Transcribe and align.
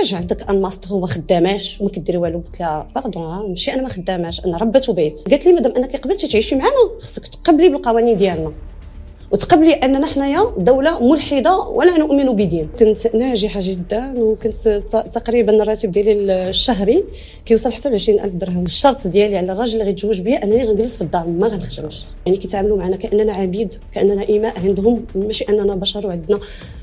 كيفاش 0.00 0.14
عندك 0.14 0.50
un 0.50 0.62
master 0.62 0.94
وما 0.94 1.06
خداماش 1.06 1.80
وما 1.80 1.90
كديري 1.90 2.18
والو؟ 2.18 2.38
قلت 2.38 2.60
لها 2.60 2.88
pardon 2.94 3.48
ماشي 3.48 3.72
أنا 3.72 3.82
ما 3.82 3.88
خداماش 3.88 4.44
أنا 4.44 4.58
ربة 4.58 4.86
بيت. 4.88 5.28
قالت 5.30 5.46
لي 5.46 5.52
مادام 5.52 5.72
أنك 5.76 5.96
قبلتي 5.96 6.28
تعيشي 6.28 6.54
معنا 6.54 6.72
خصك 7.00 7.26
تقبلي 7.26 7.68
بالقوانين 7.68 8.16
ديالنا 8.16 8.52
وتقبلي 9.32 9.72
أننا 9.72 10.06
حنايا 10.06 10.54
دولة 10.58 11.08
ملحدة 11.10 11.58
ولا 11.58 11.98
نؤمن 11.98 12.32
بدين. 12.36 12.68
كنت 12.78 13.14
ناجحة 13.16 13.60
جدا 13.62 14.14
وكنت 14.16 14.56
تقريبا 15.14 15.62
الراتب 15.62 15.90
ديالي 15.90 16.48
الشهري 16.48 17.04
كيوصل 17.46 17.72
حتى 17.72 17.88
ل 17.88 17.94
20000 17.94 18.34
درهم. 18.34 18.62
الشرط 18.62 19.06
ديالي 19.06 19.38
على 19.38 19.52
الراجل 19.52 19.72
اللي 19.72 19.84
غيتزوج 19.84 20.20
بيا 20.20 20.44
أنني 20.44 20.64
غنجلس 20.64 20.96
في 20.96 21.02
الدار 21.02 21.28
ما 21.28 21.48
غنخدمش. 21.48 22.04
يعني 22.26 22.38
كيتعاملوا 22.38 22.76
معنا 22.76 22.96
كأننا 22.96 23.32
عبيد 23.32 23.74
كأننا 23.92 24.28
إماء 24.30 24.60
عندهم 24.60 25.04
ماشي 25.14 25.44
أننا 25.48 25.74
بشر 25.74 26.06
وعندنا 26.06 26.40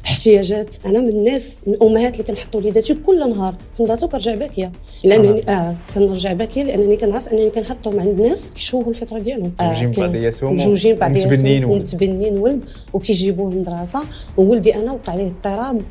احتياجات 0.07 0.75
أنا 0.85 0.99
من 0.99 1.09
الناس 1.09 1.59
من 1.67 1.73
الأمهات 1.73 2.13
اللي 2.13 2.23
كنحط 2.23 2.55
وليداتي 2.55 2.93
كل 2.93 3.29
نهار. 3.29 3.55
في 3.77 3.83
مدرسة 3.83 4.07
وكنرجع 4.07 4.35
باكية. 4.35 4.71
لانني 5.03 5.49
آه 5.49 5.75
كنرجع 5.95 6.33
باكية 6.33 6.63
لأنني 6.63 6.97
كنعرف 6.97 7.27
أنني 7.27 7.49
كنحطهم 7.49 7.99
عند 7.99 8.21
ناس 8.21 8.51
كيشوهوا 8.51 8.89
الفطرة 8.89 9.19
ديالهم. 9.19 9.51
مزوجين 9.61 9.89
آه 9.89 10.07
بعضياتهم 10.07 10.53
مزوجين 10.53 10.95
بعضياتهم 10.95 11.33
متبنين 11.33 11.65
ومتبنين 11.65 12.37
ولد. 12.37 12.61
وكيجيبوه 12.93 13.51
المدرسة 13.51 13.99
وولدي 14.37 14.75
أنا 14.75 14.91
وقع 14.91 15.13
عليه 15.13 15.27
اضطراب. 15.27 15.81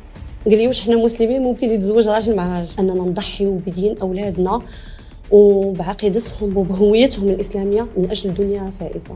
قال 0.45 0.57
لي 0.57 0.67
واش 0.67 0.81
حنا 0.81 0.95
مسلمين؟ 0.95 1.41
ممكن 1.41 1.69
يتزوج 1.69 2.07
راجل 2.07 2.35
مع 2.35 2.59
راجل. 2.59 2.71
اننا 2.79 2.93
نضحيو 2.93 3.59
بدين 3.67 3.97
أولادنا 3.97 4.61
وبعقيدتهم 5.31 6.57
وبهويتهم 6.57 7.29
الإسلامية 7.29 7.87
من 7.97 8.09
أجل 8.09 8.33
دنيا 8.33 8.69
فائته 8.69 9.15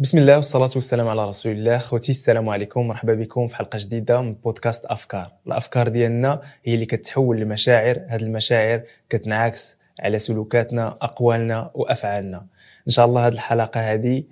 بسم 0.00 0.18
الله 0.18 0.34
والصلاة 0.36 0.70
والسلام 0.74 1.08
على 1.08 1.28
رسول 1.28 1.52
الله 1.52 1.78
خوتي 1.78 2.12
السلام 2.12 2.48
عليكم 2.48 2.88
مرحبا 2.88 3.14
بكم 3.14 3.48
في 3.48 3.56
حلقة 3.56 3.78
جديدة 3.78 4.20
من 4.20 4.34
بودكاست 4.34 4.84
أفكار 4.84 5.32
الأفكار 5.46 5.88
ديالنا 5.88 6.40
هي 6.64 6.74
اللي 6.74 6.86
كتحول 6.86 7.40
لمشاعر 7.40 8.00
هذه 8.08 8.22
المشاعر 8.22 8.82
كتنعكس 9.10 9.78
على 10.00 10.18
سلوكاتنا 10.18 10.88
أقوالنا 11.02 11.70
وأفعالنا 11.74 12.46
إن 12.86 12.92
شاء 12.92 13.06
الله 13.06 13.26
هذه 13.26 13.32
الحلقة 13.32 13.80
هذه 13.80 14.24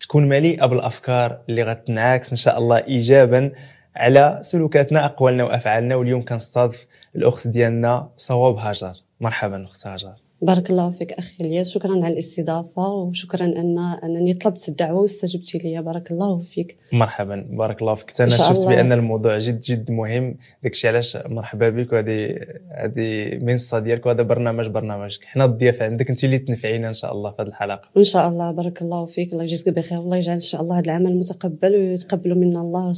تكون 0.00 0.28
مليئة 0.28 0.66
بالأفكار 0.66 1.40
اللي 1.48 1.62
غتنعكس 1.62 2.30
إن 2.30 2.36
شاء 2.36 2.58
الله 2.58 2.76
إيجابا 2.76 3.52
على 3.96 4.38
سلوكاتنا 4.40 5.04
أقوالنا 5.04 5.44
وأفعالنا 5.44 5.94
واليوم 5.94 6.24
كنستضيف 6.24 6.86
الأخت 7.16 7.48
ديالنا 7.48 8.10
صواب 8.16 8.56
هاجر 8.56 8.94
مرحبا 9.20 9.64
أخت 9.64 9.86
هاجر 9.86 10.23
بارك 10.44 10.70
الله 10.70 10.90
فيك 10.90 11.12
أخي 11.12 11.44
إلياس. 11.44 11.70
شكرا 11.70 11.92
على 12.04 12.08
الاستضافة 12.08 12.88
وشكرا 12.88 13.46
ان 13.46 13.78
أنني 13.78 14.34
طلبت 14.34 14.68
الدعوة 14.68 15.00
واستجبتي 15.00 15.58
لي. 15.58 15.82
بارك 15.82 16.10
الله 16.10 16.40
فيك. 16.40 16.76
مرحبا. 16.92 17.46
بارك 17.50 17.82
الله 17.82 17.94
فيك. 17.94 18.20
أنا 18.20 18.28
شفت 18.28 18.66
بأن 18.66 18.92
الموضوع 18.92 19.38
جد 19.38 19.60
جد 19.60 19.90
مهم. 19.90 20.36
داكشي 20.62 20.88
علاش 20.88 21.16
مرحبا 21.16 21.68
بك. 21.68 21.92
وهذه 21.92 22.38
هذه 22.70 23.38
منصة 23.42 23.78
ديالك 23.78 24.06
وهذا 24.06 24.22
برنامج 24.22 24.66
برنامجك. 24.66 25.24
حنا 25.24 25.44
الضيافة 25.44 25.84
عندك. 25.84 26.10
أنت 26.10 26.24
اللي 26.24 26.38
تنفعينا 26.38 26.88
إن 26.88 26.94
شاء 26.94 27.12
الله 27.12 27.30
في 27.30 27.42
هذه 27.42 27.48
الحلقة. 27.48 27.88
إن 27.96 28.02
شاء 28.02 28.28
الله. 28.28 28.50
بارك 28.50 28.82
الله 28.82 29.06
فيك. 29.06 29.32
الله 29.32 29.42
يجزيك 29.42 29.74
بخير. 29.74 29.98
والله 29.98 30.16
يجعل 30.16 30.34
إن 30.34 30.40
شاء 30.40 30.62
الله 30.62 30.78
هذا 30.78 30.84
العمل 30.84 31.16
متقبل 31.16 31.76
ويتقبل 31.76 32.38
منا. 32.38 32.60
الله 32.60 32.92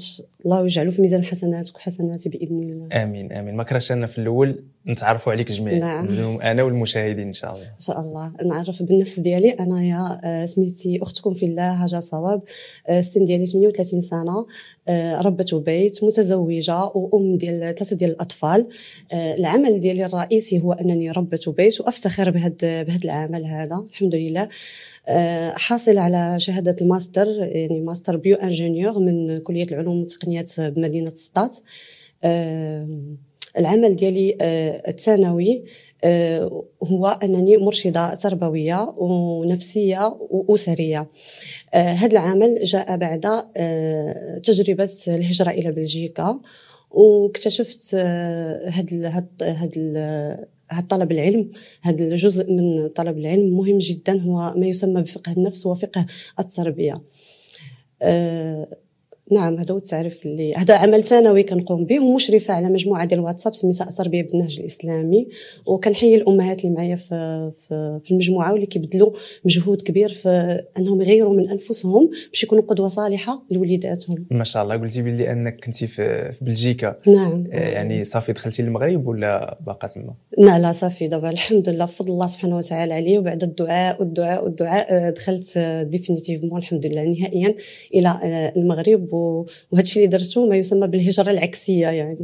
الله 0.45 0.65
يجعله 0.65 0.91
في 0.91 1.03
ميزان 1.03 1.25
حسناتك 1.25 1.77
وحسناتي 1.77 2.29
بإذن 2.29 2.59
الله. 2.59 3.03
آمين. 3.03 3.33
آمين. 3.33 3.57
ما 3.57 3.63
كرهش 3.63 3.93
أنا 3.93 4.07
في 4.07 4.19
الأول 4.19 4.65
نتعرفوا 4.89 5.33
عليك 5.33 5.53
جميعا. 5.53 5.79
نعم. 5.79 6.41
أنا 6.41 6.63
والمشاهدين 6.63 7.27
إن 7.27 7.33
شاء 7.33 7.55
الله. 7.55 7.65
إن 7.65 7.81
شاء 7.81 8.01
الله. 8.01 8.33
نعرف 8.45 8.83
بالنفس 8.83 9.21
ديالي 9.21 9.51
أنايا 9.51 10.21
آه، 10.25 10.47
سميتي 10.47 10.99
أختكم 11.03 11.33
في 11.33 11.47
الله 11.47 11.85
هاجر 11.85 12.01
صواب. 12.01 12.43
آه، 12.89 12.99
السن 12.99 13.25
ديالي 13.25 13.47
38 13.47 14.01
سنة. 14.01 14.47
آه، 14.89 15.23
ربة 15.23 15.63
بيت 15.67 16.05
متزوجة 16.05 16.85
وأم 16.85 17.37
ديال 17.37 17.75
ثلاثة 17.75 17.97
ديال 17.97 18.11
الأطفال. 18.11 18.67
العمل 19.13 19.81
ديالي 19.81 20.07
الرئيسي 20.07 20.61
هو 20.61 20.73
أنني 20.73 21.11
ربة 21.11 21.55
بيت 21.57 21.81
وأفتخر 21.81 22.31
بهذا 22.31 22.83
بهذا 22.83 23.05
العمل 23.05 23.45
هذا. 23.45 23.85
الحمد 23.91 24.15
لله. 24.15 24.49
حاصل 25.53 25.99
على 25.99 26.35
شهادة 26.39 26.77
الماستر 26.81 27.27
يعني 27.41 27.81
master 27.81 28.17
bio 28.17 28.37
ingénieur 28.37 28.99
من 28.99 29.39
كلية 29.39 29.67
العلوم 29.73 29.99
والتقنيات 29.99 30.61
بمدينة 30.61 31.11
سطات 31.11 31.57
العمل 33.59 33.97
ديالي 33.97 34.37
آه، 34.41 34.83
الثانوي 34.89 35.65
آه، 36.05 36.65
هو 36.83 37.07
أنني 37.07 37.57
مرشدة 37.57 38.15
تربوية 38.15 38.95
ونفسية 38.97 40.19
وأسرية. 40.31 41.07
هذا 41.75 42.05
آه، 42.05 42.07
العمل 42.07 42.59
جاء 42.63 42.97
بعد 42.97 43.21
تجربة 44.43 44.91
الهجرة 45.09 45.51
إلى 45.51 45.73
بلجيكا 45.73 46.41
واكتشفت 46.91 47.95
هذا 47.95 49.09
هذا 49.09 50.47
هذا 50.69 50.87
طلب 50.89 51.13
العلم. 51.13 51.51
هذا 51.83 52.05
الجزء 52.05 52.53
من 52.53 52.89
طلب 52.89 53.19
العلم 53.19 53.57
مهم 53.57 53.79
جدا 53.79 54.21
هو 54.21 54.53
ما 54.57 54.67
يسمى 54.67 55.03
بفقه 55.03 55.33
النفس 55.33 55.67
وفقه 55.67 56.07
التربية. 56.39 57.03
نعم 59.33 59.59
هذا 59.59 59.73
هو 59.73 59.77
التعريف 59.77 60.27
اللي 60.27 60.55
هذا 60.55 60.77
عمل 60.77 61.05
ثانوي 61.05 61.43
كنقوم 61.43 61.85
به 61.85 62.01
ومشرفة 62.01 62.55
على 62.55 62.69
مجموعة 62.69 63.05
ديال 63.05 63.21
الواتساب 63.21 63.55
سميتها 63.55 63.89
التربيه 63.89 64.23
بالنهج 64.23 64.59
الإسلامي. 64.61 65.29
وكنحيي 65.67 66.15
الأمهات 66.15 66.65
اللي 66.65 66.77
معايا 66.77 66.97
في, 66.97 67.51
في, 67.59 68.01
في 68.05 68.11
المجموعة 68.11 68.53
واللي 68.53 68.67
كيبذلوا 68.67 69.13
مجهود 69.45 69.83
كبير 69.83 70.09
في 70.09 70.61
أنهم 70.79 71.03
يغيروا 71.03 71.37
من 71.37 71.49
أنفسهم 71.49 72.11
باش 72.33 72.45
يكونوا 72.45 72.63
قدوة 72.63 72.87
صالحة 72.87 73.43
لوليداتهم. 73.51 74.27
ما 74.31 74.45
شاء 74.45 74.63
الله. 74.63 74.77
قلتي 74.77 75.03
بلي 75.03 75.33
أنك 75.33 75.65
كنتي 75.65 75.87
في, 75.87 76.33
في 76.33 76.45
بلجيكا. 76.45 76.97
نعم. 77.07 77.45
آه 77.53 77.69
يعني 77.69 78.05
صافي 78.05 78.33
دخلتي 78.33 78.63
للمغرب 78.63 79.07
ولا 79.07 79.59
باقا 79.67 79.89
تما؟ 79.89 80.15
لا 80.39 80.59
لا 80.59 80.73
صافي. 80.73 81.09
دابا 81.09 81.31
الحمد 81.31 81.69
لله 81.69 81.85
بفضل 81.85 82.13
الله 82.13 82.27
سبحانه 82.27 82.57
وتعالى 82.57 82.95
عليه 82.95 83.19
وبعد 83.19 83.43
الدعاء 83.43 84.01
والدعاء 84.01 84.45
والدعاء 84.45 84.87
آه، 84.91 85.11
دخلت 85.11 85.59
définitivement 85.91 86.59
الحمد 86.59 86.87
لله 86.87 87.05
نهائيا 87.05 87.55
إلى 87.95 88.09
آه، 88.09 88.53
المغرب. 88.57 89.16
وهذا 89.71 89.83
الشيء 89.83 90.05
اللي 90.05 90.19
درته 90.19 90.47
ما 90.47 90.57
يسمى 90.57 90.87
بالهجرة 90.87 91.31
العكسية 91.31 91.89
يعني. 91.89 92.17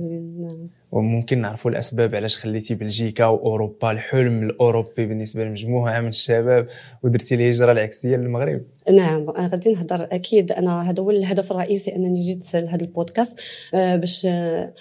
وممكن 0.93 1.41
نعرفوا 1.41 1.71
الأسباب 1.71 2.15
علاش 2.15 2.37
خليتي 2.37 2.75
بلجيكا 2.75 3.27
وأوروبا 3.27 3.91
الحلم 3.91 4.43
الأوروبي 4.43 5.07
بالنسبة 5.07 5.45
لمجموعه 5.45 6.01
من 6.01 6.09
الشباب 6.09 6.67
ودرتي 7.03 7.35
الهجرة 7.35 7.73
العكسية 7.73 8.17
للمغرب؟ 8.17 8.63
نعم 8.93 9.31
غادي 9.31 9.73
نهضر 9.73 10.09
أكيد. 10.13 10.53
أنا 10.53 10.91
هذا 10.91 11.03
هو 11.03 11.11
الهدف 11.11 11.53
الرئيسي 11.53 11.97
أنني 11.97 12.21
جيت 12.21 12.55
لهذا 12.55 12.85
البودكاست 12.85 13.41
آه، 13.75 13.97
باش 13.97 14.27
آه، 14.27 14.73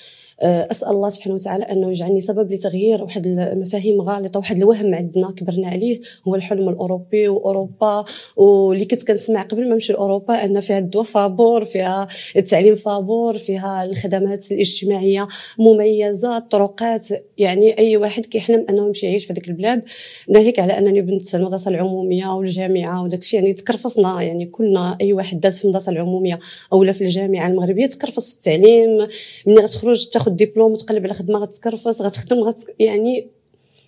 أسأل 0.41 0.89
الله 0.89 1.09
سبحانه 1.09 1.35
وتعالى 1.35 1.63
أنه 1.63 1.89
يجعلني 1.89 2.19
سبب 2.19 2.51
لتغيير 2.51 3.03
واحد 3.03 3.27
المفاهيم 3.27 4.01
غالطة 4.01 4.39
واحد 4.39 4.57
الوهم 4.57 4.95
عندنا 4.95 5.31
كبرنا 5.31 5.67
عليه 5.67 6.01
هو 6.27 6.35
الحلم 6.35 6.69
الأوروبي 6.69 7.27
وأوروبا. 7.27 8.05
واللي 8.35 8.85
كنت 8.85 9.07
كنسمع 9.07 9.41
قبل 9.41 9.67
ما 9.67 9.73
نمشي 9.73 9.93
لأوروبا 9.93 10.45
أن 10.45 10.59
فيها 10.59 10.77
الدواء 10.77 11.05
فابور 11.05 11.65
فيها 11.65 12.07
التعليم 12.37 12.75
فابور 12.75 13.37
فيها 13.37 13.83
الخدمات 13.83 14.51
الاجتماعية 14.51 15.27
مميزة 15.59 16.37
الطرقات. 16.37 17.07
يعني 17.37 17.77
أي 17.77 17.97
واحد 17.97 18.25
كيحلم 18.25 18.65
أنه 18.69 18.85
يمشي 18.85 19.05
يعيش 19.05 19.25
في 19.25 19.33
هذيك 19.33 19.47
البلاد. 19.47 19.83
ناهيك 20.29 20.59
على 20.59 20.77
أنني 20.77 21.01
بنت 21.01 21.35
المدرسة 21.35 21.69
العمومية 21.69 22.27
والجامعة 22.27 23.03
وداك 23.03 23.19
الشيء 23.19 23.39
يعني 23.39 23.53
تكرفصنا. 23.53 24.21
يعني 24.21 24.45
كلنا 24.45 24.97
أي 25.01 25.13
واحد 25.13 25.39
داز 25.39 25.57
في 25.59 25.65
المدرسة 25.65 25.91
العمومية 25.91 26.39
أو 26.73 26.91
في 26.91 27.03
الجامعة 27.03 27.47
المغربية 27.47 27.85
تكرفص 27.85 28.29
في 28.29 28.35
التعليم. 28.35 29.07
ملي 29.45 29.61
غتخرج 29.61 30.07
تاخذ 30.07 30.30
تاخذ 30.31 30.35
ديبلوم 30.35 30.71
وتقلب 30.71 31.03
على 31.03 31.13
خدمة 31.13 31.39
غتكرفس 31.39 32.01
غتخدم 32.01 32.39
غت 32.39 32.59
يعني 32.79 33.27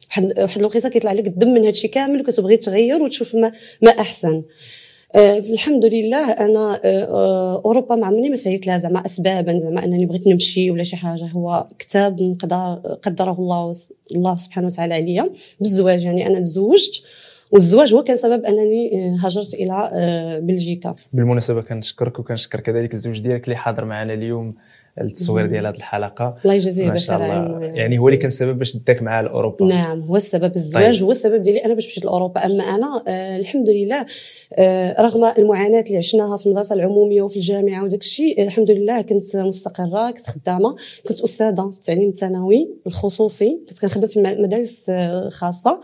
واحد 0.09 0.39
واحد 0.39 0.59
الوقيته 0.59 0.89
كيطلع 0.89 1.11
لك 1.11 1.27
الدم 1.27 1.53
من 1.53 1.65
هادشي 1.65 1.87
كامل 1.87 2.21
وكتبغي 2.21 2.57
تغير 2.57 3.03
وتشوف 3.03 3.35
ما 3.35 3.51
ما 3.81 3.91
أحسن. 3.91 4.43
آه 5.15 5.37
الحمد 5.37 5.85
لله 5.85 6.31
أنا 6.31 6.81
آه 6.83 7.61
أوروبا 7.65 7.95
ما 7.95 8.07
عمرني 8.07 8.29
ما 8.29 8.35
سعيت 8.35 8.67
لها 8.67 8.77
زعما 8.77 9.05
اسبابا 9.05 9.59
زعما 9.59 9.85
أنني 9.85 10.05
بغيت 10.05 10.27
نمشي 10.27 10.71
ولا 10.71 10.83
شي 10.83 10.95
حاجة. 10.95 11.25
هو 11.25 11.67
كتاب 11.79 12.35
قدر 12.39 12.97
قدره 13.01 13.31
الله 13.39 13.71
الله 14.15 14.35
سبحانه 14.35 14.67
وتعالى 14.67 14.93
عليا 14.93 15.29
بالزواج 15.59 16.05
يعني 16.05 16.27
أنا 16.27 16.39
تزوجت 16.39 17.03
والزواج 17.51 17.93
هو 17.93 18.03
كان 18.03 18.15
سبب 18.15 18.45
أنني 18.45 18.91
آه، 18.93 19.25
هاجرت 19.25 19.53
إلى 19.53 19.89
آه، 19.93 20.39
بلجيكا. 20.39 20.95
بالمناسبة 21.13 21.61
كنشكرك 21.61 22.19
وكنشكر 22.19 22.59
كذلك 22.59 22.93
الزوج 22.93 23.19
ديالك 23.19 23.43
اللي 23.43 23.55
حاضر 23.55 23.85
معنا 23.85 24.13
اليوم. 24.13 24.55
التصوير 25.01 25.45
ديال 25.45 25.65
هذه 25.65 25.75
الحلقة. 25.75 26.37
الله 26.43 26.53
يجازيه 26.53 26.87
ما 26.87 26.97
شاء 26.97 27.15
الله. 27.15 27.59
يعني 27.65 27.97
هو 27.99 28.07
اللي 28.07 28.17
كان 28.17 28.27
السبب 28.27 28.59
باش 28.59 28.77
داك 28.77 29.01
معاه 29.01 29.21
لاوروبا 29.21 29.65
نعم 29.65 30.01
هو 30.01 30.15
السبب 30.15 30.55
الزواج 30.55 30.95
طيب. 30.95 31.03
هو 31.03 31.11
السبب 31.11 31.41
ديالي 31.43 31.65
أنا 31.65 31.73
باش 31.73 31.87
مشيت 31.87 32.05
لأوروبا. 32.05 32.45
أما 32.45 32.63
أنا 32.63 33.03
آه 33.07 33.37
الحمد 33.37 33.69
لله 33.69 34.05
آه 34.53 35.01
رغم 35.01 35.25
المعاناة 35.37 35.83
اللي 35.87 35.97
عشناها 35.97 36.37
في 36.37 36.45
المدرسة 36.45 36.75
العمومية 36.75 37.21
وفي 37.21 37.35
الجامعة 37.35 37.83
وداك 37.83 38.01
الشيء 38.01 38.43
الحمد 38.43 38.71
لله 38.71 39.01
كنت 39.01 39.35
مستقرة 39.37 40.11
كنت 40.11 40.29
خدامة 40.29 40.75
كنت 41.07 41.21
أستاذة 41.21 41.69
في 41.71 41.77
التعليم 41.77 42.09
الثانوي 42.09 42.69
الخصوصي 42.87 43.59
كنت 43.69 43.79
كنخدم 43.79 44.07
في 44.07 44.19
المدارس 44.19 44.85
آه 44.89 45.29
خاصة. 45.29 45.81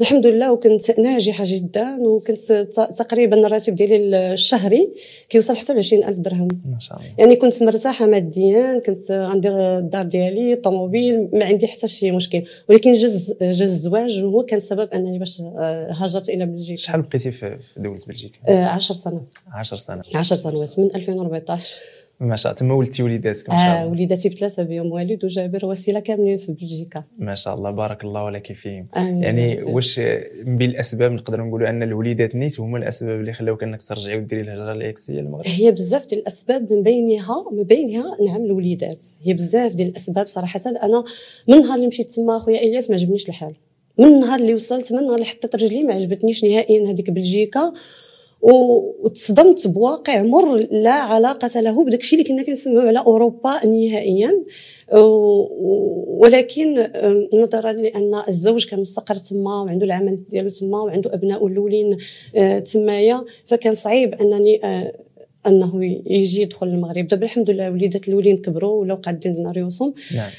الحمد 0.00 0.26
لله 0.26 0.52
وكنت 0.52 0.98
ناجحة 1.00 1.44
جدا 1.46 1.96
وكنت 2.00 2.52
تقريبا 2.98 3.46
الراتب 3.46 3.74
ديالي 3.74 4.32
الشهري 4.32 4.92
كيوصل 5.28 5.56
حتى 5.56 5.72
ل 5.72 5.76
20000 5.78 6.18
درهم. 6.18 6.48
ما 6.72 6.78
شاء 6.78 6.98
الله. 6.98 7.08
يعني 7.18 7.36
كنت 7.36 7.62
مرتاحة 7.62 8.06
ماديا 8.06 8.51
كنت 8.86 9.12
غندير 9.12 9.78
الدار 9.78 10.02
ديالي 10.02 10.52
الطوموبيل 10.52 11.28
ما 11.32 11.46
عندي 11.46 11.66
حتى 11.66 11.86
شي 11.88 12.10
مشكل. 12.10 12.42
ولكن 12.68 12.92
جز 12.92 13.34
جز 13.42 13.62
الزواج 13.62 14.20
هو 14.22 14.42
كان 14.42 14.58
سبب 14.58 14.88
أنني 14.94 15.18
باش 15.18 15.40
آه، 15.40 15.92
هاجرت 15.92 16.28
إلى 16.28 16.46
بلجيكا. 16.46 16.82
شحال 16.82 17.02
بقيتي 17.02 17.30
في 17.32 17.58
في 17.58 17.80
دولة 17.80 17.98
بلجيكا؟ 18.08 18.38
10 18.66 18.94
سنوات. 18.94 19.22
10 19.52 19.76
سنوات. 19.76 20.16
10 20.16 20.36
سنوات 20.36 20.78
من 20.78 20.88
2014 20.94 21.80
ما 22.22 22.36
شاء 22.36 22.52
الله. 22.52 22.60
تما 22.60 22.74
ولدتي 22.74 23.02
وليداتك 23.02 23.50
ما 23.50 23.56
شاء 23.56 23.66
آه 23.66 23.80
الله. 23.80 23.90
وليداتي 23.92 24.28
بثلاثة 24.28 24.62
بيوم 24.62 24.92
والد 24.92 25.24
وجابر 25.24 25.66
وسيلة 25.66 26.00
كاملين 26.00 26.36
في 26.36 26.52
بلجيكا. 26.52 27.04
ما 27.18 27.34
شاء 27.34 27.54
الله 27.54 27.70
بارك 27.70 28.04
الله 28.04 28.30
لك 28.30 28.52
فيهم. 28.52 28.86
آمين. 28.96 29.22
يعني 29.22 29.62
واش 29.62 29.98
من 30.44 30.56
بين 30.56 30.70
الأسباب 30.70 31.12
نقدروا 31.12 31.46
نقولوا 31.46 31.68
أن 31.70 31.82
الوليدات 31.82 32.34
نيت 32.34 32.60
هما 32.60 32.78
الأسباب 32.78 33.20
اللي 33.20 33.32
خلاوك 33.32 33.62
انك 33.62 33.82
ترجعي 33.82 34.18
وديري 34.18 34.42
الهجرة 34.42 34.72
الإكسية 34.72 35.12
للمغرب؟ 35.14 35.46
هي 35.46 35.70
بزاف 35.70 36.06
ديال 36.06 36.20
الأسباب 36.20 36.72
من 36.72 36.82
بينها 36.82 37.44
من 37.52 37.62
بينها 37.62 38.16
نعم 38.26 38.44
الوليدات. 38.44 39.04
هي 39.22 39.34
بزاف 39.34 39.74
ديال 39.74 39.88
الأسباب 39.88 40.26
صراحة. 40.26 40.60
أنا 40.66 41.04
من 41.48 41.58
نهار 41.58 41.74
اللي 41.74 41.86
مشيت 41.86 42.10
تما 42.10 42.38
خويا 42.38 42.60
إلياس 42.62 42.90
ما 42.90 42.96
عجبنيش 42.96 43.28
الحال. 43.28 43.54
من 43.98 44.04
النهار 44.04 44.40
اللي 44.40 44.54
وصلت 44.54 44.92
من 44.92 44.98
النهار 44.98 45.14
اللي 45.14 45.26
حطيت 45.26 45.56
رجلي 45.56 45.82
ما 45.82 45.94
عجبتنيش 45.94 46.44
نهائيا 46.44 46.90
هذيك 46.90 47.10
بلجيكا. 47.10 47.72
وتصدمت 48.42 49.66
بواقع 49.68 50.22
مر 50.22 50.56
لا 50.70 50.90
علاقة 50.90 51.60
له 51.60 51.84
بداك 51.84 52.00
الشيء 52.00 52.18
اللي 52.18 52.28
كنا 52.28 52.42
كنسمعوا 52.42 52.88
على 52.88 52.98
أوروبا 52.98 53.66
نهائيا. 53.66 54.44
ولكن 56.22 56.86
نظرا 57.34 57.72
لأن 57.72 58.22
الزوج 58.28 58.66
كان 58.66 58.80
مستقر 58.80 59.14
تما 59.14 59.62
وعنده 59.62 59.86
العمل 59.86 60.24
ديالو 60.30 60.48
تما 60.48 60.80
وعنده 60.82 61.14
أبناء 61.14 61.46
الأولين 61.46 61.96
آه، 62.36 62.58
تمايا 62.58 63.24
فكان 63.46 63.74
صعيب 63.74 64.14
أنني 64.14 64.64
آه، 64.64 64.92
أنه 65.46 65.84
يجي 66.06 66.42
يدخل 66.42 66.66
المغرب. 66.66 67.08
دابا 67.08 67.24
الحمد 67.24 67.50
لله 67.50 67.70
وليدات 67.70 68.08
الأولين 68.08 68.36
كبروا 68.36 68.80
ولاو 68.80 68.96
قادين 68.96 69.32
لنا 69.32 69.52
ريوسهم 69.52 69.94
نعم. 70.14 70.30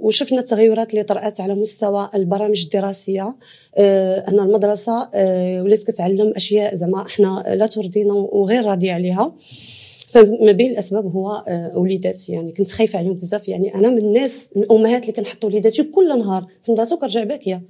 وشفنا 0.00 0.38
التغيرات 0.38 0.90
اللي 0.90 1.02
طرأت 1.02 1.40
على 1.40 1.54
مستوى 1.54 2.10
البرامج 2.14 2.62
الدراسية. 2.62 3.34
آه، 3.76 4.18
أن 4.28 4.40
المدرسة 4.40 5.08
آه، 5.14 5.62
ولات 5.62 5.82
كتعلم 5.82 6.32
أشياء 6.36 6.74
زعما 6.74 7.02
إحنا 7.02 7.44
لا 7.46 7.66
ترضينا 7.66 8.12
وغير 8.12 8.64
راضيه 8.64 8.92
عليها. 8.92 9.34
فما 10.08 10.52
بين 10.52 10.70
الأسباب 10.70 11.06
هو 11.06 11.44
آه، 11.48 11.78
وليداتي. 11.78 12.32
يعني 12.32 12.52
كنت 12.52 12.70
خايفة 12.70 12.98
عليهم 12.98 13.14
بزاف. 13.14 13.48
يعني 13.48 13.74
أنا 13.74 13.88
من 13.88 13.98
الناس 13.98 14.50
من 14.56 14.62
الأمهات 14.62 15.02
اللي 15.02 15.12
كنحط 15.12 15.44
وليداتي 15.44 15.82
كل 15.82 16.18
نهار 16.18 16.46
في 16.62 16.68
المدرسة 16.68 16.96
وكنرجع 16.96 17.24
باكية. 17.24 17.62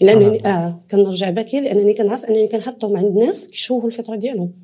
لانني 0.00 0.46
آه 0.46 0.80
كنرجع 0.90 1.30
باكية 1.30 1.60
لأنني 1.60 1.94
كنعرف 1.94 2.24
أنني 2.24 2.48
كنحطهم 2.48 2.96
عند 2.96 3.16
ناس 3.16 3.48
كيشوهوا 3.48 3.86
الفطرة 3.86 4.16
ديالهم. 4.16 4.63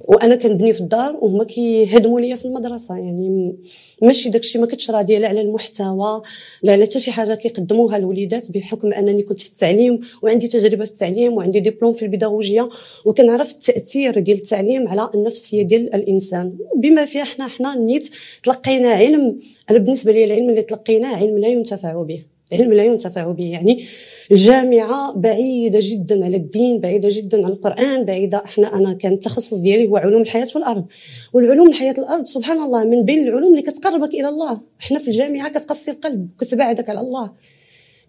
وأنا 0.00 0.36
كنبني 0.36 0.72
في 0.72 0.80
الدار 0.80 1.16
وهما 1.16 1.44
كيهدموا 1.44 2.20
ليا 2.20 2.36
في 2.36 2.44
المدرسة 2.44 2.96
يعني 2.96 3.56
ماشي 4.02 4.30
داكشي 4.30 4.58
ما 4.58 4.66
كنتش 4.66 4.90
راضيه 4.90 5.18
لا 5.18 5.28
على 5.28 5.40
المحتوى 5.40 6.22
لا 6.62 6.72
على 6.72 6.84
حتى 6.84 7.00
شي 7.00 7.12
حاجة 7.12 7.34
كيقدموها 7.34 7.96
الوليدات 7.96 8.50
بحكم 8.50 8.92
أنني 8.92 9.22
كنت 9.22 9.38
في 9.38 9.48
التعليم 9.48 10.00
وعندي 10.22 10.48
تجربة 10.48 10.84
في 10.84 10.90
التعليم 10.90 11.32
وعندي 11.32 11.60
دبلوم 11.60 11.92
في 11.92 12.02
البيداغوجيا 12.02 12.68
وكنعرف 13.04 13.52
التأثير 13.52 14.18
ديال 14.18 14.36
التعليم 14.36 14.88
على 14.88 15.10
النفسية 15.14 15.62
ديال 15.62 15.94
الإنسان. 15.94 16.56
بما 16.76 17.04
فيها 17.04 17.24
حنا 17.24 17.46
حنا 17.46 17.74
نيت 17.78 18.10
تلقينا 18.42 18.88
علم 18.88 19.38
أنا 19.70 19.78
بالنسبة 19.78 20.12
لي 20.12 20.24
العلم 20.24 20.50
اللي 20.50 20.62
تلقيناه 20.62 21.16
علم 21.16 21.38
لا 21.38 21.48
ينتفع 21.48 22.02
به. 22.02 22.33
علم 22.52 22.72
لا 22.72 22.84
ينتفع 22.84 23.30
به. 23.30 23.44
يعني 23.44 23.84
الجامعة 24.32 25.12
بعيدة 25.16 25.78
جدا 25.82 26.24
على 26.24 26.36
الدين 26.36 26.80
بعيدة 26.80 27.08
جدا 27.12 27.46
عن 27.46 27.52
القرآن 27.52 28.04
بعيدة 28.04 28.42
إحنا 28.44 28.76
أنا 28.76 28.92
كان 28.92 29.12
التخصص 29.12 29.54
ديالي 29.54 29.88
هو 29.88 29.96
علوم 29.96 30.22
الحياة 30.22 30.46
والأرض. 30.54 30.84
والعلوم 31.32 31.68
الحياة 31.68 31.94
الأرض 31.98 32.24
سبحان 32.24 32.62
الله 32.62 32.84
من 32.84 33.02
بين 33.02 33.28
العلوم 33.28 33.50
اللي 33.50 33.62
كتقربك 33.62 34.14
إلى 34.14 34.28
الله. 34.28 34.60
إحنا 34.80 34.98
في 34.98 35.08
الجامعة 35.08 35.48
كتقصي 35.48 35.90
القلب 35.90 36.28
كتبعدك 36.40 36.90
على 36.90 37.00
الله. 37.00 37.32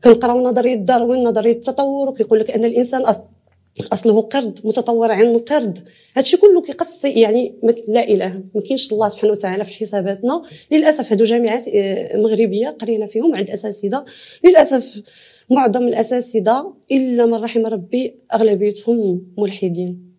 كنقراو 0.03 0.41
نظرية 0.41 0.75
داروين 0.75 1.23
نظرية 1.23 1.51
التطور 1.51 2.09
وكيقول 2.09 2.39
لك 2.39 2.51
أن 2.51 2.65
الإنسان 2.65 3.05
أص- 3.81 3.87
أصله 3.93 4.21
قرد 4.21 4.59
متطور 4.63 5.11
عن 5.11 5.37
قرد 5.37 5.89
هادشي 6.17 6.37
كله 6.37 6.61
كيقصي 6.61 7.09
يعني 7.09 7.55
لا 7.87 8.03
إله. 8.07 8.43
ما 8.55 8.61
كاينش 8.61 8.91
الله 8.93 9.09
سبحانه 9.09 9.31
وتعالى 9.31 9.63
في 9.63 9.73
حساباتنا. 9.73 10.41
للأسف 10.71 11.11
هادو 11.11 11.23
جامعات 11.23 11.67
آه، 11.67 12.17
مغربية 12.17 12.69
قرينا 12.69 13.07
فيهم 13.07 13.35
عند 13.35 13.49
اساتذه 13.49 14.05
للأسف 14.43 15.01
معظم 15.49 15.87
الأساتذة 15.87 16.73
إلا 16.91 17.25
من 17.25 17.33
رحم 17.33 17.65
ربي 17.65 18.15
أغلبيتهم 18.33 19.21
ملحدين. 19.37 20.15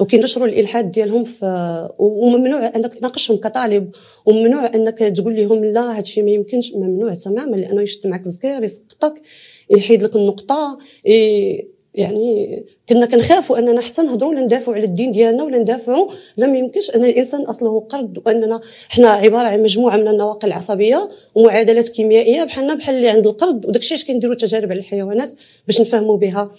وكينشروا 0.00 0.46
الإلحاد 0.46 0.90
ديالهم 0.90 1.24
في 1.24 1.88
وممنوع 1.98 2.66
أنك 2.76 2.94
تناقشهم 2.94 3.36
كطالب. 3.36 3.90
وممنوع 4.26 4.66
أنك 4.74 4.98
تقول 4.98 5.36
لهم 5.36 5.64
لا 5.64 5.96
هادشي 5.98 6.22
ما 6.22 6.30
يمكنش. 6.30 6.72
ممنوع 6.74 7.14
تماما 7.14 7.56
لأنه 7.56 7.82
يشد 7.82 8.06
معك 8.06 8.26
الزكير 8.26 8.62
يسقطك 8.62 9.22
يحيد 9.70 10.02
لك 10.02 10.16
النقطة 10.16 10.78
ي- 11.06 11.68
يعني 12.00 12.64
كنا 12.88 13.06
كنخافوا 13.06 13.58
أننا 13.58 13.80
حتى 13.80 14.02
نهضروا 14.02 14.30
ولا 14.30 14.40
ندافعوا 14.40 14.76
على 14.76 14.84
الدين 14.84 15.10
ديالنا 15.10 15.44
ولا 15.44 15.58
ندافعوا 15.58 16.08
لا 16.36 16.46
ما 16.46 16.58
يمكنش 16.58 16.90
أن 16.90 17.04
الإنسان 17.04 17.42
أصله 17.42 17.80
قرد 17.80 18.22
وأننا 18.26 18.60
حنا 18.88 19.08
عبارة 19.08 19.48
عن 19.48 19.62
مجموعة 19.62 19.96
من 19.96 20.08
النواقل 20.08 20.48
العصبية 20.48 21.10
ومعادلات 21.34 21.88
كيميائية 21.88 22.44
بحالنا 22.44 22.74
بحال 22.74 22.94
اللي 22.94 23.08
عند 23.08 23.26
القرد 23.26 23.66
وداك 23.66 23.82
الشيء 23.82 23.96
اش 23.96 24.04
كنديروا 24.04 24.34
تجارب 24.34 24.70
على 24.70 24.80
الحيوانات 24.80 25.32
باش 25.66 25.80
نفهموا 25.80 26.16
بها 26.16 26.50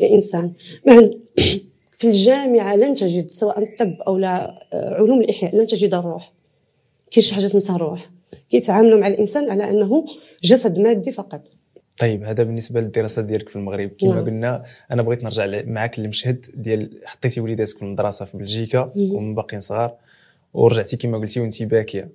الإنسان. 0.00 0.52
في 1.98 2.04
الجامعة 2.04 2.76
لن 2.76 2.94
تجد 2.94 3.30
سواء 3.30 3.62
الطب 3.62 3.96
أو 4.06 4.18
لا 4.18 4.60
آه، 4.72 4.94
علوم 4.94 5.20
الإحياء 5.20 5.56
لن 5.56 5.66
تجد 5.66 5.94
الروح. 5.94 6.32
كاين 7.10 7.24
شي 7.24 7.34
حاجة 7.34 7.46
سميتها 7.46 7.76
الروح 7.76 8.10
كيتعاملوا 8.50 9.00
مع 9.00 9.06
الإنسان 9.06 9.50
على 9.50 9.70
أنه 9.70 10.06
جسد 10.44 10.78
مادي 10.78 11.10
فقط. 11.10 11.55
طيب 11.98 12.24
هذا 12.24 12.42
بالنسبة 12.42 12.80
للدراسة 12.80 13.22
ديالك 13.22 13.48
في 13.48 13.56
المغرب 13.56 13.90
كما 14.00 14.14
نعم. 14.14 14.24
قلنا 14.24 14.64
أنا 14.90 15.02
بغيت 15.02 15.24
نرجع 15.24 15.62
معك 15.66 15.98
للمشهد 15.98 16.46
ديال 16.54 17.00
حطيتي 17.04 17.40
وليداتك 17.40 17.76
في 17.76 17.82
المدرسة 17.82 18.24
في 18.24 18.38
بلجيكا. 18.38 18.92
وهم 18.96 19.34
باقيين 19.34 19.60
صغار 19.60 19.94
ورجعتي 20.56 20.96
كما 20.96 21.18
قلتي 21.18 21.40
وانت 21.40 21.62
باكية. 21.62 22.10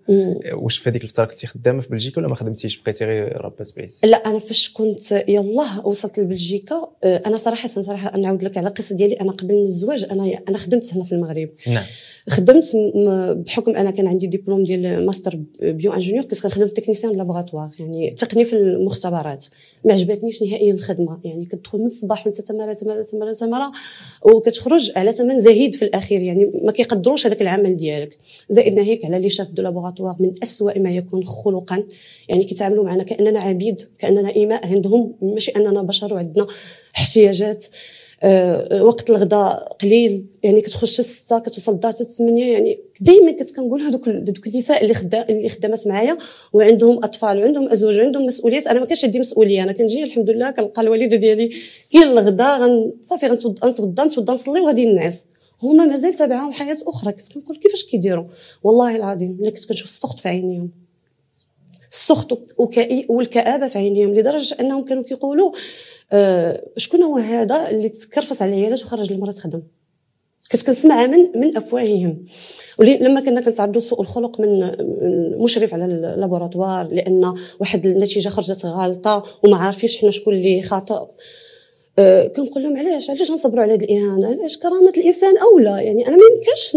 واش 0.54 0.78
في 0.78 0.90
هذيك 0.90 1.04
الفترة 1.04 1.26
كنتي 1.26 1.48
خدامة 1.48 1.82
في 1.82 1.90
بلجيكا 1.90 2.20
ولا 2.20 2.28
ما 2.28 2.36
خدمتيش؟ 2.36 2.82
بقيتي 2.82 3.06
غير 3.06 3.42
ربة 3.46 3.72
بيت 3.78 3.90
لا 4.04 4.18
أنا 4.18 4.40
فاش 4.40 4.74
كنت 4.74 5.12
يلاه 5.12 5.88
وصلت 5.88 6.20
لبلجيكا 6.20 6.88
آه، 7.04 7.22
أنا 7.26 7.38
صراحة 7.38 7.68
صراحة 7.68 8.18
نعاود 8.18 8.44
لك 8.44 8.58
على 8.58 8.68
القصة 8.68 8.96
ديالي. 8.96 9.14
أنا 9.14 9.32
قبل 9.32 9.54
من 9.54 9.64
الزواج 9.64 10.06
أنا 10.12 10.40
أنا 10.50 10.58
خدمت 10.58 10.94
هنا 10.94 11.04
في 11.04 11.12
المغرب. 11.12 11.48
نعم. 11.68 11.84
خدمت 12.30 12.72
بحكم 13.46 13.76
أنا 13.76 13.92
كان 13.92 14.08
عندي 14.08 14.28
دبلوم 14.28 14.64
ديال 14.64 15.06
master 15.06 15.40
bio 15.62 15.94
ingénieur 15.94 16.24
كنت 16.24 16.42
كنخدم 16.42 16.68
technicien 16.68 17.18
laboratoire. 17.18 17.70
يعني 17.80 18.12
تقني 18.12 18.46
في 18.46 18.56
المختبرات. 18.56 19.46
ما 19.86 19.94
عجبتنيش 19.94 20.44
نهائيا 20.44 20.74
الخدمة. 20.74 21.20
يعني 21.24 21.46
كتدخل 21.46 21.80
من 21.80 21.86
الصباح 21.86 22.28
وانت 22.28 22.42
تماره 22.42 22.74
تماره 22.74 23.02
تماره 23.02 23.34
تماره 23.34 23.72
وكتخرج 24.22 24.92
على 24.96 25.12
ثمن 25.12 25.40
زهيد 25.40 25.76
في 25.76 25.86
الأخير. 25.86 26.22
يعني 26.22 26.52
ما 26.64 26.72
كيقدروش 26.72 27.28
هذاك 27.28 27.42
العمل 27.42 27.78
ديالك. 27.78 28.18
زائد 28.50 28.74
ناهيك 28.74 29.06
على 29.06 29.20
لي 29.20 29.30
شاف 29.30 29.52
دو 29.52 29.62
لابوغاتوار 29.62 30.16
من 30.20 30.32
أسوأ 30.44 30.80
ما 30.80 30.92
يكون 30.92 31.24
خلقا. 31.26 31.84
يعني 32.30 32.44
كيتعاملوا 32.44 32.84
معنا 32.84 33.04
كأننا 33.04 33.40
عبيد 33.40 33.82
كأننا 34.00 34.36
إيماء 34.36 34.68
عندهم 34.68 35.14
ماشي 35.22 35.52
أننا 35.52 35.82
بشر 35.82 36.14
وعندنا 36.14 36.48
احتياجات. 36.98 37.66
آه، 38.24 38.84
وقت 38.84 39.10
الغداء 39.10 39.78
قليل. 39.82 40.26
يعني 40.44 40.62
كتخش 40.62 41.00
الستة 41.00 41.40
كتوصل 41.40 41.72
الدار 41.72 41.92
حتى 41.92 42.06
يعني 42.38 42.80
دائما 43.02 43.32
كنت 43.32 43.56
كنقول 43.56 43.82
هذوك 43.82 44.10
هذوك 44.10 44.48
النساء 44.48 44.84
اللي 44.84 44.94
خدا 44.94 45.26
اللي 45.30 45.50
خدامات 45.50 45.88
معايا. 45.88 46.18
وعندهم 46.54 47.04
أطفال 47.04 47.38
وعندهم 47.38 47.70
أزواج 47.70 48.00
وعندهم 48.00 48.26
مسؤوليات. 48.26 48.68
أنا 48.68 48.80
ما 48.80 48.86
كانش 48.86 49.06
عندي 49.06 49.20
مسؤولية. 49.20 49.64
أنا 49.64 49.72
كنجي 49.72 50.04
الحمد 50.04 50.30
لله 50.30 50.52
كنلقى 50.52 50.82
الوالده 50.82 51.18
ديالي. 51.18 51.50
كاين 51.92 52.04
الغداء 52.04 52.92
صافي 53.02 53.28
غنتغدى 53.64 54.02
نتوضى 54.02 54.34
نصلي 54.34 54.60
وغادي 54.62 54.86
ننعس 54.86 55.28
هما 55.64 55.86
مازال 55.86 56.14
تابعهم 56.14 56.52
حياه 56.52 56.78
أخرى. 56.88 57.12
كنت 57.12 57.34
كنقول 57.34 57.58
كيفاش 57.58 57.84
كيديروا؟ 57.84 58.26
والله 58.64 58.96
العظيم 58.96 59.38
ملي 59.40 59.52
كنت 59.52 59.66
كنشوف 59.66 59.88
السخط 59.88 60.20
في 60.20 60.30
عينيهم. 60.30 60.72
السخط 61.92 62.40
والكآبة 63.10 63.68
في 63.68 63.78
عينيهم 63.78 64.14
لدرجة 64.14 64.58
أنهم 64.60 64.86
كانوا 64.86 65.04
كيقولوا 65.04 65.52
آه 66.12 66.64
شكون 66.78 67.04
هو 67.04 67.18
هذا 67.18 67.70
اللي 67.70 67.90
تكرفس 67.90 68.42
على 68.42 68.54
العيالات 68.54 68.84
وخرج 68.84 69.12
المرأة 69.12 69.32
تخدم؟ 69.32 69.62
كنت 70.52 70.62
كنسمعها 70.62 71.08
من 71.08 71.40
من 71.40 71.58
أفواههم. 71.58 72.26
ولما 72.80 73.22
كنا 73.22 73.42
كنتعرضوا 73.42 73.82
سوء 73.82 74.02
الخلق 74.02 74.40
من 74.40 74.64
المشرف 74.64 75.74
على 75.74 75.86
اللابوراتوار 75.86 76.88
لأن 76.88 77.34
واحد 77.60 77.86
النتيجة 77.86 78.30
خرجت 78.30 78.66
غالطه 78.66 79.24
وما 79.44 79.58
عارفينش 79.58 79.98
حنا 79.98 80.12
شكون 80.12 80.34
اللي 80.34 80.62
خاطئ. 80.62 81.06
كنقول 82.36 82.64
لهم 82.64 82.78
علاش؟ 82.78 83.10
علاش 83.10 83.32
نصبروا 83.32 83.64
على 83.64 83.74
هذه 83.74 83.84
الإهانة؟ 83.84 84.28
علاش 84.28 84.58
كرامة 84.58 84.94
الإنسان 84.98 85.38
أولى؟ 85.38 85.86
يعني 85.86 86.08
أنا 86.08 86.18
ما 86.18 86.24
يمكنش 86.34 86.76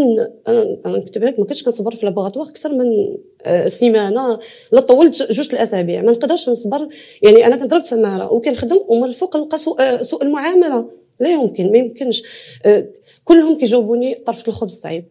أنا 0.85 0.97
نكتب 0.97 1.23
لك 1.23 1.39
ما 1.39 1.45
كنتش 1.45 1.63
كنصبر 1.63 1.95
في 1.95 2.05
لابوغاتوار 2.05 2.47
أكثر 2.47 2.73
من 2.73 3.17
أه 3.43 3.67
سيمانة 3.67 4.39
لا 4.71 4.81
طولت 4.81 5.31
جوج 5.31 5.49
الأسابيع. 5.53 6.01
ما 6.01 6.11
نقدرش 6.11 6.49
نصبر. 6.49 6.89
يعني 7.21 7.47
أنا 7.47 7.55
كنضرب 7.55 7.83
تماره 7.83 8.33
وكنخدم 8.33 8.79
ومن 8.87 9.03
الفوق 9.03 9.37
نلقى 9.37 9.57
سوء, 9.57 9.81
أه 9.81 10.01
سوء 10.01 10.23
المعاملة. 10.23 10.89
لا 11.19 11.29
يمكن 11.29 11.71
ما 11.71 11.77
يمكنش. 11.77 12.23
أه 12.65 12.87
كلهم 13.23 13.57
كيجاوبوني 13.57 14.15
طرف 14.15 14.47
الخبز 14.47 14.79
صعيب. 14.79 15.05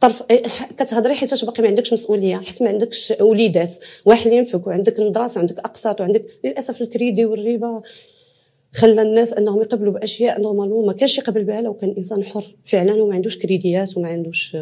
طرف 0.00 0.22
كتهضري 0.78 1.14
حيت 1.14 1.44
باقي 1.44 1.62
ما 1.62 1.68
عندكش 1.68 1.92
مسؤولية 1.92 2.36
حيت 2.36 2.62
ما 2.62 2.68
عندكش 2.68 3.14
وليدات. 3.20 3.70
واحد 4.04 4.32
ينفك 4.32 4.66
وعندك 4.66 4.98
المدرسة 4.98 5.38
وعندك 5.38 5.58
أقساط 5.58 6.00
وعندك 6.00 6.26
للأسف 6.44 6.82
الكريدي 6.82 7.24
والربا. 7.24 7.82
خلى 8.72 9.02
الناس 9.02 9.32
أنهم 9.32 9.60
يقبلوا 9.62 9.92
بأشياء 9.92 10.40
normalement 10.40 10.86
ما 10.86 10.92
كانش 10.92 11.18
يقبل 11.18 11.44
بها 11.44 11.60
لو 11.60 11.74
كان 11.74 11.94
إنسان 11.98 12.24
حر. 12.24 12.44
فعلا 12.64 13.02
وما 13.02 13.14
عندوش 13.14 13.38
كريديات 13.38 13.96
وما 13.96 14.08
عندوش 14.08 14.56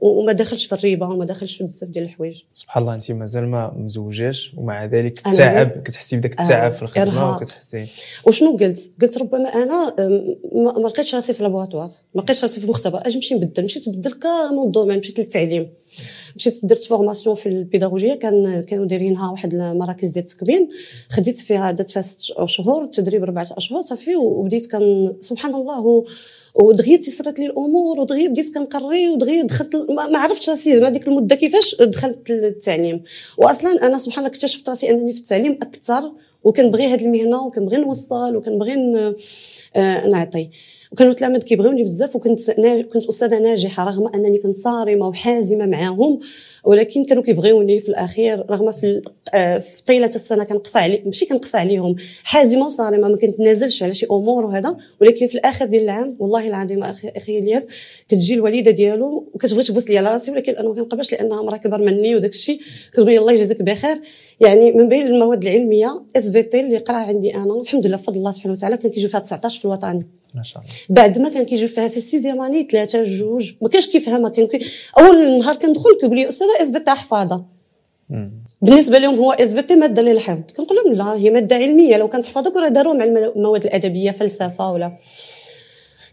وما 0.00 0.32
داخلش 0.32 0.66
في 0.66 0.72
الربا 0.72 1.06
وما 1.06 1.24
داخلش 1.24 1.56
في 1.56 1.64
بزاف 1.64 1.90
ديال 1.90 2.04
الحوايج. 2.04 2.42
سبحان 2.54 2.82
الله 2.82 2.94
انت 2.94 3.12
مازال 3.12 3.46
ما 3.46 3.74
مزوجاش 3.76 4.54
ومع 4.56 4.84
ذلك 4.84 5.18
تعب 5.18 5.82
كتحسي 5.84 6.16
بداك 6.16 6.40
التعب 6.40 6.72
آه 6.72 6.76
في 6.76 6.82
الخدمة 6.82 7.36
وكتحسي. 7.36 7.86
وشنو 8.26 8.56
قلت؟ 8.56 8.90
قلت 9.02 9.18
ربما 9.18 9.48
أنا 9.48 9.94
ما 10.52 10.88
لقيتش 10.88 11.14
راسي 11.14 11.32
في 11.32 11.42
laboratoire 11.42 11.90
ما 12.14 12.20
لقيتش 12.20 12.42
راسي 12.42 12.60
في 12.60 12.66
المختبر 12.66 13.06
أجي 13.06 13.14
نمشي 13.14 13.34
نبدل 13.34 13.64
مشيت 13.64 13.88
نبدل 13.88 14.14
ال 14.66 14.70
domaine 14.70 14.98
مشيت 14.98 15.18
للتعليم. 15.18 15.68
مشيت 16.36 16.66
درت 16.66 16.84
formation 16.84 17.34
في 17.34 17.48
البيداغوجية 17.48 18.14
كان 18.14 18.60
كانوا 18.60 18.86
دايرينها 18.86 19.30
واحد 19.30 19.54
المراكز 19.54 20.08
ديال 20.08 20.24
التكوين. 20.24 20.68
خديت 21.10 21.36
فيها 21.36 21.70
درت 21.70 21.90
فيها 21.90 22.02
ست 22.02 22.20
شهور 22.44 22.84
التدريب 22.84 23.22
اربعه 23.22 23.46
اشهر 23.56 23.82
صافي 23.82 24.16
وبديت 24.16 24.66
كان 24.66 25.14
سبحان 25.20 25.54
الله 25.54 26.04
ودغيا 26.54 26.96
تيسرت 26.96 27.38
لي 27.38 27.46
الأمور 27.46 28.00
ودغيا 28.00 28.28
بديت 28.28 28.54
كنقري 28.54 29.08
ودغيا 29.08 29.42
دخلت 29.42 29.76
ما 29.90 30.18
عرفتش 30.18 30.50
راسي 30.50 30.80
ما 30.80 30.90
ديك 30.90 31.08
المدة 31.08 31.36
كيفاش 31.36 31.76
دخلت 31.80 32.30
للتعليم. 32.30 33.02
واصلا 33.38 33.86
أنا 33.86 33.98
سبحان 33.98 34.18
الله 34.18 34.28
اكتشفت 34.28 34.68
راسي 34.68 34.90
أنني 34.90 35.12
في 35.12 35.20
التعليم 35.20 35.58
أكثر 35.62 36.12
وكنبغي 36.44 36.86
هذه 36.86 37.04
المهنة 37.04 37.46
وكنبغي 37.46 37.76
نوصل 37.76 38.36
وكنبغي 38.36 38.74
آه، 39.76 40.08
نعطي. 40.08 40.50
وكانوا 40.94 41.12
التلاميذ 41.12 41.40
كيبغيوني 41.40 41.82
بزاف 41.82 42.16
وكنت 42.16 42.50
كنت 42.92 43.06
أستاذة 43.06 43.38
ناجحة 43.38 43.84
رغم 43.84 44.06
أنني 44.14 44.38
كنت 44.38 44.56
صارمة 44.56 45.08
وحازمة 45.08 45.66
معاهم 45.66 46.18
ولكن 46.64 47.04
كانوا 47.04 47.22
كيبغيوني 47.22 47.80
في 47.80 47.88
الأخير 47.88 48.44
رغم 48.50 48.70
في 48.70 49.02
آه، 49.34 49.58
في 49.58 49.84
طيلة 49.84 50.06
السنة 50.06 50.44
كنقصى 50.44 50.78
علي 50.78 51.02
ماشي 51.04 51.26
كنقصى 51.26 51.58
عليهم 51.58 51.96
حازمة 52.24 52.64
وصارمة 52.64 53.08
ما 53.08 53.16
كنتنازلش 53.16 53.82
على 53.82 53.94
شي 53.94 54.06
أمور 54.10 54.44
وهذا 54.44 54.76
ولكن 55.00 55.26
في 55.26 55.34
الآخر 55.34 55.66
ديال 55.66 55.82
العام 55.82 56.16
والله 56.18 56.48
العظيم 56.48 56.82
أخي 56.82 57.08
أخي 57.08 57.38
إلياس 57.38 57.68
كتجي 58.08 58.34
الوالدة 58.34 58.70
ديالو 58.70 59.30
وكتبغي 59.34 59.62
تبوس 59.62 59.90
لي 59.90 59.98
على 59.98 60.12
راسي 60.12 60.30
ولكن 60.30 60.56
أنا 60.56 60.68
ما 60.68 60.74
كنقبلش 60.74 61.12
لأنها 61.12 61.42
مرا 61.42 61.56
كبر 61.56 61.82
مني 61.82 62.16
وداك 62.16 62.30
الشيء 62.30 62.60
كتقول 62.92 63.08
الله 63.12 63.32
يجزيك 63.32 63.62
بخير. 63.62 63.96
يعني 64.40 64.72
من 64.72 64.88
بين 64.88 65.06
المواد 65.06 65.44
العلمية 65.44 66.02
SVT 66.16 66.60
اللي 66.60 66.78
قرا 66.78 66.96
عندي 66.96 67.34
أنا 67.34 67.60
الحمد 67.60 67.86
لله 67.86 67.96
بفضل 67.96 68.16
الله 68.16 68.30
سبحانه 68.30 68.52
وتعالى 68.52 68.76
كان 68.76 68.90
كيجيو 68.90 69.08
فيها 69.08 69.20
19 69.20 69.58
في 69.58 69.64
الوطني 69.64 70.23
ما 70.34 70.42
شاء 70.42 70.62
الله. 70.62 70.74
بعد 70.88 71.18
ما 71.18 71.28
كان 71.28 71.44
كيجيو 71.44 71.68
فيها 71.68 71.88
في 71.88 71.96
ال 71.96 72.02
sixième 72.02 72.42
année 72.42 72.68
ثلاثة 72.70 73.02
جوج. 73.02 73.52
ما 73.62 73.68
كانش 73.68 73.86
كيفهمها 73.86 74.30
كان 74.30 74.46
كي... 74.46 74.66
أول 74.98 75.38
نهار 75.38 75.56
كندخل 75.56 75.90
كيقول 76.00 76.16
لي 76.16 76.28
أستاذة 76.28 76.48
SVT 76.62 76.90
حفاظة. 76.90 77.44
بالنسبة 78.62 78.98
لهم 78.98 79.14
هو 79.14 79.32
SVT 79.32 79.76
مادة 79.76 80.02
للحفظ. 80.02 80.40
كنقول 80.56 80.78
لهم 80.78 80.92
لا 80.92 81.14
هي 81.14 81.30
مادة 81.30 81.56
علمية. 81.56 81.96
لو 81.96 82.08
كانت 82.08 82.26
حفاظة 82.26 82.50
كون 82.50 82.72
داروا 82.72 82.94
مع 82.94 83.04
المواد 83.04 83.64
الأدبية 83.64 84.10
فلسفة 84.10 84.72
ولا 84.72 84.98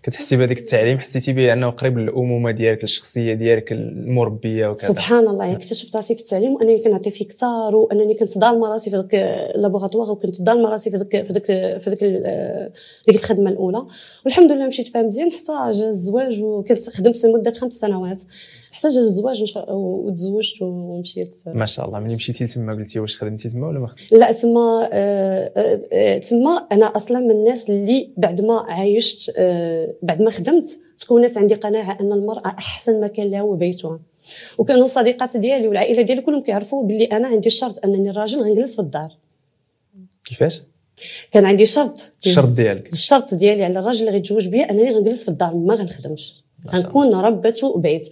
كتحسي 0.03 0.37
بهذاك 0.37 0.57
التعليم 0.57 0.99
حسيتي 0.99 1.33
به 1.33 1.53
انه 1.53 1.69
قريب 1.69 1.97
للأمومة 1.97 2.51
ديالك 2.51 2.83
الشخصيه 2.83 3.33
ديالك 3.33 3.71
المربية 3.71 4.67
وكذا. 4.67 4.87
سبحان 4.87 5.27
الله 5.27 5.45
يعني 5.45 5.57
اكتشفت 5.57 5.95
راسي 5.95 6.15
في 6.15 6.21
التعليم 6.21 6.53
وأنني 6.53 6.79
كنعطي 6.79 7.11
فيه 7.11 7.27
كثار 7.27 7.75
وأنني 7.75 8.13
كنت 8.13 8.37
ظالمه 8.37 8.71
راسي 8.71 8.89
في 8.89 8.95
ذاك 8.95 9.15
اللابوغاتوار 9.55 10.11
وكنت 10.11 10.41
ظالمه 10.41 10.69
راسي 10.69 10.91
في 10.91 10.97
ذاك 10.97 11.23
في 11.25 11.33
ذاك 11.33 11.45
في 11.79 11.89
ذاك 11.89 12.03
ديك 13.07 13.15
الخدمة 13.15 13.49
الأولى. 13.49 13.85
والحمد 14.25 14.51
لله 14.51 14.67
مشيت 14.67 14.87
فيها 14.87 15.01
مزيان 15.01 15.31
حتى 15.31 15.79
جا 15.79 15.89
الزواج 15.89 16.41
وكنت 16.41 16.89
خدمت 16.89 17.25
لمدة 17.25 17.51
خمس 17.51 17.73
سنوات. 17.73 18.21
حتى 18.71 18.89
جا 18.89 18.99
الزواج 18.99 19.53
وتزوجت 19.69 20.61
ومشيت. 20.61 21.35
ما 21.47 21.65
شاء 21.65 21.87
الله. 21.87 21.99
ملي 21.99 22.15
مشيتي 22.15 22.43
لتما 22.43 22.73
قلتي 22.73 22.99
واش 22.99 23.17
خدمتي 23.17 23.49
تما 23.49 23.67
ولا 23.67 23.79
ما 23.79 23.95
لا 24.11 24.31
تما 24.31 24.89
آه، 24.93 25.51
آه، 25.55 25.81
آه، 25.93 26.17
تما 26.17 26.67
أنا 26.71 26.85
أصلا 26.85 27.19
من 27.19 27.31
الناس 27.31 27.69
اللي 27.69 28.09
بعد 28.17 28.41
ما 28.41 28.65
عايشت 28.67 29.33
بعد 30.01 30.21
ما 30.21 30.29
خدمت 30.29 30.79
تكونت 30.97 31.37
عندي 31.37 31.55
قناعة 31.55 31.97
أن 32.01 32.11
المرأة 32.11 32.47
أحسن 32.47 33.01
مكان 33.01 33.31
لها 33.31 33.41
هو 33.41 33.55
بيتها. 33.55 33.99
وكانوا 34.57 34.83
الصديقات 34.83 35.37
ديالي 35.37 35.67
والعائلة 35.67 36.01
ديالي 36.01 36.21
كلهم 36.21 36.43
كيعرفوا 36.43 36.83
باللي 36.87 37.05
أنا 37.05 37.27
عندي 37.27 37.47
الشرط 37.47 37.85
أنني 37.85 38.09
الراجل 38.09 38.41
غنجلس 38.41 38.75
في 38.75 38.81
الدار. 38.81 39.17
كيفاش؟ 40.25 40.61
كان 41.31 41.45
عندي 41.45 41.65
شرط. 41.65 42.13
الشرط 42.25 42.55
ديالك. 42.55 42.93
الشرط 42.93 43.33
ديالي 43.33 43.63
على 43.63 43.79
الراجل 43.79 43.99
اللي 43.99 44.11
غيتزوج 44.11 44.47
بيا 44.47 44.71
أنني 44.71 44.91
غنجلس 44.91 45.23
في 45.23 45.29
الدار 45.29 45.55
ما 45.55 45.75
غنخدمش. 45.75 46.43
غنكون 46.69 47.15
ربة 47.15 47.73
بيت. 47.75 48.09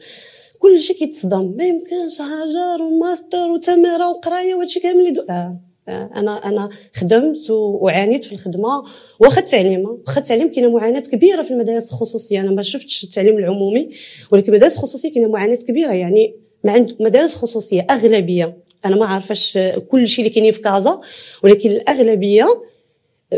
كل 0.69 0.81
شيء 0.81 0.95
كيتصدم 0.95 1.53
ما 1.57 1.63
يمكنش 1.63 2.21
هاجر 2.21 2.83
وماستر 2.83 3.51
وتماره 3.51 4.09
وقرايه 4.09 4.55
وهادشي 4.55 4.79
كامل 4.79 5.07
اللي 5.07 5.25
آه. 5.29 5.59
آه. 5.87 6.09
أنا 6.15 6.31
أنا 6.31 6.69
خدمت 6.93 7.49
وعانيت 7.49 8.23
في 8.23 8.33
الخدمة 8.33 8.83
واخا 9.19 9.41
التعليم 9.41 9.85
واخا 10.07 10.21
التعليم 10.21 10.51
كاينة 10.51 10.69
معاناة 10.69 10.99
كبيرة 10.99 11.41
في 11.41 11.51
المدارس 11.51 11.91
الخصوصية 11.91 12.39
أنا 12.41 12.51
ما 12.51 12.61
شفتش 12.61 13.03
التعليم 13.03 13.37
العمومي 13.37 13.89
ولكن 14.31 14.51
المدارس 14.51 14.75
الخصوصية 14.75 15.11
كاينة 15.11 15.27
معاناة 15.27 15.55
كبيرة 15.55 15.91
يعني 15.91 16.35
ما 16.63 16.71
عند 16.71 16.95
مدارس 16.99 17.35
خصوصية 17.35 17.87
أغلبية 17.89 18.57
أنا 18.85 18.95
ما 18.95 19.05
عارفاش 19.05 19.57
كل 19.87 20.07
شيء 20.07 20.25
اللي 20.25 20.33
كاينين 20.33 20.51
في 20.51 20.61
كازا 20.61 21.01
ولكن 21.43 21.69
الأغلبية 21.69 22.63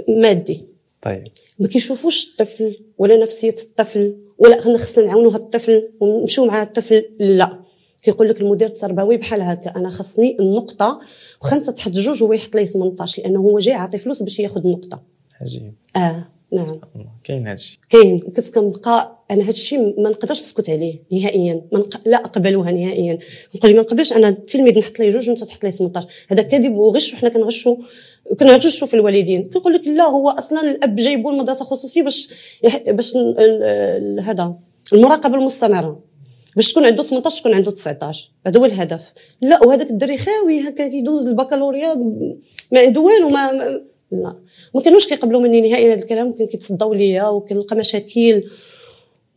مادي 0.08 0.71
طيب. 1.02 1.28
ما 1.60 1.68
كيشوفوش 1.68 2.32
الطفل 2.32 2.80
ولا 2.98 3.18
نفسية 3.18 3.56
الطفل 3.64 4.16
ولا 4.38 4.66
انا 4.66 4.78
خصنا 4.78 5.06
نعاونوا 5.06 5.32
هذا 5.32 5.38
الطفل 5.38 5.90
ونمشيو 6.00 6.46
مع 6.46 6.64
الطفل 6.64 7.06
لا. 7.20 7.60
كيقول 8.02 8.30
لك 8.30 8.42
المدير 8.42 8.68
التربوي 8.68 9.18
بحال 9.18 9.42
هكا 9.42 9.76
أنا 9.76 9.90
خصني 9.90 10.38
النقطة 10.40 11.00
وخمسة 11.42 11.72
تحط 11.72 11.92
جوج 11.92 12.24
هو 12.24 12.34
يحط 12.34 12.56
لي 12.56 12.66
18 12.66 13.24
لأنه 13.24 13.40
هو 13.40 13.60
جاي 13.60 13.74
عاطي 13.74 13.98
فلوس 13.98 14.24
باش 14.24 14.40
ياخذ 14.40 14.62
النقطة. 14.66 15.02
عجيب. 15.42 15.74
آه 15.96 16.28
نعم. 16.52 16.80
كاين 17.24 17.48
هادشي. 17.48 17.80
كاين. 17.90 18.20
كنت 18.20 18.50
كنبقى 18.50 19.24
أنا 19.32 19.48
هادشي 19.48 19.78
ما 19.78 20.10
نقدرش 20.10 20.42
نسكت 20.42 20.70
عليه 20.70 21.00
نهائيا. 21.12 21.62
ما 21.72 21.80
نق... 21.80 22.08
لا 22.08 22.18
اقبلها 22.18 22.72
نهائيا. 22.72 23.20
نقول 23.56 23.76
ما 23.76 23.82
نقبلش 23.82 24.14
أنا 24.14 24.30
التلميذ 24.30 24.80
نحط 24.80 25.00
ليه 25.00 25.10
جوج 25.10 25.30
وأنت 25.30 25.44
تحط 25.44 25.64
ليه 25.64 25.72
18 25.72 26.10
هذا 26.28 26.42
كذب 26.42 26.74
وغش 26.76 27.14
وحنا 27.14 27.30
كنغشوا 27.30 27.78
كنغشوا 28.40 28.88
في 28.88 28.94
الوالدين. 28.94 29.44
كيقول 29.44 29.74
لك 29.74 29.88
لا 29.88 30.04
هو 30.04 30.30
أصلا 30.30 30.72
الأب 30.72 30.96
جايبو 30.96 31.30
المدرسة 31.30 31.66
خصوصيه 31.66 32.02
باش 32.02 32.34
باش 32.88 33.18
هذا 34.22 34.56
المراقبة 34.94 35.36
المستمرة. 35.36 36.00
باش 36.56 36.72
تكون 36.72 36.86
عنده 36.86 37.04
18 37.04 37.40
تكون 37.40 37.54
عنده 37.54 37.72
19 37.72 38.30
هذا 38.48 38.60
هو 38.60 38.66
الهدف. 38.66 39.14
لا 39.42 39.64
وهذاك 39.64 39.90
الدري 39.90 40.18
خاوي 40.18 40.70
هكا 40.70 40.88
كيدوز 40.88 41.28
البكالوريا 41.28 41.94
ما 42.72 42.80
عنده 42.80 43.02
والو 43.02 43.30
ما, 43.30 43.52
ما 43.52 43.82
لا. 44.12 44.36
ما 44.76 44.82
كانوش 44.82 45.08
كيقبلوا 45.08 45.42
مني 45.42 45.62
نهائيا 45.62 45.94
هذا 45.94 46.02
الكلام 46.02 46.34
كان 46.34 46.48
كيتصداو 46.48 46.94
ليا 46.94 47.28
وكنلقى 47.28 47.76
مشاكل. 47.76 48.44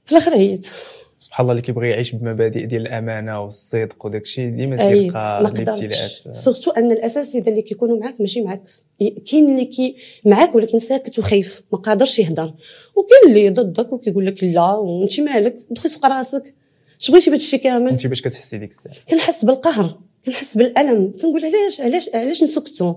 في 0.05 0.13
الآخر 0.13 0.33
عييت. 0.33 0.71
سبحان 1.25 1.45
الله 1.45 1.53
اللي 1.53 1.63
كيبغي 1.63 1.91
يعيش 1.91 2.13
بمبادئ 2.13 2.67
ديال 2.67 2.83
الأمانة 2.83 3.43
والصدق 3.43 4.07
وداك 4.07 4.23
الشيء 4.23 4.51
ديما 4.51 4.77
تيلقى 4.77 5.41
الابتلاءات. 5.41 6.37
surtout 6.37 6.71
أن 6.71 6.93
الاساتذه 6.93 7.49
اللي 7.49 7.63
كيكونوا 7.63 7.99
معاك 7.99 8.21
ماشي 8.21 8.41
معاك. 8.41 8.63
كاين 9.31 9.49
اللي 9.49 9.65
كي 9.65 9.97
معاك 10.25 10.55
ولكن 10.55 10.79
ساكت 10.79 11.19
وخايف 11.19 11.63
ما 11.73 11.79
قادرش 11.79 12.19
يهضر. 12.19 12.55
وكاين 12.97 13.37
اللي 13.37 13.51
ضدك 13.51 13.93
وكيقول 13.93 14.27
لك 14.27 14.45
لا 14.45 14.73
وانت 14.73 15.21
مالك 15.21 15.57
دخل 15.71 15.91
سوق 15.91 16.07
راسك. 16.07 16.55
اش 17.01 17.11
بغيتي 17.11 17.31
بهذا 17.31 17.43
الشيء 17.43 17.61
كامل؟ 17.61 17.89
انت 17.89 18.07
باش 18.07 18.21
كتحسي 18.21 18.59
ديك 18.59 18.71
الساعة. 18.71 18.97
كنحس 19.11 19.45
بالقهر 19.45 19.99
كنحس 20.27 20.57
بالألم. 20.57 21.13
كنقول 21.23 21.45
علاش 21.45 21.81
علاش 21.81 22.09
علاش 22.15 22.43
نسكتوا 22.43 22.95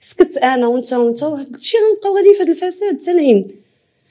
سكت 0.00 0.36
أنا 0.36 0.66
وأنت 0.66 0.92
وأنت 0.92 1.22
وهذا 1.22 1.48
الشيء 1.56 1.80
غنبقاو 1.80 2.16
غادي 2.16 2.34
في 2.34 2.42
هذا 2.42 2.50
الفساد 2.50 3.00
سنين 3.00 3.59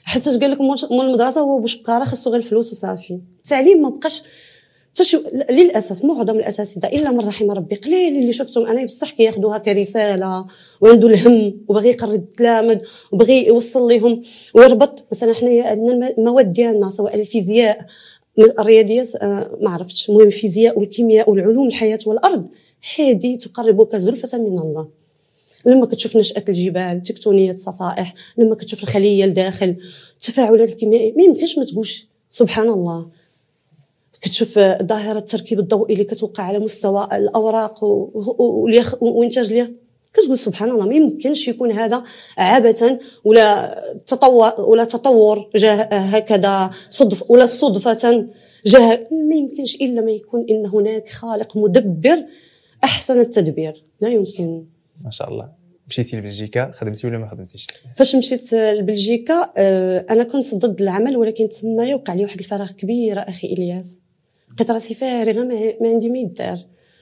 حتى 0.09 0.39
قال 0.39 0.51
لك 0.51 0.61
مول 0.61 1.07
المدرسة 1.07 1.41
هو 1.41 1.59
بوش 1.59 1.81
بكاره 1.81 2.03
خاصو 2.03 2.29
غير 2.29 2.39
الفلوس 2.39 2.71
وصافي. 2.71 3.19
التعليم 3.43 3.81
ما 3.81 3.89
بقاش 3.89 4.23
تشو 4.95 5.19
للأسف 5.49 6.05
معظم 6.05 6.39
الأساتذة 6.39 6.87
إلا 6.87 7.11
من 7.11 7.19
رحم 7.19 7.51
ربي 7.51 7.75
قليل 7.75 8.19
اللي 8.19 8.31
شفتهم 8.31 8.65
أنا 8.65 8.83
بصح 8.83 9.11
كياخذوها 9.11 9.57
كرسالة 9.57 10.45
وعنده 10.81 11.07
الهم 11.07 11.61
وبغي 11.67 11.89
يقري 11.89 12.15
التلامذ 12.15 12.77
وبغي 13.11 13.47
يوصل 13.47 13.93
لهم 13.93 14.21
ويربط. 14.53 15.03
مثلا 15.11 15.33
حنا 15.33 15.63
عندنا 15.63 16.09
المواد 16.17 16.53
ديالنا 16.53 16.89
سواء 16.89 17.15
الفيزياء 17.15 17.85
الرياضيات 18.59 19.15
آه، 19.15 19.57
ما 19.61 19.69
عرفتش. 19.69 20.09
المهم 20.09 20.27
الفيزياء 20.27 20.79
والكيمياء 20.79 21.29
والعلوم 21.29 21.67
الحياة 21.67 21.99
والأرض 22.05 22.47
هذه 22.97 23.35
تقربك 23.37 23.95
زلفة 23.95 24.37
من 24.37 24.59
الله. 24.59 24.98
لما 25.65 25.85
كتشوف 25.85 26.17
نشأة 26.17 26.43
الجبال 26.49 27.01
تكتونية 27.03 27.55
صفائح 27.55 28.13
لما 28.37 28.55
كتشوف 28.55 28.83
الخلية 28.83 29.25
الداخل 29.25 29.75
التفاعلات 30.13 30.69
الكيميائية 30.69 31.13
ما 31.13 31.23
يمكنش 31.23 31.57
ما 31.57 31.63
تقولش 31.63 32.07
سبحان 32.29 32.69
الله. 32.69 33.07
كتشوف 34.21 34.59
ظاهرة 34.83 35.17
التركيب 35.19 35.59
الضوئي 35.59 35.93
اللي 35.93 36.03
كتوقع 36.03 36.43
على 36.43 36.59
مستوى 36.59 37.09
الأوراق 37.13 37.83
وإنتاج 39.01 39.53
ليها 39.53 39.71
كتقول 40.13 40.37
سبحان 40.37 40.69
الله 40.69 40.85
ما 40.85 40.95
يمكنش 40.95 41.47
يكون 41.47 41.71
هذا 41.71 42.03
عبثا 42.37 42.99
ولا 43.25 43.79
تطور 44.07 44.61
ولا 44.61 44.83
تطور 44.83 45.49
جاه 45.55 45.83
هكذا 45.83 46.69
صدف 46.89 47.31
ولا 47.31 47.45
صدفة 47.45 48.27
جاه 48.65 49.07
ما 49.11 49.35
يمكنش 49.35 49.75
إلا 49.75 50.01
ما 50.01 50.11
يكون 50.11 50.45
إن 50.49 50.65
هناك 50.65 51.09
خالق 51.09 51.57
مدبر 51.57 52.25
أحسن 52.83 53.19
التدبير. 53.19 53.83
لا 54.01 54.09
يمكن. 54.09 54.65
ما 55.03 55.11
شاء 55.11 55.29
الله. 55.29 55.51
مشيتي 55.87 56.17
لبلجيكا؟ 56.17 56.71
خدمتي 56.71 57.07
ولا 57.07 57.17
ما 57.17 57.29
خدمتيش؟ 57.29 57.67
فاش 57.95 58.15
مشيت 58.15 58.53
لبلجيكا 58.53 59.51
آه، 59.57 60.05
أنا 60.09 60.23
كنت 60.23 60.55
ضد 60.55 60.81
العمل 60.81 61.17
ولكن 61.17 61.49
تما 61.49 61.95
وقع 61.95 62.13
لي 62.13 62.23
واحد 62.23 62.39
الفراغ 62.39 62.71
كبير 62.71 63.29
أخي 63.29 63.47
إلياس. 63.47 64.01
لقيت 64.53 64.71
راسي 64.71 64.93
فارغة 64.93 65.43
ما 65.81 65.89
عندي 65.89 66.09
ما 66.09 66.17
يدار. 66.17 66.57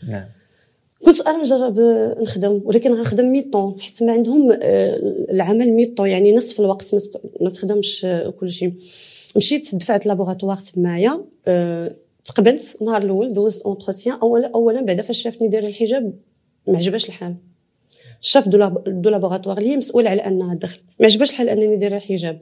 نعم. 0.10 0.26
قلت 1.06 1.22
أنا 1.22 1.38
نجرب 1.38 1.80
نخدم 2.22 2.62
ولكن 2.66 2.94
غنخدم 2.94 3.32
mi-temps 3.32 3.82
حيت 3.82 4.04
ما 4.04 4.12
عندهم 4.12 4.52
آه، 4.52 4.98
العمل 5.32 5.74
mi-temps 5.74 6.10
يعني 6.10 6.34
نصف 6.34 6.60
الوقت 6.60 6.96
ما 7.42 7.50
تخدمش 7.50 8.06
آه، 8.06 8.30
كل 8.30 8.50
شيء 8.50 8.74
مشيت 9.36 9.76
دفعت 9.76 10.06
laboratoire 10.06 10.58
تمايا 10.58 11.26
تقبلت 12.24 12.78
النهار 12.82 13.02
الأول 13.02 13.34
دوزت 13.34 13.62
entretien 13.62 14.18
اولا 14.20 14.52
أولا 14.56 14.82
بعدا 14.82 15.02
فاش 15.02 15.22
شافني 15.22 15.48
دايره 15.48 15.68
الحجاب 15.68 16.14
ما 16.68 16.78
عجباش 16.78 17.06
الحال. 17.10 17.36
ال 18.22 18.27
chef 18.27 18.48
de 18.48 19.10
laboratoire 19.10 19.58
اللي 19.58 19.78
مسؤول 19.78 20.08
على 20.08 20.22
انها 20.22 20.56
دخل 20.56 20.80
ما 21.00 21.06
عجباش 21.06 21.30
الحال 21.30 21.50
أنني 21.50 21.76
دايره 21.76 21.98
الحجاب 21.98 22.40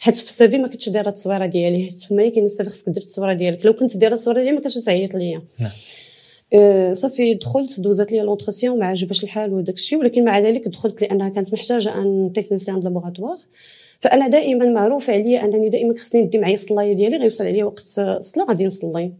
حيت 0.00 0.16
في 0.16 0.30
ال 0.30 0.39
CV 0.39 0.58
ما 0.58 0.68
كنتش 0.68 0.88
دايرة 0.88 1.08
التصويرة 1.08 1.46
ديالي 1.46 1.88
تما 1.90 2.28
كاين 2.28 2.44
ال 2.44 2.53
CV 2.53 2.70
خصك 2.70 2.88
دير 2.88 3.02
التصويرة 3.02 3.32
ديالك. 3.32 3.66
لو 3.66 3.72
كنت 3.72 3.96
دايرة 3.96 4.14
التصويرة 4.14 4.38
ديالي 4.38 4.52
ما 4.52 4.60
كانش 4.60 4.78
تعيط 4.78 5.14
ليا. 5.14 5.42
نعم. 5.58 5.70
أه 6.52 6.92
صافي 6.92 7.34
دخلت 7.34 7.80
دوزات 7.80 8.12
لي 8.12 8.20
l'entretien 8.20 8.78
ما 8.78 8.86
عجبش 8.86 9.24
الحال 9.24 9.52
وداك 9.52 9.74
الشيء. 9.74 9.98
ولكن 9.98 10.24
مع 10.24 10.38
ذلك 10.38 10.68
دخلت 10.68 11.02
لأنها 11.02 11.28
كانت 11.28 11.54
محتاجة 11.54 11.98
أن 11.98 12.32
technicien 12.34 12.80
de 12.80 12.88
laboratoire 12.88 13.36
فأنا 14.00 14.28
دائما 14.28 14.66
معروف 14.66 15.10
عليا 15.10 15.44
أنني 15.44 15.68
دائما 15.68 15.94
خصني 15.98 16.22
ندي 16.22 16.38
معايا 16.38 16.54
الصلاية 16.54 16.92
ديالي 16.92 17.16
غيوصل 17.16 17.46
عليا 17.46 17.64
وقت 17.64 17.98
الصلاة 17.98 18.44
غادي 18.44 18.66
نصلي. 18.66 19.12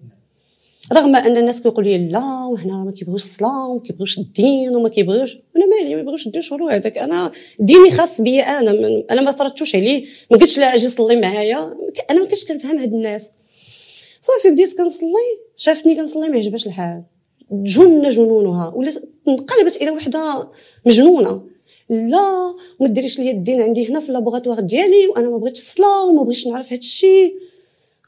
رغم 0.92 1.16
أن 1.16 1.36
الناس 1.36 1.62
كيقولوا 1.62 1.90
لي 1.90 2.08
لا 2.08 2.44
وهنا 2.44 2.84
ما 2.84 2.92
كيبغوش 2.92 3.24
الصلاة 3.24 3.68
وما 3.68 3.80
كيبغوش 3.80 4.18
الدين 4.18 4.76
وما 4.76 4.88
كيبغوش 4.88 5.38
أنا 5.56 5.66
مالي 5.66 5.94
ما 5.94 6.00
يبغوش 6.00 6.26
الدين 6.26 6.42
شنو 6.42 6.68
هذاك. 6.68 6.98
أنا 6.98 7.30
ديني 7.60 7.90
خاص 7.90 8.20
بيا 8.20 8.42
أنا 8.42 8.72
من 8.72 9.04
أنا 9.10 9.22
ما 9.22 9.32
فرضتوش 9.32 9.74
عليه. 9.76 10.04
ما 10.30 10.38
قلتش 10.38 10.58
لا 10.58 10.74
أجي 10.74 10.88
صلي 10.88 11.20
معايا. 11.20 11.76
أنا 12.10 12.20
ما 12.20 12.26
كنتش 12.26 12.44
كنفهم 12.44 12.78
هاد 12.78 12.92
الناس. 12.92 13.30
صافي 14.20 14.50
بديت 14.50 14.78
كنصلي 14.78 15.08
شافتني 15.56 15.94
كنصلي 15.94 16.28
ما 16.28 16.36
عجبهاش 16.36 16.66
الحال. 16.66 17.02
جن 17.52 18.08
جنونها. 18.08 18.72
ولا 18.76 18.90
انقلبت 19.28 19.76
إلى 19.82 19.90
وحدة 19.90 20.48
مجنونة. 20.86 21.42
لا 21.90 22.54
ما 22.80 22.86
ديريش 22.86 23.18
ليا 23.18 23.32
الدين 23.32 23.60
عندي 23.60 23.88
هنا 23.88 24.00
في 24.00 24.12
لابوغاتوار 24.12 24.60
ديالي 24.60 25.06
وأنا 25.06 25.30
ما 25.30 25.38
بغيتش 25.38 25.60
الصلاة 25.60 26.06
وما 26.06 26.22
بغيتش 26.22 26.46
نعرف 26.46 26.72
هاد 26.72 26.78
الشيء 26.78 27.34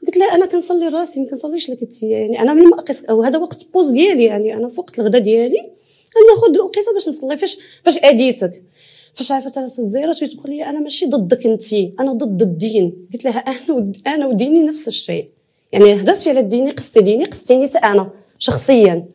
قلت 0.05 0.17
لها 0.17 0.35
أنا 0.35 0.45
كنصلي 0.45 0.87
راسي 0.87 1.19
ما 1.19 1.29
كنصليش 1.29 1.69
لك 1.69 1.81
انت 1.81 2.03
يعني 2.03 2.41
أنا 2.41 2.53
من 2.53 2.63
وهذا 3.09 3.37
وقت 3.37 3.67
بوز 3.73 3.91
ديالي 3.91 4.23
يعني 4.23 4.53
أنا 4.53 4.69
في 4.69 4.79
وقت 4.79 4.99
الغدا 4.99 5.19
ديالي 5.19 5.71
ناخذ 6.29 6.59
وقيته 6.59 6.93
باش 6.93 7.09
نصلي. 7.09 7.37
فاش 7.37 7.57
فاش 7.83 7.97
أديتك؟ 8.03 8.63
فاش 9.13 9.31
عرفت 9.31 9.57
راسها 9.57 9.85
الزيرات 9.85 10.23
تقول 10.23 10.51
لي 10.51 10.65
أنا 10.65 10.79
ماشي 10.79 11.05
ضدك 11.05 11.45
أنت 11.45 11.73
أنا 11.73 12.13
ضد 12.13 12.41
الدين. 12.41 13.03
قلت 13.13 13.25
لها 13.25 13.39
أنا 13.39 13.91
أنا 14.07 14.27
وديني 14.27 14.63
نفس 14.63 14.87
الشيء. 14.87 15.29
يعني 15.71 15.93
هضرتي 15.93 16.29
على 16.29 16.41
ديني 16.41 16.71
قصتي 16.71 17.01
ديني 17.01 17.25
قصتيني 17.25 17.65
أنا 17.65 18.09
شخصيا. 18.39 19.05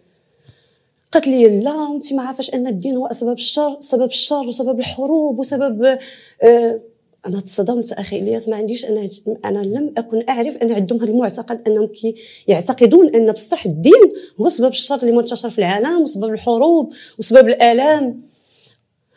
قالت 1.12 1.28
لي 1.28 1.60
لا 1.60 1.74
وانت 1.74 2.12
ما 2.12 2.22
عارفاش 2.22 2.54
أن 2.54 2.66
الدين 2.66 2.96
هو 2.96 3.06
أسباب 3.06 3.36
الشر 3.36 3.76
سبب 3.80 4.04
الشر 4.04 4.46
وسبب 4.46 4.78
الحروب 4.78 5.38
وسبب 5.38 5.98
آه 6.42 6.80
أنا 7.26 7.40
تصدمت 7.40 7.92
أخي 7.92 8.18
إلياس 8.18 8.48
ما 8.48 8.56
عنديش 8.56 8.84
أنا 8.84 9.08
أنا 9.44 9.58
لم 9.58 9.94
أكن 9.96 10.24
أعرف 10.28 10.56
أن 10.56 10.72
عندهم 10.72 11.00
هذا 11.00 11.10
المعتقد 11.10 11.68
أنهم 11.68 11.86
كي 11.86 12.14
يعتقدون 12.48 13.14
أن 13.14 13.32
بصح 13.32 13.66
الدين 13.66 14.08
هو 14.40 14.48
سبب 14.48 14.68
الشر 14.68 14.94
اللي 14.94 15.12
منتشر 15.12 15.50
في 15.50 15.58
العالم 15.58 16.02
وسبب 16.02 16.32
الحروب 16.32 16.92
وسبب 17.18 17.48
الآلام. 17.48 18.22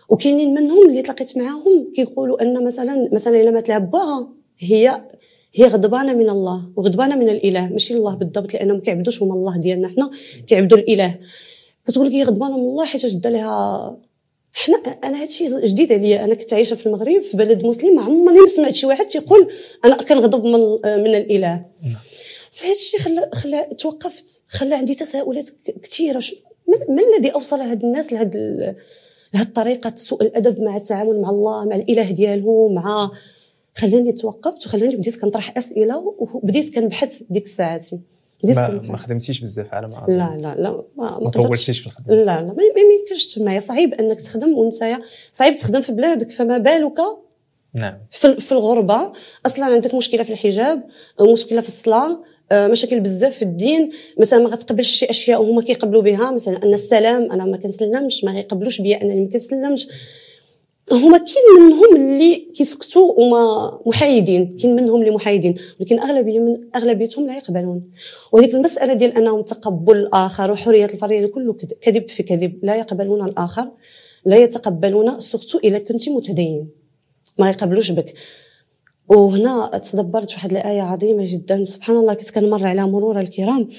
وكاينين 0.09 0.53
منهم 0.53 0.89
اللي 0.89 1.01
تلاقيت 1.01 1.37
معاهم 1.37 1.91
كيقولوا 1.95 2.41
أن 2.41 2.65
مثلا 2.65 3.09
مثلا 3.13 3.41
إلا 3.41 3.51
مات 3.51 3.71
باها 3.71 4.29
هي 4.59 5.01
هي 5.53 5.67
غضبانة 5.67 6.13
من 6.13 6.29
الله 6.29 6.69
وغضبانة 6.75 7.15
من 7.15 7.29
الإله 7.29 7.69
ماشي 7.69 7.93
الله 7.93 8.15
بالضبط 8.15 8.53
لأنهم 8.53 8.79
كيعبدوش 8.79 9.23
هما 9.23 9.33
الله 9.33 9.57
ديالنا 9.57 9.87
حنا 9.87 10.11
كيعبدوا 10.47 10.77
الإله. 10.77 11.19
كتقول 11.87 12.07
لك 12.07 12.13
هي 12.13 12.23
غضبانة 12.23 12.57
من 12.57 12.63
الله 12.63 12.85
حيت 12.85 13.05
جد 13.05 13.27
لها 13.27 13.97
حنا 14.57 14.77
أنا 14.77 15.21
هادشي 15.21 15.45
جديد 15.67 15.93
عليا. 15.93 16.25
أنا 16.25 16.33
كنت 16.33 16.53
عايشة 16.53 16.75
في 16.75 16.85
المغرب 16.85 17.21
في 17.21 17.37
بلد 17.37 17.65
مسلم 17.65 17.99
عمرني 17.99 18.39
ما 18.39 18.47
سمعت 18.47 18.73
شي 18.73 18.85
واحد 18.85 19.05
تيقول 19.05 19.51
أنا 19.85 19.95
كنغضب 19.95 20.45
من 20.45 20.59
من 21.03 21.15
الإله. 21.15 21.65
نعم. 21.83 21.95
فهاد 22.51 22.75
الشيء 22.75 22.99
خلى 22.99 23.29
خلى 23.33 23.67
توقفت. 23.77 24.43
خلى 24.47 24.75
عندي 24.75 24.95
تساؤلات 24.95 25.49
كثيره 25.83 26.23
ما 26.67 27.01
الذي 27.15 27.29
أوصل 27.29 27.59
هاد 27.59 27.83
الناس 27.83 28.13
لهاد 28.13 28.35
لهاد 29.33 29.47
الطريقة 29.47 29.93
سوء 29.95 30.23
الأدب 30.23 30.61
مع 30.61 30.77
التعامل 30.77 31.21
مع 31.21 31.29
الله 31.29 31.65
مع 31.65 31.75
الإله 31.75 32.11
ديالهم 32.11 32.73
مع 32.73 33.11
خلاني 33.73 34.11
توقفت 34.11 34.65
وخلاني 34.65 34.95
بديت 34.95 35.21
كنطرح 35.21 35.57
أسئلة 35.57 36.15
وبديت 36.33 36.75
كنبحث 36.75 37.21
ديك 37.29 37.43
الساعات. 37.43 37.87
ما, 38.43 38.81
ما 38.81 38.97
خدمتيش 38.97 39.39
بزاف 39.39 39.73
على 39.73 39.87
ما 39.87 40.05
لا 40.07 40.37
لا 40.41 40.55
لا 40.61 40.83
ما, 40.97 41.19
ما 41.19 41.29
طولتيش 41.29 41.79
في 41.79 41.87
الخدمة. 41.87 42.15
لا 42.15 42.23
لا 42.23 42.53
ما 42.53 42.63
يمكنش 42.63 43.35
تما 43.35 43.59
صعيب 43.59 43.93
أنك 43.93 44.21
تخدم 44.21 44.57
وانت 44.57 44.73
صعيب 45.31 45.55
تخدم 45.55 45.81
في 45.81 45.91
بلادك 45.91 46.31
فما 46.31 46.57
بالك؟ 46.57 46.99
نعم. 47.73 47.97
في, 48.11 48.35
في 48.39 48.51
الغربة 48.51 49.11
أصلا 49.45 49.65
عندك 49.65 49.95
مشكلة 49.95 50.23
في 50.23 50.33
الحجاب 50.33 50.83
مشكلة 51.21 51.61
في 51.61 51.67
الصلاة 51.67 52.23
آه، 52.51 52.67
مشاكل 52.67 52.99
بزاف 52.99 53.35
في 53.35 53.41
الدين. 53.41 53.91
مثلا 54.19 54.39
ما 54.39 54.49
غتقبلش 54.49 54.91
شي 54.91 55.05
أشياء 55.05 55.41
وهما 55.41 55.61
كيقبلوا 55.61 56.01
بها 56.01 56.31
مثلا 56.31 56.63
أن 56.63 56.73
السلام 56.73 57.31
أنا 57.31 57.45
ما 57.45 57.57
كنسلمش 57.57 58.23
ما 58.23 58.39
يقبلوش 58.39 58.81
بيا 58.81 59.01
أنني 59.01 59.21
ما 59.21 59.29
كنسلمش. 59.29 59.87
هما 60.91 61.17
كاين 61.17 61.67
منهم 61.67 61.95
اللي 61.95 62.35
كيسكتوا 62.35 63.19
وما 63.19 63.79
محايدين 63.85 64.57
كاين 64.57 64.75
منهم 64.75 65.01
اللي 65.01 65.11
محايدين 65.11 65.55
ولكن 65.79 65.99
أغلبية 65.99 66.39
من 66.39 66.57
أغلبيتهم 66.75 67.27
لا 67.27 67.37
يقبلون. 67.37 67.91
وديك 68.31 68.55
المسألة 68.55 68.93
ديال 68.93 69.17
أنهم 69.17 69.41
تقبل 69.41 69.97
الآخر 69.97 70.51
وحرية 70.51 70.85
الفرد 70.85 71.29
كله 71.29 71.53
كذب 71.81 72.07
في 72.09 72.23
كذب 72.23 72.59
لا 72.63 72.75
يقبلون 72.75 73.25
الآخر 73.25 73.71
لا 74.25 74.37
يتقبلون 74.37 75.19
سورتو 75.19 75.57
إلا 75.57 75.79
كنت 75.79 76.09
متدين. 76.09 76.69
ما 77.39 77.49
يقبلوش 77.49 77.91
بك. 77.91 78.13
وهنا 79.07 79.77
تدبرت 79.77 80.33
واحد 80.33 80.51
الآية 80.51 80.81
عظيمة 80.81 81.23
جدا. 81.27 81.63
سبحان 81.63 81.95
الله 81.95 82.13
كنت 82.13 82.31
كنمر 82.31 82.67
على 82.67 82.83
مرور 82.83 83.19
الكرام. 83.19 83.69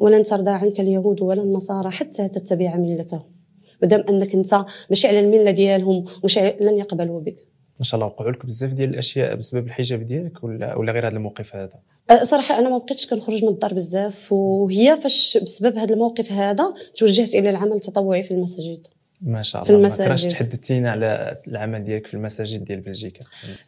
ولن 0.00 0.22
ترضى 0.22 0.50
عنك 0.50 0.80
اليهود 0.80 1.22
ولا 1.22 1.42
النصارى 1.42 1.90
حتى 1.90 2.28
تتبع 2.28 2.76
ملتهم. 2.76 3.35
مادام 3.82 4.04
انك 4.08 4.34
انت 4.34 4.64
ماشي 4.90 5.08
على 5.08 5.20
الملة 5.20 5.50
ديالهم 5.50 6.04
مش 6.24 6.38
لن 6.38 6.78
يقبلوا 6.78 7.20
بك. 7.20 7.36
ما 7.78 7.84
شاء 7.84 8.00
الله 8.00 8.06
وقعوا 8.06 8.30
لك 8.30 8.46
بزاف 8.46 8.72
ديال 8.72 8.90
الأشياء 8.90 9.34
بسبب 9.34 9.66
الحجاب 9.66 10.02
ديالك 10.02 10.44
ولا 10.44 10.76
ولا 10.76 10.92
غير 10.92 11.08
هذا 11.08 11.16
الموقف 11.16 11.56
هذا؟ 11.56 11.80
أه، 12.10 12.22
صراحة 12.22 12.58
أنا 12.58 12.70
ما 12.70 12.78
بقيتش 12.78 13.06
كنخرج 13.06 13.44
من 13.44 13.50
الدار 13.50 13.74
بزاف 13.74 14.32
وهي 14.32 14.96
فاش 14.96 15.38
بسبب 15.42 15.78
هذا 15.78 15.94
الموقف 15.94 16.32
هذا 16.32 16.74
توجهت 16.94 17.34
إلى 17.34 17.50
العمل 17.50 17.72
التطوعي 17.72 18.22
في 18.22 18.30
المسجد 18.30 18.86
ما 19.20 19.42
شاء 19.42 19.62
الله 19.62 19.88
في 19.88 20.00
المساجد. 20.00 20.24
ما 20.24 20.30
تحدثينا 20.30 20.90
على 20.90 21.38
العمل 21.48 21.84
ديالك 21.84 22.06
في 22.06 22.14
المساجد 22.14 22.64
ديال 22.64 22.80
بلجيكا. 22.80 23.20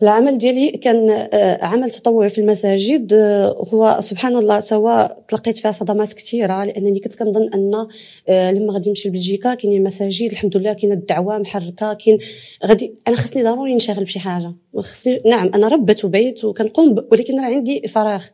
العمل 0.03 0.39
ديالي 0.39 0.71
كان 0.71 1.11
آه، 1.11 1.65
عمل 1.65 1.91
تطوعي 1.91 2.29
في 2.29 2.41
المساجد 2.41 3.13
آه، 3.13 3.65
هو 3.75 3.97
سبحان 4.01 4.37
الله 4.37 4.61
سواء 4.61 5.25
تلقيت 5.29 5.57
فيها 5.57 5.71
صدمات 5.71 6.13
كثيرة 6.13 6.65
لأنني 6.65 7.01
كنت 7.01 7.15
كنظن 7.15 7.49
أن 7.55 7.87
آه، 8.29 8.53
لما 8.53 8.73
غادي 8.73 8.89
نمشي 8.89 9.09
لبلجيكا 9.09 9.55
كاينين 9.55 9.83
مساجد 9.83 10.31
الحمد 10.31 10.57
لله 10.57 10.73
كاين 10.73 10.93
الدعوة 10.93 11.39
محركة 11.39 11.95
كاين 11.95 12.19
غادي 12.67 12.97
أنا 13.09 13.17
خصني 13.17 13.43
ضروري 13.43 13.75
نشتغل 13.75 14.05
بشي 14.05 14.21
حاجة 14.21 14.55
خصني 14.77 15.21
نعم 15.27 15.51
أنا 15.55 15.69
ربت 15.69 16.07
بيت 16.07 16.45
وكنقوم 16.45 16.97
ولكن 17.13 17.41
راه 17.41 17.47
عندي 17.47 17.89
فراغ. 17.89 18.25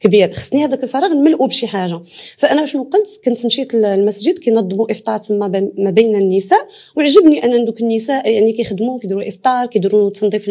كبير. 0.00 0.32
خصني 0.32 0.64
هذاك 0.64 0.82
الفراغ 0.82 1.12
نملؤه 1.12 1.46
بشي 1.46 1.66
حاجة. 1.66 2.00
فأنا 2.36 2.66
شنو 2.66 2.82
قلت 2.82 3.20
كنت 3.24 3.46
مشيت 3.46 3.74
للمسجد 3.74 4.38
كينظموا 4.38 4.90
إفطار 4.90 5.18
تما 5.18 5.70
ما 5.78 5.90
بين 5.90 6.16
النساء 6.16 6.68
وعجبني 6.96 7.44
أن 7.44 7.64
دوك 7.64 7.80
النساء 7.80 8.30
يعني 8.30 8.52
كيخدموا 8.52 8.98
كيديروا 8.98 9.28
إفطار 9.28 9.66
كيديروا 9.66 10.10
تنظيف 10.10 10.50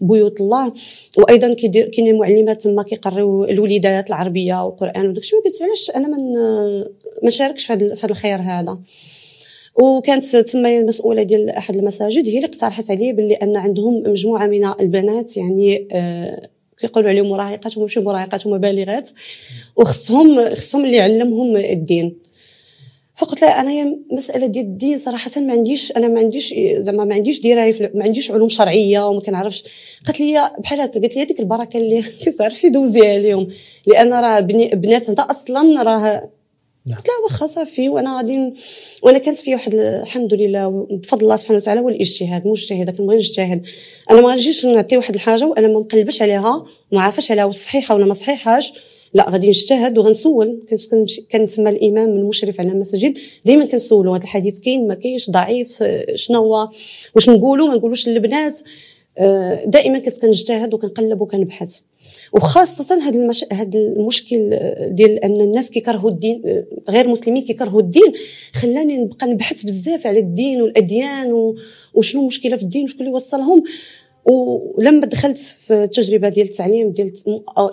بيوت 0.00 0.40
الله 0.40 0.72
وأيضا 1.18 1.54
كيدير 1.54 1.88
كاينين 1.88 2.18
معلمات 2.18 2.62
تما 2.62 2.82
كيقريو 2.82 3.44
الوليدات 3.44 4.08
العربية 4.08 4.64
والقرآن 4.64 5.08
وداك 5.08 5.22
الشيء. 5.22 5.40
قلت 5.40 5.62
علاش 5.62 5.90
أنا 5.96 6.08
من 6.08 6.32
ما 7.22 7.28
نشاركش 7.28 7.66
في 7.66 7.72
هذا 7.72 8.10
الخير 8.10 8.38
هذا. 8.38 8.78
وكانت 9.82 10.36
تما 10.36 10.78
المسؤولة 10.78 11.22
ديال 11.22 11.50
أحد 11.50 11.76
المساجد 11.76 12.28
هي 12.28 12.36
اللي 12.36 12.46
اقترحت 12.46 12.90
علي 12.90 13.12
باللي 13.12 13.34
أن 13.34 13.56
عندهم 13.56 14.02
مجموعة 14.06 14.46
من 14.46 14.64
البنات 14.80 15.36
يعني 15.36 15.88
آه 15.92 16.48
كيقولوا 16.86 17.10
عليهم 17.10 17.28
مراهقات 17.28 17.76
وماشي 17.76 18.00
مراهقات 18.00 18.46
هما 18.46 18.56
بالغات. 18.56 19.10
وخصهم 19.76 20.54
خصهم 20.54 20.84
اللي 20.84 20.96
يعلمهم 20.96 21.56
الدين. 21.56 22.16
فقلت 23.14 23.42
لها 23.42 23.60
أنا 23.60 23.96
مسألة 24.12 24.46
ديال 24.46 24.64
الدين 24.64 24.98
صراحة 24.98 25.30
ما 25.40 25.52
عنديش 25.52 25.92
أنا 25.96 26.08
ما 26.08 26.20
عنديش 26.20 26.54
زعما 26.78 27.04
ما 27.04 27.14
عنديش 27.14 27.40
دراية 27.40 27.92
ما 27.94 28.04
عنديش 28.04 28.30
علوم 28.30 28.48
شرعية 28.48 29.08
وما 29.08 29.20
كنعرفش. 29.20 29.64
قالت 30.06 30.20
لي 30.20 30.50
بحال 30.58 30.80
هكا 30.80 31.00
قالت 31.00 31.16
لي 31.16 31.22
هذيك 31.22 31.40
البركة 31.40 31.76
اللي 31.76 32.02
كتعرفي 32.26 32.68
دوزيها 32.68 33.18
لهم 33.18 33.48
لأن 33.86 34.12
راه 34.12 34.40
بنات 34.74 35.08
أنت 35.08 35.20
أصلا 35.20 35.82
راه. 35.82 36.30
قلت 36.86 37.08
لها 37.08 37.24
واخا 37.24 37.46
صافي 37.46 37.88
وأنا 37.88 38.16
غادي 38.16 38.54
وأنا 39.02 39.18
كانت 39.18 39.38
في 39.38 39.54
واحد 39.54 39.74
الحمد 39.74 40.34
لله 40.34 40.86
بفضل 40.90 41.24
الله 41.24 41.36
سبحانه 41.36 41.56
وتعالى 41.56 41.80
هو 41.80 41.88
الاجتهاد 41.88 42.46
مجتهده 42.46 42.92
كنبغي 42.92 43.16
نجتهد 43.16 43.62
أنا 44.10 44.20
ما 44.20 44.28
غنجيش 44.28 44.66
نعطي 44.66 44.96
واحد 44.96 45.14
الحاجة 45.14 45.46
وأنا 45.46 45.68
ما 45.68 45.80
مقلبش 45.80 46.22
عليها 46.22 46.64
وما 46.92 47.02
عارفاش 47.02 47.30
عليها 47.30 47.44
واش 47.44 47.54
صحيحة 47.54 47.94
ولا 47.94 48.06
ما 48.06 48.14
صحيحاش. 48.14 48.72
لا 49.14 49.30
غادي 49.30 49.48
نجتهد 49.48 49.98
وغنسول. 49.98 50.66
كنت 50.70 51.20
كان 51.30 51.46
تما 51.46 51.70
الإمام 51.70 52.08
المشرف 52.08 52.60
على 52.60 52.68
المساجد 52.68 53.18
دائما 53.44 53.66
كنسولو 53.66 54.14
هذا 54.14 54.24
الحديث 54.24 54.60
كاين 54.60 54.88
ما 54.88 54.94
كاينش 54.94 55.30
ضعيف 55.30 55.84
شنو 56.14 56.38
هو 56.38 56.70
واش 57.14 57.30
نقولوا 57.30 57.68
ما 57.68 57.74
نقولوش 57.74 58.08
للبنات. 58.08 58.58
آه، 59.18 59.64
دائما 59.64 59.98
كنت 59.98 60.20
كنجتهد 60.20 60.74
وكنقلب 60.74 61.20
وكنبحث. 61.20 61.78
وخاصة 62.34 62.94
هذا 63.08 63.18
المش... 63.20 63.44
هذا 63.52 63.78
المشكل 63.78 64.58
ديال 64.88 65.24
أن 65.24 65.40
الناس 65.40 65.70
كيكرهوا 65.70 66.10
الدين 66.10 66.64
غير 66.88 67.08
مسلمين 67.08 67.42
كيكرهوا 67.42 67.80
الدين 67.80 68.12
خلاني 68.52 68.98
نبقى 68.98 69.26
نبحث 69.26 69.62
بزاف 69.62 70.06
على 70.06 70.18
الدين 70.18 70.62
والأديان 70.62 71.32
و... 71.32 71.56
وشنو 71.94 72.20
المشكلة 72.20 72.56
في 72.56 72.62
الدين 72.62 72.84
وشكون 72.84 73.00
اللي 73.00 73.14
وصلهم. 73.14 73.62
ولما 74.26 75.06
دخلت 75.06 75.38
في 75.38 75.84
التجربة 75.84 76.28
ديال 76.28 76.46
التعليم 76.46 76.90
ديال 76.90 77.12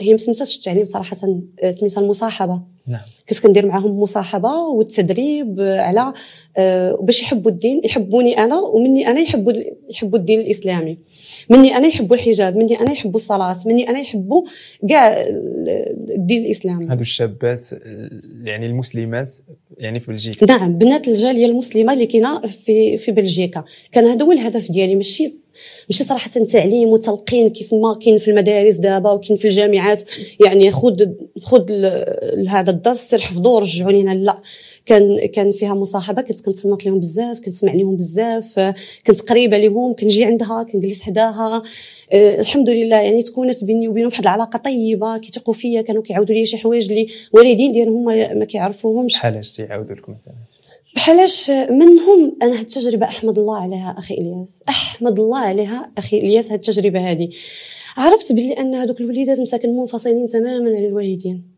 هي 0.02 0.12
ما 0.12 0.18
سميتهاش 0.18 0.58
التعليم 0.58 0.86
صراحة 0.86 1.16
سميتها 1.16 2.02
المصاحبة. 2.02 2.62
نعم. 2.88 3.02
كنت 3.30 3.40
كندير 3.40 3.66
معاهم 3.66 4.00
مصاحبة 4.00 4.56
والتدريب 4.58 5.60
على 5.60 6.14
آه، 6.58 6.98
باش 7.02 7.22
يحبوا 7.22 7.52
الدين 7.52 7.82
يحبوني 7.84 8.38
أنا 8.38 8.60
ومني 8.60 9.08
أنا 9.08 9.20
يحبوا 9.20 9.54
يحبوا 9.90 10.20
الدين 10.20 10.40
الإسلامي. 10.40 10.98
مني 11.50 11.78
أنا 11.78 11.88
يحبوا 11.88 12.16
الحجاب 12.16 12.58
مني 12.58 12.80
أنا 12.80 12.92
يحبوا 12.92 13.16
الصلاة 13.16 13.56
مني 13.66 13.90
أنا 13.90 14.00
يحبوا 14.00 14.44
كاع 14.90 15.14
الدين 16.16 16.46
الإسلامي. 16.46 16.88
هادو 16.88 17.02
الشابات 17.02 17.68
يعني 18.44 18.66
المسلمات 18.66 19.32
يعني 19.78 20.00
في 20.00 20.12
بلجيكا. 20.12 20.46
نعم 20.46 20.78
بنات 20.78 21.08
الجالية 21.08 21.46
المسلمة 21.46 21.94
اللي 21.94 22.06
كاينة 22.06 22.42
في 22.42 22.98
في 22.98 23.12
بلجيكا. 23.12 23.64
كان 23.92 24.06
هذا 24.06 24.26
هو 24.26 24.32
الهدف 24.32 24.72
ديالي 24.72 24.96
ماشي 24.96 25.34
ماشي 25.90 26.04
صراحة 26.04 26.30
تعليم 26.30 26.90
وتلقين 26.90 27.50
كيف 27.50 27.74
ما 27.74 28.00
كاين 28.04 28.18
في 28.18 28.32
المدارس 28.32 28.76
دابا 28.76 29.12
وكاين 29.12 29.36
في 29.38 29.46
الجامعات. 29.46 30.02
يعني 30.46 30.72
خذ 30.72 31.06
خذ 31.42 31.72
هذا 32.48 32.71
الدرس 32.72 33.10
سير 33.10 33.20
حفظوه 33.20 33.54
ورجعوا 33.54 33.92
لينا. 33.92 34.12
لا 34.12 34.42
كان 34.86 35.26
كان 35.26 35.52
فيها 35.52 35.74
مصاحبة 35.74 36.22
كنت 36.22 36.42
كنتصنت 36.42 36.86
لهم 36.86 37.00
بزاف 37.00 37.40
كنسمع 37.40 37.74
لهم 37.74 37.96
بزاف. 37.96 38.74
كنت 39.08 39.22
قريبة 39.22 39.58
لهم 39.58 39.94
كنجي 39.94 40.26
عندها 40.26 40.64
كنجلس 40.64 41.02
حداها. 41.02 41.64
أه 42.12 42.40
الحمد 42.40 42.70
لله 42.70 42.98
يعني 42.98 43.22
تكونت 43.22 43.64
بيني 43.64 43.88
وبينهم 43.88 44.10
واحد 44.12 44.22
العلاقة 44.22 44.58
طيبة 44.58 45.18
كيثقوا 45.18 45.54
فيا 45.54 45.82
كانوا 45.82 46.02
كيعاودوا 46.02 46.36
لي 46.36 46.46
شي 46.46 46.58
حوايج 46.58 46.90
اللي 46.90 47.08
والدين 47.34 47.72
ديالهم 47.72 48.06
ما 48.40 48.46
كيعرفوهمش. 48.46 49.14
بحالاش 49.14 49.52
تيعاودوا 49.52 49.96
لكم 49.96 50.12
مثلا؟ 50.14 50.34
بحالاش 50.96 51.50
منهم 51.50 52.38
أنا 52.42 52.54
هاد 52.54 52.60
التجربة 52.60 53.06
أحمد 53.06 53.40
الله 53.40 53.58
عليها 53.58 53.96
أخي 53.98 54.14
إلياس. 54.14 54.60
أحمد 54.70 55.20
الله 55.20 55.38
عليها 55.38 55.92
أخي 55.98 56.18
إلياس 56.18 56.52
هاد 56.52 56.60
التجربة 56.60 57.10
هذه 57.10 57.30
عرفت 57.98 58.34
بلي 58.34 58.54
أن 58.54 58.76
هذوك 58.76 59.02
الوليدات 59.02 59.40
مساكن 59.40 59.78
منفصلين 59.78 60.28
تماما 60.28 60.70
عن 60.70 60.86
الوالدين. 60.86 61.51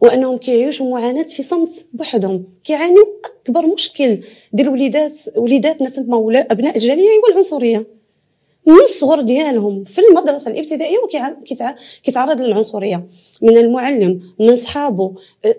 وأنهم 0.00 0.36
كيعيشوا 0.36 0.90
معاناة 0.90 1.22
في 1.22 1.42
صمت 1.42 1.86
بوحدهم. 1.92 2.44
كيعانيوا 2.64 3.06
أكبر 3.42 3.66
مشكل 3.66 4.20
ديال 4.52 4.68
وليدات 4.68 5.12
وليداتنا 5.36 5.88
تما 5.88 6.46
أبناء 6.50 6.76
الجالية 6.76 7.02
هو 7.02 7.32
العنصرية. 7.32 7.86
من 8.66 8.80
الصغر 8.84 9.20
ديالهم 9.20 9.84
في 9.84 10.00
المدرسة 10.00 10.50
الابتدائية 10.50 10.98
وكيتعرض 10.98 12.40
للعنصرية. 12.40 13.06
من 13.42 13.56
المعلم 13.56 14.20
من 14.40 14.56
صحابه 14.56 15.14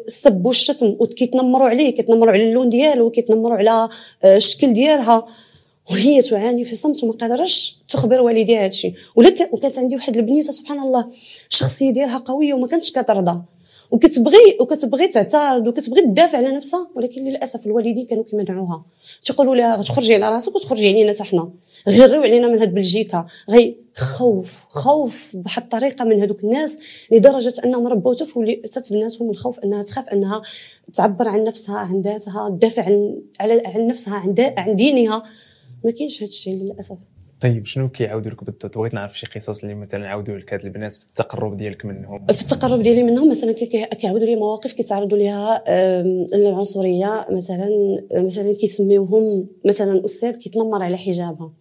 السب 0.07 0.45
والشتم 0.45 0.95
وكيتنمروا 0.99 1.69
عليه 1.69 1.89
كيتنمروا 1.89 2.31
على 2.31 2.43
اللون 2.43 2.69
ديالو 2.69 3.05
وكيتنمروا 3.05 3.57
على 3.57 3.89
آه، 4.23 4.37
الشكل 4.37 4.73
ديالها. 4.73 5.25
وهي 5.91 6.21
تعاني 6.21 6.63
في 6.63 6.75
صمت 6.75 7.03
وما 7.03 7.13
قادرش 7.13 7.77
تخبر 7.89 8.21
والديها 8.21 8.63
هادشي. 8.63 8.93
وكانت 9.15 9.79
عندي 9.79 9.95
واحد 9.95 10.17
البنيته 10.17 10.51
سبحان 10.51 10.79
الله 10.79 11.09
الشخصيه 11.49 11.91
ديالها 11.91 12.17
قوية 12.17 12.53
وما 12.53 12.67
كانتش 12.67 12.91
كترضى. 12.91 13.41
وكتبغي 13.91 14.57
وكتبغي 14.59 15.07
تعترض 15.07 15.67
وكتبغي 15.67 16.01
تدافع 16.01 16.37
على 16.37 16.55
نفسها 16.55 16.89
ولكن 16.95 17.23
للأسف 17.23 17.65
الوالدين 17.65 18.05
كانوا 18.05 18.23
كيمنعوها. 18.23 18.85
تيقولوا 19.23 19.55
لها 19.55 19.75
غتخرجي 19.75 20.15
على 20.15 20.29
راسك 20.29 20.55
وتخرجي 20.55 20.89
علينا 20.89 21.13
حتى 21.13 21.23
حنا. 21.23 21.51
غيريو 21.87 22.21
علينا 22.21 22.47
من 22.47 22.59
هاد 22.59 22.73
بلجيكا. 22.73 23.25
غي 23.49 23.75
خوف 23.95 24.63
خوف 24.69 25.31
بواحد 25.33 25.63
الطريقة 25.63 26.05
من 26.05 26.21
هذوك 26.21 26.43
الناس 26.43 26.79
لدرجة 27.11 27.53
أنهم 27.65 27.87
ربوا 27.87 28.15
حتى 28.63 28.81
في 28.81 28.93
بناتهم 28.93 29.29
الخوف 29.29 29.59
أنها 29.59 29.83
تخاف 29.83 30.09
أنها 30.09 30.41
تعبر 30.93 31.27
عن 31.27 31.43
نفسها 31.43 31.77
عن 31.77 32.01
ذاتها 32.01 32.49
تدافع 32.49 32.83
عن 32.83 33.21
على 33.39 33.63
عن 33.65 33.87
نفسها 33.87 34.13
عن, 34.13 34.35
عن 34.57 34.75
دينها. 34.75 35.23
ما 35.85 35.91
كاينش 35.91 36.23
هذا 36.23 36.29
الشيء 36.29 36.55
للأسف. 36.55 36.97
طيب 37.41 37.65
شنو 37.65 37.89
كيعاودوا 37.89 38.31
لك 38.31 38.43
بالضبط؟ 38.43 38.77
بغيت 38.77 38.93
نعرف 38.93 39.19
شي 39.19 39.27
قصص 39.27 39.63
اللي 39.63 39.75
مثلا 39.75 40.07
عاودوا 40.07 40.37
لك 40.37 40.53
هاد 40.53 40.65
البنات 40.65 40.93
في 40.93 41.05
التقرب 41.05 41.57
ديالك 41.57 41.85
منهم. 41.85 42.25
في 42.25 42.41
التقرب 42.41 42.81
ديالي 42.81 43.03
منهم 43.03 43.29
مثلا 43.29 43.53
كيعاودوا 43.97 44.25
لي 44.25 44.35
مواقف 44.35 44.73
كيتعرضوا 44.73 45.17
ليها 45.17 45.63
العنصريه 46.35 47.25
مثلا 47.29 47.69
مثلا 48.13 48.53
كيسميوهم 48.53 49.47
مثلا 49.65 50.05
أستاذ 50.05 50.35
كيتنمر 50.35 50.83
على 50.83 50.97
حجابها. 50.97 51.51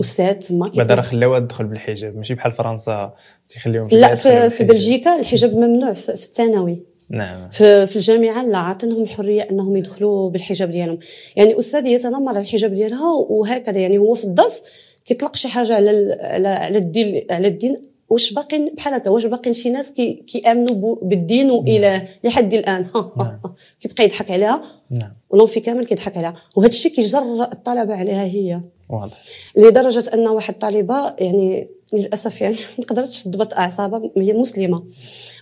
أستاذ 0.00 0.34
تما 0.34 0.70
بعدا 0.76 0.94
راه 0.94 1.02
خلاوها 1.02 1.40
تدخل 1.40 1.64
بالحجاب 1.64 2.16
ماشي 2.16 2.34
بحال 2.34 2.52
فرنسا 2.52 3.14
تيخليهم 3.48 3.88
لا 3.92 4.14
في, 4.14 4.50
في 4.50 4.64
بلجيكا 4.64 5.20
الحجاب 5.20 5.56
ممنوع 5.56 5.92
في 5.92 6.08
الثانوي. 6.08 6.82
نعم. 7.10 7.48
في, 7.48 7.96
الجامعة 7.96 8.44
لا 8.44 8.58
عطنهم 8.58 9.02
الحرية 9.02 9.42
أنهم 9.50 9.76
يدخلوا 9.76 10.30
بالحجاب 10.30 10.70
ديالهم. 10.70 10.98
يعني 11.36 11.58
أستاذ 11.58 11.86
يتنمر 11.86 12.28
على 12.28 12.40
الحجاب 12.40 12.74
ديالها 12.74 13.12
وهكذا 13.12 13.78
يعني 13.78 13.98
هو 13.98 14.14
في 14.14 14.24
الدرس 14.24 14.62
كيطلق 15.04 15.36
شي 15.36 15.48
حاجة 15.48 15.74
على 15.74 16.18
على 16.20 16.48
على 16.48 16.78
الدين 16.78 17.26
على 17.30 17.48
الدين. 17.48 17.82
واش 18.08 18.32
باقين 18.32 18.74
بحال 18.74 18.94
هكا؟ 18.94 19.10
واش 19.10 19.24
باقين 19.24 19.52
شي 19.52 19.70
ناس 19.70 19.92
كي 19.92 20.14
كيأمنوا 20.14 20.96
بالدين 21.02 21.50
واله 21.50 22.08
لحد 22.24 22.54
الآن؟ 22.54 22.86
نعم. 23.16 23.40
كيبقى 23.80 24.04
يضحك 24.04 24.30
عليها؟ 24.30 24.62
نعم. 24.90 25.12
ولونفي 25.30 25.60
كامل 25.60 25.86
كيضحك 25.86 26.16
عليها. 26.16 26.34
وهذا 26.56 26.68
الشيء 26.68 26.92
كيجر 26.92 27.42
الطلبة 27.52 27.94
عليها 27.94 28.24
هي. 28.24 28.60
واضح. 28.88 29.16
لدرجة 29.56 30.14
أن 30.14 30.28
واحد 30.28 30.54
الطالبة 30.54 31.14
يعني 31.18 31.68
للأسف 31.94 32.40
يعني 32.40 32.56
ما 32.78 32.84
قدرتش 32.84 33.22
تضبط 33.22 33.54
أعصابها 33.54 34.10
هي 34.16 34.32
مسلمة. 34.32 34.84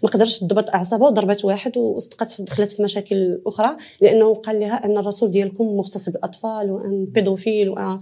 ما 0.03 0.09
قدرتش 0.09 0.39
تضبط 0.39 0.71
أعصابها 0.71 1.09
وضربت 1.09 1.45
واحد 1.45 1.77
واستقت 1.77 2.41
دخلت 2.41 2.73
في 2.73 2.83
مشاكل 2.83 3.41
أخرى 3.47 3.77
لأنه 4.01 4.35
قال 4.35 4.61
لها 4.61 4.85
أن 4.85 4.99
الرسول 4.99 5.31
ديالكم 5.31 5.65
مغتصب 5.65 6.17
الأطفال 6.17 6.71
وأن 6.71 7.05
بيدوفيل 7.05 7.69
وأن 7.69 7.99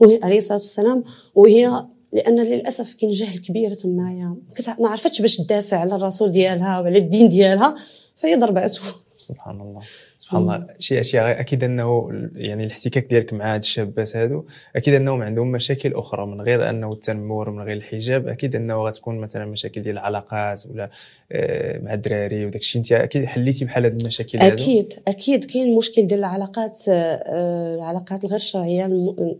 عليه 0.00 0.36
الصلاة 0.36 0.58
والسلام. 0.58 1.04
وهي 1.34 1.86
لأن 2.12 2.40
للأسف 2.40 2.94
كاين 2.94 3.12
جهل 3.12 3.38
كبير 3.38 3.74
تمايا 3.74 4.36
ما 4.80 4.88
عرفتش 4.88 5.20
باش 5.20 5.36
تدافع 5.36 5.76
على 5.78 5.94
الرسول 5.94 6.32
ديالها 6.32 6.80
وعلى 6.80 6.98
الدين 6.98 7.28
ديالها 7.28 7.74
فهي 8.16 8.36
ضربته. 8.36 8.80
سبحان 9.16 9.60
الله. 9.60 9.80
سبحان 10.16 10.42
الله. 10.42 10.66
شي 10.78 11.00
اشياء 11.00 11.40
أكيد 11.40 11.64
أنه 11.64 12.10
يعني 12.34 12.64
الاحتكاك 12.64 13.06
ديالك 13.06 13.32
مع 13.32 13.54
هاد 13.54 13.60
الشابات 13.60 14.16
هادو 14.16 14.44
أكيد 14.76 14.94
أنهم 14.94 15.22
عندهم 15.22 15.52
مشاكل 15.52 15.94
أخرى 15.94 16.26
من 16.26 16.40
غير 16.40 16.70
أنه 16.70 16.92
التنمر 16.92 17.50
من 17.50 17.62
غير 17.62 17.76
الحجاب 17.76 18.28
أكيد 18.28 18.56
أنه 18.56 18.84
غتكون 18.84 19.18
مثلا 19.18 19.44
مشاكل 19.44 19.82
ديال 19.82 19.98
العلاقات 19.98 20.66
ولا 20.66 20.90
آه، 21.32 21.78
مع 21.78 21.94
الدراري 21.94 22.46
وداك 22.46 22.60
الشيء 22.60 22.82
أنت 22.82 22.92
أكيد 22.92 23.24
حليتي 23.24 23.64
بحال 23.64 23.84
هاد 23.84 24.00
المشاكل 24.00 24.38
هادو؟ 24.38 24.54
أكيد 24.54 24.94
أكيد. 25.08 25.44
كاين 25.44 25.76
مشكل 25.76 26.06
ديال 26.06 26.20
العلاقات 26.20 26.78
آه، 26.88 27.74
العلاقات 27.74 28.24
الغير 28.24 28.38
شرعيه 28.38 28.76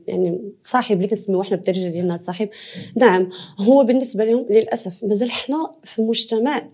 يعني 0.07 0.41
صاحب 0.63 0.97
اللي 0.97 1.09
كنسميو 1.09 1.43
إحنا 1.43 1.57
بالدرجة 1.57 1.89
ديالنا 1.89 2.19
صاحب. 2.19 2.49
نعم 2.97 3.29
هو 3.59 3.85
بالنسبة 3.85 4.25
لهم 4.25 4.47
للأسف 4.51 5.05
مازال 5.05 5.31
حنا 5.31 5.73
في 5.83 6.03
مجتمع 6.03 6.69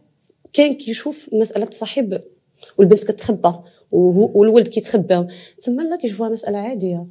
كاين 0.52 0.72
كيشوف 0.72 1.28
مسألة 1.32 1.68
صاحب 1.70 2.20
والبنت 2.78 3.04
كتخبى 3.04 3.52
والولد 3.92 4.68
كيتخبى. 4.68 5.26
تما 5.64 5.82
لا 5.82 5.96
كيشوفوها 5.96 6.28
مسألة 6.28 6.58
عادية. 6.58 7.06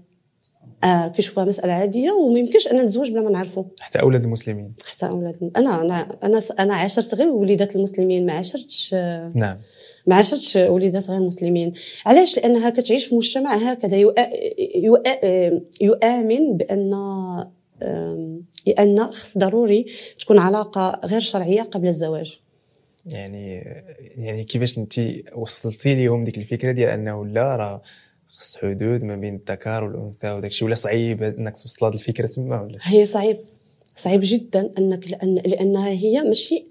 آه 0.83 1.07
كيشوفوها 1.07 1.45
مسألة 1.45 1.73
عادية 1.73 2.11
وما 2.11 2.39
يمكنش 2.39 2.67
أن 2.67 2.81
نتزوج 2.81 3.11
بلا 3.11 3.21
ما 3.21 3.29
نعرفوا 3.29 3.63
حتى 3.79 3.99
أولاد 3.99 4.23
المسلمين. 4.23 4.73
حتى 4.85 5.07
أولاد 5.07 5.51
أنا 5.57 5.81
أنا 5.81 6.17
أنا 6.23 6.39
أنا 6.59 6.75
عاشرت 6.75 7.15
غير 7.15 7.27
وليدات 7.27 7.75
المسلمين 7.75 8.25
ما 8.25 8.33
عاشرتش 8.33 8.93
نعم. 9.35 9.57
ما 10.07 10.15
عاشرتش 10.15 10.55
وليدات 10.55 11.09
غير 11.09 11.19
مسلمين 11.19 11.73
علاش؟ 12.05 12.37
لأنها 12.37 12.69
كتعيش 12.69 13.05
في 13.05 13.15
مجتمع 13.15 13.55
هكذا 13.55 13.97
يؤمن 15.81 16.57
بأن 16.57 16.89
لأن 18.67 19.11
خص 19.11 19.37
ضروري 19.37 19.85
تكون 20.19 20.37
علاقة 20.37 21.01
غير 21.05 21.19
شرعية 21.19 21.61
قبل 21.61 21.87
الزواج. 21.87 22.41
يعني 23.09 23.55
يعني 24.17 24.43
كيفاش 24.43 24.77
انت 24.77 24.93
وصلتي 25.35 25.95
ليهم 25.95 26.23
ديك 26.23 26.37
الفكرة 26.37 26.71
ديال 26.71 26.89
أنه 26.89 27.25
لا 27.25 27.55
راه 27.55 27.81
خص 28.29 28.57
حدود 28.57 29.03
ما 29.03 29.15
بين 29.15 29.35
الذكر 29.35 29.83
والأنثى 29.83 30.31
وداك 30.31 30.51
الشيء 30.51 30.65
ولا 30.65 30.75
صعيب 30.75 31.23
إنك 31.23 31.57
توصل 31.57 31.85
هذه 31.85 31.93
الفكرة 31.93 32.27
تما 32.27 32.61
ولا؟ 32.61 32.77
هي 32.81 33.05
صعيب 33.05 33.37
صعيب 33.95 34.19
جدا 34.23 34.71
أنك 34.79 35.11
لأن 35.11 35.35
لأنها 35.35 35.89
هي 35.89 36.21
ماشي 36.21 36.65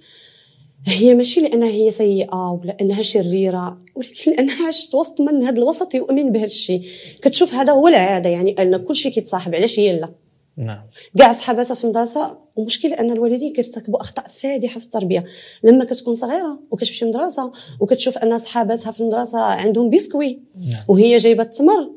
هي 0.86 1.14
ماشي 1.14 1.40
لأنها 1.40 1.68
هي 1.68 1.90
سيئة 1.90 2.50
ولا 2.50 2.76
أنها 2.80 3.02
شريرة 3.02 3.78
ولكن 3.94 4.30
لأنها 4.30 4.66
عاشت 4.66 4.94
وسط 4.94 5.20
من 5.20 5.42
هذا 5.42 5.58
الوسط 5.58 5.94
يؤمن 5.94 6.32
بهذا 6.32 6.44
الشيء. 6.44 6.88
كتشوف 7.22 7.54
هذا 7.54 7.72
هو 7.72 7.88
العادة 7.88 8.30
يعني 8.30 8.62
أن 8.62 8.76
كل 8.76 8.96
شيء 8.96 9.12
كيتصاحب 9.12 9.54
علاش 9.54 9.78
هي 9.78 10.00
لا؟ 10.00 10.10
نعم. 10.58 10.86
كاع 11.18 11.32
صحاباتها 11.32 11.74
في 11.74 11.84
المدرسة 11.84 12.38
ومشكلة 12.56 12.94
أن 13.00 13.10
الوالدين 13.10 13.52
كيرتكبوا 13.52 14.00
أخطاء 14.00 14.28
فادحة 14.28 14.80
في 14.80 14.86
التربية. 14.86 15.24
لما 15.62 15.84
كتكون 15.84 16.14
صغيرة 16.14 16.60
وكتمشي 16.70 17.04
المدرسة 17.04 17.52
وكتشوف 17.80 18.18
أن 18.18 18.38
صحاباتها 18.38 18.92
في 18.92 19.00
المدرسة 19.00 19.40
عندهم 19.40 19.90
بسكوي 19.90 20.42
نعم. 20.56 20.84
وهي 20.88 21.16
جايبة 21.16 21.42
التمر 21.42 21.90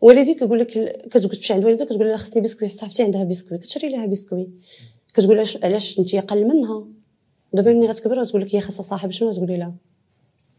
والديك 0.00 0.38
كيقول 0.38 0.60
لك 0.60 0.66
كتقول 1.10 1.36
تمشي 1.36 1.52
عند 1.52 1.64
والدك 1.64 1.86
كتقول 1.86 2.08
لها 2.08 2.16
خصني 2.16 2.42
بسكوي 2.42 2.68
صاحبتي 2.68 3.02
عندها 3.02 3.24
بسكوي 3.24 3.58
كتشري 3.58 3.88
لها 3.88 4.06
بسكوي. 4.06 4.48
كتقول 5.14 5.36
علاش 5.36 5.64
علاش 5.64 5.98
أنت 5.98 6.14
أقل 6.14 6.44
منها؟ 6.44 6.86
دابا 7.52 7.72
ملي 7.72 7.86
غتكبر 7.86 8.20
غتقول 8.20 8.42
لك 8.42 8.54
هي 8.54 8.60
خاصها 8.60 8.82
صاحب 8.82 9.10
شنو 9.10 9.30
غتقولي 9.30 9.56
لها؟ 9.56 9.74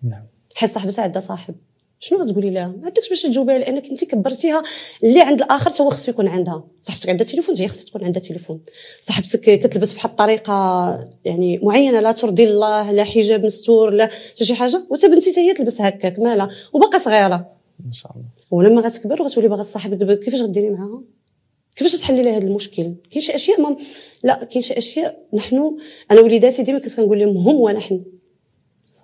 نعم. 0.04 0.26
حيت 0.56 0.70
صاحبتها 0.70 1.04
عندها 1.04 1.22
صاحب. 1.22 1.56
شنو 2.00 2.22
غتقولي 2.22 2.50
لها؟ 2.50 2.68
ما 2.68 2.86
عندكش 2.86 3.10
باش 3.10 3.22
تجاوبيها 3.22 3.58
لأنك 3.58 3.90
أنت 3.90 4.06
كبرتيها 4.06 4.64
اللي 5.04 5.22
عند 5.22 5.42
الآخر 5.42 5.84
هو 5.84 5.90
خصو 5.90 6.12
يكون 6.12 6.28
عندها. 6.28 6.64
صاحبتك 6.82 7.10
عندها 7.10 7.28
تليفون؟ 7.28 7.56
هي 7.58 7.68
خصها 7.68 7.86
تكون 7.86 8.04
عندها 8.04 8.22
تليفون. 8.22 8.62
صاحبتك 9.02 9.60
كتلبس 9.60 9.94
بواحد 9.94 10.10
الطريقة 10.10 10.54
يعني 11.26 11.60
معينة 11.64 12.00
لا 12.00 12.12
ترضي 12.12 12.44
الله 12.44 12.92
لا 12.92 13.04
حجاب 13.04 13.46
مستور 13.46 13.90
لا 13.90 14.10
شي 14.36 14.56
حاجة. 14.56 14.86
وتا 14.90 15.08
بنتي 15.08 15.40
هي 15.40 15.54
تلبس 15.54 15.82
هكاك 15.82 16.20
مالها 16.20 16.50
وباقا 16.74 16.98
صغيرة. 16.98 17.52
إن 17.86 17.92
شاء 17.92 18.12
الله. 18.12 18.26
ولما 18.52 18.82
غتكبر 18.82 19.22
وغتولي 19.22 19.48
باغا 19.48 19.88
دابا 19.88 20.16
كيفاش 20.16 20.42
غديري 20.42 20.70
معاها؟ 20.70 21.02
كيفاش 21.76 21.96
تحلي 21.96 22.22
لها 22.22 22.38
هذا 22.38 22.48
المشكل؟ 22.48 22.94
كاين 23.12 23.22
شي 23.22 23.36
أشياء 23.36 23.62
ما 23.62 23.78
لا 24.24 24.44
كاين 24.44 24.62
شي 24.62 24.78
أشياء 24.78 25.22
نحن 25.34 25.78
أنا 26.12 26.22
وليداتي 26.22 26.64
ديما 26.64 26.80
كنت 26.80 26.96
كنقول 26.96 27.20
لهم 27.20 27.38
هم 27.38 27.56
ونحن. 27.56 28.04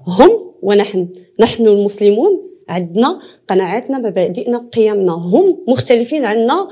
هم 0.08 0.53
ونحن. 0.62 1.08
نحن 1.39 1.67
المسلمون 1.67 2.53
عندنا 2.69 3.19
قناعاتنا 3.47 3.97
مبادئنا 3.97 4.69
قيمنا. 4.73 5.13
هم 5.13 5.63
مختلفين 5.67 6.26
عنا 6.26 6.67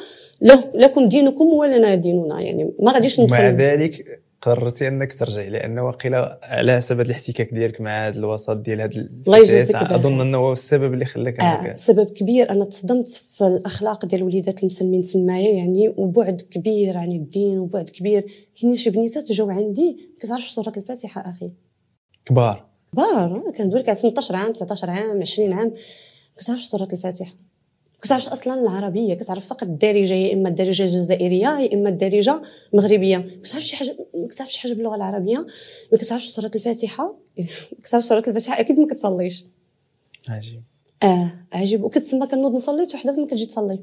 لكم 0.75 1.07
دينكم 1.07 1.45
ولنا 1.45 1.95
ديننا. 1.95 2.41
يعني 2.41 2.73
ما 2.79 2.91
غاديش 2.91 3.19
ندخل 3.19 3.35
مع 3.35 3.49
ذلك 3.49 4.21
قررتي 4.41 4.87
أنك 4.87 5.13
ترجعي 5.13 5.49
لأن 5.49 5.79
واقيلا 5.79 6.39
على 6.43 6.75
حسب 6.75 6.95
هذا 6.95 7.07
الاحتكاك 7.07 7.53
ديالك 7.53 7.81
مع 7.81 8.07
هذا 8.07 8.17
الوسط 8.17 8.57
ديال 8.57 8.81
هذا 8.81 9.09
الله 9.27 9.37
يجازيك 9.37 9.75
أظن 9.75 10.21
أنه 10.21 10.37
هو 10.37 10.51
السبب 10.51 10.93
اللي 10.93 11.05
خلاك 11.05 11.39
آه 11.39 11.75
سبب 11.75 12.09
كبير. 12.09 12.49
أنا 12.49 12.65
تصدمت 12.65 13.07
في 13.07 13.47
الأخلاق 13.47 14.05
ديال 14.05 14.23
وليدات 14.23 14.59
المسلمين 14.59 15.01
تمايا 15.01 15.53
يعني 15.53 15.93
وبعد 15.97 16.41
كبير 16.51 16.97
عن 16.97 17.11
الدين 17.11 17.59
وبعد 17.59 17.89
كبير. 17.89 18.25
كاين 18.61 18.75
شي 18.75 18.89
بنيتات 18.89 19.31
جاو 19.31 19.49
عندي 19.49 19.91
ما 19.91 20.19
كتعرفش 20.21 20.51
سوره 20.51 20.73
الفاتحة 20.77 21.21
أخي. 21.21 21.51
كبار. 22.25 22.70
كبار 22.95 23.51
كندوي 23.57 23.79
لك 23.79 23.93
18 23.93 24.35
عام 24.35 24.53
19 24.53 24.89
عام 24.89 25.21
20 25.21 25.53
عام. 25.53 25.73
كتعرفش 26.37 26.65
سوره 26.65 26.87
الفاتحة. 26.93 27.33
كتعرفش 28.01 28.27
أصلا 28.29 28.61
العربية. 28.61 29.13
كتعرف 29.13 29.45
فقط 29.45 29.63
الدارجة 29.63 30.13
يا 30.13 30.33
إما 30.33 30.49
الدارجة 30.49 30.83
الجزائرية 30.83 31.59
يا 31.59 31.73
إما 31.73 31.89
الدارجة 31.89 32.41
المغربيه 32.73 33.17
كتعرف 33.43 33.63
شي 33.63 33.75
حاجة 33.75 33.97
ما 34.15 34.27
كتعرفش 34.27 34.57
حاجة 34.57 34.73
باللغة 34.73 34.95
العربية. 34.95 35.45
ما 35.91 35.97
كتعرفش 35.97 36.29
سوره 36.29 36.51
الفاتحة. 36.55 37.15
كتعرف 37.83 38.03
سوره 38.03 38.23
الفاتحة. 38.27 38.59
أكيد 38.59 38.79
ما 38.79 38.87
كتصليش. 38.87 39.45
عجيب. 40.29 40.63
آه 41.03 41.31
عجيب. 41.53 41.83
وكتسمى 41.83 42.27
كنوض 42.27 42.55
نصلي 42.55 42.85
حتى 42.85 42.97
وحدة 42.97 43.21
ما 43.21 43.27
كتجي 43.27 43.45
تصلي. 43.45 43.79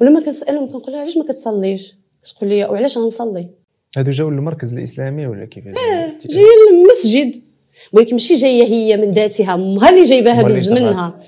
ولما 0.00 0.20
كنسالهم 0.20 0.66
كنقول 0.66 0.92
لها 0.92 1.00
علاش 1.00 1.16
ما 1.16 1.24
كتصليش؟ 1.24 1.96
كتقول 2.22 2.50
لي 2.50 2.64
وعلاش 2.64 2.98
غنصلي؟ 2.98 3.50
هادو 3.96 4.10
جاو 4.10 4.30
للمركز 4.30 4.74
الإسلامي 4.74 5.26
ولا 5.26 5.44
كيفاش 5.44 5.74
آه 5.76 6.18
جاية 6.26 6.46
للمسجد. 6.70 7.51
ولكن 7.92 8.12
ماشي 8.12 8.34
جاية 8.34 8.64
هي 8.64 8.96
من 8.96 9.12
ذاتها 9.12 9.54
امها 9.54 9.90
اللي 9.90 10.02
جايباها 10.02 10.42
بزمنها 10.42 11.20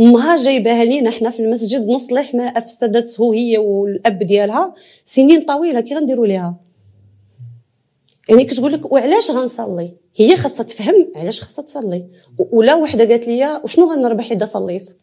امها 0.00 0.36
جايباها 0.36 0.84
لينا 0.84 1.10
حنا 1.10 1.30
في 1.30 1.40
المسجد 1.40 1.88
نصلح 1.88 2.34
ما 2.34 2.44
أفسدته 2.44 3.34
هي 3.34 3.58
والأب 3.58 4.18
ديالها. 4.18 4.74
سنين 5.04 5.40
طويلة 5.40 5.80
كي 5.80 5.94
غنديروا 5.94 6.26
ليها. 6.26 6.56
يعني 8.28 8.44
كتقول 8.44 8.72
لك 8.72 8.92
وعلاش 8.92 9.30
غنصلي؟ 9.30 9.94
هي 10.16 10.36
خاصها 10.36 10.64
تفهم 10.64 11.12
علاش 11.16 11.40
خاصها 11.40 11.64
تصلي. 11.64 12.04
ولا 12.38 12.74
وحدة 12.74 13.04
قالت 13.04 13.28
لي 13.28 13.60
وشنو 13.64 13.92
غنربح 13.92 14.30
إذا 14.30 14.44
صليت؟ 14.44 14.96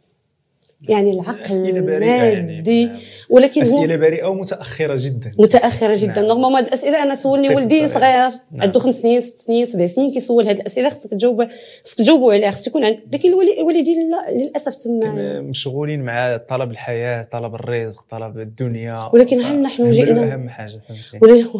يعني 0.87 1.11
العقل 1.11 1.69
المادي 1.69 2.81
يعني 2.81 2.91
ولكن 3.29 3.61
أسئلة 3.61 3.95
بريئه 3.95 4.27
ومتأخرة 4.27 4.95
جدا. 4.99 5.31
متأخرة 5.39 5.93
جدا. 5.97 6.13
نعم. 6.13 6.25
normalement 6.25 6.55
هاد 6.55 6.65
الأسئلة 6.65 7.03
أنا 7.03 7.15
سولني 7.15 7.55
ولدي 7.55 7.87
صغير 7.87 8.29
نعم. 8.29 8.61
عنده 8.61 8.79
خمس 8.79 9.01
سنين 9.01 9.19
ست 9.19 9.37
سنين 9.37 9.65
سبع 9.65 9.85
سنين 9.85 10.11
كيسول. 10.13 10.47
هاد 10.47 10.59
الأسئلة 10.59 10.89
خصك 10.89 11.09
تجاوب 11.09 11.47
خصك 11.83 11.97
تجاوبوا 11.97 12.33
عليها 12.33 12.51
خصك 12.51 12.67
يكون 12.67 12.85
عندك. 12.85 13.03
لكن 13.13 13.29
الوالدين 13.29 14.11
للأسف 14.31 14.75
تما 14.75 15.41
مشغولين 15.41 16.01
مع 16.01 16.37
طلب 16.37 16.71
الحياة 16.71 17.23
طلب 17.23 17.55
الرزق 17.55 18.05
طلب 18.09 18.39
الدنيا. 18.39 19.09
ولكن 19.13 19.41
هل 19.41 19.61
نحن 19.61 19.89
جئنا 19.89 20.33
أهم 20.33 20.49
حاجة 20.49 20.81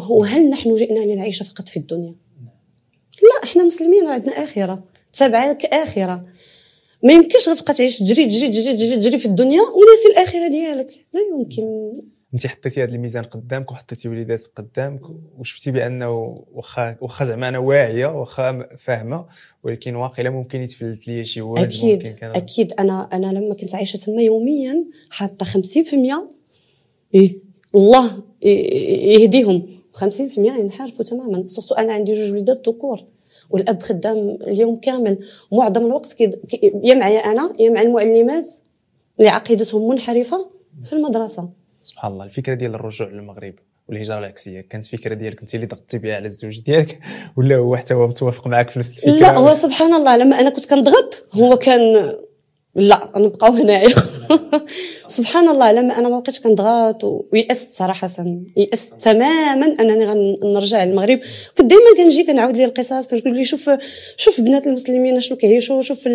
وهل 0.08 0.50
نحن 0.50 0.74
جئنا 0.74 1.00
لنعيش 1.00 1.42
فقط 1.42 1.68
في 1.68 1.76
الدنيا؟ 1.76 2.14
لا 3.22 3.50
إحنا 3.50 3.64
مسلمين 3.64 4.08
عندنا 4.08 4.32
آخرة. 4.32 4.84
تابعك 5.12 5.64
آخرة. 5.64 6.24
ما 7.02 7.12
يمكنش 7.12 7.48
غتبقى 7.48 7.74
تعيش 7.74 7.98
تجري 7.98 8.26
تجري 8.26 8.48
تجري 8.48 8.74
تجري 8.74 8.96
تجري 8.96 9.18
في 9.18 9.26
الدنيا 9.26 9.60
وناسي 9.62 10.08
الآخرة 10.12 10.48
ديالك. 10.48 11.06
لا 11.14 11.20
يمكن. 11.20 11.92
انت 12.34 12.46
حطيتي 12.46 12.82
هذا 12.82 12.94
الميزان 12.94 13.24
قدامك 13.24 13.72
وحطيتي 13.72 14.08
وليدات 14.08 14.46
قدامك 14.56 15.00
وشفتي 15.38 15.70
بأنه 15.70 16.44
واخا 16.52 16.96
واخا 17.00 17.24
زعما 17.24 17.48
أنا 17.48 17.58
واعية 17.58 18.06
واخا 18.06 18.68
فاهمة 18.78 19.26
ولكن 19.62 19.94
واقيلا 19.94 20.30
ممكن 20.30 20.62
يتفلت 20.62 21.08
لي 21.08 21.24
شي 21.24 21.40
واحد 21.40 21.64
أكيد 21.64 21.98
ممكن 21.98 22.12
كان 22.12 22.30
أكيد. 22.30 22.72
أنا 22.72 23.08
أنا 23.12 23.26
لما 23.26 23.54
كنت 23.54 23.74
عايشة 23.74 23.96
تما 23.96 24.22
يوميا 24.22 24.84
حاطة 25.10 25.46
50% 25.46 25.56
إيه. 27.14 27.38
الله 27.74 28.22
يهديهم. 28.42 29.80
50% 29.94 30.38
ينحرفوا 30.38 31.04
تماما. 31.04 31.46
سورتو 31.46 31.74
أنا 31.74 31.92
عندي 31.92 32.12
جوج 32.12 32.32
وليدات 32.32 32.68
ذكور. 32.68 33.04
والأب 33.50 33.82
خدام 33.82 34.38
اليوم 34.46 34.76
كامل. 34.76 35.18
معظم 35.52 35.86
الوقت 35.86 36.12
كي 36.12 36.30
يا 36.84 36.94
معايا 36.94 37.18
أنا 37.18 37.52
يا 37.58 37.70
مع 37.70 37.82
المعلمات 37.82 38.50
اللي 39.18 39.30
عقيدتهم 39.30 39.88
منحرفة 39.88 40.50
في 40.84 40.92
المدرسة. 40.92 41.48
سبحان 41.82 42.12
الله 42.12 42.24
الفكرة 42.24 42.54
ديال 42.54 42.74
الرجوع 42.74 43.08
للمغرب 43.08 43.54
والهجرة 43.88 44.18
العكسية. 44.18 44.60
كانت 44.60 44.86
فكرة 44.86 45.14
ديالك 45.14 45.40
انت 45.40 45.54
اللي 45.54 45.66
ضغطتي 45.66 45.98
بها 45.98 46.16
على 46.16 46.26
الزوج 46.26 46.60
ديالك 46.60 46.98
ولا 47.36 47.56
هو 47.56 47.76
حتى 47.76 47.94
هو 47.94 48.08
متوافق 48.08 48.46
معك 48.46 48.70
في 48.70 48.78
نفس 48.78 48.92
الفكرة؟ 48.92 49.12
لا 49.12 49.38
هو 49.38 49.54
سبحان 49.54 49.94
الله 49.94 50.16
لما 50.16 50.40
أنا 50.40 50.50
كنت 50.50 50.70
كنضغط 50.70 51.26
هو 51.32 51.56
كان 51.56 52.14
لا 52.74 53.08
نبقاو 53.16 53.52
هنايا. 53.52 53.88
سبحان 55.16 55.48
الله 55.48 55.72
لما 55.72 55.98
أنا 55.98 56.08
ما 56.08 56.18
بقيتش 56.20 56.40
كنضغط 56.40 57.04
ويأست 57.32 57.72
صراحة. 57.72 58.08
يأست 58.56 59.00
تماما 59.00 59.66
أنني 59.80 60.04
غنرجع 60.42 60.84
للمغرب. 60.84 61.18
كنت 61.58 61.66
دائما 61.66 61.96
كنجي 61.96 62.24
كنعاود 62.24 62.56
ليه 62.56 62.64
القصص 62.64 63.08
كنقول 63.08 63.36
ليه 63.36 63.42
شوف 63.42 63.70
شوف 64.16 64.40
بنات 64.40 64.66
المسلمين 64.66 65.20
شنو 65.20 65.38
كيعيشوا 65.38 65.80
شوف 65.80 66.08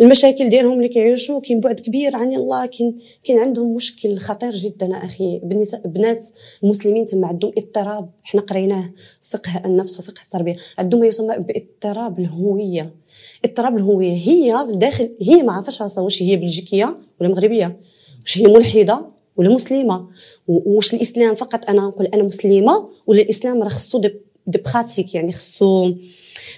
المشاكل 0.00 0.48
ديالهم 0.48 0.72
اللي 0.72 0.88
كيعيشوا. 0.88 1.40
كاين 1.40 1.60
بعد 1.60 1.80
كبير 1.80 2.16
عن 2.16 2.32
الله 2.34 2.66
كاين 2.66 2.98
كاين 3.24 3.38
عندهم 3.38 3.74
مشكل 3.74 4.18
خطير 4.18 4.50
جدا 4.50 4.96
أخي. 5.04 5.40
بنات 5.84 6.24
المسلمين 6.64 7.04
تما 7.04 7.26
عندهم 7.26 7.52
اضطراب. 7.58 8.10
حنا 8.24 8.40
قريناه 8.40 8.90
فقه 9.22 9.62
النفس 9.64 9.98
وفقه 9.98 10.22
التربية. 10.22 10.54
عندهم 10.78 11.00
ما 11.00 11.06
يسمى 11.06 11.36
باضطراب 11.38 12.18
الهوية. 12.18 13.01
اضطراب 13.44 13.76
الهويه 13.76 14.12
هي 14.12 14.64
في 14.66 14.72
الداخل 14.72 15.10
هي 15.22 15.42
ما 15.42 15.52
عرفاش 15.52 15.82
راسها 15.82 16.04
واش 16.04 16.22
هي 16.22 16.36
بلجيكية 16.36 16.98
ولا 17.20 17.28
مغربية 17.30 17.80
واش 18.22 18.38
هي 18.38 18.46
ملحدة 18.46 19.06
ولا 19.36 19.48
مسلمة. 19.48 20.08
واش 20.48 20.94
الإسلام 20.94 21.34
فقط 21.34 21.68
أنا 21.68 21.82
نقول 21.82 22.06
أنا 22.06 22.22
مسلمة 22.22 22.88
ولا 23.06 23.22
الإسلام 23.22 23.62
راه 23.62 23.68
خصو 23.68 23.98
des 23.98 24.14
pratiques 24.46 25.14
يعني 25.14 25.32
خصو 25.32 25.94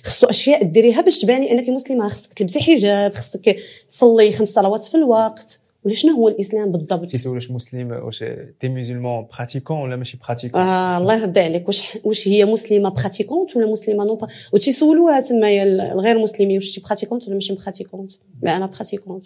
خصو 0.03 0.27
أشياء 0.27 0.63
ديريها 0.63 1.01
باش 1.01 1.19
تباني 1.19 1.53
أنك 1.53 1.69
مسلمة. 1.69 2.09
خصك 2.09 2.33
تلبسي 2.33 2.61
حجاب 2.61 3.15
خصك 3.15 3.57
تصلي 3.91 4.33
خمس 4.33 4.49
صلوات 4.49 4.85
في 4.85 4.95
الوقت. 4.95 5.61
ولا 5.85 5.95
شنو 5.95 6.13
هو 6.13 6.29
الإسلام 6.29 6.73
بالضبط؟ 6.73 7.09
تيسول 7.09 7.35
واش 7.35 7.51
مسلم 7.51 7.91
واش 7.93 8.25
t'es 8.61 8.69
musulman 8.69 9.27
pratiquant 9.39 9.77
ولا 9.77 9.97
ماشي 9.97 10.19
pratiquant 10.27 10.61
آه 10.61 10.99
الله 10.99 11.15
يرضي 11.15 11.41
عليك. 11.41 11.67
واش 11.67 11.99
واش 12.05 12.29
هي 12.29 12.45
مسلمة 12.45 12.89
pratiquante 12.89 13.57
ولا 13.57 13.67
مسلمة 13.67 14.05
non 14.05 14.19
وتيسولوها 14.53 15.21
تمايا 15.21 15.63
الغير 15.93 16.19
مسلمين 16.19 16.57
واش 16.57 16.73
t'es 16.73 16.81
pratiquante 16.81 17.25
ولا 17.27 17.35
ماشي 17.35 17.55
pratiquante 17.55 18.13
أنا 18.45 18.67
pratiquante 18.67 19.25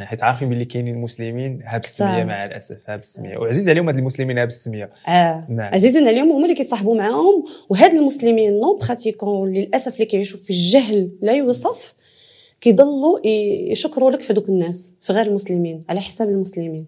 حيت 0.00 0.22
عارفين 0.22 0.48
باللي 0.48 0.64
كاينين 0.64 1.00
مسلمين 1.00 1.60
غا 1.64 1.80
بالسمية 1.80 2.24
مع 2.24 2.44
الأسف 2.44 2.78
غا 2.86 2.98
بالسمية. 2.98 3.38
وعزيز 3.38 3.68
عليهم 3.68 3.88
هاد 3.88 3.98
المسلمين 3.98 4.38
غا 4.38 4.48
بالسمية. 4.48 4.90
آه. 5.08 5.46
نعم. 5.48 5.68
عزيزين 5.72 6.06
عليهم 6.08 6.32
هما 6.32 6.44
اللي 6.44 6.54
كيتصاحبوا 6.54 6.94
معاهم 6.94 7.44
وهاد 7.68 7.94
المسلمين 7.94 8.60
non 8.60 8.78
pratiquants 8.78 9.52
للأسف 9.52 9.94
اللي 9.94 10.06
كيعيشوا 10.06 10.38
في 10.38 10.50
الجهل 10.50 11.10
لا 11.22 11.32
يوصف 11.32 11.94
كيضلوا 12.62 13.26
يشكروا 13.70 14.10
لك 14.10 14.20
في 14.20 14.32
دوك 14.32 14.48
الناس 14.48 14.94
في 15.00 15.12
غير 15.12 15.26
المسلمين 15.26 15.80
على 15.88 16.00
حساب 16.00 16.28
المسلمين. 16.28 16.86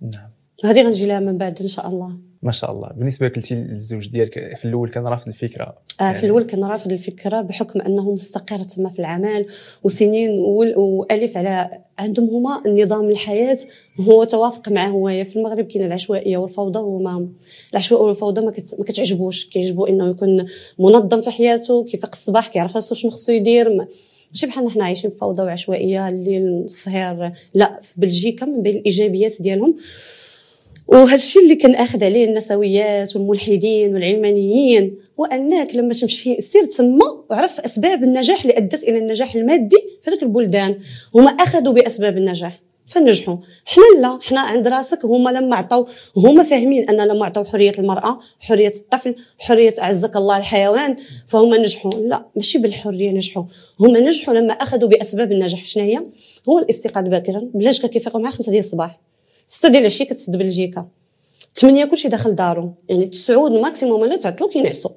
نعم. 0.00 0.30
هذه 0.64 0.82
غنجي 0.82 1.06
لها 1.06 1.20
من 1.20 1.38
بعد 1.38 1.60
إن 1.60 1.68
شاء 1.68 1.88
الله. 1.88 2.16
ما 2.42 2.52
شاء 2.52 2.72
الله. 2.72 2.88
بالنسبة 2.96 3.26
لك 3.26 3.36
قلتي 3.36 3.54
للزوج 3.54 4.08
ديالك 4.08 4.56
في 4.56 4.64
الأول 4.64 4.90
كان 4.90 5.06
رافض 5.06 5.28
الفكرة. 5.28 5.64
آه 6.00 6.04
يعني 6.04 6.14
في 6.14 6.26
الأول 6.26 6.42
كان 6.42 6.64
رافض 6.64 6.92
الفكرة 6.92 7.40
بحكم 7.40 7.80
أنه 7.80 8.12
مستقر 8.12 8.58
تما 8.58 8.88
في 8.88 8.98
العمل 8.98 9.46
وسنين 9.84 10.30
وألف 10.76 11.36
على 11.36 11.78
عندهم 11.98 12.30
هما 12.30 12.62
النظام 12.66 13.10
الحياة 13.10 13.58
هو 14.00 14.24
توافق 14.24 14.68
معاه 14.68 14.88
هو 14.88 15.24
في 15.24 15.36
المغرب 15.36 15.64
كاين 15.64 15.84
العشوائية 15.84 16.36
والفوضى 16.36 16.78
وما 16.78 17.28
العشوائية 17.72 18.04
والفوضى 18.04 18.40
ما, 18.40 18.50
كت... 18.50 18.76
ما 18.78 18.84
كتعجبوش. 18.84 19.48
كيعجبو 19.48 19.86
إنه 19.86 20.10
يكون 20.10 20.46
منظم 20.78 21.20
في 21.20 21.30
حياته 21.30 21.84
كيفيق 21.84 22.10
الصباح 22.12 22.48
كيعرف 22.48 22.74
راسو 22.74 22.94
شنو 22.94 23.10
خصو 23.10 23.32
يدير 23.32 23.76
ما... 23.76 23.86
ماشي 24.32 24.46
بحالنا 24.46 24.70
حنا 24.70 24.84
عايشين 24.84 25.10
في 25.10 25.16
فوضى 25.16 25.42
وعشوائية 25.42 26.08
الليل 26.08 26.64
السهير 26.64 27.32
لا 27.54 27.80
في 27.80 27.92
بلجيكا 27.96 28.46
من 28.46 28.62
بين 28.62 28.76
الإيجابيات 28.76 29.42
ديالهم. 29.42 29.76
وهذا 30.88 31.14
الشيء 31.14 31.42
اللي 31.42 31.56
كناخذ 31.56 32.04
عليه 32.04 32.24
النسويات 32.24 33.16
والملحدين 33.16 33.94
والعلمانيين 33.94 34.98
وأنك 35.16 35.76
لما 35.76 35.94
تمشي 35.94 36.40
سير 36.40 36.64
تما 36.64 37.24
وعرف 37.30 37.60
أسباب 37.60 38.02
النجاح 38.02 38.42
اللي 38.42 38.56
أدت 38.56 38.84
إلى 38.84 38.98
النجاح 38.98 39.34
المادي 39.34 39.76
في 40.02 40.22
البلدان. 40.22 40.78
هما 41.14 41.30
أخذوا 41.30 41.72
بأسباب 41.72 42.16
النجاح. 42.16 42.60
فنجحوا. 42.92 43.36
حنا 43.66 44.00
لا 44.00 44.18
حنا 44.22 44.40
عند 44.40 44.68
راسك 44.68 45.04
هما 45.04 45.30
لما 45.30 45.56
عطاو 45.56 45.86
هما 46.16 46.42
فاهمين 46.42 46.88
ان 46.88 47.08
لما 47.08 47.26
عطاو 47.26 47.44
حرية 47.44 47.72
المرأة 47.78 48.20
حرية 48.40 48.72
الطفل 48.76 49.14
حرية 49.38 49.74
أعزك 49.82 50.16
الله 50.16 50.36
الحيوان 50.36 50.96
فهم 51.26 51.54
نجحوا. 51.54 51.90
لا 51.90 52.26
ماشي 52.36 52.58
بالحرية 52.58 53.10
نجحوا. 53.10 53.44
هما 53.80 54.00
نجحوا 54.00 54.34
لما 54.34 54.52
أخذوا 54.52 54.88
بأسباب 54.88 55.32
النجاح. 55.32 55.64
شنو 55.64 55.84
هي؟ 55.84 56.02
هو 56.48 56.58
الاستيقاظ 56.58 57.04
باكرا. 57.04 57.50
بلاش 57.54 57.86
كيفيقوا 57.86 58.20
مع 58.20 58.30
5 58.30 58.50
ديال 58.50 58.64
الصباح. 58.64 59.00
6 59.46 59.68
ديال 59.68 59.80
العشية 59.80 60.04
كتسد 60.04 60.36
بلجيكا 60.36 60.86
8 61.54 61.84
كلشي 61.84 62.08
داخل 62.08 62.34
دارو. 62.34 62.74
يعني 62.88 63.06
تسعود 63.06 63.52
ماكسيموم 63.52 64.04
اللي 64.04 64.18
تعطلوا 64.18 64.50
كينعسوا 64.50 64.90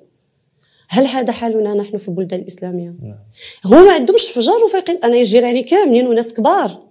هل 0.89 1.05
هذا 1.05 1.31
حالنا 1.31 1.73
نحن 1.73 1.97
في 1.97 2.07
البلدان 2.07 2.39
الإسلامية؟ 2.39 2.93
نعم. 3.01 3.19
هما 3.65 3.83
ما 3.83 3.91
عندهمش 3.91 4.27
فجر 4.27 4.63
وفايقين 4.65 4.97
أنا 5.03 5.21
جيراني 5.21 5.63
كاملين 5.63 6.07
وناس 6.07 6.33
كبار. 6.33 6.84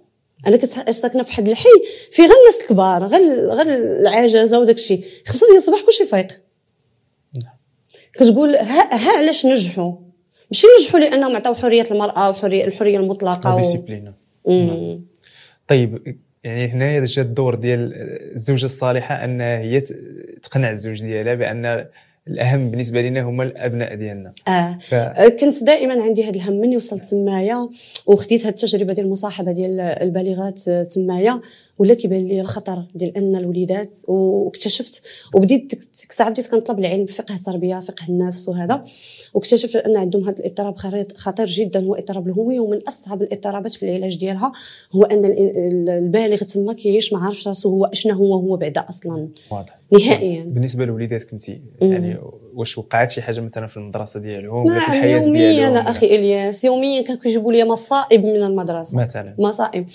أنا 0.47 0.65
ساكنه 0.91 1.23
في 1.23 1.29
واحد 1.29 1.47
الحي 1.47 1.69
في 2.11 2.21
غير 2.21 2.31
الناس 2.31 2.61
الكبار 2.61 3.03
غير 3.03 3.49
غير 3.49 3.67
العجزه 4.01 4.59
وداك 4.59 4.75
الشيء. 4.75 5.03
خمسة 5.25 5.47
ديال 5.47 5.57
الصباح 5.57 5.81
كلشي 5.81 6.05
فايق. 6.05 6.27
نعم. 7.43 7.55
كتقول 8.13 8.55
ها, 8.55 8.95
ها 8.95 9.17
علاش 9.17 9.45
نجحوا؟ 9.45 9.93
ماشي 10.51 10.67
نجحوا 10.79 10.99
لأنهم 10.99 11.35
عطاو 11.35 11.55
حرية 11.55 11.83
المرأة 11.91 12.29
وحريه 12.29 12.65
الحرية 12.65 12.97
المطلقة 12.97 13.55
و... 13.55 13.61
طيب 15.67 16.17
يعني 16.43 16.67
هنا 16.67 17.05
جا 17.05 17.21
الدور 17.21 17.55
ديال 17.55 17.93
الزوجة 18.33 18.65
الصالحة 18.65 19.23
أن 19.23 19.41
هي 19.41 19.81
تقنع 20.43 20.71
الزوج 20.71 21.01
ديالها 21.01 21.33
بأن 21.33 21.87
الأهم 22.27 22.71
بالنسبة 22.71 23.01
لنا 23.01 23.21
هما 23.21 23.43
الأبناء 23.43 23.95
ديالنا. 23.95 24.31
آه. 24.47 24.77
ف... 24.81 24.93
آه، 24.93 25.27
كنت 25.27 25.63
دائما 25.63 26.03
عندي 26.03 26.23
هذا 26.23 26.35
الهم 26.35 26.53
مني 26.53 26.75
وصلت 26.75 27.03
تمايا 27.03 27.69
وخديت 28.05 28.41
هذه 28.41 28.49
التجربة 28.49 28.93
ديال 28.93 29.05
المصاحبة 29.05 29.51
ديال 29.51 29.79
البالغات 29.79 30.59
تمايا. 30.69 31.41
ولا 31.79 31.93
كيبان 31.93 32.25
لي 32.27 32.41
الخطر 32.41 32.83
ديال 32.95 33.17
أن 33.17 33.35
الوليدات 33.35 33.89
واكتشفت 34.07 35.01
وبديت 35.33 35.61
ديك 35.69 36.09
الساعة 36.09 36.29
بديت 36.29 36.47
كنطلب 36.47 36.79
العلم 36.79 37.05
فقه 37.05 37.35
التربية 37.35 37.79
فقه 37.79 38.05
النفس 38.09 38.49
وهذا. 38.49 38.83
واكتشفت 39.33 39.75
أن 39.75 39.97
عندهم 39.97 40.23
هذا 40.23 40.39
الاضطراب 40.39 40.77
خطير 41.15 41.45
جدا 41.45 41.83
هو 41.83 41.95
اضطراب 41.95 42.27
الهويه 42.27 42.59
ومن 42.59 42.77
أصعب 42.87 43.21
الاضطرابات 43.21 43.73
في 43.73 43.83
العلاج 43.83 44.17
ديالها 44.17 44.51
هو 44.91 45.03
أن 45.03 45.25
البالغ 45.89 46.37
تما 46.37 46.73
كيعيش 46.73 47.13
ما 47.13 47.19
عارفش 47.19 47.47
راسو 47.47 47.69
هو 47.69 47.85
اشنا 47.85 48.13
هو 48.13 48.33
هو 48.33 48.57
بعدا 48.57 48.85
أصلا. 48.89 49.27
واضح. 49.51 49.79
نهائيا. 49.91 50.43
بالنسبة 50.43 50.85
للوليدات 50.85 51.23
كنتي 51.23 51.61
يعني 51.81 52.17
واش 52.53 52.77
وقعت 52.77 53.11
شي 53.11 53.21
حاجة 53.21 53.39
مثلا 53.39 53.67
في 53.67 53.77
المدرسة 53.77 54.19
ديالهم 54.19 54.65
ولا 54.65 54.79
في 54.79 54.85
الحياة 54.85 55.19
ديالهم؟ 55.19 55.35
يوميا 55.35 55.89
أخي 55.89 56.05
إلياس 56.05 56.63
يوميا 56.63 57.01
كانوا 57.01 57.21
كيجيبوا 57.21 57.51
لي 57.51 57.63
مصائب 57.63 58.25
من 58.25 58.43
المدرسة. 58.43 58.97
مثلا. 58.97 59.35
مصائب. 59.39 59.85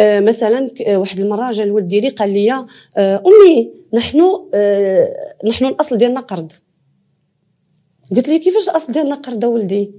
مثلا 0.00 0.70
واحد 0.88 1.20
المرة 1.20 1.50
جا 1.50 1.64
الولد 1.64 1.86
ديالي 1.86 2.08
قال 2.08 2.32
لي 2.32 2.52
آه 2.52 3.22
أمي 3.26 3.72
نحن 3.94 4.20
آه 4.54 5.36
نحن 5.46 5.64
الأصل 5.64 5.98
ديالنا 5.98 6.20
قرض. 6.20 6.52
قلت 8.16 8.28
لي 8.28 8.38
كيفاش 8.38 8.68
الأصل 8.68 8.92
ديالنا 8.92 9.14
قرض 9.14 9.44
ولدي؟ 9.44 9.92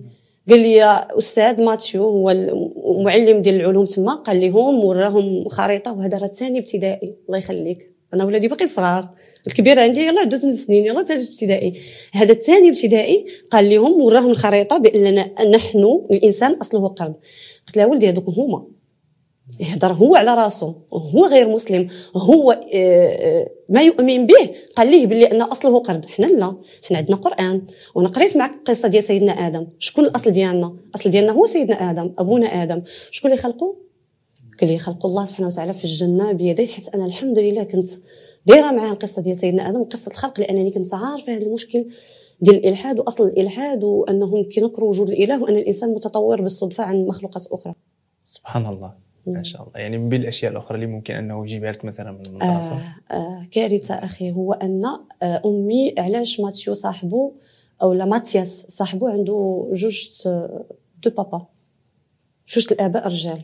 قال 0.49 0.59
لي 0.59 0.83
أستاذ 1.17 1.61
ماتيو 1.61 2.03
هو 2.03 2.31
المعلم 2.31 3.41
ديال 3.41 3.55
العلوم 3.55 3.85
تما 3.85 4.15
قال 4.15 4.41
لهم 4.41 4.85
وراهم 4.85 5.47
خريطة 5.47 5.93
وهذا 5.93 6.17
راه 6.17 6.27
ثاني 6.27 6.59
ابتدائي. 6.59 7.15
الله 7.27 7.37
يخليك. 7.37 7.93
أنا 8.13 8.25
ولادي 8.25 8.47
باقي 8.47 8.67
صغار. 8.67 9.09
الكبير 9.47 9.79
عندي 9.79 10.01
يلاه 10.01 10.21
عنده 10.21 10.37
8 10.37 10.55
سنين 10.55 10.85
يلاه 10.85 11.03
ثالث 11.03 11.29
ابتدائي. 11.29 11.73
هذا 12.13 12.31
الثاني 12.31 12.69
ابتدائي 12.69 13.25
قال 13.51 13.69
لهم 13.69 14.01
وراهم 14.01 14.31
الخريطه 14.31 14.77
بأننا 14.77 15.33
نحن 15.55 16.01
الإنسان 16.11 16.53
أصله 16.53 16.87
قرض. 16.87 17.13
قلت 17.67 17.77
له 17.77 17.87
ولدي 17.87 18.09
هذوك 18.09 18.29
هما. 18.29 18.67
يهضر 19.59 19.93
هو 19.93 20.15
على 20.15 20.35
راسه 20.35 20.75
هو 20.93 21.25
غير 21.25 21.49
مسلم 21.49 21.87
هو 22.15 22.51
آه، 22.51 22.61
آه، 22.73 23.49
ما 23.69 23.81
يؤمن 23.81 24.25
به. 24.25 24.51
قال 24.75 24.87
ليه؟ 24.91 25.05
بلي 25.05 25.31
أن 25.31 25.41
أصله 25.41 25.79
قرد 25.79 26.05
حنا 26.05 26.25
لا 26.25 26.55
حنا 26.83 26.97
عندنا 26.97 27.15
قرآن. 27.15 27.61
وأنا 27.95 28.09
قريت 28.09 28.37
معك 28.37 28.53
القصة 28.53 28.87
ديال 28.87 29.03
سيدنا 29.03 29.31
آدم. 29.31 29.67
شكون 29.79 30.05
الأصل 30.05 30.31
ديالنا؟ 30.31 30.77
الاصل 30.89 31.09
ديالنا 31.09 31.31
هو 31.31 31.45
سيدنا 31.45 31.91
آدم 31.91 32.13
أبونا 32.17 32.63
آدم. 32.63 32.81
شكون 33.11 33.31
اللي 33.31 33.41
خلقه؟ 33.41 33.75
قال 34.61 34.69
لي 34.69 34.79
خلق 34.79 35.05
الله 35.05 35.25
سبحانه 35.25 35.47
وتعالى 35.47 35.73
في 35.73 35.83
الجنة 35.83 36.31
بيديه 36.31 36.67
حيت 36.67 36.95
أنا 36.95 37.05
الحمد 37.05 37.39
لله 37.39 37.63
كنت 37.63 37.89
دايرة 38.45 38.71
معاه 38.71 38.91
القصة 38.91 39.21
ديال 39.21 39.37
سيدنا 39.37 39.69
آدم 39.69 39.79
وقصة 39.79 40.11
الخلق 40.11 40.39
لأنني 40.39 40.71
كنت 40.71 40.93
عارفة 40.93 41.35
هذا 41.35 41.41
المشكل 41.45 41.85
ديال 42.41 42.55
الإلحاد 42.55 42.99
وأصل 42.99 43.23
الإلحاد 43.23 43.83
وانهم 43.83 44.43
كينكروا 44.43 44.89
وجود 44.89 45.09
الاله 45.09 45.43
وأن 45.43 45.55
الإنسان 45.55 45.89
متطور 45.89 46.41
بالصدفة 46.41 46.83
عن 46.83 47.05
مخلوقات 47.05 47.47
أخرى. 47.47 47.73
سبحان 48.25 48.65
الله. 48.65 48.93
ما 49.27 49.43
شاء 49.43 49.61
الله. 49.61 49.79
يعني 49.79 49.97
من 49.97 50.09
بين 50.09 50.21
الأشياء 50.21 50.51
الأخرى 50.51 50.75
اللي 50.75 50.87
ممكن 50.87 51.15
أنه 51.15 51.45
يجيبها 51.45 51.71
لك 51.71 51.85
مثلا 51.85 52.11
من 52.11 52.25
المدرسة؟ 52.25 52.75
آه 52.75 53.13
آه 53.13 53.43
كارثة 53.51 53.95
أخي 53.95 54.31
هو 54.31 54.53
أن 54.53 54.83
آه 55.23 55.41
أمي 55.45 55.95
علاش 55.97 56.39
ماتيو 56.39 56.73
صاحبه 56.73 57.31
أو 57.81 57.93
لا 57.93 58.05
ماتياس 58.05 58.65
صاحبه 58.69 59.09
عنده 59.09 59.69
جوج 59.73 60.09
deux 61.03 61.09
papas 61.09 61.45
جوج 62.47 62.67
الآباء 62.71 63.07
رجال. 63.07 63.41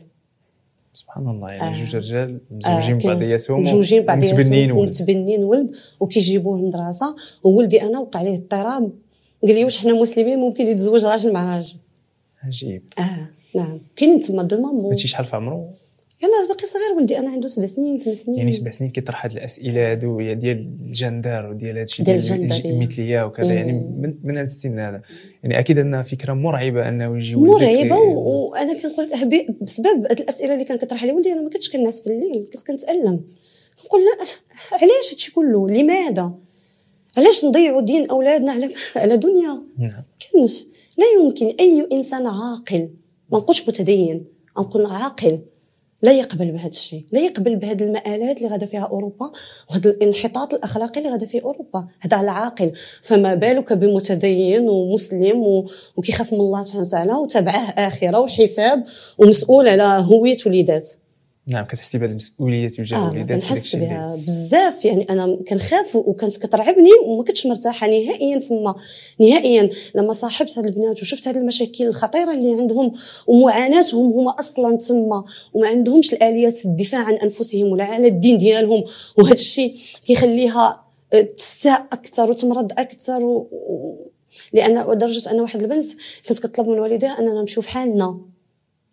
سبحان 0.94 1.28
الله 1.28 1.48
يعني 1.48 1.74
آه. 1.74 1.84
جوج 1.84 1.96
رجال 1.96 2.40
مزوجين 2.50 3.00
آه 3.00 3.14
بعضياتهم 3.14 3.60
مزوجين 3.60 4.02
بعضياتهم 4.02 4.40
متبنين 4.40 4.72
ولد. 4.72 4.88
متبنين 4.88 5.44
ولد 5.44 5.70
وكيجيبوه 6.00 6.58
للمدرسة. 6.58 7.16
وولدي 7.44 7.82
أنا 7.82 7.98
وقع 7.98 8.20
عليه 8.20 8.34
اضطراب 8.34 8.92
قال 9.42 9.54
لي 9.54 9.64
واش 9.64 9.78
حنا 9.78 9.92
مسلمين 9.92 10.38
ممكن 10.38 10.66
يتزوج 10.66 11.04
راجل 11.04 11.32
مع 11.32 11.56
راجل. 11.56 11.76
عجيب. 12.42 12.82
آه. 12.98 13.28
نعم. 13.56 13.80
كاين 13.96 14.20
تما 14.20 14.42
deux 14.42 14.60
mamans 14.60 14.86
هادشي 14.86 15.08
شحال 15.08 15.24
في 15.24 15.36
عمره 15.36 15.70
يلا 16.22 16.48
باقي 16.48 16.66
صغير 16.66 16.96
ولدي. 16.96 17.18
أنا 17.18 17.30
عنده 17.30 17.48
سبع 17.48 17.64
سنين 17.64 17.98
ثمان 17.98 18.16
سنين. 18.16 18.38
يعني 18.38 18.52
سبع 18.52 18.70
سنين 18.70 18.90
كيطرح 18.90 19.24
هاد 19.24 19.32
الأسئلة 19.32 19.90
هادو 19.90 20.32
ديال 20.32 20.58
الجندر 20.86 21.46
وديال 21.50 21.78
هادشي 21.78 22.02
ديال 22.02 22.20
المثلية 22.64 23.26
وكذا. 23.26 23.52
يعني 23.52 23.72
من, 23.72 24.14
من 24.22 24.36
هذا 24.36 24.44
السن 24.44 24.78
هذا. 24.78 25.02
يعني 25.42 25.58
أكيد 25.58 25.78
أنها 25.78 26.02
فكرة 26.02 26.32
مرعبة 26.32 26.88
أنه 26.88 27.18
يجي 27.18 27.36
مرعبة 27.36 27.96
وأنا 27.98 28.82
كنقول 28.82 29.10
بسبب 29.60 30.06
هاد 30.10 30.20
الأسئلة 30.20 30.54
اللي 30.54 30.64
كان 30.64 30.78
كيطرح 30.78 31.04
لي 31.04 31.12
ولدي 31.12 31.32
أنا 31.32 31.42
ما 31.42 31.50
كنتش 31.50 31.70
كنعس 31.70 32.00
في 32.00 32.06
الليل. 32.06 32.50
كنت 32.52 32.66
كنتألم. 32.66 33.20
كنقول 33.82 34.00
لا 34.00 34.26
علاش 34.72 35.12
هادشي 35.12 35.32
كله؟ 35.32 35.68
لماذا؟ 35.68 36.34
علاش 37.16 37.44
نضيعوا 37.44 37.80
دين 37.80 38.10
أولادنا 38.10 38.52
على 38.52 38.70
على 38.96 39.16
دنيا؟ 39.16 39.62
نعم. 39.78 40.02
كنش. 40.32 40.64
لا 40.98 41.04
يمكن 41.20 41.46
أي 41.60 41.88
إنسان 41.92 42.26
عاقل 42.26 42.88
ما 43.32 43.38
نقولش 43.38 43.68
متدين 43.68 44.24
نقول 44.58 44.86
عاقل. 44.86 45.38
لا 46.02 46.12
يقبل 46.12 46.52
بهذا 46.52 46.68
الشيء 46.68 47.04
لا 47.12 47.20
يقبل 47.20 47.56
بهذه 47.56 47.82
المآلات 47.82 48.36
اللي 48.38 48.48
غادا 48.48 48.66
فيها 48.66 48.80
أوروبا 48.80 49.30
وهذا 49.70 49.90
الانحطاط 49.90 50.54
الأخلاقي 50.54 51.00
اللي 51.00 51.10
غادا 51.10 51.26
فيه 51.26 51.42
أوروبا. 51.42 51.88
هذا 52.00 52.20
العاقل. 52.20 52.72
فما 53.02 53.34
بالك 53.34 53.72
بمتدين 53.72 54.68
ومسلم 54.68 55.42
و... 55.42 55.70
وكيخاف 55.96 56.32
من 56.32 56.40
الله 56.40 56.62
سبحانه 56.62 56.82
وتعالى 56.84 57.12
وتابعه 57.12 57.60
آخرة 57.60 58.18
وحساب 58.20 58.84
ومسؤول 59.18 59.68
على 59.68 60.04
هوية 60.06 60.36
وليدات 60.46 60.88
نعم 61.50 61.64
كتحسي 61.64 61.98
بهذه 61.98 62.10
المسؤوليه 62.10 62.68
تجاه 62.68 62.98
آه 62.98 63.08
الوليدات 63.08 63.40
كنحس 63.40 63.76
بها 63.76 64.16
بزاف. 64.16 64.84
يعني 64.84 65.06
أنا 65.10 65.38
كنخاف 65.48 65.96
وكانت 65.96 66.36
كترعبني 66.36 66.90
وما 67.04 67.24
كنتش 67.24 67.46
مرتاحة 67.46 67.86
نهائيا 67.86 68.38
تما. 68.38 68.74
نهائيا 69.20 69.70
لما 69.94 70.12
صاحبت 70.12 70.58
هاد 70.58 70.66
البنات 70.66 71.02
وشفت 71.02 71.28
هاد 71.28 71.36
المشاكل 71.36 71.86
الخطيرة 71.86 72.32
اللي 72.32 72.52
عندهم 72.60 72.92
ومعاناتهم 73.26 74.12
هما 74.12 74.38
أصلا 74.38 74.76
تما 74.76 75.24
وما 75.54 75.68
عندهمش 75.68 76.12
الآليات 76.12 76.64
الدفاع 76.64 77.04
عن 77.04 77.14
أنفسهم 77.14 77.66
ولا 77.66 77.84
على 77.84 78.08
الدين 78.08 78.38
ديالهم 78.38 78.84
وهذا 79.18 79.32
الشيء 79.32 79.74
كيخليها 80.06 80.84
تستاء 81.36 81.86
أكثر 81.92 82.30
وتمرض 82.30 82.72
أكثر 82.72 83.24
و... 83.24 83.48
لأن 84.52 84.92
لدرجه 84.92 85.30
أن 85.30 85.40
واحد 85.40 85.62
البنت 85.62 85.86
كانت 86.24 86.38
كتطلب 86.38 86.68
من 86.68 86.78
والديها 86.78 87.18
أننا 87.18 87.40
نمشيو 87.40 87.62
في 87.62 87.68
حالنا. 87.68 88.20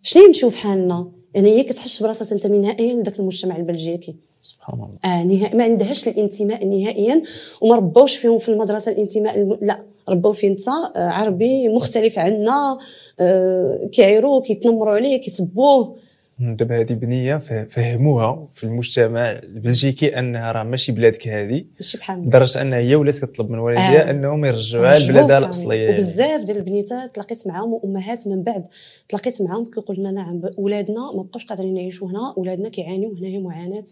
شنو 0.02 0.26
نمشيو 0.28 0.50
في 0.50 0.58
حالنا؟ 0.58 1.12
يعني 1.38 1.50
هي 1.50 1.64
كتحس 1.64 2.04
براسها 2.04 2.26
تنتمي 2.26 2.60
نهائيا 2.60 2.94
لذاك 2.94 3.20
المجتمع 3.20 3.56
البلجيكي. 3.56 4.16
سبحان 4.44 4.80
الله. 4.80 4.90
آه 5.06 5.24
نهائي 5.24 5.58
ما 5.58 5.64
عندهاش 5.64 6.08
الانتماء 6.08 6.66
نهائيا 6.66 7.22
وما 7.62 7.76
ربوش 7.76 8.16
فيهم 8.18 8.40
في 8.40 8.50
المدرسة 8.50 8.92
الانتماء 8.92 9.38
الم... 9.38 9.58
لا 9.62 9.84
ربوا 10.10 10.34
فيه 10.34 10.48
انت 10.48 10.68
آه 10.68 10.92
عربي 10.96 11.70
مختلف 11.70 12.20
عنا 12.20 12.78
آه 13.20 13.90
كيعيروه 13.92 14.42
كيتنمروا 14.42 14.96
عليه 14.96 15.18
كيسبوه 15.18 15.96
دابا 16.40 16.80
هذه 16.82 16.94
بنية 16.94 17.38
فهموها 17.70 18.48
في 18.54 18.64
المجتمع 18.64 19.32
البلجيكي 19.32 20.20
أنها 20.20 20.52
راه 20.52 20.64
ماشي 20.64 20.92
بلادك 20.92 21.28
هذه 21.28 21.66
سبحان 21.80 22.18
الله 22.18 22.28
لدرجة 22.28 22.62
أنها 22.62 22.80
هي 22.80 22.96
ولات 22.96 23.18
كتطلب 23.18 23.50
من 23.50 23.60
والديها 23.60 24.08
آه. 24.08 24.12
أنهم 24.12 24.46
يرجعوها 24.46 25.00
لبلادها 25.00 25.38
الأصلية. 25.38 25.94
وبزاف 25.94 26.44
ديال 26.44 26.58
البنيتات 26.58 27.16
تلاقيت 27.16 27.48
معاهم 27.48 27.74
وأمهات 27.74 28.28
من 28.28 28.44
بعد 28.44 28.66
تلاقيت 29.10 29.42
معاهم 29.42 29.66
كيقول 29.66 29.98
لنا 30.00 30.12
نعم 30.12 30.42
ولادنا 30.58 31.12
ما 31.16 31.24
بقاوش 31.24 31.46
قادرين 31.46 31.78
يعيشوا 31.78 32.08
هنا 32.08 32.34
ولادنا 32.38 32.70
كيعانيو 32.70 33.16
هنايا 33.18 33.40
معاناة. 33.40 33.84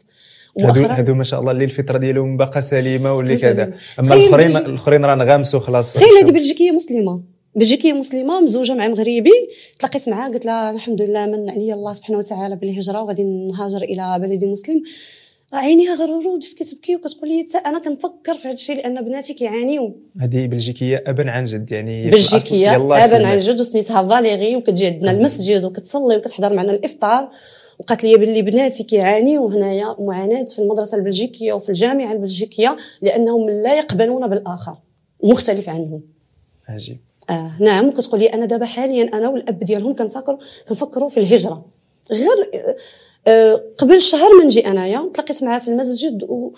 هادو 0.60 0.86
هادو 0.86 1.14
ما 1.14 1.24
شاء 1.24 1.40
الله 1.40 1.52
اللي 1.52 1.64
الفطرة 1.64 1.98
ديالهم 1.98 2.38
باقا 2.38 2.60
سليمة 2.60 3.14
واللي 3.14 3.38
كذا. 3.38 3.74
أما 4.00 4.14
الاخرين 4.14 4.58
الاخرين 4.58 5.06
راه 5.06 5.16
نغامسوا 5.16 5.60
خلاص. 5.60 5.94
تخيل 5.94 6.08
هذه 6.24 6.32
بلجيكية 6.32 6.72
مسلمة. 6.72 7.35
بلجيكيه 7.56 7.94
مسلمة 7.94 8.42
مزوجه 8.42 8.74
مع 8.74 8.88
مغربي 8.88 9.32
تلاقيت 9.80 10.10
معاه 10.10 10.30
قلت 10.30 10.46
لها 10.46 10.72
الحمد 10.72 11.02
لله 11.02 11.26
من 11.26 11.50
عليا 11.50 11.74
الله 11.74 11.94
سبحانه 11.94 12.18
وتعالى 12.18 12.56
بالهجره 12.56 13.02
وغادي 13.02 13.24
نهاجر 13.24 13.82
إلى 13.82 14.20
بلد 14.20 14.46
مسلم. 14.46 14.84
عينيها 15.54 15.96
غرورو 15.96 16.34
وبدات 16.34 16.54
كتبكي 16.54 16.96
وكتقول 16.96 17.30
لي 17.30 17.46
أنا 17.66 17.80
كنفكر 17.80 18.36
في 18.36 18.48
هذا 18.48 18.54
الشيء 18.54 18.76
لأن 18.76 19.06
بناتي 19.06 19.34
كيعانيو. 19.34 19.96
هذه 20.22 20.48
بلجيكية 20.48 21.04
ابا 21.08 21.32
عن 21.32 21.46
جد 21.46 21.72
يعني 21.72 22.12
بلجيكية 22.12 22.76
ابا 22.76 23.28
عن 23.28 23.38
جد 23.38 23.60
وسميتها 23.60 24.04
فاليري 24.04 24.56
وكتجي 24.56 24.88
عندنا 24.88 25.12
المسجد 25.12 25.64
وكتصلي 25.64 26.18
وكتحضر 26.18 26.54
معنا 26.54 26.72
الإفطار. 26.72 27.30
وقالت 27.80 28.04
لي 28.04 28.18
باللي 28.18 28.42
بناتي 28.42 28.84
كيعانيو 28.84 29.48
هنايا 29.48 29.96
معاناة 30.00 30.44
في 30.44 30.60
المدرسة 30.60 30.98
البلجيكية 30.98 31.54
وفي 31.54 31.70
الجامعة 31.70 32.12
البلجيكية 32.12 32.78
لأنهم 33.02 33.50
لا 33.50 33.78
يقبلون 33.78 34.28
بالآخر 34.28 34.78
مختلف 35.24 35.70
عنهم. 35.70 36.02
عجيب. 36.68 36.98
آه 37.30 37.52
نعم 37.60 37.92
كتقول 37.92 38.20
لي 38.20 38.34
أنا 38.34 38.46
دابا 38.46 38.66
حاليا 38.66 39.04
أنا 39.14 39.30
والأب 39.30 39.60
ديالهم 39.60 39.96
كنفكروا 39.96 40.38
كنفكروا 40.70 41.10
في 41.10 41.20
الهجرة. 41.20 41.66
غير 42.12 42.52
آه 43.28 43.62
قبل 43.78 44.02
شهر 44.02 44.30
ما 44.40 44.46
نجي 44.46 44.68
أنايا 44.68 45.10
تلاقيت 45.14 45.44
معاه 45.44 45.60
في 45.60 45.68
المسجد 45.68 46.24
و 46.24 46.52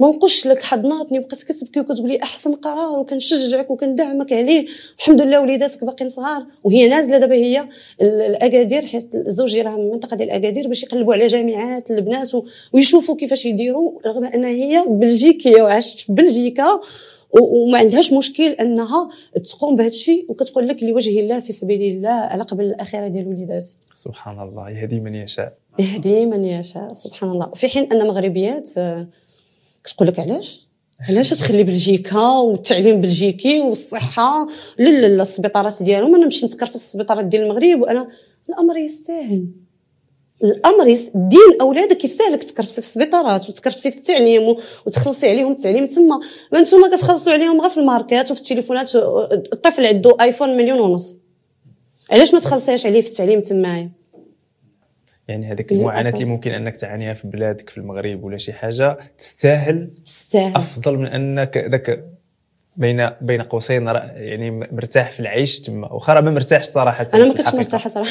ما 0.00 0.08
نقولش 0.08 0.46
لك 0.46 0.62
حضناتني 0.62 1.18
وبقات 1.18 1.42
كتبكي 1.42 1.80
وكتقول 1.80 2.08
لي 2.08 2.22
أحسن 2.22 2.54
قرار 2.54 2.98
وكنشجعك 2.98 3.70
وكندعمك 3.70 4.32
عليه. 4.32 4.66
الحمد 4.98 5.22
لله 5.22 5.40
وليداتك 5.40 5.84
باقيين 5.84 6.08
صغار 6.08 6.46
وهي 6.64 6.88
نازلة 6.88 7.18
دابا 7.18 7.34
هي 7.34 7.68
الأكادير 8.02 8.86
حيت 8.86 9.14
الزوج 9.14 9.52
ديالها 9.54 9.76
من 9.76 9.82
المنطقة 9.82 10.16
ديال 10.16 10.30
الأكادير 10.30 10.68
باش 10.68 10.82
يقلبوا 10.82 11.14
على 11.14 11.26
جامعات 11.26 11.90
البنات 11.90 12.30
ويشوفوا 12.72 13.16
كيفاش 13.16 13.46
يديروا 13.46 13.92
رغم 14.06 14.24
أن 14.24 14.44
هي 14.44 14.84
بلجيكية 14.88 15.62
وعاشت 15.62 16.00
في 16.00 16.12
بلجيكا. 16.12 16.80
وما 17.40 17.78
عندهاش 17.78 18.12
مشكل 18.12 18.48
انها 18.48 19.08
تقوم 19.44 19.76
بهذا 19.76 19.88
الشيء. 19.88 20.26
وكتقول 20.28 20.68
لك 20.68 20.82
لوجه 20.82 21.20
الله 21.20 21.40
في 21.40 21.52
سبيل 21.52 21.96
الله 21.96 22.10
على 22.10 22.42
قبل 22.42 22.64
الاخره 22.64 23.08
ديال 23.08 23.28
وليداتي 23.28 23.76
سبحان 23.94 24.40
الله 24.40 24.70
يهدي 24.70 25.00
من 25.00 25.14
يشاء. 25.14 25.58
يهدي 25.78 26.26
من 26.26 26.44
يشاء 26.44 26.92
سبحان 26.92 27.30
الله. 27.30 27.50
في 27.54 27.68
حين 27.68 27.92
أن 27.92 28.06
مغربيات 28.06 28.70
كتقول 29.84 30.08
لك 30.08 30.18
علاش؟ 30.18 30.68
علاش 31.08 31.30
تخلي 31.30 31.62
بلجيكا 31.62 32.26
والتعليم 32.26 33.00
بلجيكي 33.00 33.60
والصحة؟ 33.60 34.48
لا 34.78 34.88
لا 34.88 35.06
لا 35.06 35.22
السبيطارات 35.22 35.82
ديالهم. 35.82 36.14
أنا 36.14 36.24
نمشي 36.24 36.46
نتكر 36.46 36.66
في 36.66 36.74
السبيطارات 36.74 37.24
ديال 37.24 37.42
المغرب 37.42 37.80
وأنا 37.80 38.08
الأمر 38.48 38.76
يستاهل. 38.76 39.46
الأمر 40.42 40.84
دين 41.14 41.60
أولادك 41.60 42.04
يستاهلك 42.04 42.44
تكرفسي 42.44 42.72
في 42.72 42.86
السبيطارات 42.86 43.48
وتكرفسي 43.48 43.90
في 43.90 43.96
التعليم 43.98 44.56
وتخلصي 44.86 45.30
عليهم 45.30 45.52
التعليم 45.52 45.86
تما 45.86 46.20
ما 46.52 46.60
نتوما 46.60 46.96
كتخلصوا 46.96 47.32
عليهم 47.32 47.60
غير 47.60 47.70
في 47.70 47.80
الماركات 47.80 48.30
وفي 48.30 48.40
التليفونات 48.40 48.96
الطفل 49.52 49.86
عنده 49.86 50.16
آيفون 50.20 50.56
مليون 50.56 50.80
ونص. 50.80 51.18
علاش 52.10 52.34
ما 52.34 52.40
تخلصيهاش 52.40 52.86
عليه 52.86 53.00
في 53.00 53.08
التعليم 53.10 53.40
تمايا؟ 53.40 53.90
يعني 55.28 55.52
هذيك 55.52 55.72
المعاناة 55.72 56.10
اللي 56.10 56.24
ممكن 56.24 56.50
أنك 56.50 56.76
تعانيها 56.76 57.14
في 57.14 57.28
بلادك 57.28 57.70
في 57.70 57.78
المغرب 57.78 58.24
ولا 58.24 58.38
شي 58.38 58.52
حاجة 58.52 58.98
تستاهل؟ 59.18 59.88
تستاهل. 60.04 60.56
أفضل 60.56 60.96
من 60.96 61.06
أنك 61.06 61.56
ذاك 61.56 62.04
بين 62.76 63.10
بين 63.20 63.42
قوسين 63.42 63.86
يعني 63.86 64.50
مرتاح 64.50 65.10
في 65.10 65.20
العيش 65.20 65.60
تما 65.60 65.92
واخا 65.92 66.20
ما 66.20 66.30
مرتاحش 66.30 66.66
صراحة 66.66 67.06
أنا 67.14 67.24
ما 67.24 67.34
كنتش 67.34 67.54
مرتاحة 67.54 67.90
صراحة. 67.90 68.10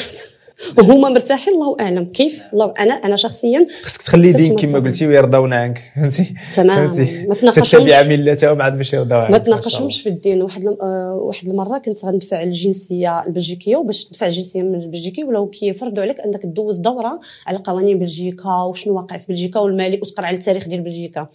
وهما 0.78 1.08
مرتاحين 1.08 1.54
الله 1.54 1.76
أعلم. 1.80 2.04
كيف؟ 2.04 2.42
الله 2.52 2.74
أنا 2.78 2.94
أنا 2.94 3.16
شخصيا 3.16 3.66
خصك 3.82 4.02
تخلي 4.02 4.32
دين 4.32 4.56
كما 4.56 4.78
قلتي 4.78 5.06
ويرضون 5.06 5.52
عنك 5.52 5.78
فهمتي؟ 5.96 6.34
تمام. 6.56 6.84
ما 7.28 7.34
تناقشوش. 7.34 7.70
تتبع 7.70 8.02
ملتهم 8.02 8.62
عاد 8.62 8.78
باش 8.78 8.92
يرضوا 8.92 9.16
عنك 9.16 9.30
ما 9.30 9.38
تناقشهمش 9.38 10.00
في 10.02 10.08
الدين. 10.08 10.42
واحد 10.42 10.66
آه 10.66 11.18
واحد 11.22 11.48
المرة 11.48 11.78
كنت 11.78 12.04
غندفع 12.04 12.42
الجنسية 12.42 13.24
البلجيكية 13.26 13.76
وباش 13.76 14.04
تدفع 14.04 14.26
الجنسية 14.26 14.62
من 14.62 14.74
البلجيكي 14.74 15.24
ولاو 15.24 15.46
كيفرضوا 15.46 16.02
عليك 16.02 16.20
أنك 16.20 16.46
دوز 16.46 16.76
دورة 16.76 17.20
على 17.46 17.58
قوانين 17.58 17.98
بلجيكا 17.98 18.62
وشنو 18.62 18.94
واقع 18.96 19.16
في 19.16 19.26
بلجيكا 19.28 19.60
والمالك 19.60 20.02
وتقرأ 20.02 20.26
على 20.26 20.36
التاريخ 20.36 20.68
ديال 20.68 20.80
بلجيكا. 20.80 21.28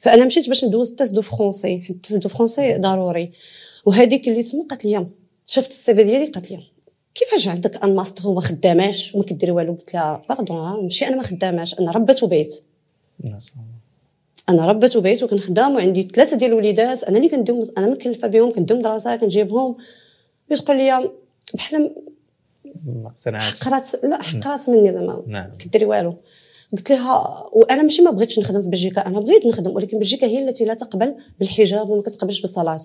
فأنا 0.00 0.24
مشيت 0.24 0.48
باش 0.48 0.64
ندوز 0.64 0.90
ال 0.90 0.95
test 0.95 1.14
de 1.14 1.22
français 1.22 1.82
ال 1.90 1.96
test 1.96 2.22
de 2.22 2.28
français 2.28 2.78
ضروري. 2.78 3.30
وهذيك 3.86 4.28
اللي 4.28 4.42
تما 4.42 4.62
قالت 4.70 4.84
لي 4.84 5.06
شفت 5.46 5.70
ال 5.70 5.81
CV 5.81 6.04
ديالي؟ 6.04 6.26
قالت 6.26 6.50
لي 6.50 6.75
كيفاش 7.16 7.48
عندك 7.48 7.84
un 7.84 7.96
master 7.96 8.28
وما 8.28 8.40
خداماش 8.40 9.14
وما 9.14 9.24
كديري 9.24 9.52
والو؟ 9.52 9.72
قلت 9.72 9.94
لها 9.94 10.22
pardon 10.28 10.82
ماشي 10.82 11.06
أنا 11.06 11.16
ما 11.16 11.22
خداماش 11.22 11.80
أنا 11.80 11.92
ربة 11.92 12.20
بيت. 12.22 12.62
أنا 14.48 14.66
ربة 14.66 14.92
بيت 14.96 15.22
وكنخدم 15.22 15.74
وعندي 15.74 16.02
ثلاثة 16.02 16.36
ديال 16.36 16.50
الوليدات 16.50 17.04
أنا 17.04 17.16
اللي 17.16 17.28
كنديهم 17.28 17.66
أنا 17.78 17.86
مكلفه 17.86 18.28
بهم 18.28 18.50
كنديهم 18.50 18.82
دراسة 18.82 19.16
كنجيبهم. 19.16 19.76
تقول 20.50 20.76
لي 20.76 21.10
بحال 21.54 21.94
حقرات 23.26 24.04
لا 24.04 24.22
حقرات 24.22 24.70
مني 24.70 24.92
زعما 24.92 25.22
نعم. 25.26 25.50
كديري 25.58 25.84
والو. 25.84 26.14
قلت 26.72 26.92
لها 26.92 27.46
وأنا 27.52 27.82
ماشي 27.82 28.02
ما 28.02 28.10
بغيتش 28.10 28.38
نخدم 28.38 28.62
في 28.62 28.68
بلجيكا 28.68 29.06
أنا 29.06 29.20
بغيت 29.20 29.46
نخدم 29.46 29.70
ولكن 29.70 29.98
بلجيكا 29.98 30.26
هي 30.26 30.48
التي 30.48 30.64
لا 30.64 30.74
تقبل 30.74 31.14
بالحجاب 31.38 31.90
وما 31.90 32.02
كتقبلش 32.02 32.40
بالصلاة. 32.40 32.80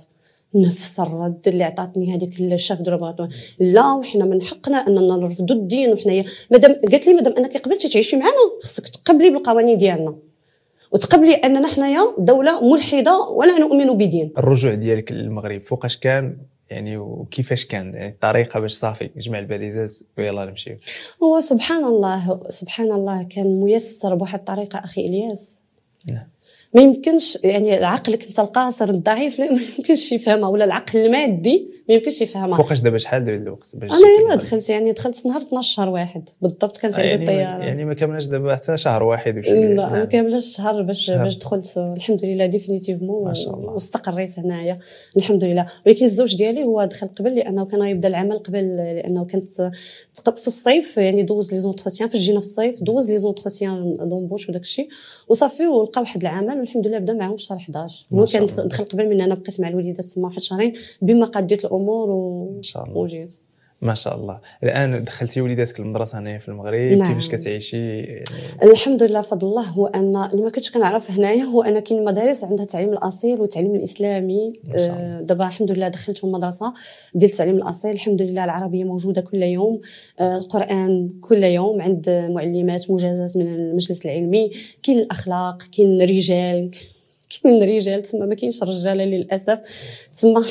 نفس 0.56 0.99
الرد 0.99 1.47
اللي 1.47 1.64
عطاتني 1.64 2.16
هذيك 2.16 2.39
الشاف 2.39 2.82
دروبات 2.82 3.16
لا 3.60 3.93
وحنا 3.93 4.26
من 4.26 4.41
حقنا 4.41 4.88
أننا 4.88 5.18
نرفضوا 5.18 5.56
الدين 5.56 5.93
وحنايا 5.93 6.26
مادام 6.52 6.82
قالت 6.91 7.08
لي 7.08 7.14
مادام 7.14 7.34
أنك 7.38 7.58
قبلتي 7.58 7.89
تعيشي 7.89 8.16
معنا 8.16 8.34
خصك 8.62 8.88
تقبلي 8.88 9.30
بالقوانين 9.30 9.78
ديالنا. 9.78 10.16
وتقبلي 10.91 11.34
أننا 11.34 11.68
حنايا 11.68 12.16
دولة 12.18 12.72
ملحدة 12.72 13.20
ولا 13.20 13.60
نؤمن 13.60 13.97
بدين. 13.97 14.34
الرجوع 14.38 14.74
ديالك 14.74 15.12
للمغرب 15.12 15.62
فوقاش 15.62 15.97
كان؟ 15.97 16.38
يعني 16.70 16.97
وكيفاش 16.97 17.66
كان؟ 17.66 17.93
يعني 17.93 18.10
الطريقة 18.10 18.60
باش 18.60 18.74
صافي 18.74 19.10
نجمع 19.16 19.39
الباليزاز 19.39 20.08
ويلا 20.18 20.45
نمشيو. 20.45 20.78
هو 21.24 21.39
سبحان 21.39 21.84
الله 21.84 22.39
سبحان 22.49 22.91
الله 22.91 23.24
كان 23.24 23.62
ميسر 23.62 24.16
بواحد 24.16 24.39
الطريقة 24.39 24.80
أخي 24.80 25.02
إلياس. 25.02 25.60
نعم. 26.12 26.28
ما 26.74 26.82
يمكنش 26.82 27.38
يعني 27.43 27.86
عقلك 27.86 28.24
انت 28.24 28.39
القاصر 28.39 28.89
الضعيف 28.89 29.39
لا 29.39 29.51
ما 29.51 29.59
يمكنش 29.78 30.11
يفهمها 30.11 30.49
ولا 30.49 30.65
العقل 30.65 30.99
المادي 30.99 31.72
ما 31.89 31.95
يمكنش 31.95 32.22
يفهمها 32.22 32.57
فوقاش 32.57 32.80
دابا 32.80 32.97
شحال 32.97 33.26
دابا 33.26 33.38
الوقت 33.38 33.76
باش 33.76 33.91
أنا 33.91 33.99
يلا 34.19 34.36
دخلت 34.36 34.69
يعني 34.69 34.91
دخلت 34.91 35.26
نهار 35.26 35.41
12 35.41 35.76
شهر 35.76 35.89
واحد 35.89 36.30
بالضبط 36.41 36.78
كانت 36.78 36.99
عندي 36.99 37.07
يعني 37.07 37.24
الطياره 37.24 37.63
يعني 37.63 37.86
ما 37.86 37.93
كملناش 37.93 38.26
دابا 38.26 38.55
حتى 38.55 38.78
شهر 38.78 39.03
واحد 39.03 39.38
لا 39.38 39.89
ما 39.89 39.97
نعم. 39.97 40.03
كاملاش 40.03 40.57
شهر 40.57 40.82
باش 40.82 41.05
شهر. 41.05 41.24
باش 41.24 41.38
دخلت 41.38 41.78
الحمد 41.78 42.26
لله 42.26 42.45
ديفينيتيفمون. 42.45 43.34
واستقريت 43.47 44.39
هنايا 44.39 44.80
الحمد 45.17 45.43
لله 45.43 45.65
ولكن 45.86 46.05
الزوج 46.05 46.36
ديالي 46.36 46.63
هو 46.63 46.84
دخل 46.86 47.07
قبل 47.07 47.36
لأنه 47.36 47.65
كان 47.65 47.82
يبدأ 47.82 48.07
العمل 48.07 48.38
قبل 48.38 48.78
لأنه 48.78 49.26
كانت 49.26 49.51
في 50.38 50.47
الصيف 50.47 50.97
يعني 50.97 51.24
دوز 51.24 51.53
les 51.53 51.59
entretiens 51.59 52.09
فاش 52.09 52.19
جينا 52.19 52.39
في 52.39 52.45
الصيف 52.45 52.84
دوز 52.84 53.11
les 53.11 53.17
entretiens 53.17 53.97
d'embauche 53.99 54.49
وداك 54.49 54.61
الشيء 54.61 54.89
وصافي 55.28 55.67
ولقى 55.67 56.01
واحد 56.01 56.22
العمل 56.22 56.61
والحمد 56.62 56.88
لله 56.88 56.97
بدأ 56.99 57.14
معاهم 57.14 57.36
في 57.36 57.43
شهر 57.43 57.57
11 57.57 58.05
ما 58.12 58.22
هو 58.22 58.26
كان. 58.26 58.45
دخل 58.45 58.84
قبل 58.84 59.09
مني 59.09 59.24
أنا 59.26 59.36
بقيت 59.36 59.62
مع 59.62 59.68
الوليدات 59.68 60.05
تما 60.05 60.26
واحد 60.28 60.39
شهرين 60.39 60.74
بما 61.01 61.26
قديت 61.26 61.66
الأمور 61.66 62.09
و... 62.09 62.53
ان 62.57 62.64
شاء 62.64 62.84
الله. 62.86 62.97
وجيت. 62.97 63.39
ما 63.82 63.93
شاء 63.93 64.15
الله. 64.15 64.39
الآن 64.63 65.03
دخلتي 65.03 65.41
وليداتك 65.41 65.79
المدرسة 65.79 66.19
هنايا 66.19 66.38
في 66.38 66.49
المغرب 66.49 66.97
نعم. 66.97 67.13
كيفاش 67.13 67.29
كتعيشي؟ 67.29 68.01
يعني 68.01 68.71
الحمد 68.71 69.03
لله 69.03 69.21
فضل 69.21 69.47
الله. 69.47 69.61
هو 69.61 69.88
أن 69.88 70.15
اللي 70.15 70.43
ما 70.43 70.49
كنتش 70.49 70.71
كنعرف 70.71 71.11
هنايا 71.11 71.43
هو 71.43 71.61
أن 71.61 71.79
كاين 71.79 72.05
مدارس 72.05 72.43
عندها 72.43 72.65
التعليم 72.65 72.89
الأصيل 72.89 73.41
والتعليم 73.41 73.75
الإسلامي. 73.75 74.53
آه، 74.75 75.21
دابا 75.21 75.47
الحمد 75.47 75.71
لله 75.71 75.88
دخلتهم 75.88 76.32
مدرسه 76.32 76.73
ديال 77.15 77.32
التعليم 77.32 77.55
الأصيل. 77.55 77.91
الحمد 77.91 78.21
لله 78.21 78.43
العربية 78.43 78.84
موجودة 78.84 79.21
كل 79.21 79.43
يوم. 79.43 79.82
آه، 80.19 80.38
القرآن 80.38 81.09
كل 81.21 81.43
يوم 81.43 81.82
عند 81.82 82.09
معلمات 82.09 82.91
مجازات 82.91 83.38
من 83.38 83.55
المجلس 83.55 84.05
العلمي. 84.05 84.51
كاين 84.84 84.99
الأخلاق 84.99 85.63
كاين 85.77 86.01
الرجال. 86.01 86.71
كاين 87.39 87.63
رجال؟ 87.63 88.01
تما 88.01 88.25
ما 88.25 88.36
كاينش 88.36 88.63
رجاله 88.63 89.05
للأسف. 89.05 89.59
تما 90.21 90.43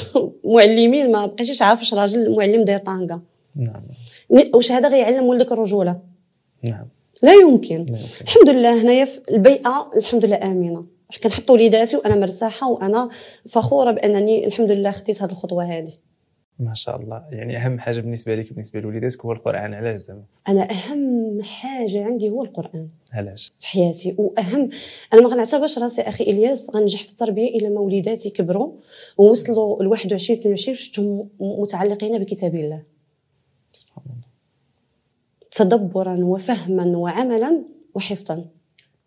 معلمين 0.45 1.13
ما 1.13 1.27
بقيتيش 1.27 1.63
عارف 1.63 1.79
واش 1.79 1.95
راجل 1.95 2.37
معلم 2.37 2.65
داير 2.65 2.79
طانكا. 2.79 3.21
نعم. 3.57 3.83
واش 4.55 4.73
هذا 4.73 4.89
غيعلم 4.89 5.25
ولدك 5.25 5.53
الرجولة؟ 5.53 6.01
نعم. 6.65 6.89
لا 7.23 7.33
يمكن. 7.33 7.77
لا 7.77 7.99
يمكن. 7.99 8.21
الحمد 8.21 8.51
لله 8.51 8.83
هنايا 8.83 9.05
في 9.05 9.21
البيئة 9.31 9.91
الحمد 9.97 10.25
لله 10.25 10.37
آمنة. 10.37 10.85
كنحط 11.23 11.51
وليداتي 11.51 11.97
وأنا 11.97 12.17
مرتاحة 12.17 12.71
وأنا 12.71 13.09
فخورة 13.49 13.91
بأنني 13.91 14.47
الحمد 14.47 14.73
لله 14.73 14.91
خديت 14.91 15.23
هذه 15.23 15.31
الخطوة 15.31 15.65
هذه 15.65 15.93
ما 16.61 16.75
شاء 16.75 17.01
الله. 17.01 17.25
يعني 17.31 17.57
أهم 17.57 17.79
حاجة 17.79 18.01
بالنسبة 18.01 18.35
لك 18.35 18.53
بالنسبة 18.53 18.81
لوليداتك 18.81 19.25
هو 19.25 19.33
القرآن. 19.33 19.75
علاش 19.75 20.01
زعما؟ 20.01 20.23
أنا 20.49 20.69
أهم 20.71 21.43
حاجة 21.43 22.05
عندي 22.05 22.31
هو 22.31 22.45
القرآن. 22.45 22.89
علاش؟ 23.13 23.53
في 23.59 23.67
حياتي. 23.67 24.15
وأهم 24.19 24.69
أنا 25.15 25.23
ما 25.23 25.29
غنعتبرش 25.29 25.79
راسي 25.79 26.03
أخي 26.03 26.25
إلياس 26.25 26.71
غنجح 26.77 27.03
في 27.03 27.11
التربية 27.11 27.49
إلا 27.49 27.69
ما 27.69 27.81
وليداتي 27.81 28.31
كبروا 28.31 28.73
ووصلوا 29.19 29.83
ل 29.83 29.87
21 29.87 30.39
22 30.39 30.75
شفتهم 30.75 31.29
متعلقين 31.41 32.19
بكتاب 32.19 32.55
الله. 32.55 32.83
سبحان 33.73 34.05
الله. 34.07 34.27
تدبرا 35.51 36.25
وفهما 36.25 36.99
وعملا 36.99 37.63
وحفظا. 37.95 38.45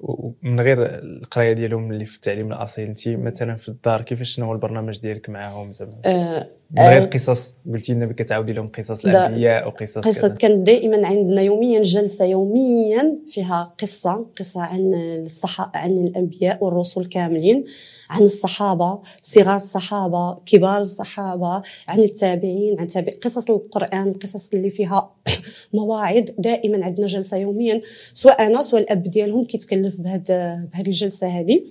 ومن 0.03 0.59
غير 0.59 0.85
القراية 0.85 1.53
ديالهم 1.53 1.91
اللي 1.91 2.05
في 2.05 2.15
التعليم 2.15 2.47
الأصيل 2.47 2.87
انت 2.87 3.07
مثلا 3.07 3.55
في 3.55 3.69
الدار 3.69 4.01
كيفاش 4.01 4.29
شنو 4.29 4.45
هو 4.45 4.53
البرنامج 4.53 4.99
ديالك 4.99 5.29
معاهم 5.29 5.71
زعما؟ 5.71 6.01
آه 6.05 6.49
من 6.73 6.83
غير 6.83 7.03
آه، 7.03 7.05
قصص 7.05 7.57
قلتي 7.73 7.93
لنا 7.93 8.13
كتعاودي 8.13 8.53
لهم 8.53 8.67
قصص 8.67 9.05
الأنبياء 9.05 9.67
وقصص 9.67 9.97
قصة 9.97 10.27
كانت 10.27 10.67
دائما 10.67 11.07
عندنا 11.07 11.41
يوميا 11.41 11.81
جلسة 11.81 12.25
يوميا 12.25 13.17
فيها 13.27 13.73
قصة 13.79 14.25
قصة 14.39 14.61
عن 14.61 14.93
الصحا 14.95 15.71
عن 15.75 15.91
الأنبياء 15.91 16.63
والرسل 16.63 17.05
كاملين 17.05 17.65
عن 18.09 18.21
الصحابة 18.21 18.99
صغار 19.21 19.55
الصحابة 19.55 20.37
كبار 20.45 20.79
الصحابة 20.79 21.61
عن 21.87 21.99
التابعين 21.99 22.79
عن 22.79 22.87
تابع 22.87 23.11
قصص 23.23 23.49
القرآن 23.49 24.07
القصص 24.07 24.53
اللي 24.53 24.69
فيها 24.69 25.15
مواعظ 25.73 26.23
دائما 26.37 26.85
عندنا 26.85 27.07
جلسة 27.07 27.37
يوميا 27.37 27.81
سواء 28.13 28.47
أنا 28.47 28.61
سواء 28.61 28.81
الأب 28.81 29.03
ديالهم 29.03 29.45
كيتكلف 29.45 29.92
بهاد 30.01 30.25
بهاد 30.73 30.87
الجلسة 30.87 31.27
هذه 31.27 31.61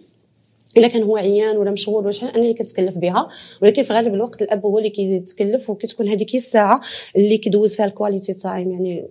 إلا 0.77 0.89
كان 0.89 1.03
هو 1.03 1.17
عيان 1.17 1.57
ولا 1.57 1.71
مشغول 1.71 2.03
ولا 2.03 2.11
شحال 2.11 2.31
أنا 2.31 2.43
اللي 2.43 2.55
كنتكلف 2.55 2.99
بها. 2.99 3.29
ولكن 3.63 3.83
في 3.83 3.93
غالب 3.93 4.15
الوقت 4.15 4.43
الأب 4.43 4.67
هو 4.67 4.79
اللي 4.79 4.91
كيتكلف 4.91 5.71
وكتكون 5.71 6.09
هذيك 6.09 6.35
الساعة 6.35 6.81
اللي 7.17 7.39
كيدوز 7.39 7.77
فيها 7.77 7.87
ال 7.87 7.93
quality 7.93 8.33
time 8.33 8.73
يعني 8.73 9.05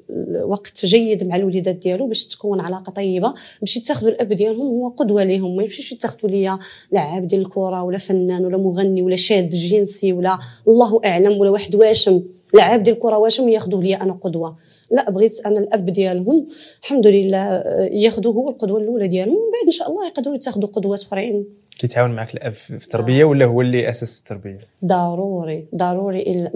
وقت 0.44 0.86
جيد 0.86 1.24
مع 1.24 1.36
الوليدات 1.36 1.76
ديالو 1.76 2.08
باش 2.08 2.28
تكون 2.28 2.62
علاقة 2.62 2.92
طيبة 2.92 3.34
باش 3.60 3.78
يتاخذوا 3.78 4.12
الأب 4.12 4.34
ديالهم 4.34 4.68
هو 4.68 4.90
قدوة 4.90 5.24
ليهم. 5.24 5.56
ما 5.56 5.64
يمشيوش 5.64 5.92
يتاخذوا 5.92 6.32
ليا 6.32 6.60
لاعب 6.92 7.28
ديال 7.28 7.42
الكرة 7.42 7.84
ولا 7.84 7.98
فنان 7.98 8.46
ولا 8.46 8.58
مغني 8.58 9.02
ولا 9.02 9.16
شاذ 9.16 9.50
جنسي 9.50 10.14
ولا 10.14 10.40
الله 10.68 11.02
أعلم 11.06 11.38
ولا 11.38 11.50
واحد 11.50 11.76
واشم. 11.76 12.22
لاعب 12.54 12.84
ديال 12.84 12.96
الكرة 12.96 13.18
واشم 13.18 13.50
ياخذوه 13.50 13.84
ليا 13.84 14.04
أنا 14.04 14.14
قدوة. 14.14 14.58
لا 14.92 15.10
بغيت 15.10 15.42
أنا 15.46 15.60
الأب 15.60 15.86
ديالهم 15.90 16.48
الحمد 16.84 17.08
لله 17.08 17.38
آه، 17.38 17.90
ياخذوه 17.92 18.34
هو 18.34 18.50
القدوة 18.50 18.80
الأولى 18.80 19.08
ديالهم 19.08 19.36
ومن 19.36 19.52
بعد 19.52 19.66
إن 19.66 19.72
شاء 19.72 19.90
الله 19.90 20.08
يقدروا 20.08 20.36
يتاخذوا 20.36 20.70
قدوات 20.70 21.04
آخرين. 21.04 21.46
كيتعاون 21.80 22.12
معك 22.12 22.34
الأب 22.34 22.54
في 22.54 22.76
التربية 22.76 23.24
ولا 23.24 23.46
هو 23.46 23.62
اللي 23.62 23.90
أسس 23.90 24.14
في 24.14 24.20
التربية؟ 24.20 24.60
ضروري 24.86 25.68
ضروري. 25.76 26.50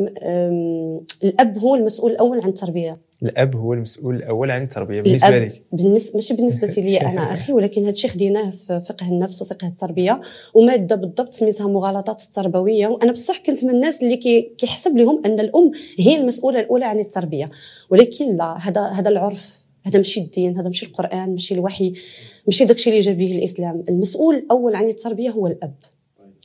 الأب 1.24 1.58
هو 1.58 1.76
المسؤول 1.76 2.12
الأول 2.12 2.42
عن 2.42 2.50
التربية. 2.50 2.98
الأب 3.26 3.56
هو 3.56 3.74
المسؤول 3.74 4.16
الأول 4.16 4.52
عن 4.52 4.62
التربية 4.62 5.02
بالنسبة 5.02 5.40
لك 5.40 5.62
بالنسبة 5.72 6.16
ماشي 6.16 6.34
بالنسبة 6.34 6.68
لي 6.82 7.02
أنا 7.02 7.34
أخي 7.34 7.54
ولكن 7.54 7.82
هذا 7.82 7.92
الشيء 7.92 8.10
خديناه 8.10 8.50
في 8.50 8.82
فقه 8.90 9.10
النفس 9.10 9.42
وفقه 9.42 9.68
التربية 9.68 10.22
ومادة 10.54 10.96
بالضبط 10.96 11.34
سميتها 11.34 11.68
مغالطات 11.68 12.24
التربوية 12.24 12.88
وأنا 12.88 13.12
بصح 13.12 13.38
كنت 13.38 13.64
من 13.64 13.70
الناس 13.70 14.04
اللي 14.04 14.18
كي 14.18 14.42
كيحسب 14.42 14.98
لهم 14.98 15.22
أن 15.26 15.40
الأم 15.40 15.72
هي 16.00 16.18
المسؤولة 16.18 16.60
الأولى 16.60 16.86
عن 16.86 17.00
التربية. 17.00 17.50
ولكن 17.90 18.36
لا 18.36 18.58
هذا 18.58 18.82
هذا 18.82 19.10
العرف 19.10 19.64
هذا 19.86 19.98
ماشي 19.98 20.20
الدين 20.20 20.58
هذا 20.58 20.66
ماشي 20.66 20.86
القرآن 20.86 21.32
ماشي 21.32 21.54
الوحي 21.54 21.94
ماشي 22.48 22.66
داكشي 22.66 22.90
اللي 22.90 23.02
جاب 23.02 23.18
به 23.18 23.38
الإسلام. 23.38 23.84
المسؤول 23.90 24.36
الأول 24.36 24.76
عن 24.76 24.86
التربية 24.86 25.30
هو 25.30 25.48
الأب. 25.48 25.76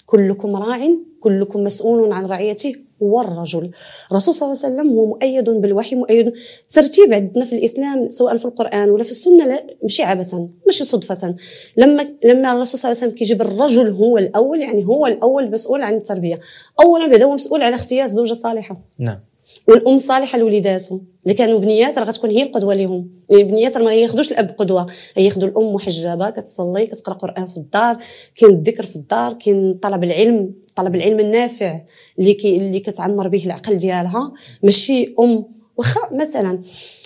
كلكم 0.07 0.57
راع 0.57 0.89
كلكم 1.20 1.64
مسؤول 1.64 2.12
عن 2.12 2.26
رعيته 2.26 2.74
والرجل. 3.01 3.70
الرسول 4.11 4.34
صلى 4.34 4.48
الله 4.48 4.64
عليه 4.64 4.74
وسلم 4.74 4.90
هو 4.98 5.07
مؤيد 5.07 5.51
بالوحي 5.51 5.96
مؤيد 5.96 6.32
ترتيب 6.68 7.12
عندنا 7.12 7.44
في 7.44 7.53
الإسلام 7.53 8.11
سواء 8.11 8.36
في 8.36 8.44
القرآن 8.44 8.90
ولا 8.90 9.05
في 9.05 9.11
السنة 9.11 9.46
لا 9.46 9.66
ماشي 9.82 10.03
عبثا 10.03 10.48
ماشي 10.66 10.84
صدفة. 10.84 11.34
لما 11.76 12.09
لما 12.24 12.53
الرسول 12.53 12.78
صلى 12.78 12.90
الله 12.90 13.01
عليه 13.01 13.09
وسلم 13.09 13.18
كيجيب 13.18 13.42
الرجل 13.42 13.88
هو 13.88 14.18
الأول 14.18 14.61
يعني 14.61 14.86
هو 14.86 15.07
الأول 15.07 15.51
مسؤول 15.51 15.82
عن 15.82 15.94
التربية. 15.94 16.38
اولا 16.80 17.07
بعدا 17.07 17.24
هو 17.24 17.32
مسؤول 17.32 17.62
على 17.62 17.74
اختيار 17.74 18.05
الزوجه 18.05 18.32
الصالحه 18.32 18.80
نعم. 18.98 19.30
والأم 19.71 19.99
صالحة 19.99 20.39
لوليداتهم. 20.39 21.07
اللي 21.25 21.35
كانوا 21.35 21.59
بنيات 21.59 21.99
راه 21.99 22.05
غتكون 22.05 22.31
هي 22.31 22.43
القدوة 22.43 22.75
يعني 22.75 23.05
البنيات 23.33 23.77
راه 23.77 23.85
ما 23.85 23.95
ياخذوش 23.95 24.33
الأب 24.33 24.55
قدوة. 24.59 24.87
ياخذوا 25.16 25.49
الأم 25.49 25.75
محجبة 25.75 26.31
كتصلي 26.31 26.87
كتقرأ 26.87 27.14
قرآن 27.14 27.45
في 27.45 27.57
الدار 27.57 27.99
كاين 28.37 28.51
الذكر 28.51 28.87
في 28.87 28.97
الدار 28.97 29.33
كاين 29.33 29.75
طلب 29.75 30.05
العلم 30.05 30.55
طلب 30.77 30.95
العلم 30.95 31.21
النافع 31.21 31.81
اللي 32.18 32.35
كي 32.35 32.57
اللي 32.57 32.81
كتعمر 32.81 33.29
به 33.29 33.45
العقل 33.45 33.77
ديالها. 33.77 34.33
ماشي 34.62 35.14
أم. 35.21 35.45
واخا 35.77 36.01
مثلا 36.12 36.62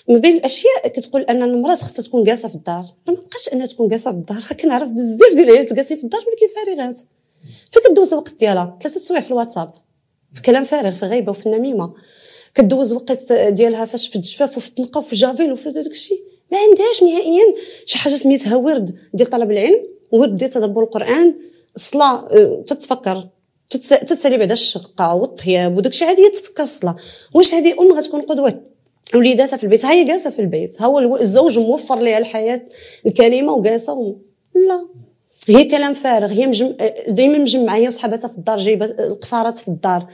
من 0.09 0.19
بين 0.19 0.37
الأشياء 0.37 0.89
كتقول 0.89 1.23
أن 1.23 1.43
المرأة 1.43 1.75
خصها 1.75 2.03
تكون 2.03 2.23
جالسة 2.23 2.49
في 2.49 2.55
الدار. 2.55 2.85
ما 3.09 3.15
بقاش 3.15 3.49
أنها 3.53 3.67
تكون 3.67 3.89
جالسة 3.89 4.11
في 4.11 4.17
الدار. 4.17 4.43
كنعرف 4.61 4.93
بزاف 4.93 5.35
ديال 5.35 5.45
العائلات 5.45 5.73
جالسين 5.73 5.97
في 5.97 6.05
الدار 6.05 6.21
ولكن 6.21 6.77
فارغات. 6.77 7.01
فكدوز 7.71 8.13
الوقت 8.13 8.39
ديالها. 8.39 8.79
ثلاثة 8.83 9.01
سوايع 9.01 9.21
في 9.21 9.31
الواتساب. 9.31 9.73
في 10.33 10.43
كلام 10.43 10.65
فارغ 10.65 10.93
في 10.93 11.07
غيبة 11.07 11.31
وفي 11.31 11.47
النميمة. 11.47 11.95
كدوز 12.55 12.93
وقت 12.93 13.33
ديالها 13.33 13.85
فاش 13.85 14.09
في 14.09 14.17
الجفاف 14.17 14.57
وفي 14.57 14.69
التنقية 14.69 14.99
وفي 14.99 15.15
جافيل 15.17 15.53
وفي 15.53 15.71
داك 15.71 15.87
الشيء 15.87 16.23
ما 16.53 16.59
عندهاش 16.59 17.03
نهائيا. 17.03 17.55
شي 17.87 17.99
حاجة 17.99 18.13
سميتها 18.15 18.57
ورد 18.57 18.95
ديال 19.15 19.31
طلب 19.31 19.51
العلم 19.51 19.83
ورد 20.13 20.37
ديال 20.37 20.51
تدبر 20.51 20.83
القرآن 20.83 21.35
الصلاة 21.77 22.29
آه، 22.31 22.65
تتفكر 22.67 23.29
تتس- 23.75 23.89
تتسالي 23.89 24.39
بعدا 24.39 24.53
الشقة 24.53 25.15
والطياب 25.15 25.77
وداك 25.77 25.93
الشيء 25.93 26.09
عادي 26.09 26.29
تفكر 26.29 26.63
الصلاة. 26.63 26.97
واش 27.35 27.55
هذه 27.55 27.75
أم 27.81 27.93
غتكون 27.93 28.21
قدوة؟ 28.21 28.61
وليداتها 29.15 29.57
في 29.57 29.65
البيت. 29.65 29.85
هي 29.85 30.05
جالسة 30.05 30.31
في 30.31 30.39
البيت. 30.39 30.83
ها 30.83 30.87
هو 30.87 31.17
الزوج 31.17 31.59
موفر 31.59 32.01
لها 32.01 32.19
الحياة 32.19 32.63
الكريمة 33.07 33.53
وجالسة 33.53 33.93
و... 33.93 34.17
لا. 34.55 34.87
هي 35.49 35.65
كلام 35.65 35.93
فارغ. 35.93 36.33
هي 36.33 36.47
مجم... 36.47 36.75
دائما 37.09 37.39
مجمعة 37.39 37.77
هي 37.77 37.87
وصحاباتها 37.87 38.29
في 38.29 38.39
الدار 38.39 38.59
جايبة 38.59 38.87
القصارات 38.87 39.57
في 39.57 39.69
الدار. 39.69 40.07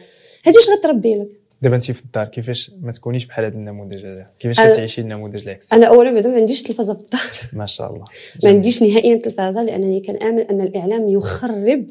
هذه 0.45 0.59
اش 0.59 0.70
غتربي 0.70 1.14
لك؟ 1.14 1.39
دابا 1.62 1.76
انت 1.76 1.90
في 1.90 2.04
الدار 2.04 2.24
كيفاش 2.24 2.70
ما 2.82 2.92
تكونيش 2.92 3.24
بحال 3.24 3.44
هذا 3.44 3.54
النموذج 3.54 4.06
هذا؟ 4.06 4.26
كيفاش 4.40 4.56
كتعيشي 4.56 5.00
النموذج 5.00 5.42
العكسي؟ 5.42 5.76
أنا 5.76 5.86
اولا 5.86 6.11
بعدا 6.11 6.28
ما 6.28 6.36
عنديش 6.36 6.62
تلفزه 6.62 6.94
في 6.94 7.00
الدار. 7.00 7.20
ما 7.61 7.66
شاء 7.66 7.90
الله. 7.90 8.04
ما. 8.44 8.50
عنديش 8.50 8.82
نهائيا 8.82 9.16
تلفازه 9.16 9.62
لأنني 9.62 10.00
كنامن 10.00 10.40
أن 10.40 10.61
الإعلام 10.61 11.08
يخرب 11.08 11.86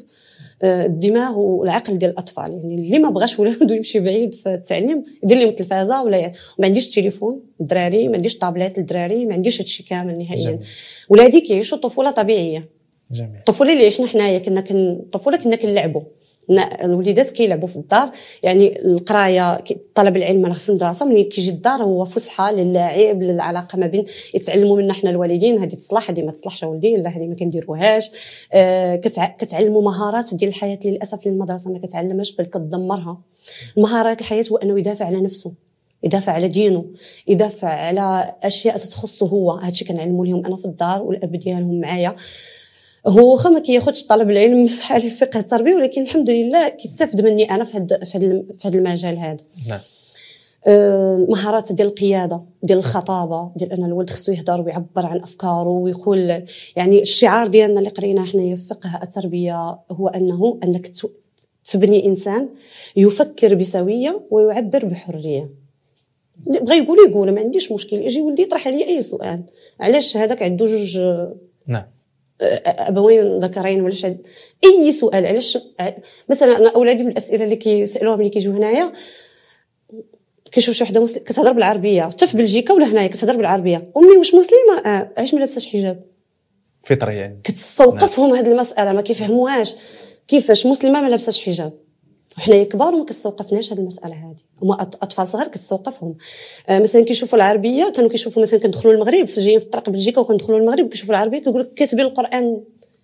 آه، 0.62 0.86
الدماغ 0.86 1.38
والعقل 1.38 1.98
ديال 1.98 2.10
الأطفال. 2.10 2.52
يعني 2.52 2.74
اللي 2.74 2.98
ما 2.98 3.10
بغاش 3.10 3.38
ولادو 3.38 3.74
يمشي 3.74 4.00
بعيد 4.00 4.34
في 4.34 4.54
التعليم 4.54 5.04
يدير 5.22 5.38
لهم 5.38 5.48
التلفازه 5.48 6.02
ولا 6.02 6.16
يعني. 6.16 6.34
ما 6.58 6.66
عنديش 6.66 6.88
التليفون 6.88 7.40
الدراري 7.60 8.08
ما 8.08 8.14
عنديش 8.14 8.38
طابلات 8.38 8.78
الدراري 8.78 9.26
ما 9.26 9.34
عنديش 9.34 9.60
هادشي 9.60 9.82
كامل 9.82 10.18
نهائيا. 10.18 10.58
ولادي 11.08 11.40
كيعيشوا 11.40 11.78
طفولة 11.78 12.10
طبيعية. 12.10 12.68
جميل. 13.10 13.36
الطفوله 13.38 13.72
اللي 13.72 13.86
عشنا 13.86 14.06
حنايا 14.06 14.38
كنا 14.38 14.60
كن 14.60 14.76
الطفوله 14.76 15.36
كنا 15.36 15.56
كنلعبوا. 15.56 16.02
الوليدات 16.58 17.30
كيلعبوا 17.30 17.68
في 17.68 17.76
الدار. 17.76 18.10
يعني 18.42 18.80
القراية 18.80 19.64
طلب 19.94 20.16
العلم 20.16 20.46
راه 20.46 20.52
في 20.52 20.68
المدرسة 20.68 21.06
ملي 21.06 21.24
كيجي 21.24 21.50
الدار 21.50 21.82
هو 21.82 22.04
فسحة 22.04 22.52
للاعب 22.52 23.22
للعلاقة 23.22 23.78
ما 23.78 23.86
بين 23.86 24.04
يتعلموا 24.34 24.76
منا 24.76 24.92
حنا 24.92 25.10
الوالدين 25.10 25.58
هذه 25.58 25.74
تصلح 25.74 26.10
هذه 26.10 26.22
ما 26.22 26.32
تصلحش 26.32 26.64
اولدي 26.64 26.96
لا 26.96 27.10
هذه 27.10 27.26
ما 27.26 27.34
كنديروهاش. 27.34 28.10
آه 28.52 28.96
كتع... 28.96 29.26
كتعلموا 29.26 29.82
مهارات 29.82 30.34
ديال 30.34 30.50
الحياة 30.50 30.78
للأسف 30.84 31.26
المدرسة 31.26 31.70
ما 31.70 31.78
كتعلمهاش 31.78 32.32
بل 32.36 32.44
كتدمرها. 32.44 33.20
مهارات 33.76 34.20
الحياة 34.20 34.44
هو 34.52 34.56
أنه 34.56 34.78
يدافع 34.78 35.06
على 35.06 35.20
نفسه 35.20 35.52
يدافع 36.02 36.32
على 36.32 36.48
دينه 36.48 36.84
يدافع 37.28 37.68
على 37.68 38.34
أشياء 38.42 38.76
تخصه 38.76 39.26
هو. 39.26 39.50
هادشي 39.50 39.84
كنعلمو 39.84 40.24
لهم 40.24 40.46
أنا 40.46 40.56
في 40.56 40.64
الدار 40.64 41.02
والأب 41.02 41.36
ديالهم 41.36 41.80
معايا. 41.80 42.16
هو 43.06 43.32
واخا 43.32 43.50
ما 43.50 43.58
كياخذش 43.58 44.06
طلب 44.06 44.30
العلم 44.30 44.64
بحال 44.64 45.00
في 45.10 45.10
فقه 45.10 45.40
التربيه 45.40 45.74
ولكن 45.74 46.02
الحمد 46.02 46.30
لله 46.30 46.68
كيستافد 46.68 47.20
مني 47.20 47.50
أنا 47.50 47.64
في 47.64 47.76
هذا 47.76 48.04
في 48.04 48.44
هذا 48.64 48.78
المجال 48.78 49.18
هذا. 49.18 49.44
نعم. 49.68 49.80
آه، 50.66 51.26
مهارات 51.28 51.72
ديال 51.72 51.88
القيادة 51.88 52.42
ديال 52.62 52.78
الخطابة 52.78 53.50
ديال 53.56 53.72
أن 53.72 53.84
الولد 53.84 54.10
خصو 54.10 54.32
يهضر 54.32 54.60
ويعبر 54.60 55.06
عن 55.06 55.20
أفكاره 55.20 55.68
ويقول 55.68 56.44
يعني 56.76 57.00
الشعار 57.00 57.46
ديالنا 57.46 57.78
اللي 57.78 57.90
قريناه 57.90 58.24
حنايا 58.24 58.56
في 58.56 58.66
فقه 58.66 59.00
التربية 59.02 59.78
هو 59.90 60.08
أنه 60.08 60.58
أنك 60.64 60.90
تبني 61.64 62.06
إنسان 62.06 62.48
يفكر 62.96 63.54
بسوية 63.54 64.20
ويعبر 64.30 64.84
بحرية. 64.84 65.50
بغى 66.46 66.78
يقول 66.78 66.98
يقول 67.10 67.30
ما 67.30 67.40
عنديش 67.40 67.72
مشكل 67.72 67.96
يجي 67.96 68.20
ولدي 68.20 68.42
يطرح 68.42 68.66
عليا 68.66 68.86
أي 68.86 69.00
سؤال. 69.00 69.42
علاش 69.80 70.16
هذاك 70.16 70.42
عنده 70.42 70.66
جوج 70.66 70.98
نعم. 71.66 71.84
ابوين 72.42 73.38
ذكرين 73.38 73.82
ولا 73.82 73.94
شد 73.94 74.18
أي 74.64 74.92
سؤال 74.92 75.26
علاش؟ 75.26 75.58
مثلا 76.28 76.56
أنا 76.56 76.70
اولادي 76.70 77.02
من 77.02 77.10
الأسئلة 77.10 77.44
اللي 77.44 77.56
كيسألوها 77.56 78.16
ملي 78.16 78.28
كيجيو 78.28 78.52
هنايا 78.52 78.92
كيشوف 80.52 80.74
شي 80.74 80.84
وحدة 80.84 81.00
مسلمه 81.00 81.24
كتهضر 81.24 81.52
بالعربية 81.52 82.02
حتى 82.02 82.26
في 82.26 82.36
بلجيكا 82.36 82.74
ولا 82.74 82.86
هنايا 82.86 83.06
كتهضر 83.06 83.36
بالعربية. 83.36 83.90
أمي 83.96 84.16
واش 84.16 84.34
مسلمة؟ 84.34 84.78
آه. 84.86 85.10
علاش 85.16 85.34
ما 85.34 85.38
لابساش 85.38 85.66
حجاب. 85.66 86.04
فطري 86.80 87.16
يعني. 87.16 87.38
كتستوقفهم 87.44 88.34
هذه 88.34 88.50
المسألة 88.50 88.92
ما 88.92 89.02
كيفهموهاش. 89.02 89.74
كيفاش 90.28 90.66
مسلمة 90.66 91.02
ما 91.02 91.08
لابساش 91.08 91.40
حجاب؟ 91.40 91.72
وحنا 92.38 92.64
كبار 92.64 92.94
وما 92.94 93.04
كتستوقفناش 93.04 93.72
هذه 93.72 93.78
المسألة 93.78 94.14
هذه 94.14 94.36
هما 94.62 94.82
أطفال 94.82 95.28
صغار 95.28 95.48
كتستوقفهم 95.48 96.14
آه 96.68 96.78
مثلا 96.78 97.04
كيشوفوا 97.04 97.38
العربية 97.38 97.92
كانوا 97.96 98.10
كيشوفوا 98.10 98.42
مثلا 98.42 98.60
كندخلوا 98.60 98.94
المغرب 98.94 99.26
في 99.26 99.40
جايين 99.40 99.58
في 99.58 99.64
الطريق 99.64 99.90
بلجيكا 99.90 100.20
وكندخلوا 100.20 100.58
المغرب 100.58 100.88
كيشوفوا 100.88 101.14
العربية 101.14 101.38
كيقول 101.38 101.60
لك 101.60 101.74
كاتبين 101.74 102.04
القرآن. 102.04 102.60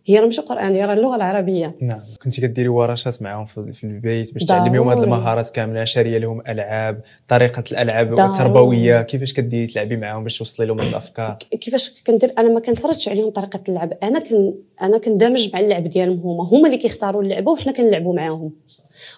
هي 0.08 0.18
راه 0.18 0.24
ماشي 0.24 0.40
القران 0.40 0.74
هي 0.74 0.84
راه 0.84 0.92
اللغة 0.92 1.16
العربية. 1.16 1.76
نعم. 1.80 2.00
كنتي 2.22 2.40
كديري 2.40 2.68
ورشات 2.68 3.22
معاهم 3.22 3.46
في 3.46 3.84
البيت 3.84 4.34
باش 4.34 4.44
تعلميهم 4.44 4.88
هذه. 4.88 5.04
المهارات 5.04 5.50
كاملة 5.50 5.84
شارية 5.84 6.18
لهم 6.18 6.42
ألعاب 6.48 7.02
طريقة 7.28 7.64
الألعاب. 7.72 8.20
التربوية. 8.20 9.02
كيفاش 9.02 9.32
كديري 9.32 9.66
تلعبي 9.66 9.96
معاهم 9.96 10.22
باش 10.22 10.38
توصلي 10.38 10.66
لهم 10.66 10.80
الأفكار؟ 10.80 11.38
كيفاش 11.60 12.02
كندير؟ 12.06 12.32
أنا 12.38 12.48
ما 12.48 12.60
كنفرضش 12.60 13.08
عليهم 13.08 13.30
طريقة 13.30 13.60
اللعب. 13.68 13.92
أنا 14.02 14.18
كن 14.18 14.54
أنا 14.82 14.98
كندمج 14.98 15.52
مع 15.52 15.60
اللعب 15.60 15.88
ديالهم 15.88 16.20
هما. 16.20 16.44
هما 16.44 16.66
اللي 16.66 16.78
كيختاروا 16.78 17.22
اللعبه 17.22 17.52
وحنا 17.52 17.72
كنلعبوا 17.72 18.14
معاهم. 18.14 18.52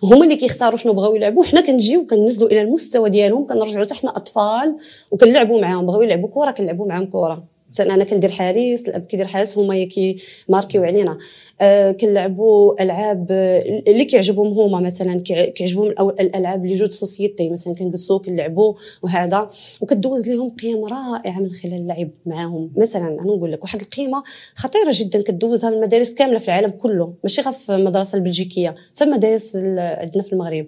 هما 0.02 0.24
اللي 0.24 0.36
كيختاروا 0.36 0.78
شنو 0.78 0.92
بغاو 0.92 1.14
يلعبوا. 1.14 1.42
وحنا 1.42 1.60
كنجيو 1.60 2.06
كننزلوا 2.06 2.50
إلى 2.50 2.62
المستوى 2.62 3.10
ديالهم 3.10 3.46
كنرجعوا 3.46 3.84
حتى 3.84 3.94
حنا 3.94 4.10
أطفال 4.10 4.76
وكنلعبوا 5.10 5.60
معاهم 5.60 5.86
بغاو 5.86 6.02
يلعبوا 6.02 6.28
كره 6.28 6.50
كنلعبوا 6.50 6.86
معاهم 6.86 7.06
كره 7.06 7.57
مثلا 7.70 7.94
أنا 7.94 8.04
كندير 8.04 8.30
حارس 8.30 8.88
الأب 8.88 9.02
كيدير 9.06 9.26
حارس 9.26 9.58
هما 9.58 9.84
كيماركيو 9.84 10.84
علينا. 10.84 11.18
آه 11.60 11.92
كنلعبوا 11.92 12.82
ألعاب 12.82 13.26
آه، 13.30 13.82
اللي 13.88 14.04
كيعجبهم 14.04 14.46
هما 14.58 14.80
مثلا 14.80 15.20
كيع- 15.20 15.48
كيعجبهم 15.48 15.88
الألعاب 16.20 16.64
les 16.64 16.76
jeux 16.76 16.86
de 16.86 16.90
société 16.90 17.50
مثلا 17.50 17.74
كنجلسوا 17.74 18.18
كنلعبوا 18.18 18.74
وهذا. 19.02 19.48
وكدوز 19.80 20.28
لهم 20.28 20.48
قيم 20.50 20.84
رائعة 20.84 21.40
من 21.40 21.50
خلال 21.50 21.74
اللعب 21.74 22.08
معاهم. 22.26 22.70
مثلا 22.76 23.08
أنا 23.08 23.22
نقول 23.22 23.52
لك 23.52 23.62
واحد 23.62 23.80
القيمة 23.80 24.22
خطيرة 24.54 24.90
جدا 24.92 25.22
كدوزها 25.22 25.70
المدارس 25.70 26.14
كاملة 26.14 26.38
في 26.38 26.48
العالم 26.48 26.70
كله 26.70 27.12
ماشي 27.24 27.40
غير 27.42 27.52
في 27.52 27.74
المدرسة 27.74 28.18
البلجيكية 28.18 28.74
حتى 28.94 29.04
المدارس 29.04 29.56
ال- 29.56 29.78
عندنا 29.78 30.22
في 30.22 30.32
المغرب. 30.32 30.66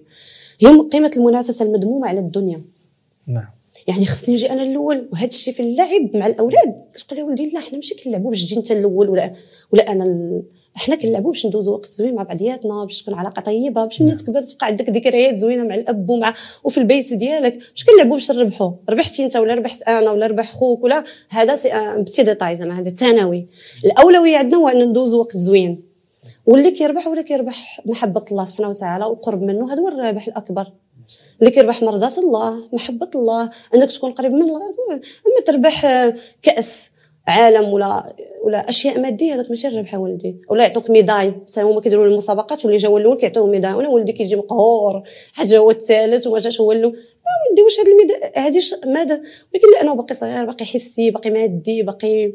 هي 0.61 0.79
قيمة 0.93 1.11
المنافسة 1.17 1.65
المذمومه 1.65 2.09
على 2.09 2.21
الدنيا. 2.21 2.63
نعم. 3.27 3.60
يعني 3.87 4.07
خصني 4.07 4.35
نجي 4.35 4.51
أنا 4.51 4.63
الأول 4.63 5.09
وهذا 5.13 5.27
الشيء 5.27 5.55
في 5.55 5.61
اللعب 5.61 6.17
مع 6.17 6.27
الأولاد. 6.27 6.75
كتقول 6.95 7.19
لي 7.19 7.23
ولدي 7.23 7.51
لا 7.51 7.61
حنا 7.61 7.75
ماشي 7.75 7.95
كنلعبوا 7.95 8.31
باش 8.31 8.45
تجي 8.45 8.57
انت 8.57 8.71
الأول 8.71 9.09
ولا 9.09 9.33
ولا 9.73 9.93
أنا 9.93 10.05
ال... 10.05 10.43
حنا 10.75 10.95
كنلعبوا 10.97 11.31
باش 11.31 11.47
ندوزوا 11.47 11.75
وقت 11.75 11.87
زوين 11.91 12.15
مع 12.15 12.23
بعضياتنا 12.23 12.85
باش 12.85 13.03
تكون 13.03 13.15
علاقة 13.15 13.43
طيبة 13.43 13.85
باش 13.85 14.03
ملي 14.03 14.17
تكبر 14.17 14.43
تبقى 14.43 14.67
عندك 14.67 14.91
ذكريات 14.91 15.35
زوينة 15.35 15.65
مع 15.65 15.75
الأب 15.75 16.11
ومع 16.11 16.35
وفي 16.65 16.79
البيت 16.79 17.15
ديالك. 17.15 17.59
باش 17.59 17.85
كنلعبوا 17.85 18.13
باش 18.13 18.31
نربحوا 18.31 18.73
ربحتي 18.91 19.25
انت 19.25 19.37
ولا 19.37 19.55
ربحت 19.55 19.83
أنا 19.83 20.11
ولا 20.11 20.27
ربح 20.27 20.53
خوك 20.53 20.85
ولا 20.85 21.05
هذا 21.29 21.55
سي 21.55 21.71
petit 21.97 22.23
détail 22.23 22.57
زعما 22.57 22.79
هذا 22.81 22.91
ثانوي 22.91 23.47
الأولوية 23.85 24.37
عندنا 24.37 24.57
هو 24.57 24.69
أن 24.69 24.89
ندوزوا 24.89 25.21
وقت 25.21 25.37
زوين. 25.37 25.83
واللي 26.47 26.71
كيربح 26.71 27.07
ولا 27.07 27.23
كيربح 27.23 27.81
محبة 27.87 28.25
الله 28.31 28.45
سبحانه 28.45 28.69
وتعالى 28.69 29.05
وقرب 29.05 29.43
منه 29.43 29.73
هذا 29.73 29.81
هو 29.81 29.89
الرابح 29.89 30.27
الأكبر. 30.29 30.73
اللي 31.41 31.51
كيربح 31.51 31.83
مرضات 31.83 32.19
الله 32.19 32.69
محبة 32.73 33.11
الله 33.15 33.51
أنك 33.75 33.93
تكون 33.93 34.13
قريب 34.13 34.33
من 34.33 34.43
الله. 34.43 34.57
هذا. 34.57 34.95
أما 35.27 35.45
تربح 35.47 35.85
آه، 35.85 36.15
كأس 36.43 36.91
عالم 37.27 37.69
ولا 37.73 38.15
ولا 38.45 38.69
أشياء 38.69 39.01
مادية 39.01 39.35
هذاك 39.35 39.49
ماشي 39.51 39.69
الربح 39.69 39.95
ولدي. 39.95 40.37
ولا 40.51 40.63
يعطوك 40.65 40.91
médaille. 40.91 41.35
مثلا 41.49 41.65
هما 41.65 41.81
كيديروا 41.81 42.07
المسابقات 42.07 42.65
واللي 42.65 42.79
جا 42.79 42.89
هو 42.89 42.99
الأول 42.99 43.17
كيعطيوه 43.17 43.47
médaille. 43.47 43.73
وأنا 43.73 43.89
ولدي 43.89 44.13
كيجي 44.13 44.37
مقهور 44.37 45.03
حاجة 45.33 45.59
هو 45.59 45.71
الثالث 45.71 46.27
وما 46.27 46.39
جاش 46.39 46.61
هو 46.61 46.73
الأول. 46.73 46.93
لا 46.95 47.31
ولدي 47.51 47.63
واش 47.63 47.81
هاد 47.81 47.87
ال 47.89 47.96
médaille؟ 47.96 48.61
ش- 48.61 48.75
ماذا؟ 48.87 49.15
ولكن 49.55 49.69
لأنه 49.77 49.95
باقي 49.95 50.15
صغير 50.15 50.45
باقي 50.45 50.65
حسي 50.65 51.11
باقي 51.11 51.31
مادي 51.31 51.83
باقي 51.83 52.33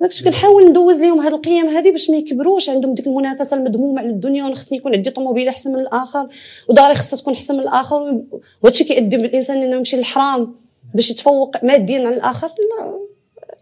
داكشي 0.00 0.24
كنحاول 0.24 0.70
ندوز 0.70 1.00
لهم 1.00 1.20
هاد 1.20 1.32
القيم 1.32 1.66
هذه 1.66 1.90
باش 1.90 2.10
ما 2.10 2.16
يكبروش 2.16 2.68
عندهم 2.68 2.94
ديك 2.94 3.06
المنافسة 3.06 3.56
المذمومه 3.56 4.00
على 4.00 4.08
الدنيا 4.08 4.44
وأنا 4.44 4.54
خصني 4.54 4.78
يكون 4.78 4.94
عندي 4.94 5.10
طوموبيل 5.10 5.48
أحسن 5.48 5.72
من 5.72 5.80
الآخر 5.80 6.28
وداري 6.68 6.94
خصها 6.94 7.18
تكون 7.18 7.34
أحسن 7.34 7.54
من 7.54 7.60
الآخر 7.60 7.96
وهذا 7.96 8.24
الشيء 8.64 8.86
كيؤدي 8.86 9.16
بالإنسان 9.16 9.62
إنه 9.62 9.76
يمشي 9.76 9.96
للحرام 9.96 10.54
باش 10.94 11.10
يتفوق 11.10 11.64
ماديا 11.64 12.06
على 12.06 12.16
الآخر. 12.16 12.48
لا 12.48 13.10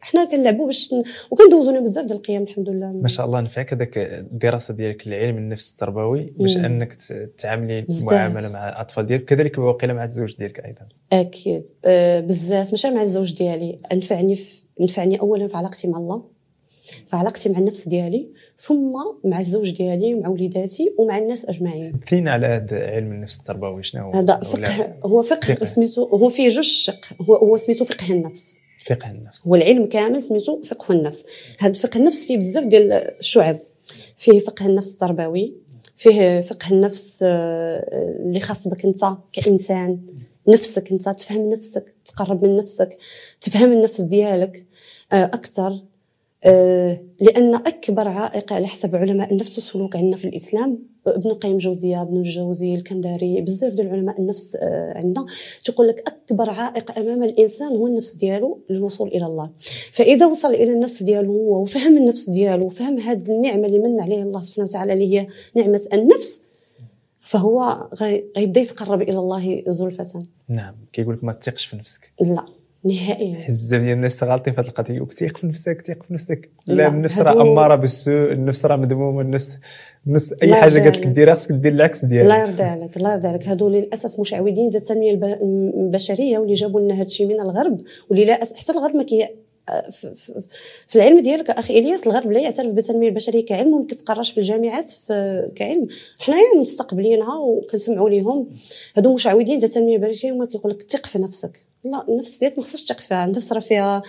حنا 0.01 0.25
كنلعبوا 0.25 0.67
باش 0.67 0.93
لهم 0.93 1.83
بزاف 1.83 2.05
ديال 2.05 2.19
القيم 2.19 2.43
الحمد 2.43 2.69
لله. 2.69 2.87
ما 2.87 3.09
شاء 3.09 3.27
الله 3.27 3.41
نفعك 3.41 3.73
هذاك 3.73 3.99
الدراسة 3.99 4.75
ديالك 4.75 5.07
العلم 5.07 5.39
النفس 5.39 5.73
التربوي 5.73 6.33
باش. 6.39 6.57
أنك 6.57 6.95
تعاملي. 7.39 7.87
المعامله 7.91 8.49
مع 8.49 8.69
الأطفال 8.69 9.07
ديالك. 9.07 9.25
كذلك 9.25 9.59
واقيلا 9.59 9.93
مع 9.93 10.05
الزوج 10.05 10.37
ديالك 10.37 10.61
أيضا. 10.61 10.89
أكيد. 11.13 11.69
أه 11.85 12.21
بزاف. 12.21 12.71
ماشي 12.71 12.91
مع 12.91 13.01
الزوج 13.01 13.35
ديالي. 13.35 13.79
نفعني 13.93 14.35
في 14.35 14.68
نفعني 14.81 15.21
اولا 15.21 15.47
في 15.47 15.57
علاقتي 15.57 15.89
مع 15.89 15.99
الله 15.99 16.39
في 17.07 17.17
علاقتي 17.17 17.49
مع 17.49 17.59
النفس 17.59 17.89
ديالي 17.89 18.29
ثم 18.57 18.93
مع 19.25 19.39
الزوج 19.39 19.71
ديالي 19.71 20.15
ومع 20.15 20.29
وليداتي 20.29 20.95
ومع 20.99 21.19
الناس 21.19 21.47
أجمعين. 21.47 22.01
دلينا 22.11 22.33
على 22.33 22.47
هذا 22.47 22.87
علم 22.87 23.13
النفس 23.13 23.41
التربوي 23.41 23.83
شنو 23.83 24.03
هو؟ 24.03 24.13
هذا 24.13 24.41
فقه 24.41 24.95
هو 25.05 25.23
فقه 25.23 25.55
فقه. 25.55 25.65
سميتو 25.65 26.05
هو 26.05 26.29
فيه 26.29 26.49
جوج 26.49 26.65
شق 26.65 27.07
هو 27.23 27.35
هو 27.35 27.57
سميتو 27.57 27.85
فقه 27.85 28.13
النفس. 28.13 28.57
فقه 28.87 29.11
النفس. 29.11 29.49
هو 29.49 29.55
العلم 29.55 29.87
كامل 29.87 30.23
سميتو 30.23 30.63
فقه 30.63 30.93
النفس. 30.93 31.25
هذا 31.59 31.73
فقه 31.73 31.99
النفس 31.99 32.27
فيه 32.27 32.37
بزاف 32.37 32.65
ديال 32.65 32.93
الشعب. 32.93 33.59
فيه 34.17 34.39
فقه 34.39 34.67
النفس 34.67 34.93
التربوي 34.95 35.55
فيه 35.97 36.41
فقه 36.41 36.71
النفس 36.71 37.21
آه، 37.23 38.19
اللي 38.27 38.41
خاص 38.41 38.69
بك 38.69 38.85
انت 38.85 39.05
كإنسان. 39.33 39.99
نفسك 40.49 40.93
انت 40.93 41.09
تفهم 41.09 41.49
نفسك 41.49 41.95
تقرب 42.05 42.45
من 42.45 42.57
نفسك 42.57 42.99
تفهم 43.41 43.73
النفس 43.73 44.01
ديالك. 44.01 44.67
أكثر 45.13 45.79
آه، 46.45 47.01
لأن 47.21 47.55
أكبر 47.55 48.09
عائق 48.09 48.53
على 48.53 48.67
حسب 48.67 48.97
علماء 48.97 49.33
النفس 49.33 49.55
والسلوك 49.59 49.97
عندنا 49.97 50.17
في 50.17 50.25
الإسلام 50.25 50.79
ابن 51.07 51.31
القيم 51.31 51.53
الجوزيه 51.53 52.03
ابن 52.03 52.17
الجوزي 52.17 52.75
الكنداري 52.75 53.41
بزاف 53.41 53.73
ديال 53.75 53.89
علماء 53.89 54.21
النفس 54.21 54.57
آه، 54.57 54.93
عندنا. 54.97 55.27
تقول 55.65 55.89
لك 55.89 56.03
أكبر 56.09 56.51
عائق 56.51 56.99
أمام 56.99 57.23
الإنسان 57.23 57.69
هو 57.69 57.87
النفس 57.87 58.15
ديالو 58.15 58.61
للوصول 58.71 59.09
إلى 59.09 59.27
الله. 59.27 59.51
فإذا 59.93 60.27
وصل 60.27 60.49
إلى 60.55 60.73
النفس 60.73 61.03
ديالو 61.03 61.33
هو 61.33 61.63
وفهم 61.63 61.97
النفس 61.97 62.31
ديالو 62.31 62.67
وفهم 62.67 62.99
هذه 62.99 63.31
النعمة 63.31 63.67
اللي 63.67 63.79
من 63.79 64.01
عليه 64.01 64.23
الله 64.23 64.41
سبحانه 64.41 64.69
وتعالى 64.69 64.93
اللي 64.93 65.19
هي 65.21 65.27
نعمة 65.55 65.81
النفس 65.93 66.41
فهو 67.21 67.89
غي- 68.01 68.25
غيبدا 68.37 68.61
يتقرب 68.61 69.03
إلى 69.03 69.19
الله 69.19 69.65
زلفة. 69.69 70.23
نعم 70.49 70.75
كيقول 70.93 71.15
لك 71.15 71.25
ما 71.25 71.33
تثقش 71.33 71.67
في 71.67 71.77
نفسك. 71.77 72.13
لا. 72.21 72.45
نهائيا 72.85 73.35
حيت 73.37 73.57
بزاف 73.57 73.83
ديال 73.83 73.93
الناس 73.93 74.25
غالطين 74.25 74.55
في 74.55 74.61
هذه 74.61 74.67
القضية 74.69 75.01
وكتيق 75.01 75.37
في 75.37 75.47
نفسك 75.47 75.83
تيق 75.83 76.03
في 76.03 76.15
نفسك 76.15 76.51
لا، 76.67 76.89
النفس 76.89 77.19
راه 77.19 77.43
أمارة 77.43 77.75
بالسوء 77.75 78.33
النفس 78.33 78.67
راه 78.67 78.77
مذمومه 78.77 79.21
النفس 79.21 79.57
النفس 80.07 80.35
أي 80.43 80.55
حاجة 80.55 80.81
قالت 80.81 80.99
لك. 80.99 81.07
ديرها 81.07 81.35
خصك 81.35 81.53
دير 81.53 81.73
العكس 81.73 82.05
الله 82.05 82.11
ديالها 82.17 82.47
يرضى 82.47 82.63
عليك 82.63 82.97
الله 82.97 83.13
يرضى 83.13 83.29
عليك 83.29 83.49
هادو 83.49 83.69
للأسف 83.69 84.21
مشعوذين 84.21 84.71
ديال 84.71 84.83
التنميه 84.83 85.11
الب- 85.11 85.39
البشرية 85.77 86.39
واللي 86.39 86.53
جابوا 86.55 86.81
لنا 86.81 87.01
هادشي 87.01 87.27
من 87.27 87.41
الغرب 87.41 87.81
واللي 88.11 88.25
لا. 88.25 88.35
حتى 88.35 88.73
الغرب 88.73 88.97
ما 88.97 89.03
كي 89.03 89.29
في, 90.89 90.97
العلم 90.97 91.21
ديالك 91.21 91.51
أخي 91.51 91.79
إلياس 91.79 92.07
الغرب 92.07 92.33
لا 92.33 92.41
يعترف 92.41 92.73
بالتنميه 92.73 93.09
البشرية 93.09 93.45
كعلم 93.45 93.75
وما 93.75 93.87
كتقراش 93.87 94.31
في 94.31 94.39
الجامعات 94.39 94.85
في 94.85 95.51
كعلم. 95.55 95.89
حنايا 96.19 96.55
مستقبلينها 96.57 97.39
وكنسمعوا 97.39 98.11
ليهم. 98.11 98.51
هادو 98.97 99.15
مشعوذين 99.15 99.59
ديال 99.59 99.65
التنميه 99.65 99.97
البشرية 99.97 100.33
هما 100.33 100.47
كيقول 100.47 100.73
لك 100.73 100.83
ثق 100.83 101.07
في 101.07 101.19
نفسك. 101.19 101.65
لا 101.85 102.05
النفس 102.09 102.39
ديالك 102.39 102.59
ما 102.59 102.65
خصكش 102.65 102.85
تثق 102.85 103.01
فيها. 103.01 103.25
النفس 103.25 103.53
راه 103.53 103.61
فيها 103.61 104.03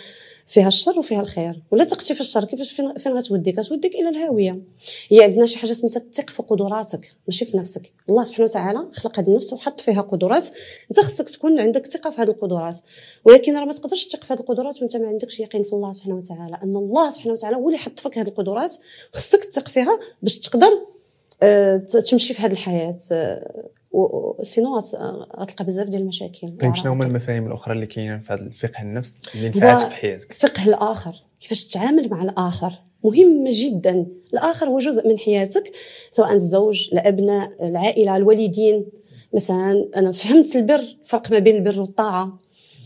فيها 0.50 0.68
الشر 0.68 1.00
وفيها 1.00 1.22
الخير. 1.22 1.62
ولا 1.72 1.84
تقتي 1.84 2.14
في 2.14 2.22
الشر 2.22 2.46
كيفاش 2.46 2.72
فين, 2.72 2.94
فين 2.94 3.14
غتوديك؟ 3.14 3.60
غتوديك 3.60 3.96
إلى 3.96 4.10
الهاويه 4.10 4.62
هي 5.10 5.24
عندنا 5.24 5.46
شي 5.46 5.58
حاجة 5.58 5.72
سميتها 5.72 6.00
الثق 6.00 6.30
في 6.30 6.44
قدراتك 6.44 7.16
ماشي 7.28 7.46
في 7.46 7.58
نفسك. 7.58 7.92
الله 8.10 8.24
سبحانه 8.24 8.50
وتعالى 8.50 8.88
خلق 8.94 9.20
هذه 9.20 9.28
النفس 9.28 9.54
وحط 9.54 9.82
فيها 9.82 10.02
قدرات. 10.02 10.48
انت 10.92 11.00
خصك 11.00 11.30
تكون 11.30 11.60
عندك 11.60 11.88
ثقة 11.88 12.10
في 12.10 12.22
هذه 12.22 12.30
القدرات. 12.30 12.78
ولكن 13.26 13.58
راه 13.58 13.66
ما 13.66 13.74
تقدرش 13.74 14.08
تثق 14.08 14.24
في 14.24 14.34
هذه 14.34 14.40
القدرات 14.40 14.82
وانت 14.82 14.98
ما 14.98 15.08
عندكش 15.08 15.40
يقين 15.40 15.64
في 15.64 15.74
الله 15.74 15.92
سبحانه 15.92 16.16
وتعالى. 16.16 16.60
أن 16.64 16.76
الله 16.76 17.10
سبحانه 17.10 17.34
وتعالى 17.34 17.56
هو 17.56 17.68
اللي 17.68 17.78
حط 17.78 18.00
فيك 18.00 18.18
هذه 18.18 18.28
القدرات 18.28 18.78
خصك 19.14 19.44
تثق 19.44 19.68
فيها 19.68 20.00
باش 20.22 20.40
تقدر 20.40 20.86
آه، 21.44 21.78
تمشي 21.78 22.34
في 22.34 22.42
هذه 22.42 22.52
الحياة. 22.52 22.98
آه، 23.94 24.38
سينو 24.42 24.78
غتلقى 25.40 25.66
بزاف 25.66 25.90
ديال 25.90 26.02
المشاكل. 26.02 26.58
طيب 26.62 26.76
شنو 26.76 26.92
هما 26.92 27.06
المفاهيم 27.06 27.48
الأخرى 27.48 27.74
اللي 27.74 27.86
كاينين 27.86 28.20
في 28.20 28.34
هذا 28.34 28.42
الفقه 28.42 28.82
النفس 28.82 29.22
اللي 29.36 29.50
نفعتك 29.50 29.88
في 29.88 29.96
حياتك؟ 29.96 30.34
فقه 30.34 30.66
الآخر 30.66 31.16
كيفاش 31.40 31.68
تتعامل 31.68 32.10
مع 32.10 32.24
الآخر؟ 32.24 32.74
مهمة 33.04 33.50
جدا. 33.54 34.06
الآخر 34.34 34.68
هو 34.68 34.80
جزء 34.80 35.08
من 35.08 35.18
حياتك 35.18 35.72
سواء 36.12 36.34
الزوج 36.34 36.90
الأبناء 36.94 37.70
العائلة 37.70 38.16
الوالدين. 38.16 38.86
مثلا 39.34 39.90
أنا 39.96 40.12
فهمت 40.12 40.56
البر 40.56 40.84
الفرق 41.02 41.32
ما 41.32 41.40
بين 41.40 41.56
البر 41.56 41.80
والطاعة. 41.82 42.40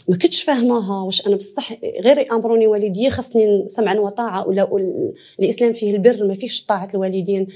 ما 0.08 0.18
كنتش 0.18 0.43
فاهماها 0.43 1.04
واش 1.04 1.28
أنا 1.28 1.36
بصح 1.36 1.74
غير 2.04 2.18
يأمروني 2.18 2.68
والدي 2.68 3.10
خاصني 3.10 3.66
سمعا 3.68 3.95
وطاعه 3.95 4.47
ولا 4.47 4.68
الإسلام 5.39 5.74
فيه 5.74 5.93
البر 5.93 6.28
ما 6.28 6.34
فيهش 6.34 6.66
طاعة 6.66 6.88
الوالدين. 6.93 7.47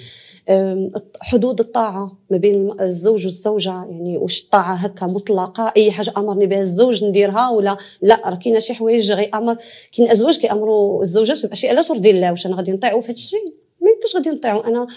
حدود 1.22 1.60
الطاعة 1.60 2.18
ما 2.30 2.38
بين 2.38 2.82
الزوج 2.82 3.26
والزوجة 3.26 3.70
يعني 3.70 4.18
واش 4.18 4.44
الطاعة 4.44 4.74
هكا 4.74 5.06
مطلقة 5.06 5.74
أي 5.78 5.92
حاجة 5.92 6.14
أمرني 6.18 6.46
بها 6.46 6.60
الزوج 6.60 7.04
نديرها 7.04 7.50
ولا 7.50 7.78
لا 8.02 8.22
راه 8.26 8.36
كاينة 8.36 8.60
شي 8.60 8.74
حوايج 8.74 9.12
غيامر 9.12 9.58
كاين 9.92 10.10
أزواج 10.10 10.38
كيأمروا 10.38 11.02
الزوجات 11.02 11.46
باشياء 11.46 11.74
لا 11.74 11.82
ترضي 11.82 12.12
الله 12.12 12.32
واش 12.32 12.46
أنا 12.46 12.56
غادي 12.56 12.72
نطيعوا 12.72 13.02
في 13.02 13.08
هذا 13.08 13.14
الشيء 13.14 13.54
ما 13.82 13.90
يمكنش 13.90 14.16
غادي 14.16 14.30
نطيعوا 14.30 14.68
أنا 14.68 14.88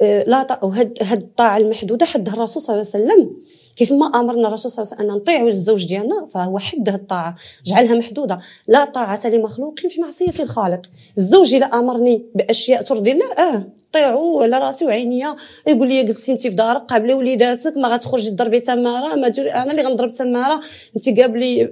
أه، 0.00 0.24
لا 0.24 0.64
وهاد 0.64 0.98
هاد 1.02 1.22
الطاعة 1.22 1.56
المحدودة 1.56 2.06
حدها 2.06 2.34
الرسول 2.34 2.62
صلى 2.62 2.74
الله 2.74 2.90
عليه 2.94 3.04
وسلم. 3.04 3.36
كيف 3.76 3.92
ما 3.92 4.06
أمرنا 4.06 4.48
الرسول 4.48 4.70
صلى 4.70 4.82
الله 4.82 4.92
عليه 4.92 5.04
وسلم 5.04 5.10
أن 5.10 5.20
نطيعوا 5.20 5.48
الزوج 5.48 5.86
ديالنا 5.86 6.26
فهو 6.26 6.58
حد 6.58 6.88
الطاعة. 6.88 7.36
جعلها 7.66 7.94
محدودة. 7.94 8.40
لا 8.68 8.84
طاعة 8.84 9.26
لمخلوق 9.26 9.80
في 9.80 10.00
معصية 10.00 10.42
الخالق. 10.42 10.82
الزوج 11.18 11.54
اذا 11.54 11.66
أمرني 11.66 12.26
بأشياء 12.34 12.82
ترضي 12.82 13.12
الله 13.12 13.32
آه 13.32 13.66
طيعوا 13.92 14.42
على 14.42 14.58
راسي 14.58 14.84
وعينيا 14.84 15.36
يقول 15.66 15.88
لي 15.88 16.02
جلسي 16.02 16.32
انت 16.32 16.40
في 16.40 16.48
دارك 16.48 16.82
قابله 16.82 17.14
وليداتك 17.14 17.76
ما 17.76 17.88
غتخرجي 17.88 18.30
تضربي 18.30 18.60
تمارة 18.60 19.14
ما 19.14 19.28
دير 19.28 19.54
أنا 19.54 19.70
اللي 19.70 19.82
غنضرب 19.82 20.12
تمارة. 20.12 20.60
انت 20.96 21.20
قابلي 21.20 21.62
آه 21.62 21.66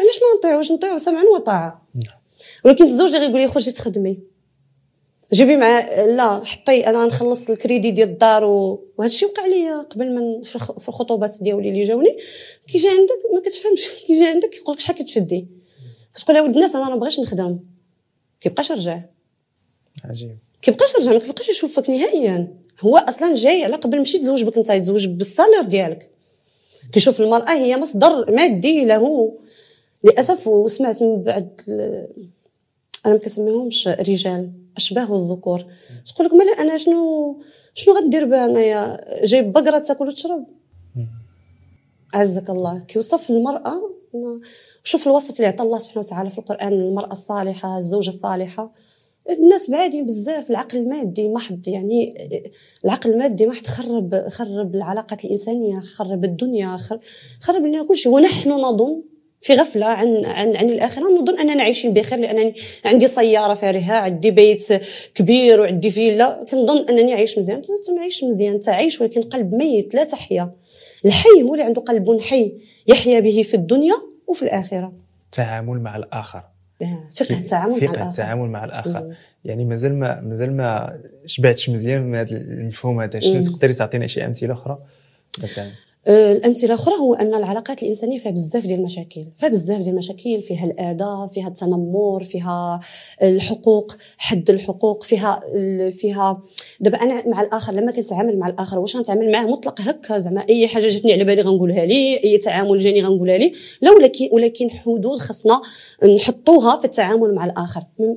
علاش 0.00 0.20
ما 0.22 0.38
نطيعوش؟ 0.38 0.72
نطيعوا 0.72 0.98
سمعا 0.98 1.24
وطاعة. 1.24 1.86
نعم. 1.94 2.18
ولكن 2.64 2.84
الزوج 2.84 3.14
اللي 3.14 3.26
غيقول 3.26 3.40
لي 3.40 3.48
خرجي 3.48 3.70
تخدمي. 3.70 4.18
جيبي 5.32 5.56
مع 5.56 5.80
لا 6.04 6.44
حطي 6.44 6.86
أنا 6.86 7.06
نخلص 7.06 7.50
الكريدي 7.50 7.90
ديال 7.90 8.08
الدار 8.08 8.44
وهذا 8.44 9.06
الشيء 9.06 9.28
وقع 9.28 9.46
لي 9.46 9.70
قبل 9.70 10.14
من 10.14 10.42
في 10.78 10.88
الخطوبات 10.88 11.36
ديالي 11.40 11.68
اللي 11.68 11.82
جاوني. 11.82 12.16
كيجي 12.68 12.88
عندك 12.88 13.34
ما 13.34 13.40
كتفهمش. 13.40 13.88
كيجي 14.06 14.26
عندك 14.26 14.56
يقول 14.56 14.74
لك 14.74 14.80
شحال 14.80 14.96
كتشدي. 14.96 15.46
كتقول 16.14 16.36
له 16.36 16.42
ولد 16.42 16.54
الناس 16.54 16.76
أنا 16.76 16.90
ما 16.90 16.96
بغيتش 16.96 17.20
نخدم. 17.20 17.58
كيبقاش 18.40 18.70
يرجع 18.70 19.00
عجيب. 20.04 20.38
كيبقاش 20.62 20.94
يرجع 20.94 21.12
ما 21.12 21.18
كيبقاش 21.18 21.48
يشوفك 21.48 21.90
نهائيا. 21.90 22.56
هو 22.80 22.96
أصلا 22.96 23.34
جاي 23.34 23.64
على 23.64 23.76
قبل 23.76 23.98
ماشي 23.98 24.18
تزوج 24.18 24.44
بك 24.44 24.58
أنت 24.58 24.70
يتزوج 24.70 25.06
بالصالير 25.08 25.62
ديالك. 25.62 26.10
كيشوف 26.92 27.20
المرأة 27.20 27.52
هي 27.52 27.76
مصدر 27.76 28.32
مادي 28.32 28.84
له. 28.84 29.34
للأسف 30.04 30.46
وسمعت 30.46 31.02
من 31.02 31.22
بعد 31.22 31.60
أنا 33.06 33.14
ما 33.14 33.20
كنسميهمش 33.20 33.88
رجال. 33.88 34.52
أشباه 34.76 35.16
الذكور. 35.16 35.64
تقول 36.14 36.26
لك 36.26 36.34
مالا 36.34 36.52
أنا 36.52 36.76
شنو 36.76 37.40
شنو 37.74 37.94
غندير 37.94 38.24
بها 38.24 38.44
أنايا؟ 38.44 39.00
جايب 39.24 39.52
بقرة 39.52 39.78
تاكل 39.78 40.08
وتشرب. 40.08 40.46
عزك 42.14 42.50
الله. 42.50 42.78
كيوصف 42.78 43.30
المرأة 43.30 43.80
شوف 44.84 45.06
الوصف 45.06 45.36
اللي 45.36 45.46
عطى 45.46 45.62
الله 45.64 45.78
سبحانه 45.78 46.06
وتعالى 46.06 46.30
في 46.30 46.38
القرآن 46.38 46.72
المرأة 46.72 47.12
الصالحة 47.12 47.76
الزوجة 47.76 48.08
الصالحة. 48.08 48.72
الناس 49.30 49.70
بعادين 49.70 50.06
بزاف 50.06 50.50
العقل 50.50 50.78
المادي 50.78 51.28
محض 51.28 51.68
يعني 51.68 52.14
العقل 52.84 53.10
المادي 53.10 53.46
محض 53.46 53.66
خرب 53.66 54.28
خرب 54.28 54.74
العلاقات 54.74 55.24
الإنسانية 55.24 55.80
خرب 55.80 56.24
الدنيا 56.24 56.76
خرب 57.40 57.66
لنا 57.66 57.84
كل 57.84 57.96
شيء. 57.96 58.12
ونحن 58.12 58.50
نظن 58.50 59.02
في 59.40 59.54
غفلة 59.54 59.86
عن 59.86 60.24
عن 60.24 60.56
عن 60.56 60.70
الآخرة. 60.70 61.22
نظن 61.22 61.38
أننا 61.38 61.62
عايشين 61.62 61.94
بخير 61.94 62.18
لانني 62.18 62.54
عندي 62.84 63.06
سيارة 63.06 63.54
فارهة 63.54 63.92
عندي 63.92 64.30
بيت 64.30 64.68
كبير 65.14 65.60
وعندي 65.60 65.90
فيلا. 65.90 66.44
كنظن 66.50 66.88
أنني 66.88 67.14
عايش 67.14 67.38
مزيان. 67.38 67.62
عايش 67.98 68.24
مزيان 68.24 68.54
انت 68.54 68.68
عايش 68.68 69.00
ولكن 69.00 69.22
قلب 69.22 69.54
ميت 69.54 69.94
لا 69.94 70.04
تحيا. 70.04 70.52
الحي 71.04 71.42
هو 71.42 71.54
اللي 71.54 71.64
عنده 71.64 71.80
قلب 71.80 72.20
حي 72.20 72.52
يحيا 72.86 73.20
به 73.20 73.42
في 73.42 73.54
الدنيا 73.54 73.94
وفي 74.26 74.42
الآخرة. 74.42 74.92
التعامل 75.24 75.80
مع 75.80 75.96
الآخر. 75.96 76.42
فقه 77.16 77.38
التعامل 77.38 77.72
مع 77.72 77.90
الآخر. 77.90 78.10
التعامل 78.10 78.48
مع 78.48 78.64
الآخر. 78.64 79.14
يعني 79.44 79.64
مازال 79.64 79.94
ما 79.94 80.20
مازال 80.20 80.56
ما 80.56 81.00
شبعتش 81.26 81.70
مزيان 81.70 82.02
من 82.02 82.14
هذا 82.14 82.36
المفهوم 82.36 83.00
هذا. 83.00 83.20
شنو 83.20 83.40
تقدري 83.40 83.72
تعطينا 83.72 84.06
شي 84.06 84.26
أمثلة 84.26 84.52
أخرى؟ 84.52 84.78
مثلا. 85.42 85.64
آه، 85.64 85.89
الأمثلة 86.08 86.74
الأخرى 86.74 86.94
هو 86.94 87.14
أن 87.14 87.34
العلاقات 87.34 87.82
الإنسانية 87.82 88.18
فيها 88.18 88.32
بزاف 88.32 88.66
ديال 88.66 88.78
المشاكل 88.78 89.26
فيها 89.36 89.48
بزاف 89.48 89.78
ديال 89.80 89.92
المشاكل 89.92 90.42
فيها 90.42 90.64
الاذى 90.64 91.28
فيها 91.34 91.48
التنمر 91.48 92.24
فيها 92.24 92.80
الحقوق 93.22 93.96
حد 94.18 94.50
الحقوق 94.50 95.02
فيها 95.02 95.40
فيها 95.90 96.42
دابا 96.80 97.02
أنا 97.02 97.28
مع 97.28 97.40
الآخر 97.40 97.72
لما 97.72 97.92
كنتعامل 97.92 98.38
مع 98.38 98.48
الآخر 98.48 98.78
واش 98.78 98.96
غنتعامل 98.96 99.32
معاه 99.32 99.46
مطلق 99.46 99.80
هكا 99.80 100.18
زعما 100.18 100.40
أي 100.48 100.68
حاجة 100.68 100.88
جاتني 100.88 101.12
على 101.12 101.24
بالي 101.24 101.42
غنقولها 101.42 101.84
ليه 101.84 102.24
أي 102.24 102.38
تعامل 102.38 102.78
جاني 102.78 103.02
غنقولها 103.02 103.38
ليه 103.38 103.52
لا 103.80 103.90
ولكن 103.90 104.28
ولكن 104.32 104.70
حدود 104.70 105.18
خصنا 105.18 105.60
نحطوها 106.16 106.78
في 106.78 106.84
التعامل 106.84 107.34
مع 107.34 107.44
الآخر. 107.44 107.82
من 107.98 108.16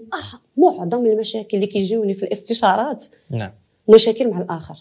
معظم 0.58 1.06
المشاكل 1.06 1.58
اللي 1.58 1.68
كيجيوني 1.68 2.14
في 2.14 2.24
الاستشارات 2.24 3.04
نعم. 3.32 3.52
مشاكل 3.90 4.30
مع 4.30 4.42
الآخر. 4.42 4.76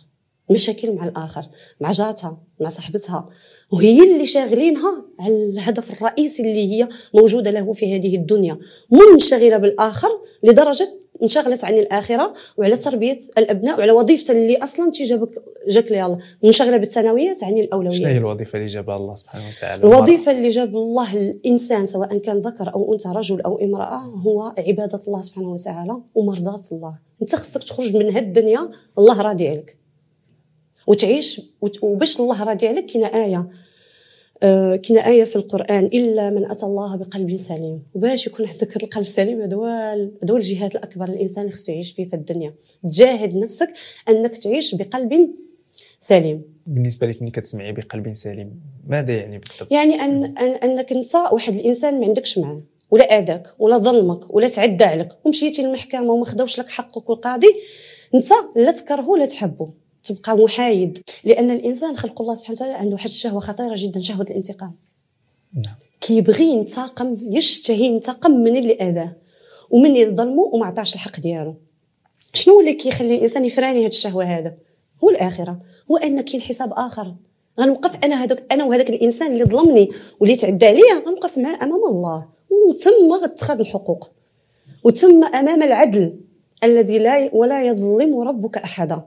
مشاكل 0.51 0.95
مع 0.95 1.05
الآخر 1.05 1.45
مع 1.81 1.91
جارتها 1.91 2.39
مع 2.61 2.69
صاحبتها. 2.69 3.29
وهي 3.73 4.13
اللي 4.13 4.27
شاغلينها 4.27 5.05
على 5.21 5.35
الهدف 5.35 6.03
الرئيسي 6.03 6.43
اللي 6.43 6.73
هي 6.73 6.89
موجودة 7.15 7.51
له 7.51 7.73
في 7.73 7.97
هذه 7.97 8.17
الدنيا. 8.17 8.59
منشغلة 8.91 9.57
بالآخر 9.57 10.09
لدرجة 10.43 10.89
انشغلت 11.23 11.65
عن 11.65 11.75
الآخرة 11.75 12.35
وعلى 12.57 12.77
تربية 12.77 13.19
الأبناء 13.39 13.79
وعلى 13.79 13.93
وظيفة 13.93 14.35
اللي 14.35 14.57
أصلا 14.57 14.91
تجابك 14.91 15.29
جاك 15.69 15.93
لي 15.93 16.07
الله. 16.07 16.19
منشغلة 16.43 16.77
بالثانويات 16.77 17.45
عن 17.45 17.59
الأولويات. 17.59 17.99
شنو 17.99 18.07
هي 18.07 18.19
الوظيفة 18.19 18.59
اللي 18.59 18.67
جابها 18.67 18.97
الله 18.97 19.15
سبحانه 19.15 19.45
وتعالى؟ 19.57 19.85
الوظيفة 19.85 20.33
اللي 20.33 20.49
جاب 20.49 20.77
الله 20.77 21.17
الإنسان 21.17 21.87
سواء 21.87 22.19
كان 22.19 22.39
ذكر 22.39 22.75
أو 22.75 22.93
أنثى 22.93 23.09
رجل 23.09 23.41
أو 23.41 23.59
امرأة 23.59 23.99
هو 23.99 24.55
عبادة 24.59 25.01
الله 25.09 25.21
سبحانه 25.21 25.53
وتعالى 25.53 25.97
ومرضاة 26.15 26.63
الله. 26.73 26.99
أنت 27.23 27.37
خصك 27.37 27.63
تخرج 27.63 27.97
من 27.97 28.15
هاد 28.15 28.23
الدنيا 28.23 28.71
الله 28.99 29.23
راضي 29.23 29.49
عليك. 29.49 29.82
وتعيش 30.87 31.41
وباش 31.83 32.21
الله 32.21 32.45
راضي 32.45 32.69
عليك 32.69 32.87
كاينة 32.87 33.07
آية 33.07 33.49
آه 34.43 34.77
كاينة 34.77 35.07
آية 35.07 35.25
في 35.25 35.37
القرآن 35.37 35.85
إلا 35.85 36.31
من 36.31 36.51
أتى 36.51 36.67
الله 36.67 36.97
بقلب 36.97 37.37
سليم. 37.37 37.83
وباش 37.95 38.27
يكون 38.27 38.47
عندك 38.47 38.77
هذا 38.77 38.85
القلب 38.87 39.03
السليم 39.03 39.41
هذا 39.43 39.57
هو 39.57 40.37
الجهاد 40.37 40.77
الأكبر 40.77 41.09
الإنسان 41.09 41.45
اللي 41.45 41.55
خصو 41.55 41.73
يعيش 41.73 41.93
فيه 41.93 42.07
في 42.07 42.17
الدنيا. 42.17 42.55
تجاهد 42.83 43.37
نفسك 43.37 43.73
أنك 44.09 44.37
تعيش 44.37 44.75
بقلب 44.75 45.31
سليم. 45.99 46.43
بالنسبة 46.67 47.07
لك 47.07 47.23
ملي 47.23 47.31
كتسمعي 47.31 47.73
بقلب 47.73 48.13
سليم 48.13 48.61
ماذا 48.87 49.13
يعني 49.13 49.39
بالضبط؟ 49.39 49.73
يعني 49.73 49.95
أن 49.95 50.37
أنك 50.39 50.93
انت 50.93 51.15
واحد 51.33 51.55
الإنسان 51.55 52.01
ما 52.01 52.07
عندكش 52.07 52.39
معاه 52.39 52.63
ولا 52.91 53.05
اذاك 53.05 53.47
ولا 53.59 53.79
ظلمك 53.79 54.35
ولا 54.35 54.49
تعدى 54.49 54.85
عليك 54.85 55.09
ومشيتي 55.25 55.63
للمحكمة 55.63 56.13
وما 56.13 56.25
خداوش 56.25 56.59
لك 56.59 56.69
حقك 56.69 57.11
والقاضي 57.11 57.57
انت 58.15 58.27
لا 58.57 58.73
تكرهه 58.73 59.17
لا 59.17 59.27
تحبه. 59.27 59.71
تبقى 60.05 60.37
محايد. 60.37 60.99
لأن 61.25 61.51
الإنسان 61.51 61.97
خلق 61.97 62.23
الله 62.23 62.35
سبحانه 62.35 62.57
وتعالى 62.57 62.73
عنده 62.73 62.93
واحد 62.93 63.09
الشهوة 63.09 63.41
خطيرة 63.41 63.75
جدا 63.77 64.01
شهوة 64.01 64.27
الانتقام. 64.31 64.75
نعم. 65.55 65.75
كيبغي 66.01 66.45
ينتقم 66.45 67.17
يشتهي 67.23 67.85
ينتقم 67.85 68.31
من 68.31 68.57
اللي 68.57 68.73
اذاه 68.73 69.13
ومن 69.71 69.87
اللي 69.87 70.17
ظلمه 70.17 70.43
وما 70.43 70.67
عطاش 70.67 70.95
الحق 70.95 71.21
ديالو. 71.21 71.55
شنو 72.35 72.61
اللي 72.61 72.73
كيخلي 72.73 73.15
الإنسان 73.15 73.45
يفراني 73.45 73.81
هذه 73.81 73.87
الشهوة 73.87 74.25
هذا؟ 74.25 74.55
هو 75.05 75.11
الآخرة. 75.11 75.61
هو 75.91 75.97
أن 75.97 76.21
كاين 76.21 76.43
حساب 76.43 76.73
آخر. 76.73 77.15
غنوقف 77.61 78.05
أنا 78.05 78.25
هذاك 78.25 78.53
أنا 78.53 78.65
وهذاك 78.65 78.91
الإنسان 78.91 79.33
اللي 79.33 79.45
ظلمني 79.45 79.91
واللي 80.21 80.37
تعدى 80.37 80.67
عليا 80.67 81.03
غنوقف 81.07 81.39
معاه 81.39 81.63
أمام 81.63 81.87
الله. 81.87 82.29
وتم 82.51 83.13
غتخاد 83.23 83.61
الحقوق. 83.61 84.11
وتم 84.85 85.25
أمام 85.25 85.63
العدل 85.63 86.21
الذي 86.65 86.99
لا 86.99 87.31
ولا 87.33 87.67
يظلم 87.67 88.21
ربك 88.21 88.57
أحدا. 88.57 89.03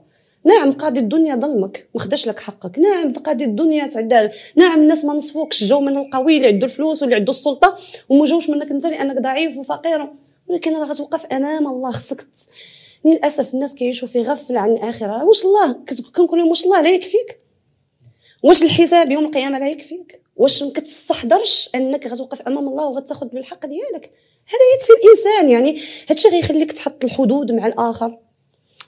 نعم 0.46 0.72
قاضي 0.72 1.00
الدنيا 1.00 1.36
ظلمك 1.36 1.88
ما 1.94 2.00
خداش 2.00 2.28
لك 2.28 2.40
حقك. 2.40 2.78
نعم 2.78 3.12
قاضي 3.12 3.44
الدنيا 3.44 3.86
تعدى. 3.86 4.28
نعم 4.56 4.80
الناس 4.80 5.04
ما 5.04 5.14
نصفوكش 5.14 5.64
جاو 5.64 5.80
من 5.80 5.96
القوي 5.96 6.36
اللي 6.36 6.46
عنده 6.48 6.66
الفلوس 6.66 7.02
واللي 7.02 7.16
عنده 7.16 7.30
السلطة 7.30 7.76
وما 8.08 8.24
جاوش 8.24 8.50
منك. 8.50 8.70
انت 8.70 8.86
لانك 8.86 9.18
ضعيف 9.18 9.56
وفقير. 9.56 10.08
ولكن 10.48 10.76
راه 10.76 10.84
غتوقف 10.84 11.26
أمام 11.26 11.66
الله 11.66 11.90
خصك 11.90 12.26
للأسف 13.04 13.54
الناس 13.54 13.74
كيعيشوا 13.74 14.08
في 14.08 14.22
غفلة 14.22 14.60
عن 14.60 14.72
الآخرة. 14.72 15.24
واش 15.24 15.44
الله؟ 15.44 15.72
كنقول 16.14 16.38
لهم 16.38 16.48
واش 16.48 16.64
الله 16.64 16.80
لا 16.80 16.90
يكفيك؟ 16.90 17.40
واش 18.42 18.62
الحساب 18.62 19.10
يوم 19.10 19.24
القيامة 19.24 19.58
لا 19.58 19.68
يكفيك؟ 19.68 20.20
واش 20.36 20.62
ما 20.62 20.70
كتستحضرش 20.70 21.70
أنك 21.74 22.06
غتوقف 22.06 22.42
أمام 22.42 22.68
الله 22.68 22.86
وغتاخذ 22.86 23.26
بالحق 23.26 23.66
ديالك؟ 23.66 24.10
هذا 24.48 24.64
يكفي 24.76 24.92
الإنسان 24.92 25.50
يعني. 25.50 25.80
هادشي 26.10 26.28
غيخليك 26.28 26.72
تحط 26.72 27.04
الحدود 27.04 27.52
مع 27.52 27.66
الآخر. 27.66 28.18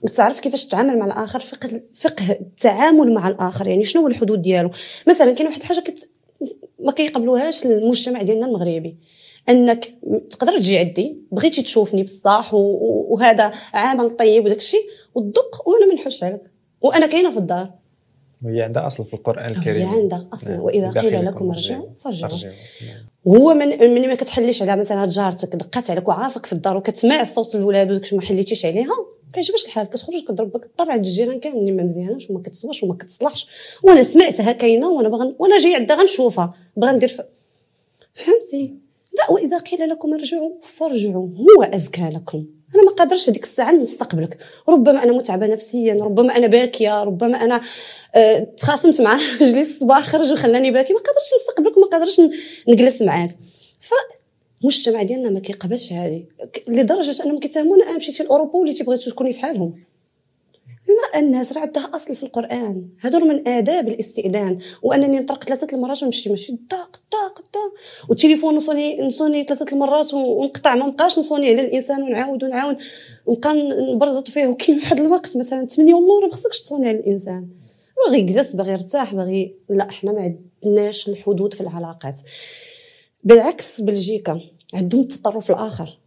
وتعرف 0.02 0.40
كيفاش 0.40 0.66
تتعامل 0.66 0.98
مع 0.98 1.06
الآخر 1.06 1.40
فقه 1.40 1.80
فقه 1.94 2.32
التعامل 2.32 3.14
مع 3.14 3.28
الآخر 3.28 3.68
يعني 3.68 3.84
شنو 3.84 4.02
هو 4.02 4.08
الحدود 4.08 4.42
ديالو؟ 4.42 4.70
مثلا 5.06 5.34
كاين 5.34 5.46
واحد 5.46 5.60
الحاجة 5.60 5.80
كت 5.80 6.10
ما 6.78 6.92
كيقبلوهاش 6.92 7.66
المجتمع 7.66 8.22
ديالنا 8.22 8.46
المغربي 8.46 8.96
أنك 9.48 9.94
تقدر 10.30 10.58
تجي 10.58 10.78
عندي 10.78 11.18
بغيتي 11.32 11.62
تشوفني 11.62 12.02
بصح 12.02 12.50
وهذا 12.54 13.52
عمل 13.74 14.10
طيب 14.10 14.44
وداك 14.44 14.58
الشيء 14.58 14.86
وتدق 15.14 15.68
وأنا 15.68 15.86
ما 15.86 15.94
نحوش 15.94 16.22
عليك 16.24 16.42
وأنا 16.80 17.06
كاينة 17.06 17.30
في 17.30 17.36
الدار. 17.36 17.70
وهي 18.42 18.62
عندها 18.62 18.86
أصل 18.86 19.04
في 19.04 19.14
القرآن 19.14 19.50
الكريم. 19.50 19.88
هي 19.88 20.00
عندها 20.00 20.28
أصل 20.32 20.50
نعم. 20.50 20.60
وإذا 20.60 20.90
قيل 20.90 21.26
لكم 21.26 21.50
ارجعوا 21.50 21.86
فارجعوا. 21.98 22.38
هو 23.28 23.54
من 23.54 23.94
من 23.94 24.08
ما 24.08 24.14
كتحليش 24.14 24.62
على 24.62 24.76
مثلا 24.76 25.06
جارتك 25.06 25.56
دقات 25.56 25.90
عليك 25.90 26.08
وعارفك 26.08 26.46
في 26.46 26.52
الدار 26.52 26.76
وكتسمع 26.76 27.22
صوت 27.22 27.54
الولاد 27.54 27.90
وداك 27.90 28.14
ما 28.14 28.22
حليتيش 28.22 28.66
عليها؟ 28.66 28.94
كيعجبش 29.38 29.66
الحال 29.66 29.86
كتخرج 29.86 30.24
كضرب 30.24 30.52
بك 30.52 30.64
الطر 30.64 30.90
عند 30.90 31.06
الجيران 31.06 31.40
كاملين 31.40 31.76
ما 31.76 31.82
مزياناش 31.82 32.30
وما 32.30 32.42
كتسواش 32.42 32.82
وما 32.82 32.94
كتصلحش. 32.94 33.48
وأنا 33.82 34.02
سمعتها 34.02 34.52
كاينة 34.52 34.88
وأنا 34.88 35.08
باغا 35.08 35.34
وأنا 35.38 35.58
جاي 35.58 35.74
عندها 35.74 35.96
غنشوفها. 35.96 36.54
باغا 36.76 36.92
ندير. 36.92 37.16
فهمتي؟ 38.14 38.74
لا 39.12 39.30
وإذا 39.30 39.58
قيل 39.58 39.88
لكم 39.88 40.14
ارجعوا 40.14 40.52
فارجعوا. 40.62 41.28
هو 41.28 41.62
أزكى 41.62 42.10
لكم. 42.14 42.46
أنا 42.74 42.82
ما 42.82 42.90
قادرش 42.90 43.30
هذيك 43.30 43.44
الساعة 43.44 43.72
نستقبلك. 43.72 44.38
ربما 44.68 45.02
أنا 45.02 45.12
متعبة 45.12 45.46
نفسيا 45.46 45.94
ربما 45.94 46.36
أنا 46.36 46.46
باكية 46.46 47.04
ربما 47.04 47.44
أنا 47.44 47.60
أه 48.14 48.38
تخاصمت 48.38 49.00
مع 49.00 49.18
رجلي 49.42 49.60
الصباح 49.60 50.02
خرج 50.02 50.32
وخلاني 50.32 50.70
باكي. 50.70 50.92
ما 50.92 50.98
قادرش 50.98 51.30
نستقبلك 51.40 51.78
ما 51.78 51.86
قادرش 51.86 52.20
نجلس 52.68 53.02
معاك. 53.02 53.30
ف 53.80 53.90
المجتمع 54.62 55.02
ديالنا 55.02 55.30
ما 55.30 55.40
كيقبلش 55.40 55.92
هذه. 55.92 56.24
لدرجة 56.68 57.24
أنهم 57.24 57.38
كيتهمونا 57.38 57.84
أنا 57.84 57.96
مشيتي 57.96 58.22
لاوروبا 58.22 58.58
وليتي 58.58 58.84
بغيتي 58.84 59.10
تكوني 59.10 59.32
في 59.32 59.40
حالهم. 59.40 59.74
لا 60.88 61.20
الناس 61.20 61.52
راه 61.52 61.60
عندها 61.60 61.90
أصل 61.94 62.16
في 62.16 62.22
القرآن. 62.22 62.88
هذول 63.00 63.28
من 63.28 63.48
آداب 63.48 63.88
الاستئذان. 63.88 64.58
وأنني 64.82 65.18
نطرق 65.18 65.44
ثلاثة 65.44 65.76
المرات 65.76 66.02
ونمشي 66.02 66.30
ماشي 66.30 66.52
داق 66.70 67.00
داق 67.12 67.38
داق 67.54 67.72
والتليفون 68.08 68.54
نصوني 68.54 69.00
نصوني 69.00 69.44
ثلاثة 69.44 69.66
المرات 69.72 70.14
ونقطع 70.14 70.74
ما 70.74 70.86
نبقاش 70.86 71.18
نصوني 71.18 71.48
على 71.48 71.60
الإنسان 71.60 72.02
ونعاود 72.02 72.44
ونعاود 72.44 72.76
ونبقى 73.26 73.54
نبرزط 73.94 74.28
فيه 74.28 74.46
وكاين 74.46 74.78
واحد 74.78 75.00
الوقت 75.00 75.36
مثلا 75.36 75.66
8 75.66 75.94
ونور 75.94 76.26
ما 76.26 76.32
خصكش 76.32 76.60
تصوني 76.60 76.88
على 76.88 76.98
الإنسان. 76.98 77.48
باغي 78.06 78.18
يجلس 78.18 78.52
باغي 78.52 78.72
يرتاح 78.72 79.14
باغي 79.14 79.54
لا 79.68 79.88
إحنا 79.88 80.12
ما 80.12 80.34
عندناش 80.64 81.08
الحدود 81.08 81.54
في 81.54 81.60
العلاقات. 81.60 82.18
بالعكس 83.24 83.80
بلجيكا 83.80 84.40
عندهم 84.74 85.00
التطرف 85.00 85.50
الآخر. 85.50 85.98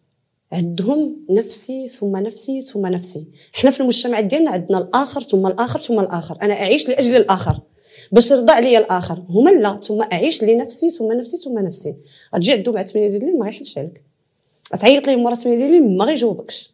عندهم 0.51 1.18
نفسي 1.30 1.89
ثم 1.89 2.18
نفسي 2.18 2.62
ثم 2.62 2.86
نفسي. 2.86 3.28
إحنا 3.55 3.72
في 3.72 3.80
المجتمع 3.80 4.20
ديالنا 4.20 4.51
عندنا 4.51 4.78
الآخر 4.78 5.22
ثم 5.22 5.47
الآخر 5.47 5.80
ثم 5.80 5.99
الآخر. 5.99 6.38
أنا 6.41 6.53
أعيش 6.53 6.89
لأجل 6.89 7.16
الآخر. 7.16 7.59
باش 8.12 8.32
يرضى 8.32 8.51
عليا 8.51 8.80
الآخر. 8.80 9.24
هما 9.30 9.49
لا 9.49 9.80
ثم 9.84 10.01
أعيش 10.01 10.43
لنفسي 10.43 10.89
ثم 10.89 11.12
نفسي 11.12 11.38
ثم 11.38 11.59
نفسي. 11.59 11.95
غتجي 12.36 12.53
عندهم 12.53 12.76
مع 12.76 12.84
8 12.84 13.09
ديال 13.09 13.22
الليل 13.22 13.39
ما 13.39 13.45
غيحلش 13.45 13.78
عليك. 13.78 14.01
تعيط 14.80 15.07
ليه 15.07 15.16
مره 15.16 15.36
8 15.36 15.57
ديال 15.57 15.68
الليل 15.68 15.97
ما 15.97 16.05
غيجاوبكش. 16.05 16.74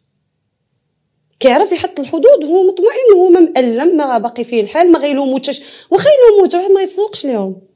كيعرف 1.40 1.72
يحط 1.72 2.00
الحدود 2.00 2.44
هو 2.44 2.68
مطمئن 2.68 3.16
هو 3.16 3.28
مألم 3.28 3.96
ما 3.96 4.18
باقي 4.18 4.44
فيه 4.44 4.60
الحال 4.60 4.92
ما 4.92 4.98
غيلوموش. 4.98 5.60
واخا 5.90 6.10
يلومو 6.10 6.48
حتى 6.48 6.72
ما 6.72 6.80
يتسوقش 6.80 7.26
ليهم. 7.26 7.67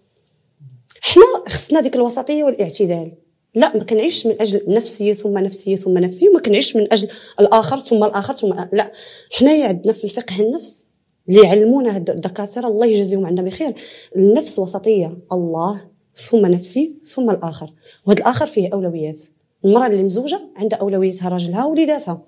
حنا 1.05 1.45
خصنا 1.49 1.81
ديك 1.81 1.97
الوسطية 1.97 2.45
والاعتدال. 2.45 3.13
لا 3.55 3.77
ما 3.77 3.85
كنعيش 3.85 4.27
من 4.27 4.41
أجل 4.41 4.63
نفسي 4.69 5.15
ثم 5.15 5.39
نفسي 5.39 5.77
ثم 5.77 5.99
نفسي 5.99 6.29
وما 6.29 6.41
كنعيش 6.41 6.77
من 6.77 6.93
أجل 6.93 7.09
الآخر 7.41 7.79
ثم 7.79 8.05
الآخر 8.05 8.35
ثم 8.37 8.55
لا 8.73 8.93
حنايا 9.33 9.69
عندنا 9.69 9.93
في 9.93 10.05
الفقه 10.05 10.41
النفس 10.41 10.91
اللي 11.29 11.47
علمونا 11.47 11.97
الدكاترة 11.97 12.69
الله 12.69 12.87
يجازيهم 12.87 13.27
عنا 13.27 13.43
بخير. 13.43 13.75
النفس 14.17 14.59
وسطية 14.59 15.19
الله 15.33 15.81
ثم 16.15 16.47
نفسي 16.47 16.95
ثم 17.05 17.31
الآخر. 17.31 17.73
وهذا 18.07 18.21
الآخر 18.21 18.47
فيه 18.47 18.69
أولويات. 18.73 19.19
المرأة 19.65 19.87
اللي 19.87 20.03
مزوجة 20.03 20.41
عندها 20.57 20.79
اولوياتها 20.79 21.29
راجلها 21.29 21.65
ووليداتها 21.65 22.23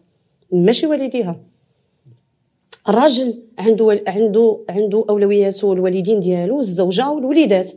ماشي 0.53 0.87
والديها. 0.87 1.41
الراجل 2.89 3.43
عنده 3.59 4.03
عنده 4.09 4.64
عنده 4.68 5.05
أولوياته 5.09 5.72
الوالدين 5.72 6.20
ديالو 6.20 6.59
الزوجة 6.59 7.11
والوليدات. 7.11 7.72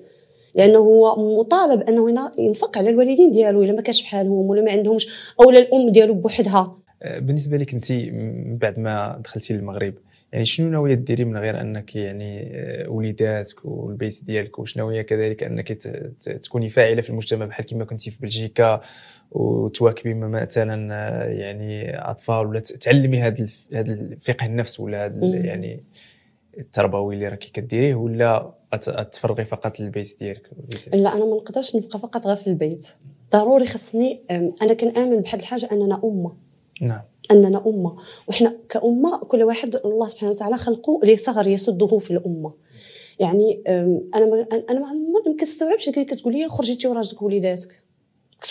لأنه 0.58 0.78
هو 0.78 1.39
مطالب 1.39 1.82
أنه 1.82 2.32
ينفق 2.38 2.78
على 2.78 2.89
الوالدين 2.89 3.32
ديالو 3.32 3.64
إلا 3.64 3.74
ما 3.74 3.82
كانش 3.82 4.01
في 4.01 4.08
حالهم 4.08 4.49
ولا 4.49 4.62
ما 4.62 4.72
عندهمش 4.72 5.34
اولا 5.39 5.60
الأم 5.60 5.89
ديالو 5.89 6.14
بوحدها. 6.14 6.78
أه، 7.03 7.20
بالنسبة 7.20 7.58
لك 7.58 7.74
أنت 7.74 7.91
من 7.91 8.58
بعد 8.58 8.80
ما 8.80 9.22
دخلتي 9.24 9.53
للمغرب 9.53 9.93
يعني 10.32 10.45
شنو 10.45 10.70
ناويه 10.70 10.93
ديري 10.93 11.26
من 11.26 11.38
غير 11.38 11.62
أنك 11.62 11.95
يعني 11.95 12.41
أه، 12.53 12.89
وليداتك 12.89 13.66
والبيت 13.66 14.24
ديالك؟ 14.26 14.60
وشنو 14.60 14.84
ناويه 14.84 15.01
كذلك 15.01 15.43
أنك 15.43 15.72
تكوني 16.43 16.70
فاعلة 16.70 17.01
في 17.01 17.10
المجتمع 17.10 17.45
بحال 17.45 17.66
كما 17.66 17.86
كنتي 17.86 18.12
في 18.12 18.18
بلجيكا 18.22 18.82
وتواكبي 19.32 20.14
مثلا 20.14 20.93
أه، 20.93 21.30
يعني 21.30 21.99
أطفال 21.99 22.47
ولا 22.47 22.60
تعلمي 22.60 23.22
هذا 23.22 23.45
هذا 23.74 23.93
الفقه 23.93 24.45
النفس 24.45 24.80
ولا 24.80 25.05
هذا 25.05 25.26
يعني 25.26 25.84
التربوي 26.58 27.16
اللي 27.16 27.28
راكي 27.28 27.51
كديريه 27.51 27.95
ولا 27.95 28.53
تفرغي 29.12 29.45
فقط 29.45 29.80
للبيت 29.80 30.18
ديالك؟ 30.20 30.49
لا 30.93 31.14
أنا 31.14 31.26
ما 31.26 31.36
نقدرش 31.36 31.76
نبقى 31.76 31.99
فقط 31.99 32.28
غير 32.28 32.36
في 32.36 32.47
البيت. 32.47 32.88
ضروري 33.32 33.66
خصني 33.66 34.22
أنا 34.62 34.74
كنآمن 34.74 35.22
بحد 35.22 35.39
الحاجة 35.39 35.70
أننا 35.72 36.01
أمة. 36.03 36.38
نعم. 36.82 37.01
أننا 37.32 37.64
أمة. 37.68 37.95
وحنا 38.28 38.58
كأمة 38.70 39.18
كل 39.18 39.43
واحد 39.43 39.76
الله 39.76 40.08
سبحانه 40.08 40.32
وتعالى 40.32 40.58
خلقه 40.58 40.99
لثغر 41.03 41.47
يسده 41.47 41.97
في 41.97 42.12
الأمة. 42.12 42.53
يعني 43.20 43.64
أنا 44.16 44.26
ما 44.26 44.47
أنا 44.70 44.80
ما 44.80 45.36
كنستوعبش 45.39 45.89
كتقول 45.89 46.34
لي 46.34 46.47
خرجيتي 46.49 46.88
وراجلك 46.88 47.22
ووليداتك 47.22 47.84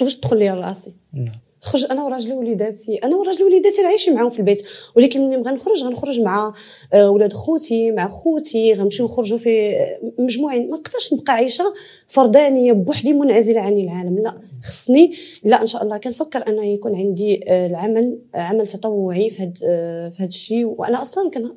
واش 0.02 0.16
تدخل 0.16 0.38
لي 0.38 0.50
راسي؟ 0.50 0.94
نعم. 1.12 1.34
خرج 1.66 1.86
أنا 1.90 2.04
وراجلي 2.04 2.34
ووليداتي 2.34 2.96
أنا 2.96 3.16
وراجلي 3.16 3.44
ووليداتي 3.44 3.82
عايشين 3.82 4.14
معاهم 4.14 4.30
في 4.30 4.38
البيت. 4.38 4.62
ولكن 4.96 5.28
ملي 5.28 5.36
نبغي 5.36 5.54
نخرج 5.54 5.84
غنخرج 5.84 6.20
مع 6.20 6.54
آه، 6.92 7.10
ولاد 7.10 7.32
خوتي 7.32 7.90
مع 7.90 8.08
خوتي 8.08 8.72
غنمشيو 8.74 9.06
نخرجوا 9.06 9.38
في 9.38 9.74
مجموعين. 10.18 10.70
ما 10.70 10.76
نقدرش 10.76 11.12
نبقى 11.12 11.32
عايشة 11.32 11.64
فردانية 12.06 12.72
بوحدي 12.72 13.12
منعزلة 13.12 13.60
عن 13.60 13.72
العالم. 13.72 14.18
لا 14.18 14.38
خصني 14.62 15.12
لا 15.44 15.60
إن 15.60 15.66
شاء 15.66 15.82
الله. 15.82 15.98
كنفكر 15.98 16.48
أن 16.48 16.64
يكون 16.64 16.94
عندي 16.94 17.40
آه، 17.48 17.66
العمل 17.66 18.18
عمل 18.34 18.66
تطوعي 18.66 19.30
في 19.30 19.52
آه، 19.64 20.08
في 20.08 20.22
هذا 20.22 20.28
الشيء. 20.28 20.64
وأنا 20.64 21.02
أصلا 21.02 21.30
كن 21.30 21.48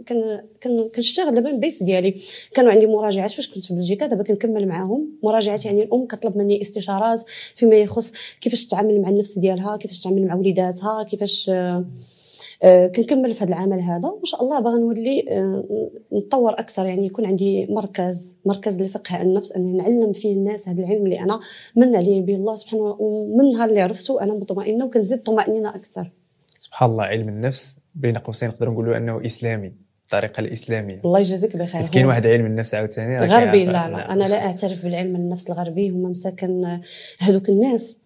كن 0.63 0.89
كنشتغل 0.95 1.33
دابا 1.33 1.49
من 1.49 1.55
البيت 1.55 1.83
ديالي. 1.83 2.15
كانوا 2.53 2.71
عندي 2.71 2.85
مراجعات 2.85 3.31
فاش 3.31 3.49
كنت 3.49 3.65
في 3.65 3.73
بلجيكا 3.73 4.05
دابا 4.05 4.23
كنكمل 4.23 4.67
معاهم. 4.67 5.09
مراجعات 5.23 5.65
يعني 5.65 5.83
الأم 5.83 6.05
كطلب 6.05 6.37
مني 6.37 6.61
استشارات 6.61 7.21
فيما 7.55 7.75
يخص 7.75 8.13
كيفاش 8.41 8.67
تتعامل 8.67 9.01
مع 9.01 9.09
النفس 9.09 9.39
ديالها 9.39 9.77
كيفاش 9.77 9.98
تتعامل 10.01 10.27
مع 10.27 10.35
وليداتها 10.35 11.03
كيفاش 11.03 11.51
آه، 12.63 12.87
كنكمل 12.87 13.33
في 13.33 13.43
هذا 13.43 13.49
العمل 13.49 13.81
هذا. 13.81 14.09
وإن 14.09 14.25
شاء 14.25 14.43
الله 14.43 14.59
باغا 14.59 14.77
نولي 14.77 15.25
آه، 15.29 15.63
نتطور 16.13 16.53
أكثر 16.53 16.85
يعني 16.85 17.05
يكون 17.05 17.25
عندي 17.25 17.67
مركز 17.69 18.37
مركز 18.45 18.81
لفقه 18.81 19.21
النفس 19.21 19.51
اني 19.51 19.77
نعلم 19.77 20.13
فيه 20.13 20.33
الناس 20.33 20.69
هذا 20.69 20.83
العلم 20.83 21.05
اللي 21.05 21.19
أنا 21.19 21.39
من 21.75 21.95
عليه 21.95 22.21
به 22.21 22.35
الله 22.35 22.55
سبحانه 22.55 22.83
ومن 22.99 23.49
نهار 23.49 23.69
اللي 23.69 23.81
عرفته 23.81 24.21
أنا 24.21 24.33
مطمئنة 24.33 24.85
وكنزيد 24.85 25.23
طمأنينة 25.23 25.69
أكثر. 25.69 26.11
سبحان 26.57 26.91
الله 26.91 27.03
علم 27.03 27.29
النفس 27.29 27.79
بين 27.95 28.17
قوسين 28.17 28.49
نقدر 28.49 28.69
نقولوا 28.69 28.97
أنه 28.97 29.25
إسلامي 29.25 29.73
الطريقة 30.03 30.39
الإسلامية. 30.39 31.01
الله 31.05 31.19
يجازيك 31.19 31.57
بخير. 31.57 31.81
كاين 31.93 32.05
واحد 32.05 32.27
علم 32.27 32.45
النفس 32.45 32.75
عاوتاني 32.75 33.19
غربي 33.19 33.65
لا 33.65 33.71
لا 33.71 34.13
أنا 34.13 34.23
لا 34.23 34.45
أعترف 34.45 34.83
بالعلم 34.83 35.15
النفس 35.15 35.49
الغربي 35.49 35.89
هما 35.89 36.09
مساكن 36.09 36.79
هذوك 37.19 37.49
الناس. 37.49 37.98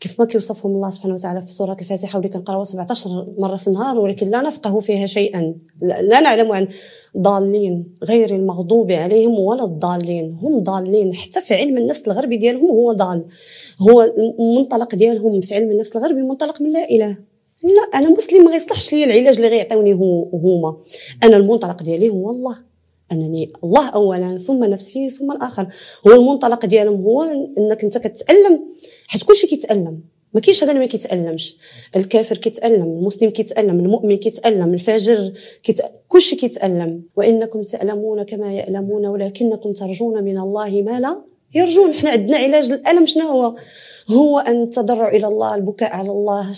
كيف 0.00 0.20
ما 0.20 0.26
كيوصفهم 0.26 0.72
الله 0.72 0.90
سبحانه 0.90 1.14
وتعالى 1.14 1.42
في 1.42 1.52
سورة 1.52 1.76
الفاتحة 1.80 2.16
واللي 2.18 2.32
كنقراوها 2.32 2.64
17 2.64 3.26
مرة 3.38 3.56
في 3.56 3.68
النهار 3.68 3.98
ولكن 3.98 4.30
لا 4.30 4.40
نفقه 4.40 4.80
فيها 4.80 5.06
شيئا. 5.06 5.54
لا 5.82 6.20
نعلم 6.20 6.52
عن 6.52 6.68
ضالين 7.18 7.96
غير 8.04 8.34
المغضوب 8.34 8.92
عليهم 8.92 9.38
ولا 9.38 9.64
الضالين. 9.64 10.38
هم 10.42 10.62
ضالين. 10.62 11.14
حتى 11.14 11.40
في 11.40 11.54
علم 11.54 11.78
النفس 11.78 12.08
الغربي 12.08 12.36
ديالهم 12.36 12.70
هو 12.70 12.92
ضال. 12.92 13.24
هو 13.80 14.02
المنطلق 14.40 14.94
ديالهم 14.94 15.40
في 15.40 15.54
علم 15.54 15.70
النفس 15.70 15.96
الغربي 15.96 16.22
منطلق 16.22 16.62
من 16.62 16.70
لا 16.70 16.90
إله. 16.90 17.18
لا 17.62 17.98
أنا 17.98 18.10
مسلم 18.10 18.44
ما 18.44 18.50
غيصلحش 18.50 18.92
ليا 18.92 19.04
العلاج 19.04 19.36
اللي 19.36 19.48
غيعطيوني 19.48 19.94
هو 19.94 20.28
هما. 20.32 20.76
أنا 21.22 21.36
المنطلق 21.36 21.82
ديالي 21.82 22.08
هو 22.08 22.30
الله. 22.30 22.56
أنني 23.12 23.48
الله 23.64 23.88
اولا 23.88 24.38
ثم 24.38 24.64
نفسي 24.64 25.08
ثم 25.08 25.32
الآخر. 25.32 25.66
هو 26.06 26.12
المنطلق 26.12 26.66
ديالهم 26.66 27.02
هو 27.02 27.22
إنك 27.58 27.84
أنت 27.84 27.98
كتألم. 27.98 28.60
حيت 29.06 29.22
كلشي 29.22 29.46
كيتألم. 29.46 30.00
ما 30.34 30.40
كاينش 30.40 30.62
هذا 30.64 30.72
اللي 30.72 30.80
ما 30.80 30.86
كيتألمش. 30.86 31.56
الكافر 31.96 32.36
كيتألم 32.36 32.82
المسلم 32.82 33.30
كيتألم 33.30 33.80
المؤمن 33.80 34.16
كيتألم 34.16 34.74
الفاجر 34.74 35.32
كيت... 35.62 35.80
كلشي 36.08 36.36
كيتألم. 36.36 37.02
وإنكم 37.16 37.60
تألمون 37.60 38.22
كما 38.22 38.52
يألمون 38.52 39.06
ولكنكم 39.06 39.72
ترجون 39.72 40.24
من 40.24 40.38
الله 40.38 40.82
ما 40.82 41.00
لا 41.00 41.22
يرجون. 41.54 41.94
حنا 41.94 42.10
عندنا 42.10 42.36
علاج 42.36 42.70
الالم 42.70 43.06
شنو 43.06 43.28
هو؟ 43.28 43.56
هو 44.08 44.38
أن 44.38 44.62
التضرع 44.62 45.08
إلى 45.08 45.26
الله 45.26 45.54
البكاء 45.54 45.92
على 45.92 46.10
الله 46.10 46.52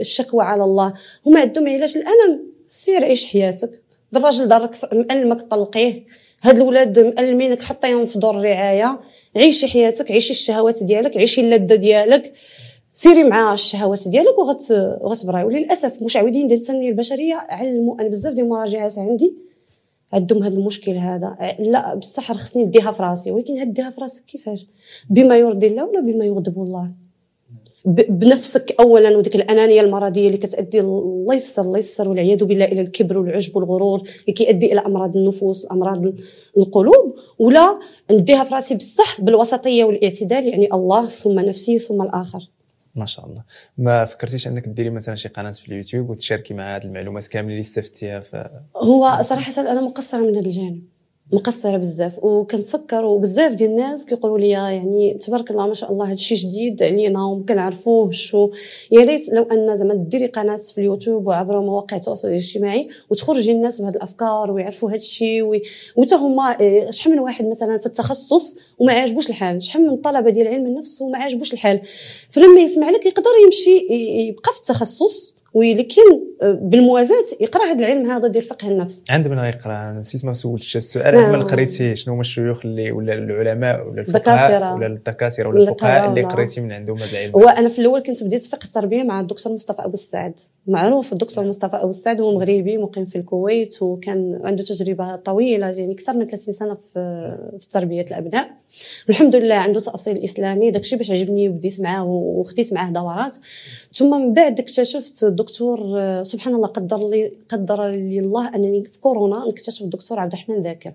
الشكوى 0.00 0.44
على 0.44 0.64
الله. 0.64 0.94
هما 1.26 1.40
عندهم 1.40 1.68
علاج 1.68 1.96
الالم 1.96 2.42
سير 2.66 3.04
عيش 3.04 3.26
حياتك. 3.26 3.81
الراجل 4.18 4.48
دارك 4.48 4.76
مألمك 4.92 5.40
طلقيه 5.40 6.04
هاد 6.42 6.56
الولاد 6.56 6.98
مألمينك 6.98 7.62
حطيهم 7.62 8.06
في 8.06 8.18
دور 8.18 8.38
الرعاية. 8.38 9.00
عيشي 9.36 9.66
حياتك 9.68 10.10
عيشي 10.10 10.32
الشهوات 10.32 10.82
ديالك 10.84 11.16
عيشي 11.16 11.40
اللذة 11.40 11.74
ديالك. 11.74 12.32
سيري 12.92 13.24
مع 13.24 13.52
الشهوات 13.52 14.08
ديالك 14.08 14.38
وغت 14.38 14.70
وغتبراي 15.00 15.44
وللأسف 15.44 16.02
مشعوذين 16.02 16.46
ديال 16.46 16.60
التنمية 16.60 16.88
البشرية 16.90 17.34
علموا 17.34 18.00
أنا 18.00 18.08
بزاف 18.08 18.34
ديال 18.34 18.44
المراجعات 18.44 18.98
عندي. 18.98 19.36
عندهم 20.12 20.42
هذا 20.42 20.56
المشكل 20.56 20.92
هذا. 20.92 21.56
لا 21.58 21.94
بصح 21.94 22.32
خصني 22.32 22.64
نديها 22.64 22.92
في 22.92 23.02
راسي. 23.02 23.30
ولكن 23.30 23.58
هديها 23.58 23.90
في 23.90 24.00
راسك 24.00 24.24
كيفاش؟ 24.24 24.66
بما 25.10 25.36
يرضي 25.36 25.66
الله 25.66 25.84
ولا 25.84 26.00
بما 26.00 26.24
يغضب 26.24 26.62
الله؟ 26.62 27.01
بنفسك 27.84 28.74
اولا 28.80 29.16
وديك 29.16 29.36
الأنانية 29.36 29.80
المرضية 29.80 30.26
اللي 30.26 30.38
كتأدي 30.38 30.80
الله 30.80 31.34
يستر 31.34 31.62
الله 31.62 31.78
يستر 31.78 32.08
والعياذ 32.08 32.44
بالله 32.44 32.64
إلى 32.64 32.80
الكبر 32.80 33.18
والعجب 33.18 33.56
والغرور 33.56 33.98
اللي 34.20 34.32
كيؤدي 34.32 34.72
إلى 34.72 34.80
أمراض 34.80 35.16
النفوس 35.16 35.66
أمراض 35.72 36.14
القلوب. 36.56 37.14
ولا 37.38 37.78
نديها 38.10 38.44
في 38.44 38.54
راسي 38.54 38.74
بصح 38.74 39.20
بالوسطية 39.20 39.84
والاعتدال 39.84 40.48
يعني 40.48 40.68
الله 40.72 41.06
ثم 41.06 41.40
نفسي 41.40 41.78
ثم 41.78 42.02
الآخر. 42.02 42.48
ما 42.94 43.06
شاء 43.06 43.26
الله. 43.26 43.42
ما 43.78 44.04
فكرتيش 44.04 44.46
أنك 44.46 44.68
ديري 44.68 44.90
مثلا 44.90 45.14
شي 45.14 45.28
قناة 45.28 45.50
في 45.50 45.68
اليوتيوب 45.68 46.10
وتشاركي 46.10 46.54
مع 46.54 46.76
هذه 46.76 46.84
المعلومات 46.84 47.26
كاملة 47.26 47.50
اللي 47.50 47.60
استفدتيها 47.60 48.20
ف... 48.20 48.36
هو 48.76 49.18
صراحة 49.20 49.62
أنا 49.62 49.80
مقصرة 49.80 50.18
من 50.18 50.36
هذا 50.36 50.46
الجانب. 50.46 50.82
مقصره 51.32 51.76
بزاف. 51.76 52.24
وكنفكر 52.24 53.04
وبزاف 53.04 53.52
ديال 53.54 53.70
الناس 53.70 54.06
كيقولوا 54.06 54.38
لي 54.38 54.48
يعني 54.48 55.14
تبارك 55.14 55.50
الله 55.50 55.66
ما 55.66 55.74
شاء 55.74 55.92
الله 55.92 56.06
هذا 56.06 56.12
الشيء 56.12 56.38
جديد 56.38 56.82
علينا 56.82 57.24
وما 57.24 57.44
كنعرفوه 57.48 58.10
شو 58.10 58.50
يا 58.90 59.00
ريت 59.00 59.28
لو 59.28 59.42
أن 59.42 59.76
زعما 59.76 59.94
ديري 59.94 60.26
قناة 60.26 60.56
في 60.56 60.78
اليوتيوب 60.78 61.26
وعبر 61.26 61.60
مواقع 61.60 61.96
التواصل 61.96 62.28
الاجتماعي 62.28 62.88
وتخرجي 63.10 63.52
الناس 63.52 63.80
بهذه 63.80 63.94
الأفكار 63.94 64.52
ويعرفوا 64.52 64.88
هذا 64.88 64.96
الشيء 64.96 65.42
وحتى 65.42 66.14
هما 66.14 66.60
إيه، 66.60 66.90
شحال 66.90 67.12
من 67.12 67.18
واحد 67.18 67.46
مثلا 67.46 67.78
في 67.78 67.86
التخصص 67.86 68.56
وما 68.78 68.92
عاجبوش 68.92 69.30
الحال؟ 69.30 69.62
شحال 69.62 69.82
من 69.82 69.90
الطلبه 69.90 70.30
ديال 70.30 70.48
علم 70.48 70.66
النفس 70.66 71.02
وما 71.02 71.18
عاجبوش 71.18 71.52
الحال؟ 71.52 71.80
فلما 72.30 72.60
يسمع 72.60 72.90
لك 72.90 73.06
يقدر 73.06 73.30
يمشي 73.44 73.86
يبقى 74.28 74.52
في 74.52 74.60
التخصص 74.60 75.34
ولكن 75.54 76.02
آه، 76.42 76.58
بالموازاة 76.62 77.24
يقرأ 77.40 77.64
هذا 77.64 77.78
العلم 77.86 78.10
هذا 78.10 78.28
ديال 78.28 78.44
فقه 78.44 78.68
النفس. 78.68 79.04
عند 79.10 79.28
من 79.28 79.38
غيقرا 79.38 79.92
نسيت 79.92 80.24
ما 80.24 80.32
سولتش 80.32 80.76
السؤال. 80.76 81.16
عند 81.16 81.26
من 81.26 81.32
نعم. 81.32 81.42
قريتي 81.42 81.96
شنو 81.96 82.14
هما 82.14 82.20
الشيوخ 82.20 82.66
اللي 82.66 82.92
ولا 82.92 83.14
العلماء 83.14 83.88
ولا 83.88 84.00
الفقهاء 84.00 84.74
ولا 84.76 84.86
الدكاترة 84.86 85.48
ولا 85.48 85.62
الفقهاء 85.62 86.08
اللي 86.08 86.22
قريتي 86.22 86.60
من 86.60 86.72
عندهم 86.72 86.98
هذا 86.98 87.10
العلم؟ 87.10 87.36
وأنا 87.36 87.68
في 87.68 87.78
الأول 87.78 88.02
كنت 88.02 88.24
بديت 88.24 88.46
فقه 88.46 88.64
التربيه 88.64 89.02
مع 89.02 89.20
الدكتور 89.20 89.52
مصطفى 89.52 89.84
أبو 89.84 89.92
السعد. 89.92 90.38
معروف 90.66 91.12
الدكتور 91.12 91.44
مصطفى 91.44 91.76
ابو 91.76 91.88
السعد 91.88 92.20
هو 92.20 92.34
مغربي 92.34 92.78
مقيم 92.78 93.04
في 93.04 93.16
الكويت 93.16 93.82
وكان 93.82 94.40
عنده 94.44 94.62
تجربة 94.62 95.16
طويلة 95.16 95.66
يعني 95.66 95.92
أكثر 95.92 96.16
من 96.16 96.26
30 96.26 96.54
سنة 96.54 96.74
في 96.74 97.58
في 97.58 97.68
تربية 97.68 98.02
الأبناء. 98.02 98.50
الحمد 99.08 99.36
لله 99.36 99.54
عنده 99.54 99.80
تأصيل 99.80 100.18
إسلامي 100.18 100.70
داكشي 100.70 100.96
باش 100.96 101.10
عجبني 101.10 101.48
وبديت 101.48 101.80
معاه 101.80 102.04
وخديت 102.04 102.72
معاه 102.72 102.90
دورات. 102.90 103.36
ثم 103.94 104.10
من 104.10 104.32
بعد 104.32 104.60
اكتشفت 104.60 105.24
الدكتور 105.24 105.78
سبحان 106.22 106.54
الله 106.54 106.68
قدر 106.68 107.08
لي 107.08 107.32
قدر 107.48 107.88
لي 107.88 108.18
الله 108.18 108.54
أنني 108.54 108.82
في 108.84 108.98
كورونا 109.00 109.44
نكتشف 109.48 109.82
الدكتور 109.82 110.18
عبد 110.18 110.32
الرحمن 110.32 110.60
ذاكر. 110.60 110.92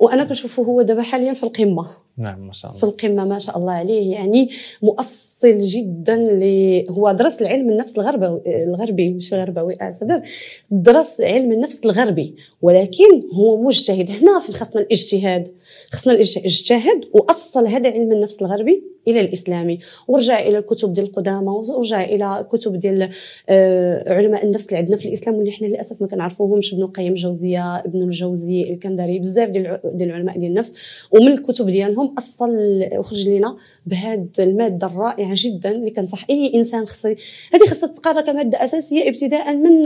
وأنا 0.00 0.24
كنشوفه 0.24 0.62
هو 0.62 0.82
دابا 0.82 1.02
حاليا 1.02 1.32
في 1.32 1.42
القمة. 1.42 2.05
نعم 2.18 2.46
ما 2.46 2.52
شاء 2.52 2.70
الله. 2.70 2.80
في 2.80 2.86
القمة 2.86 3.24
ما 3.24 3.38
شاء 3.38 3.58
الله 3.58 3.72
عليه 3.72 4.12
يعني 4.12 4.50
مؤصل 4.82 5.58
جدا 5.58 6.16
ل 6.16 6.44
هو 6.90 7.12
درس 7.12 7.42
العلم 7.42 7.70
النفس 7.70 7.98
الغربي 7.98 8.40
الغربي 8.46 9.10
مش 9.10 9.34
الغربوي 9.34 9.74
اسف 9.80 10.22
درس 10.70 11.20
علم 11.20 11.52
النفس 11.52 11.84
الغربي 11.84 12.34
ولكن 12.62 13.22
هو 13.34 13.62
مجتهد. 13.62 14.10
هنا 14.10 14.38
في 14.40 14.52
خصنا 14.52 14.82
الاجتهاد. 14.82 15.48
خصنا 15.92 16.12
الاجتهاد 16.12 17.04
وأصل 17.12 17.66
هذا 17.66 17.90
علم 17.90 18.12
النفس 18.12 18.42
الغربي 18.42 18.82
إلى 19.08 19.20
الإسلامي. 19.20 19.78
ورجع 20.08 20.38
إلى 20.38 20.58
الكتب 20.58 20.94
ديال 20.94 21.06
القدامى 21.06 21.48
ورجع 21.48 22.04
إلى 22.04 22.46
كتب 22.52 22.76
ديال 22.76 23.10
آه، 23.48 24.12
علماء 24.12 24.44
النفس 24.44 24.66
اللي 24.66 24.78
عندنا 24.78 24.96
في 24.96 25.08
الإسلام 25.08 25.36
واللي 25.36 25.52
حنا 25.52 25.66
للأسف 25.66 26.02
ما 26.02 26.08
كنعرفوهمش 26.08 26.72
ابن 26.72 26.82
القيم 26.82 27.12
الجوزية 27.12 27.76
ابن 27.76 28.02
الجوزي 28.02 28.62
الكندري 28.62 29.18
بزاف 29.18 29.48
ديال 29.48 29.80
العلماء 30.02 30.38
ديال 30.38 30.50
النفس. 30.50 30.74
ومن 31.10 31.32
الكتب 31.32 31.66
ديالهم 31.66 32.05
أصل 32.18 32.50
وخرج 32.98 33.28
لنا 33.28 33.56
بهذه 33.86 34.28
المادة 34.38 34.86
الرائعة 34.86 35.32
جدا 35.34 35.70
اللي 35.70 35.90
كنصح 35.90 36.24
أي 36.30 36.52
إنسان 36.54 36.84
خص 36.84 37.06
هذه 37.06 37.66
خصها 37.66 37.88
تقرا 37.88 38.20
كمادة 38.20 38.64
أساسية 38.64 39.08
ابتداء 39.08 39.54
من 39.54 39.82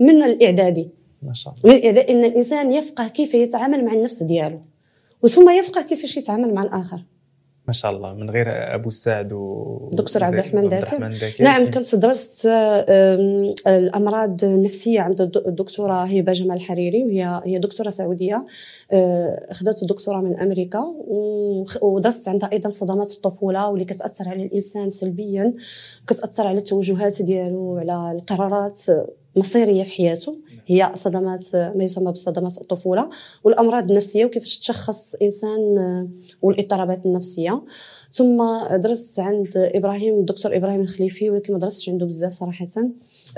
من 0.00 0.22
الإعدادي. 0.22 0.88
ما 1.22 1.34
شاء 1.34 1.54
الله. 1.54 1.74
من 1.74 1.78
الاعدادي 1.78 2.12
إن 2.12 2.24
الإنسان 2.24 2.72
يفقه 2.72 3.08
كيف 3.08 3.34
يتعامل 3.34 3.84
مع 3.84 3.92
النفس 3.92 4.22
ديالو 4.22 4.60
وثم 5.22 5.50
يفقه 5.50 5.82
كيفاش 5.82 6.16
يتعامل 6.16 6.54
مع 6.54 6.62
الآخر. 6.62 7.00
ما 7.66 7.72
شاء 7.72 7.90
الله 7.90 8.14
من 8.14 8.30
غير 8.30 8.46
أبو 8.48 8.88
السعد 8.88 9.32
و 9.32 9.90
دكتور 9.92 10.24
عبد 10.24 10.38
الرحمن 10.38 10.68
داكر 10.68 11.12
نعم 11.40 11.70
كنت 11.70 11.94
درست 11.94 12.46
الأمراض 13.66 14.44
النفسية 14.44 15.00
عند 15.00 15.20
الدكتورة 15.20 16.04
هبه 16.04 16.32
جمال 16.32 16.56
الحريري 16.56 17.04
وهي 17.04 17.42
هي 17.44 17.58
دكتورة 17.58 17.88
سعودية 17.88 18.46
آه، 18.92 19.46
أخذت 19.50 19.82
الدكتوراه 19.82 20.20
من 20.20 20.40
أمريكا 20.40 20.94
ودرست 21.82 22.28
عندها 22.28 22.52
أيضا 22.52 22.68
صدمات 22.68 23.12
الطفولة 23.12 23.68
واللي 23.68 23.84
كتأثر 23.84 24.28
على 24.28 24.42
الإنسان 24.42 24.90
سلبيا 24.90 25.54
كتأثر 26.06 26.46
على 26.46 26.58
التوجهات 26.58 27.22
ديالو 27.22 27.76
على 27.76 28.12
القرارات 28.18 28.82
مصيرية 29.36 29.82
في 29.82 29.92
حياته. 29.92 30.38
هي 30.66 30.92
صدمات 30.94 31.56
ما 31.56 31.84
يسمى 31.84 32.12
بصدمات 32.12 32.60
الطفولة 32.60 33.08
والأمراض 33.44 33.90
النفسية 33.90 34.24
وكيفاش 34.24 34.58
تشخص 34.58 35.14
انسان 35.14 35.78
آه، 35.78 36.08
والاضطرابات 36.42 37.06
النفسية. 37.06 37.62
ثم 38.12 38.42
درست 38.76 39.20
عند 39.20 39.56
إبراهيم 39.56 40.14
الدكتور 40.14 40.56
إبراهيم 40.56 40.80
الخليفي 40.80 41.30
ولكن 41.30 41.52
ما 41.52 41.58
درستش 41.58 41.88
عنده 41.88 42.06
بزاف 42.06 42.32
صراحة. 42.32 42.66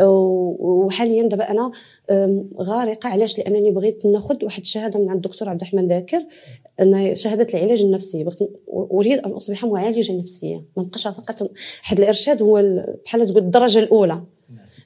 وحاليا 0.01 1.29
دابا 1.29 1.51
أنا 1.51 1.70
غارقة 2.61 3.09
علاش؟ 3.09 3.39
لأنني 3.39 3.70
بغيت 3.70 4.07
ناخذ 4.07 4.45
واحد 4.45 4.61
الشهادة 4.61 5.01
من 5.01 5.09
عند 5.09 5.24
الدكتور 5.24 5.49
عبد 5.49 5.61
الرحمن 5.61 5.89
ذاكر 5.89 6.24
ان 6.81 7.14
شهادة 7.14 7.47
العلاج 7.55 7.81
النفسي. 7.81 8.26
أريد 8.72 9.18
أن 9.18 9.31
أصبح 9.31 9.64
معالجة 9.64 10.16
نفسية. 10.16 10.64
ما 10.76 10.83
نبقاش 10.83 11.09
فقط 11.09 11.51
حد 11.83 11.99
الإرشاد 11.99 12.43
هو 12.43 12.83
بحال 13.05 13.26
تقول 13.26 13.39
الدرجة 13.39 13.79
الأولى. 13.79 14.22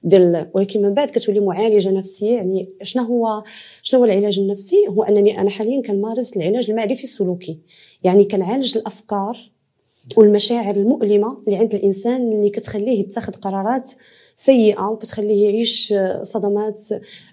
ديال 0.04 0.50
ولكن 0.54 0.82
من 0.82 0.94
بعد 0.94 1.10
كتولي 1.10 1.40
معالجة 1.40 1.90
نفسية 1.90 2.34
يعني 2.34 2.68
شنو 2.82 3.02
هو 3.02 3.42
شنو 3.82 4.00
هو 4.00 4.06
العلاج 4.06 4.38
النفسي؟ 4.38 4.76
هو 4.88 5.02
أنني 5.02 5.40
أنا 5.40 5.50
حاليا 5.50 5.82
كنمارس 5.82 6.36
العلاج 6.36 6.70
المعرفي 6.70 7.04
السلوكي. 7.04 7.58
يعني 8.02 8.24
كنعالج 8.24 8.76
الأفكار 8.76 9.38
والمشاعر 10.16 10.76
المؤلمة 10.76 11.42
اللي 11.46 11.58
عند 11.58 11.74
الإنسان 11.74 12.32
اللي 12.32 12.50
كتخليه 12.50 13.00
يتخذ 13.00 13.32
قرارات 13.32 13.90
سيئة 14.36 14.86
وكتخليه 14.86 15.44
يعيش 15.44 15.94
صدمات. 16.22 16.82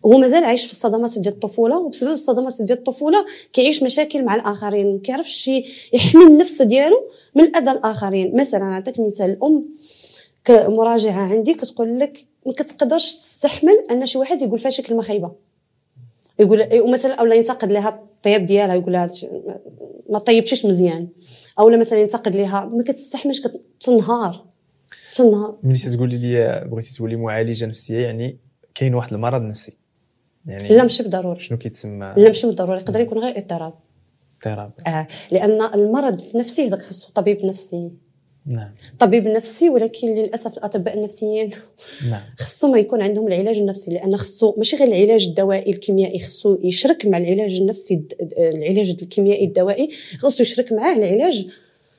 هو 0.05 0.17
مازال 0.17 0.43
عايش 0.43 0.65
في 0.65 0.71
الصدمات 0.71 1.19
ديال 1.19 1.33
الطفولة 1.33 1.77
وبسبب 1.77 2.11
الصدمات 2.11 2.61
ديال 2.61 2.77
الطفولة 2.77 3.25
كيعيش 3.53 3.83
مشاكل 3.83 4.25
مع 4.25 4.35
الآخرين 4.35 4.93
ما 4.93 4.99
كيعرفش 4.99 5.47
يحمي 5.93 6.23
النفس 6.23 6.61
ديالو 6.61 7.03
من 7.35 7.55
اذى 7.55 7.71
الآخرين. 7.71 8.35
مثلا 8.35 8.59
نعطيك 8.59 8.99
مثال 8.99 9.29
الأم 9.29 9.65
كمراجعة 10.43 11.33
عندي 11.33 11.53
كتقول 11.53 11.99
لك 11.99 12.28
ما 12.45 12.53
كتقدرش 12.53 13.15
تستحمل 13.15 13.85
أن 13.91 14.05
شي 14.05 14.17
واحد 14.17 14.41
يقول 14.41 14.59
فيها 14.59 14.69
شي 14.69 14.81
كلمه 14.81 15.01
خايبه 15.01 15.31
يقول 16.39 16.81
ومثلا 16.81 17.13
اولا 17.13 17.35
ينتقد 17.35 17.71
لها 17.71 17.89
الطياب 17.89 18.45
ديالها 18.45 18.75
يقول 18.75 18.93
لها 18.93 19.09
ما 20.09 20.19
طيبتيش 20.19 20.65
مزيان. 20.65 21.07
أو 21.59 21.69
مثلا 21.69 21.99
ينتقد 21.99 22.35
لها 22.35 22.65
ما 22.65 22.83
كتستحملش 22.83 23.41
كتنهار. 23.79 24.45
تنهار. 25.15 25.57
ملي 25.63 25.79
تقولي 25.79 26.17
لي 26.17 26.65
بغيتي 26.71 26.95
تولي 26.95 27.15
معالجة 27.15 27.65
نفسية 27.65 27.99
يعني 28.05 28.37
كاين 28.75 28.93
واحد 28.95 29.13
المرض 29.13 29.41
نفسي. 29.41 29.77
يعني 30.45 30.67
لا 30.67 30.81
ماشي 30.81 31.03
بالضروري. 31.03 31.39
شنو 31.39 31.57
كيتسمى؟ 31.57 32.13
لا 32.17 32.27
ماشي 32.27 32.47
بالضروري. 32.47 32.79
يقدر 32.79 32.99
يكون 32.99 33.17
غير 33.17 33.37
اضطراب. 33.37 33.73
اضطراب. 34.37 34.71
آه 34.87 35.07
لأن 35.31 35.61
المرض 35.61 36.21
النفسي 36.21 36.67
هذاك 36.67 36.81
خصو 36.81 37.11
طبيب 37.11 37.45
نفسي 37.45 37.91
نعم. 38.49 38.69
طبيب 38.99 39.27
نفسي 39.27 39.69
ولكن 39.69 40.07
للأسف 40.07 40.57
الأطباء 40.57 40.97
النفسيين 40.97 41.49
نعم. 42.11 42.21
خصو 42.37 42.67
ما 42.71 42.79
يكون 42.79 43.01
عندهم 43.01 43.27
العلاج 43.27 43.57
النفسي 43.57 43.91
لأن 43.91 44.17
خصو 44.17 44.53
ماشي 44.57 44.75
غير 44.75 44.87
العلاج 44.87 45.27
الدوائي 45.27 45.71
الكيميائي 45.71 46.19
خصو 46.19 46.57
يشرك 46.63 47.05
مع 47.05 47.17
العلاج 47.17 47.61
النفسي 47.61 48.01
العلاج 48.37 48.95
الكيميائي 49.01 49.45
الدوائي 49.45 49.89
خصو 50.19 50.43
يشرك 50.43 50.71
معاه 50.71 50.95
العلاج 50.95 51.47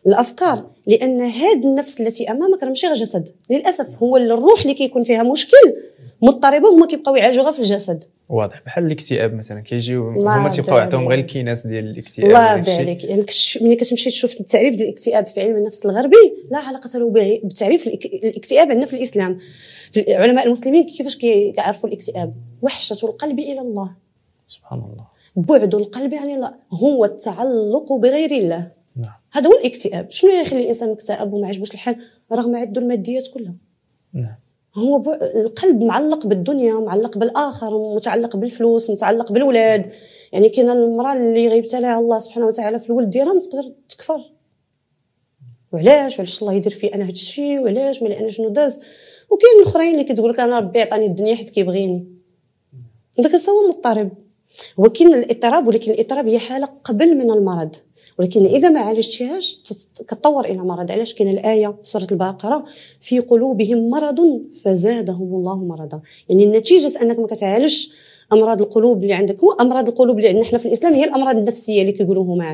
الأفكار 0.06 0.70
لأن 0.86 1.20
هاد 1.20 1.64
النفس 1.64 2.00
التي 2.00 2.30
أمامك 2.30 2.62
راه 2.62 2.68
ماشي 2.68 2.86
غير 2.86 2.96
جسد. 2.96 3.28
للأسف 3.50 4.02
هو 4.02 4.16
الروح 4.16 4.60
اللي 4.60 4.74
كيكون 4.74 5.02
فيها 5.02 5.22
مشكل 5.22 5.74
مضطربه 6.22 6.68
هما 6.74 6.86
كيبقاو 6.86 7.16
يعالجوا 7.16 7.44
غير 7.44 7.52
في 7.52 7.58
الجسد. 7.58 8.04
واضح. 8.28 8.62
بحال 8.66 8.86
الاكتئاب 8.86 9.34
مثلا 9.34 9.60
كيجيو 9.60 10.08
هما 10.08 10.48
تيبقاو 10.48 10.78
يعطيهم 10.78 11.08
غير. 11.08 11.18
الكيناس 11.18 11.66
ديال 11.66 11.84
الاكتئاب 11.90 12.26
الله 12.28 12.72
يعني 12.72 12.94
كش- 13.24 13.58
ملي 13.62 13.76
كتمشي 13.76 14.10
تشوف 14.10 14.40
التعريف 14.40 14.74
ديال 14.74 14.88
الاكتئاب 14.88 15.26
في 15.26 15.40
علم 15.40 15.56
النفس 15.56 15.86
الغربي 15.86 16.16
لا 16.50 16.58
علاقة 16.58 16.98
له 16.98 17.40
بتعريف 17.44 17.86
الاكتئاب 17.86 18.70
عندنا 18.70 18.86
في 18.86 18.92
الإسلام. 18.96 19.38
في 19.92 20.14
علماء 20.14 20.46
المسلمين 20.46 20.84
كيفاش 20.86 21.16
كي- 21.16 21.52
كيعرفوا 21.52 21.88
الاكتئاب؟ 21.88 22.34
وحشة 22.62 22.96
القلب 23.08 23.38
إلى 23.38 23.60
الله. 23.60 23.90
سبحان 24.48 24.78
الله. 24.78 25.06
بعد 25.36 25.74
القلب 25.74 26.14
عن 26.14 26.30
الله 26.30 26.54
هو 26.72 27.04
التعلق 27.04 27.92
بغير 27.92 28.30
الله. 28.30 28.70
نعم. 28.96 29.12
هذا 29.32 29.46
هو 29.46 29.52
الاكتئاب. 29.52 30.10
شنو 30.10 30.30
يخلي 30.30 30.62
الإنسان 30.62 30.90
مكتئب 30.90 31.32
وما 31.32 31.46
عجبوش 31.48 31.74
الحال؟ 31.74 31.96
رغم 32.32 32.56
عنده 32.56 32.80
الماديات 32.80 33.26
كلها. 33.34 33.54
نعم. 34.14 34.34
هو. 34.74 35.18
القلب 35.22 35.82
معلق 35.82 36.26
بالدنيا 36.26 36.74
معلق 36.74 37.18
بالآخر 37.18 37.94
متعلق 37.94 38.36
بالفلوس 38.36 38.90
متعلق 38.90 39.32
بالولاد. 39.32 39.90
يعني 40.32 40.48
كاينة 40.48 40.72
المرأة 40.72 41.12
اللي 41.12 41.48
غيبتليها 41.48 41.98
الله 41.98 42.18
سبحانه 42.18 42.46
وتعالى 42.46 42.78
في 42.78 42.90
الولد 42.90 43.10
ديالها 43.10 43.32
ما 43.32 43.40
تقدر 43.40 43.72
تكفر. 43.88 44.20
وعلاش؟ 45.72 46.18
وعلاش 46.18 46.42
الله 46.42 46.52
يدير 46.52 46.72
في 46.72 46.94
أنا 46.94 47.04
هذا 47.04 47.10
الشيء 47.10 47.60
وعلاش؟ 47.60 48.02
ملي 48.02 48.18
أنا 48.18 48.28
شنو 48.28 48.48
داز؟ 48.48 48.80
وكاين 49.30 49.62
الأخرين 49.62 49.92
اللي 49.94 50.04
كتقول 50.04 50.32
لك 50.32 50.40
أنا 50.40 50.58
ربي 50.58 50.80
عطاني 50.80 51.06
الدنيا 51.06 51.34
حيت 51.34 51.50
كيبغيني. 51.50 52.06
داك 53.18 53.34
هو 53.34 53.68
مضطرب. 53.68 54.10
كاين 54.94 55.14
الإضطراب 55.14 55.66
ولكن 55.66 55.92
الإضطراب 55.92 56.28
هي 56.28 56.38
حالة 56.38 56.68
قبل 56.84 57.16
من 57.16 57.30
المرض. 57.30 57.76
ولكن 58.20 58.46
إذا 58.46 58.68
ما 58.68 58.80
عالجتيهاش 58.80 59.62
كتطور 60.08 60.44
إلى 60.44 60.58
مرض. 60.58 60.90
علاش؟ 60.90 61.14
كاين 61.14 61.30
الآية 61.30 61.76
سورة 61.82 62.06
البقره 62.12 62.64
في 63.00 63.20
قلوبهم 63.20 63.90
مرض 63.90 64.20
فزادهم 64.62 65.34
الله 65.34 65.56
مرضا. 65.56 66.00
يعني 66.28 66.46
نتيجه 66.46 67.02
أنك 67.02 67.18
ما 67.18 67.26
كتعالجش 67.26 67.90
أمراض 68.32 68.62
القلوب 68.62 69.02
اللي 69.02 69.14
عندك. 69.14 69.40
هو 69.40 69.52
أمراض 69.52 69.88
القلوب 69.88 70.16
اللي 70.18 70.28
عندنا 70.28 70.44
حنا 70.44 70.58
في 70.58 70.66
الإسلام 70.66 70.94
هي 70.94 71.04
الأمراض 71.04 71.36
النفسية 71.36 71.80
اللي 71.80 71.92
كيقولوا 71.92 72.24
هما 72.24 72.44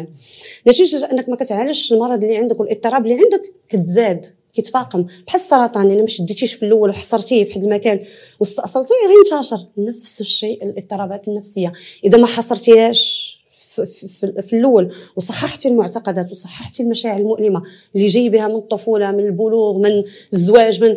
نتيجة 0.67 1.05
أنك 1.05 1.29
ما 1.29 1.37
كتعالجش 1.37 1.93
المرض 1.93 2.25
اللي 2.25 2.37
عندك 2.37 2.61
والاضطراب 2.61 3.07
اللي 3.07 3.15
عندك 3.15 3.53
كتزاد 3.69 4.27
كيتفاقم. 4.53 5.07
بحال 5.27 5.41
السرطان 5.41 5.91
إلا 5.91 6.01
ما 6.01 6.07
شديتيش 6.07 6.53
في 6.53 6.65
الأول 6.65 6.91
وحصرتيه 6.91 7.45
في 7.45 7.51
واحد 7.51 7.65
المكان 7.65 8.01
واستأصلتيه 8.41 8.95
غينتشر 9.09 9.67
نفس 9.79 10.21
الشيء 10.21 10.65
الاضطرابات 10.65 11.29
النفسية. 11.29 11.73
إذا 12.05 12.19
ما 12.19 12.27
حصرتيهاش 12.27 13.36
في, 13.85 14.53
الأول 14.53 14.93
وصححتي 15.17 15.69
المعتقدات 15.69 16.31
وصححتي 16.31 16.83
المشاعر 16.83 17.21
المؤلمة 17.21 17.63
اللي 17.97 18.07
جاي 18.07 18.29
بها 18.29 18.49
من 18.49 18.57
الطفولة 18.57 19.11
من 19.11 19.27
البلوغ 19.27 19.79
من 19.79 20.05
الزواج 20.33 20.85
من 20.85 20.97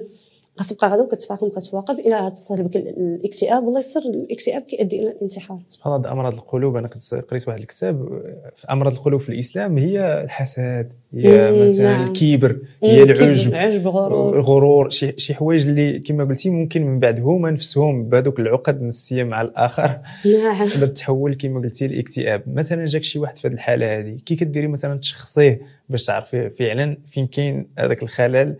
غتبقى 0.62 0.89
غدا 0.89 1.01
وكتفاقم 1.01 1.49
كتواقف 1.49 1.99
إلى 1.99 2.32
تصل 2.32 2.64
بك 2.64 2.76
الاكتئاب. 2.76 3.64
والله 3.64 3.80
يسر 3.80 3.99
الاكتئاب 3.99 4.62
كيؤدي 4.62 5.01
إلى 5.01 5.12
الانتحار. 5.12 5.60
سبحان 5.70 5.95
الله 5.95 6.12
أمراض 6.12 6.34
القلوب 6.34 6.76
أنا 6.76 6.88
كنت 6.88 7.14
قريت 7.30 7.47
واحد 7.47 7.60
الكتاب 7.60 8.22
في 8.55 8.68
أمراض 8.72 8.93
القلوب 8.93 9.20
في 9.20 9.30
الإسلام 9.30 9.78
هي 9.78 10.24
الحسد 10.24 10.93
هي 11.14 11.51
مثلا 11.68 11.91
نعم. 11.91 12.07
الكبر 12.07 12.60
هي 12.84 13.03
العجب 13.03 13.34
كذب، 13.34 13.55
عجب 13.55 13.88
غرور 13.88 14.36
الغرور 14.36 14.89
شي 14.89 15.14
شي 15.18 15.34
حوايج 15.34 15.68
اللي 15.68 15.99
كما 15.99 16.24
قلتي 16.24 16.49
ممكن 16.49 16.86
من 16.86 16.99
بعد 16.99 17.20
هما 17.20 17.51
نفسهم 17.51 18.10
بهذوك 18.10 18.39
العقد 18.39 18.76
النفسية 18.76 19.24
مع 19.24 19.41
الآخر. 19.41 19.99
نعم. 20.26 20.66
تقدر 20.66 20.88
تحول 20.88 21.34
كما 21.36 21.60
قلتي 21.60 21.86
الاكتئاب 21.86 22.43
مثلا 22.47 22.86
جاك 22.86 23.03
شي 23.03 23.20
واحد 23.20 23.38
في 23.38 23.47
هذه 23.47 23.53
الحالة 23.53 23.99
هذه 23.99 24.18
كي 24.26 24.36
كديري 24.36 24.68
مثلا 24.68 24.99
تشخصيه 24.99 25.62
باش 25.89 26.05
تعرفي 26.05 26.49
فعلا 26.49 26.97
فين 27.07 27.27
كاين 27.27 27.67
هذاك 27.79 28.03
الخلل 28.03 28.55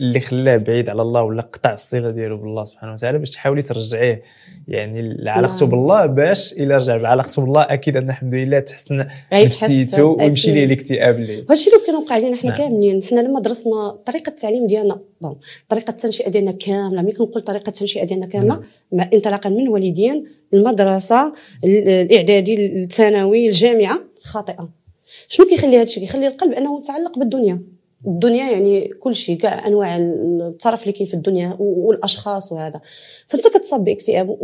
اللي 0.00 0.20
خلاه 0.20 0.56
بعيد 0.56 0.88
على 0.88 1.02
الله 1.02 1.22
ولا 1.22 1.42
قطع 1.42 1.72
الصلة 1.72 2.10
ديالو 2.10 2.36
بالله 2.36 2.64
سبحانه 2.64 2.92
وتعالى 2.92 3.18
باش 3.18 3.30
تحاولي 3.30 3.62
ترجعيه 3.62 4.22
يعني 4.68 5.16
علاقته 5.30 5.60
نعم. 5.66 5.70
بالله 5.70 6.06
باش 6.06 6.52
إلا 6.52 6.76
رجع 6.76 6.96
بعلاقته 6.96 7.42
بالله 7.42 7.62
أكيد 7.62 7.96
أن 7.96 8.08
الحمد 8.10 8.34
لله 8.34 8.60
تحسن 8.60 9.06
نفسيته 9.32 10.04
ويمشي 10.04 10.52
ليه. 10.52 10.64
الاكتئاب 10.64 11.14
اللي 11.14 11.44
هادشي 11.50 11.70
اللي 11.70 11.86
كان 11.86 11.94
وقع 11.94 12.18
لنا 12.18 12.36
حنا 12.36 12.50
نعم. 12.50 12.58
كاملين 12.58 13.02
حنا 13.02 13.20
لما 13.20 13.40
درسنا 13.40 13.90
طريقة 14.06 14.30
التعليم 14.30 14.66
ديالنا 14.66 15.00
بون 15.20 15.36
طريقة 15.68 15.90
التنشئة 15.90 16.28
ديالنا 16.30 16.52
كاملة 16.52 17.02
ملي 17.02 17.12
كنقول 17.12 17.42
طريقة 17.42 17.68
التنشئة 17.68 18.04
ديالنا 18.04 18.26
كاملة 18.26 18.54
نعم. 18.54 18.62
مع 18.92 19.10
انطلاقا 19.14 19.50
من 19.50 19.60
الوالدين 19.60 20.24
المدرسة 20.54 21.32
ال- 21.64 21.88
الإعدادي 21.88 22.80
الثانوي 22.82 23.46
الجامعة 23.46 24.00
خاطئة 24.22 24.79
شنو 25.28 25.46
كيخلي 25.46 25.76
هذا 25.76 25.82
الشيء 25.82 26.02
كيخلي 26.04 26.26
القلب 26.26 26.52
انه 26.52 26.78
متعلق 26.78 27.18
بالدنيا. 27.18 27.62
الدنيا 28.06 28.50
يعني 28.50 28.88
كل 28.88 29.14
شيء 29.14 29.36
كاع 29.38 29.66
انواع 29.66 29.96
الطرف 29.96 30.82
اللي 30.82 30.92
كاين 30.92 31.06
في 31.06 31.14
الدنيا 31.14 31.56
والاشخاص 31.60 32.52
وهذا. 32.52 32.80
فانت 33.26 33.48
كتصاب 33.48 33.84
باكتئاب 33.84 34.38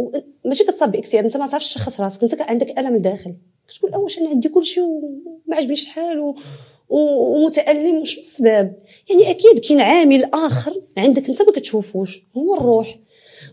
ماشي 0.44 0.64
كتصاب 0.64 0.92
باكتئاب 0.92 1.24
انت 1.24 1.36
ما 1.36 1.46
تعرفش 1.46 1.74
تشخص 1.74 2.00
راسك 2.00 2.22
انت 2.22 2.40
عندك 2.40 2.78
ألم 2.78 2.94
الداخل 2.96 3.34
كتقول 3.68 3.92
اواش 3.94 4.18
أنا 4.18 4.28
عندي 4.28 4.48
كل 4.48 4.64
شيء 4.64 4.82
وما 4.84 5.56
عجبنيش 5.56 5.82
الحال. 5.84 6.18
و- 6.20 6.34
ومتألم 6.88 7.96
وشنو 8.00 8.20
السبب؟ 8.20 8.72
يعني 9.10 9.30
أكيد 9.30 9.58
كاين 9.58 9.80
عامل 9.80 10.24
آخر 10.34 10.72
عندك 10.96 11.28
انت 11.28 11.42
ما 11.42 11.52
كتشوفوش 11.52 12.22
هو 12.36 12.54
الروح. 12.54 12.98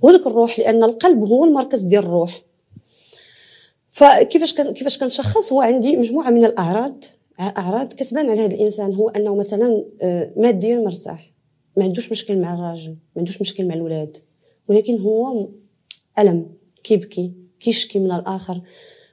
وهذاك 0.02 0.28
الروح 0.28 0.60
لأن 0.60 0.84
القلب 0.84 1.24
هو 1.24 1.46
المركز 1.46 1.82
ديال 1.82 2.04
الروح. 2.04 2.42
فكيفاش 3.94 4.54
كيفاش 4.54 4.98
كنشخص 4.98 5.54
هو 5.54 5.62
عندي 5.62 5.98
مجموعة 5.98 6.30
من 6.30 6.46
الأعراض. 6.46 7.04
أعراض 7.40 7.94
كتبان 7.94 8.30
على 8.30 8.42
هذا 8.42 8.56
الإنسان 8.56 8.94
هو 8.94 9.10
أنه 9.10 9.36
مثلا 9.36 9.86
آه، 10.02 10.34
ماديا 10.38 10.78
مرتاح. 10.80 11.32
ما 11.78 11.84
عندوش 11.84 12.12
مشكل 12.12 12.40
مع 12.40 12.54
الراجل 12.54 12.90
ما 12.92 12.98
عندوش 13.18 13.42
مشكل 13.42 13.68
مع 13.68 13.74
الولاد. 13.74 14.18
ولكن 14.68 15.00
هو 15.00 15.48
ألم 16.20 16.46
كيبكي 16.84 17.32
كيشكي 17.60 18.00
من 18.00 18.12
الآخر. 18.12 18.62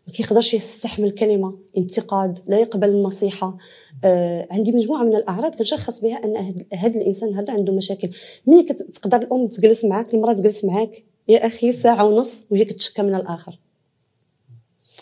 ما 0.06 0.12
كيقدرش 0.12 0.54
يستحمل 0.54 1.10
كلمه 1.10 1.58
انتقاد 1.76 2.38
لا 2.46 2.58
يقبل 2.58 2.88
النصيحة. 2.88 3.56
آه 4.04 4.48
عندي 4.50 4.72
مجموعة 4.72 5.02
من 5.04 5.14
الأعراض 5.16 5.54
كنشخص 5.54 6.00
بها 6.00 6.16
أن 6.24 6.54
هذا 6.74 7.00
الإنسان 7.00 7.34
هذا 7.34 7.52
عنده 7.52 7.72
مشاكل. 7.72 8.10
ملي 8.46 8.62
كت- 8.62 8.82
تقدر 8.82 9.16
الأم 9.16 9.46
تجلس 9.46 9.84
معاك 9.84 10.14
المرأة 10.14 10.32
تجلس 10.32 10.64
معاك 10.64 11.04
يا 11.28 11.46
أخي 11.46 11.72
ساعة 11.72 12.04
ونص 12.04 12.46
وهي 12.50 12.64
كتشكى 12.64 13.02
من 13.02 13.14
الآخر. 13.14 13.58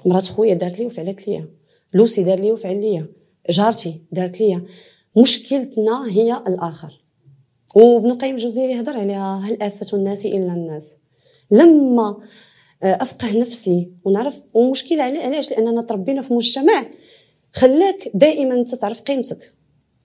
مرات 0.06 0.26
خويا 0.26 0.54
دارت 0.54 0.78
لي 0.78 0.86
وفعلت 0.86 1.28
لي 1.28 1.44
لوسي 1.94 2.22
دار 2.22 2.40
لي 2.40 2.52
وفعل 2.52 2.80
لي 2.80 3.06
جارتي 3.50 4.02
دارت 4.12 4.40
لي 4.40 4.62
مشكلتنا 5.16 6.06
هي 6.10 6.42
الآخر. 6.46 7.04
وابن 7.74 8.10
القيم 8.10 8.34
الجوزيه 8.34 8.62
يهضر 8.62 8.98
عليها. 8.98 9.40
هل 9.44 9.62
آفة 9.62 9.96
الناس 9.96 10.26
إلا 10.26 10.52
الناس؟ 10.52 10.96
لما 11.50 12.16
آه، 12.82 12.98
أفقه 13.00 13.38
نفسي 13.38 13.90
ونعرف 14.04 14.42
ومشكلة 14.54 15.02
علي 15.02 15.18
علاش؟ 15.18 15.50
لأننا 15.50 15.82
تربينا 15.82 16.22
في 16.22 16.34
مجتمع 16.34 16.86
خلاك 17.52 18.10
دائما 18.14 18.54
انت 18.54 18.74
تعرف 18.74 19.00
قيمتك 19.00 19.54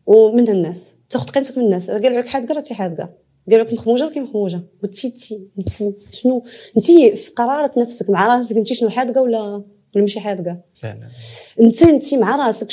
ومن 0.05 0.49
الناس. 0.49 0.95
تاخذ 1.09 1.27
قيمتك 1.29 1.57
من 1.57 1.63
الناس. 1.63 1.89
قالوا 1.91 2.21
لك 2.21 2.27
حادقة 2.27 2.55
راه 2.55 2.63
حادقة. 2.71 3.13
قالوا 3.49 3.65
لك 3.65 3.73
مخموجه 3.73 4.03
راه 4.03 4.19
مخموجه 4.19 4.63
وانت 4.83 5.05
انت 5.59 5.69
شنو؟ 6.13 6.43
انت 6.77 6.85
في 7.17 7.31
قرارة 7.35 7.79
نفسك. 7.79 8.09
مع 8.09 8.35
راسك 8.35 8.57
انت 8.57 8.73
شنو 8.73 8.89
حادقة 8.89 9.21
ولا 9.21 9.63
ولا 9.95 10.01
ماشي 10.03 10.19
حادقه 10.19 10.57
فعلا 10.81 11.07
انت 11.59 11.83
انت 11.83 12.13
مع 12.13 12.45
راسك 12.45 12.67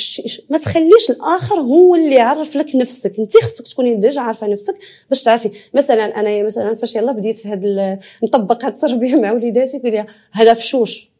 ما 0.49 0.57
تخليش 0.57 1.09
الآخر 1.09 1.55
هو 1.55 1.95
اللي 1.95 2.15
يعرف 2.15 2.55
لك 2.55 2.75
نفسك. 2.75 3.19
انت 3.19 3.37
خصك 3.37 3.67
تكوني 3.67 3.95
ديجا 3.95 4.21
عارفة 4.21 4.47
نفسك 4.47 4.75
باش 5.09 5.23
تعرفي. 5.23 5.51
مثلا 5.73 6.19
أنا 6.19 6.43
مثلا 6.43 6.75
فاش 6.75 6.95
يلا 6.95 7.11
بديت 7.11 7.37
في 7.37 7.47
هذا 7.47 7.99
نطبق 8.23 8.65
هذه 8.65 8.73
التربية 8.73 9.15
مع 9.15 9.31
وليداتي 9.31 9.81
لها 9.83 10.05
هذا 10.31 10.53
فشوش 10.53 11.11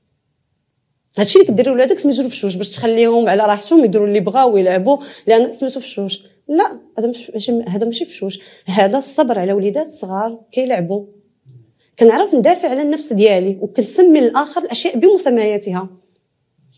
هادشي 1.18 1.40
اللي 1.40 1.48
كديري 1.48 1.72
ولادك 1.72 2.00
سميتو 2.00 2.30
فشوش 2.30 2.56
باش 2.56 2.70
تخليهم 2.70 3.30
على 3.30 3.46
راحتهم 3.46 3.86
يديروا 3.86 4.08
اللي 4.08 4.20
بغاو 4.20 4.54
ويلعبوا 4.54 4.98
لأن 5.28 5.52
سميتو 5.52 5.80
فشوش 5.80 6.22
لا 6.48 6.80
هذا 7.00 7.08
ماشي 7.08 7.64
هذا 7.68 7.86
ماشي 7.86 8.06
فشوش 8.06 8.40
هذا 8.66 8.98
الصبر 8.98 9.40
على 9.40 9.54
وليدات 9.54 9.92
صغار 9.92 10.40
كيلعبوا. 10.52 11.06
كنعرف 12.02 12.36
ندافع 12.36 12.70
على 12.70 12.82
النفس 12.82 13.14
ديالي 13.14 13.58
وكنسمي 13.62 14.20
الآخر 14.20 14.62
الأشياء 14.62 14.98
بمسمياتها. 14.98 15.90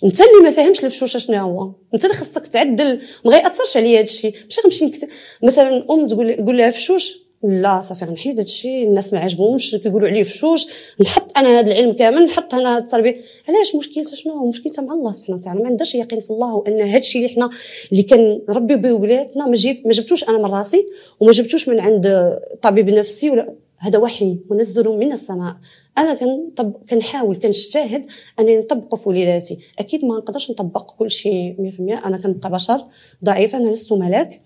أنت 0.04 0.22
اللي 0.22 0.44
ما 0.44 0.50
فاهمش 0.50 0.86
الفشوشة 0.86 1.18
شنو 1.18 1.38
هو. 1.38 1.72
أنت 1.94 2.06
اللي 2.06 2.16
خصك 2.16 2.48
تعدل 2.48 3.02
ما 3.26 3.32
غيأثرش 3.32 3.78
عليا 3.78 3.96
هذا 3.98 4.04
الشيء. 4.04 4.34
ماشي 4.44 4.62
غنمشي 4.62 4.86
نكتب 4.86 5.08
مثلا 5.44 5.86
أم 5.92 6.08
تقول 6.08 6.36
تقول 6.36 6.58
لها 6.58 6.70
فشوش؟ 6.70 7.24
لا 7.44 7.82
صافي 7.82 8.06
غنحيد 8.06 8.40
هادشي 8.40 8.84
الناس 8.84 9.14
ما 9.14 9.20
عجبهمش 9.20 9.76
كيقولوا 9.76 10.08
عليه 10.10 10.24
فشوش. 10.24 10.68
نحط 11.02 11.38
أنا 11.38 11.60
هذا 11.60 11.72
العلم 11.72 11.94
كامل 11.94 12.24
نحط 12.26 12.54
أنا 12.54 12.78
التربية. 12.78 13.18
علاش؟ 13.50 13.76
مشكلتها 13.76 14.16
شنو؟ 14.16 14.48
مشكلتها 14.48 14.82
مع 14.82 14.94
الله 14.94 15.12
سبحانه 15.12 15.38
وتعالى. 15.38 15.60
ما 15.60 15.68
عندهاش 15.68 15.96
يقين 15.96 16.20
في 16.20 16.32
الله 16.32 16.56
وان 16.56 16.82
هادشي 16.82 17.18
اللي 17.18 17.30
حنا 17.30 17.50
اللي 17.92 18.04
كنربيو 18.04 18.78
به 18.78 18.94
ولادنا 18.94 19.46
ما 19.86 19.92
جبتوش 19.92 20.24
أنا 20.24 20.38
من 20.38 20.46
راسي 20.46 20.86
وما 21.20 21.32
جبتوش 21.32 21.70
من 21.70 21.80
عند 21.80 22.38
طبيب 22.62 22.90
نفسي 22.90 23.30
ولا 23.30 23.63
هذا 23.84 24.00
وحي 24.00 24.40
منزل 24.52 24.90
من 24.90 25.12
السماء. 25.12 25.56
أنا 25.98 26.14
كنطب 26.14 26.74
كنحاول 26.90 27.36
كنجتهد 27.36 28.06
أنني 28.40 28.58
نطبقه 28.58 28.96
في 28.96 29.10
وليداتي 29.10 29.60
أكيد 29.80 30.06
ما 30.06 30.18
نقدرش 30.18 30.52
نطبق 30.52 30.92
كل 30.92 31.12
شيء 31.12 31.72
100% 32.00 32.06
أنا 32.06 32.18
كنبقى 32.18 32.52
بشر 32.52 32.86
ضعيفه 33.24 33.58
أنا 33.58 33.70
لست 33.70 33.94
ملاك. 33.94 34.42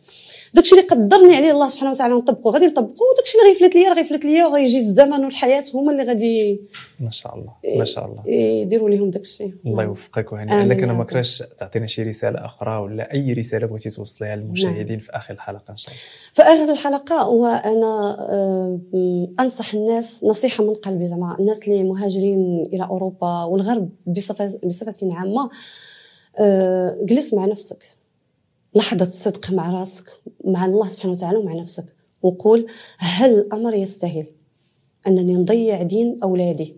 داكشي 0.54 0.76
اللي 0.76 0.88
قدرني 0.88 1.36
عليه 1.36 1.52
الله 1.52 1.68
سبحانه 1.68 1.90
وتعالى 1.90 2.14
نطبقه 2.14 2.52
غادي 2.52 2.66
نطبقه 2.66 3.04
وداكشي 3.14 3.38
اللي 3.38 3.50
غيفلت 3.50 3.76
ليا 3.76 3.90
راه 3.90 3.96
غيفلت 3.96 4.26
ليا 4.26 4.46
وغيجي 4.46 4.78
الزمن 4.80 5.26
والحياة 5.26 5.64
هما 5.74 5.92
اللي 5.92 6.04
غادي 6.04 6.62
ما 7.00 7.12
شاء 7.12 7.36
الله 7.36 7.54
ما 7.78 7.86
شاء 7.86 8.06
الله. 8.06 8.24
يديروا 8.28 8.90
لهم 8.90 9.10
داكشي. 9.10 9.52
الله 9.66 9.84
يوفقك 9.84 10.32
وهنيئا 10.34 10.66
لك 10.66 10.84
أنا 10.84 10.94
ما 10.94 11.04
كرهش 11.04 11.44
تعطينا 11.58 11.88
شي 11.88 12.04
رسالة 12.04 12.46
أخرى 12.46 12.78
ولا 12.78 13.14
أي 13.14 13.34
رسالة 13.34 13.68
بغيتي 13.68 13.90
توصليها 13.90 14.36
للمشاهدين 14.36 15.00
في 15.00 15.12
آخر 15.12 15.34
الحلقة 15.34 15.72
إن 15.72 15.78
شاء 15.78 15.92
الله؟ 15.92 16.02
في 16.34 16.42
آخر 16.42 16.72
الحلقة 16.74 17.16
هو 17.22 17.46
أنا 17.46 18.18
أنصح 19.40 19.74
الناس 19.74 20.24
نصيحة 20.24 20.64
من 20.64 20.74
قلبي 20.74 21.06
زعما 21.06 21.36
الناس 21.40 21.68
اللي 21.68 21.84
مهاجرين 21.84 22.64
إلى 22.74 22.84
أوروبا 22.84 23.44
والغرب 23.44 23.90
بصفة 24.08 24.60
بصفة 24.64 25.16
عامة 25.16 25.50
آه، 26.40 26.98
جلس 27.04 27.34
مع 27.34 27.46
نفسك. 27.46 27.84
لحظة 28.78 29.10
صدق 29.10 29.52
مع 29.52 29.80
راسك 29.80 30.06
مع 30.46 30.66
الله 30.66 30.88
سبحانه 30.88 31.14
وتعالى 31.14 31.38
ومع 31.38 31.54
نفسك 31.54 31.86
وقول 32.22 32.68
هل 32.98 33.40
الأمر 33.40 33.74
يستاهل 33.74 34.26
أنني 35.08 35.36
نضيع 35.36 35.82
دين 35.82 36.20
أولادي 36.24 36.76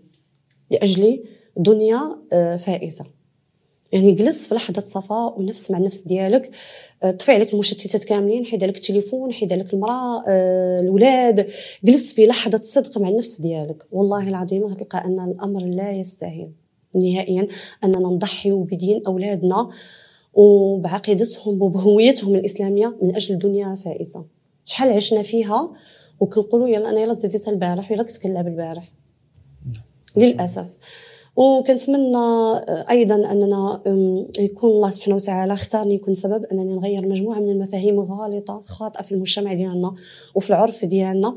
لأجل 0.70 1.24
دنيا 1.56 2.16
آه، 2.32 2.56
فائزة؟ 2.56 3.04
يعني 3.92 4.12
جلس 4.12 4.46
في 4.46 4.54
لحظة 4.54 4.80
صفاء 4.80 5.40
ونفس 5.40 5.70
مع 5.70 5.78
النفس 5.78 6.02
ديالك 6.06 6.50
آه، 7.02 7.10
طفي 7.10 7.32
عليك 7.32 7.52
المشتتات 7.52 8.04
كاملين 8.04 8.44
حيد 8.44 8.62
عليك 8.62 8.76
التليفون 8.76 9.32
حيد 9.32 9.52
عليك 9.52 9.74
المرأة 9.74 10.22
آه، 10.28 10.80
الأولاد 10.80 11.50
جلس 11.84 12.12
في 12.12 12.26
لحظة 12.26 12.60
صدق 12.64 12.98
مع 12.98 13.08
النفس 13.08 13.40
ديالك. 13.40 13.86
والله 13.92 14.28
العظيم 14.28 14.64
غتلقى 14.64 15.04
أن 15.04 15.30
الأمر 15.30 15.64
لا 15.64 15.92
يستاهل 15.92 16.52
نهائيا 16.94 17.48
أننا 17.84 17.98
نضحي 17.98 18.52
بدين 18.52 19.02
أولادنا. 19.06 19.70
وبعقيدتهم 20.32 21.62
وبهويتهم 21.62 22.34
الإسلامية 22.34 22.96
من 23.02 23.14
أجل 23.14 23.38
دنيا 23.38 23.74
فائتة. 23.74 24.24
شحال 24.64 24.92
عشنا 24.92 25.22
فيها؟ 25.22 25.72
وكنقولوا 26.20 26.68
يلا 26.68 26.90
أنا 26.90 27.00
يلا 27.00 27.14
تزيدتها 27.14 27.50
البارح 27.52 27.90
يلا 27.90 28.02
كنت 28.02 28.18
كنلعب 28.18 28.46
البارح 28.46 28.92
للأسف. 30.16 30.78
وكنتمنى 31.40 32.60
أيضا 32.90 33.14
أننا 33.32 33.82
يكون 34.38 34.70
الله 34.70 34.90
سبحانه 34.90 35.14
وتعالى 35.16 35.52
اختارني 35.52 35.94
يكون 35.94 36.14
سبب 36.14 36.44
أنني 36.44 36.72
نغير 36.76 37.08
مجموعة 37.08 37.38
من 37.38 37.48
المفاهيم 37.50 38.00
الغالطة 38.00 38.62
خاطئة 38.64 39.02
في 39.02 39.12
المجتمع 39.12 39.52
ديالنا 39.54 39.94
وفي 40.34 40.50
العرف 40.50 40.84
ديالنا. 40.84 41.36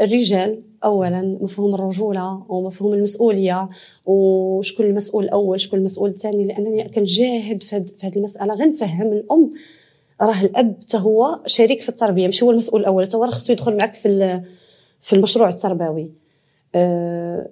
الرجال 0.00 0.62
اولا 0.84 1.38
مفهوم 1.40 1.74
الرجولة 1.74 2.42
ومفهوم 2.48 2.94
المسؤولية 2.94 3.68
وشكون 4.06 4.86
المسؤول 4.86 5.24
الأول 5.24 5.60
شكون 5.60 5.78
المسؤول 5.78 6.10
الثاني 6.10 6.44
لأنني 6.44 6.88
كنجاهد 6.88 7.62
في 7.62 7.84
هذه 8.02 8.16
المسألة. 8.16 8.54
غير 8.54 8.68
نفهم 8.68 9.12
الام 9.12 9.52
راه 10.22 10.44
الأب 10.44 10.76
حتى 10.82 10.98
هو 10.98 11.40
شريك 11.46 11.80
في 11.80 11.88
التربية 11.88 12.28
مش 12.28 12.42
هو 12.42 12.50
المسؤول 12.50 12.80
الأول 12.80 13.04
حتى 13.04 13.16
هو 13.16 13.26
خصو 13.26 13.52
يدخل 13.52 13.76
معك 13.76 13.94
في 13.94 14.40
في 15.00 15.12
المشروع 15.12 15.48
التربوي. 15.48 16.12
أه 16.74 17.50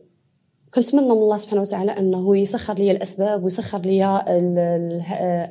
كنتمنى 0.74 1.07
من 1.07 1.12
الله 1.12 1.36
سبحانه 1.36 1.61
وتعالى 1.61 1.93
أنه 1.93 2.36
يسخر 2.36 2.74
لي 2.74 2.90
الأسباب 2.90 3.44
ويسخر 3.44 3.78
لي 3.78 4.05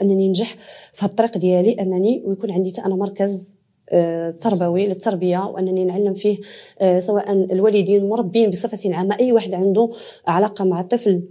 أنني 0.02 0.27
ننجح 0.27 0.56
في 0.93 1.03
الطريق 1.03 1.38
ديالي 1.38 1.81
أنني 1.81 2.23
ويكون 2.26 2.52
عندي 2.52 2.73
أنا 2.85 2.95
مركز 2.95 3.56
آه، 3.93 4.31
تربوي 4.31 4.88
للتربية 4.88 5.38
وأنني 5.38 5.85
نعلم 5.85 6.14
فيه 6.14 6.38
آه، 6.80 6.99
سواء 6.99 7.31
الوالدين 7.31 8.02
المربين 8.02 8.49
بصفة 8.49 8.95
عامة 8.95 9.19
أي 9.19 9.31
واحد 9.31 9.53
عنده 9.53 9.89
علاقة 10.27 10.65
مع 10.65 10.80
الطفل 10.80 11.23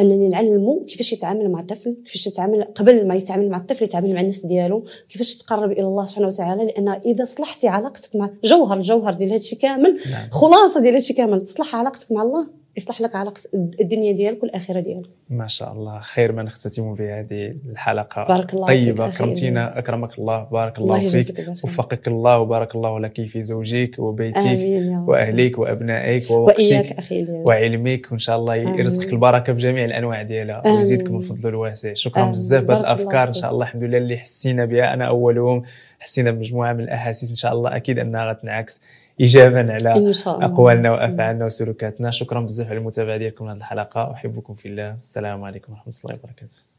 أنني 0.00 0.28
نعلمه 0.28 0.84
كيفاش 0.84 1.12
يتعامل 1.12 1.50
مع 1.50 1.60
الطفل 1.60 1.96
كيفاش 2.04 2.26
يتعامل 2.26 2.62
قبل 2.62 3.06
ما 3.06 3.14
يتعامل 3.14 3.50
مع 3.50 3.56
الطفل 3.56 3.84
يتعامل 3.84 4.14
مع 4.14 4.20
النفس 4.20 4.46
ديالو 4.46 4.84
كيفاش 5.08 5.34
يتقرب 5.34 5.72
إلى 5.72 5.82
الله 5.82 6.04
سبحانه 6.04 6.26
وتعالى 6.26 6.64
لأن 6.64 6.88
إذا 6.88 7.24
صلحتي 7.24 7.68
علاقتك 7.68 8.16
مع 8.16 8.30
جوهر 8.44 8.76
الجوهر 8.76 9.14
ديال 9.14 9.30
هادشي 9.30 9.56
كامل 9.56 9.92
نعم. 10.10 10.30
خلاصة 10.30 10.80
ديال 10.80 10.94
هادشي 10.94 11.14
كامل 11.14 11.44
تصلح 11.44 11.76
علاقتك 11.76 12.12
مع 12.12 12.22
الله 12.22 12.65
يصلح 12.76 13.00
لك 13.00 13.16
علاقة 13.16 13.40
الدنيا 13.54 14.12
ديالك 14.12 14.42
والآخرة 14.42 14.80
ديالك. 14.80 15.06
ما 15.30 15.46
شاء 15.46 15.72
الله. 15.72 16.00
خير 16.00 16.32
ما 16.32 16.42
نختتم 16.42 16.94
بهذه 16.94 17.54
الحلقة. 17.70 18.26
بارك 18.26 18.54
الله 18.54 18.66
طيبة 18.66 19.06
اكرمتينا 19.06 19.78
أكرمك 19.78 20.18
الله 20.18 20.44
بارك 20.44 20.78
الله, 20.78 20.96
الله 20.96 21.08
فيك 21.08 21.48
وفقك 21.64 22.08
الله 22.08 22.38
وبارك 22.38 22.74
الله 22.74 23.00
لك 23.00 23.26
في 23.26 23.42
زوجك 23.42 23.98
وبيتك 23.98 24.58
واهلك 25.08 25.58
وأبنائك 25.58 26.30
ووقتك 26.30 26.92
أخي 26.98 27.26
وعلمك 27.28 28.06
وإن 28.10 28.18
شاء 28.18 28.36
الله 28.36 28.54
يرزقك 28.54 29.12
البركة 29.12 29.52
بجميع 29.52 29.84
الأنواع 29.84 30.22
ديالها 30.22 30.62
ويزيدك 30.66 31.10
من 31.10 31.20
فضله 31.20 31.48
الواسع. 31.48 31.94
شكرا 31.94 32.24
بزاف 32.24 32.64
بهذه 32.64 32.80
الأفكار. 32.80 33.28
إن 33.28 33.34
شاء 33.34 33.52
الله 33.52 33.64
الحمد 33.64 33.82
لله 33.82 33.98
اللي 33.98 34.16
حسينا 34.16 34.64
بها. 34.64 34.94
أنا 34.94 35.04
أولهم 35.08 35.62
حسينا 35.98 36.30
بمجموعة 36.30 36.72
من 36.72 36.80
الأحاسيس. 36.80 37.30
إن 37.30 37.36
شاء 37.36 37.52
الله 37.52 37.76
أكيد 37.76 37.98
أنها 37.98 38.30
غتنعكس. 38.30 38.80
ايجابا 39.20 39.72
على 39.72 40.12
أقوالنا 40.26 40.90
وأفعالنا 40.92 41.44
وسلوكاتنا. 41.44 42.10
شكرا 42.10 42.40
بزاف 42.40 42.66
على 42.66 42.78
المتابعة 42.78 43.16
ديالكم 43.16 43.46
لهذه 43.46 43.56
الحلقة 43.56 44.12
احبكم 44.12 44.54
في 44.54 44.68
الله. 44.68 44.94
السلام 44.94 45.44
عليكم 45.44 45.72
ورحمة 45.72 45.92
الله 46.04 46.18
وبركاته. 46.24 46.75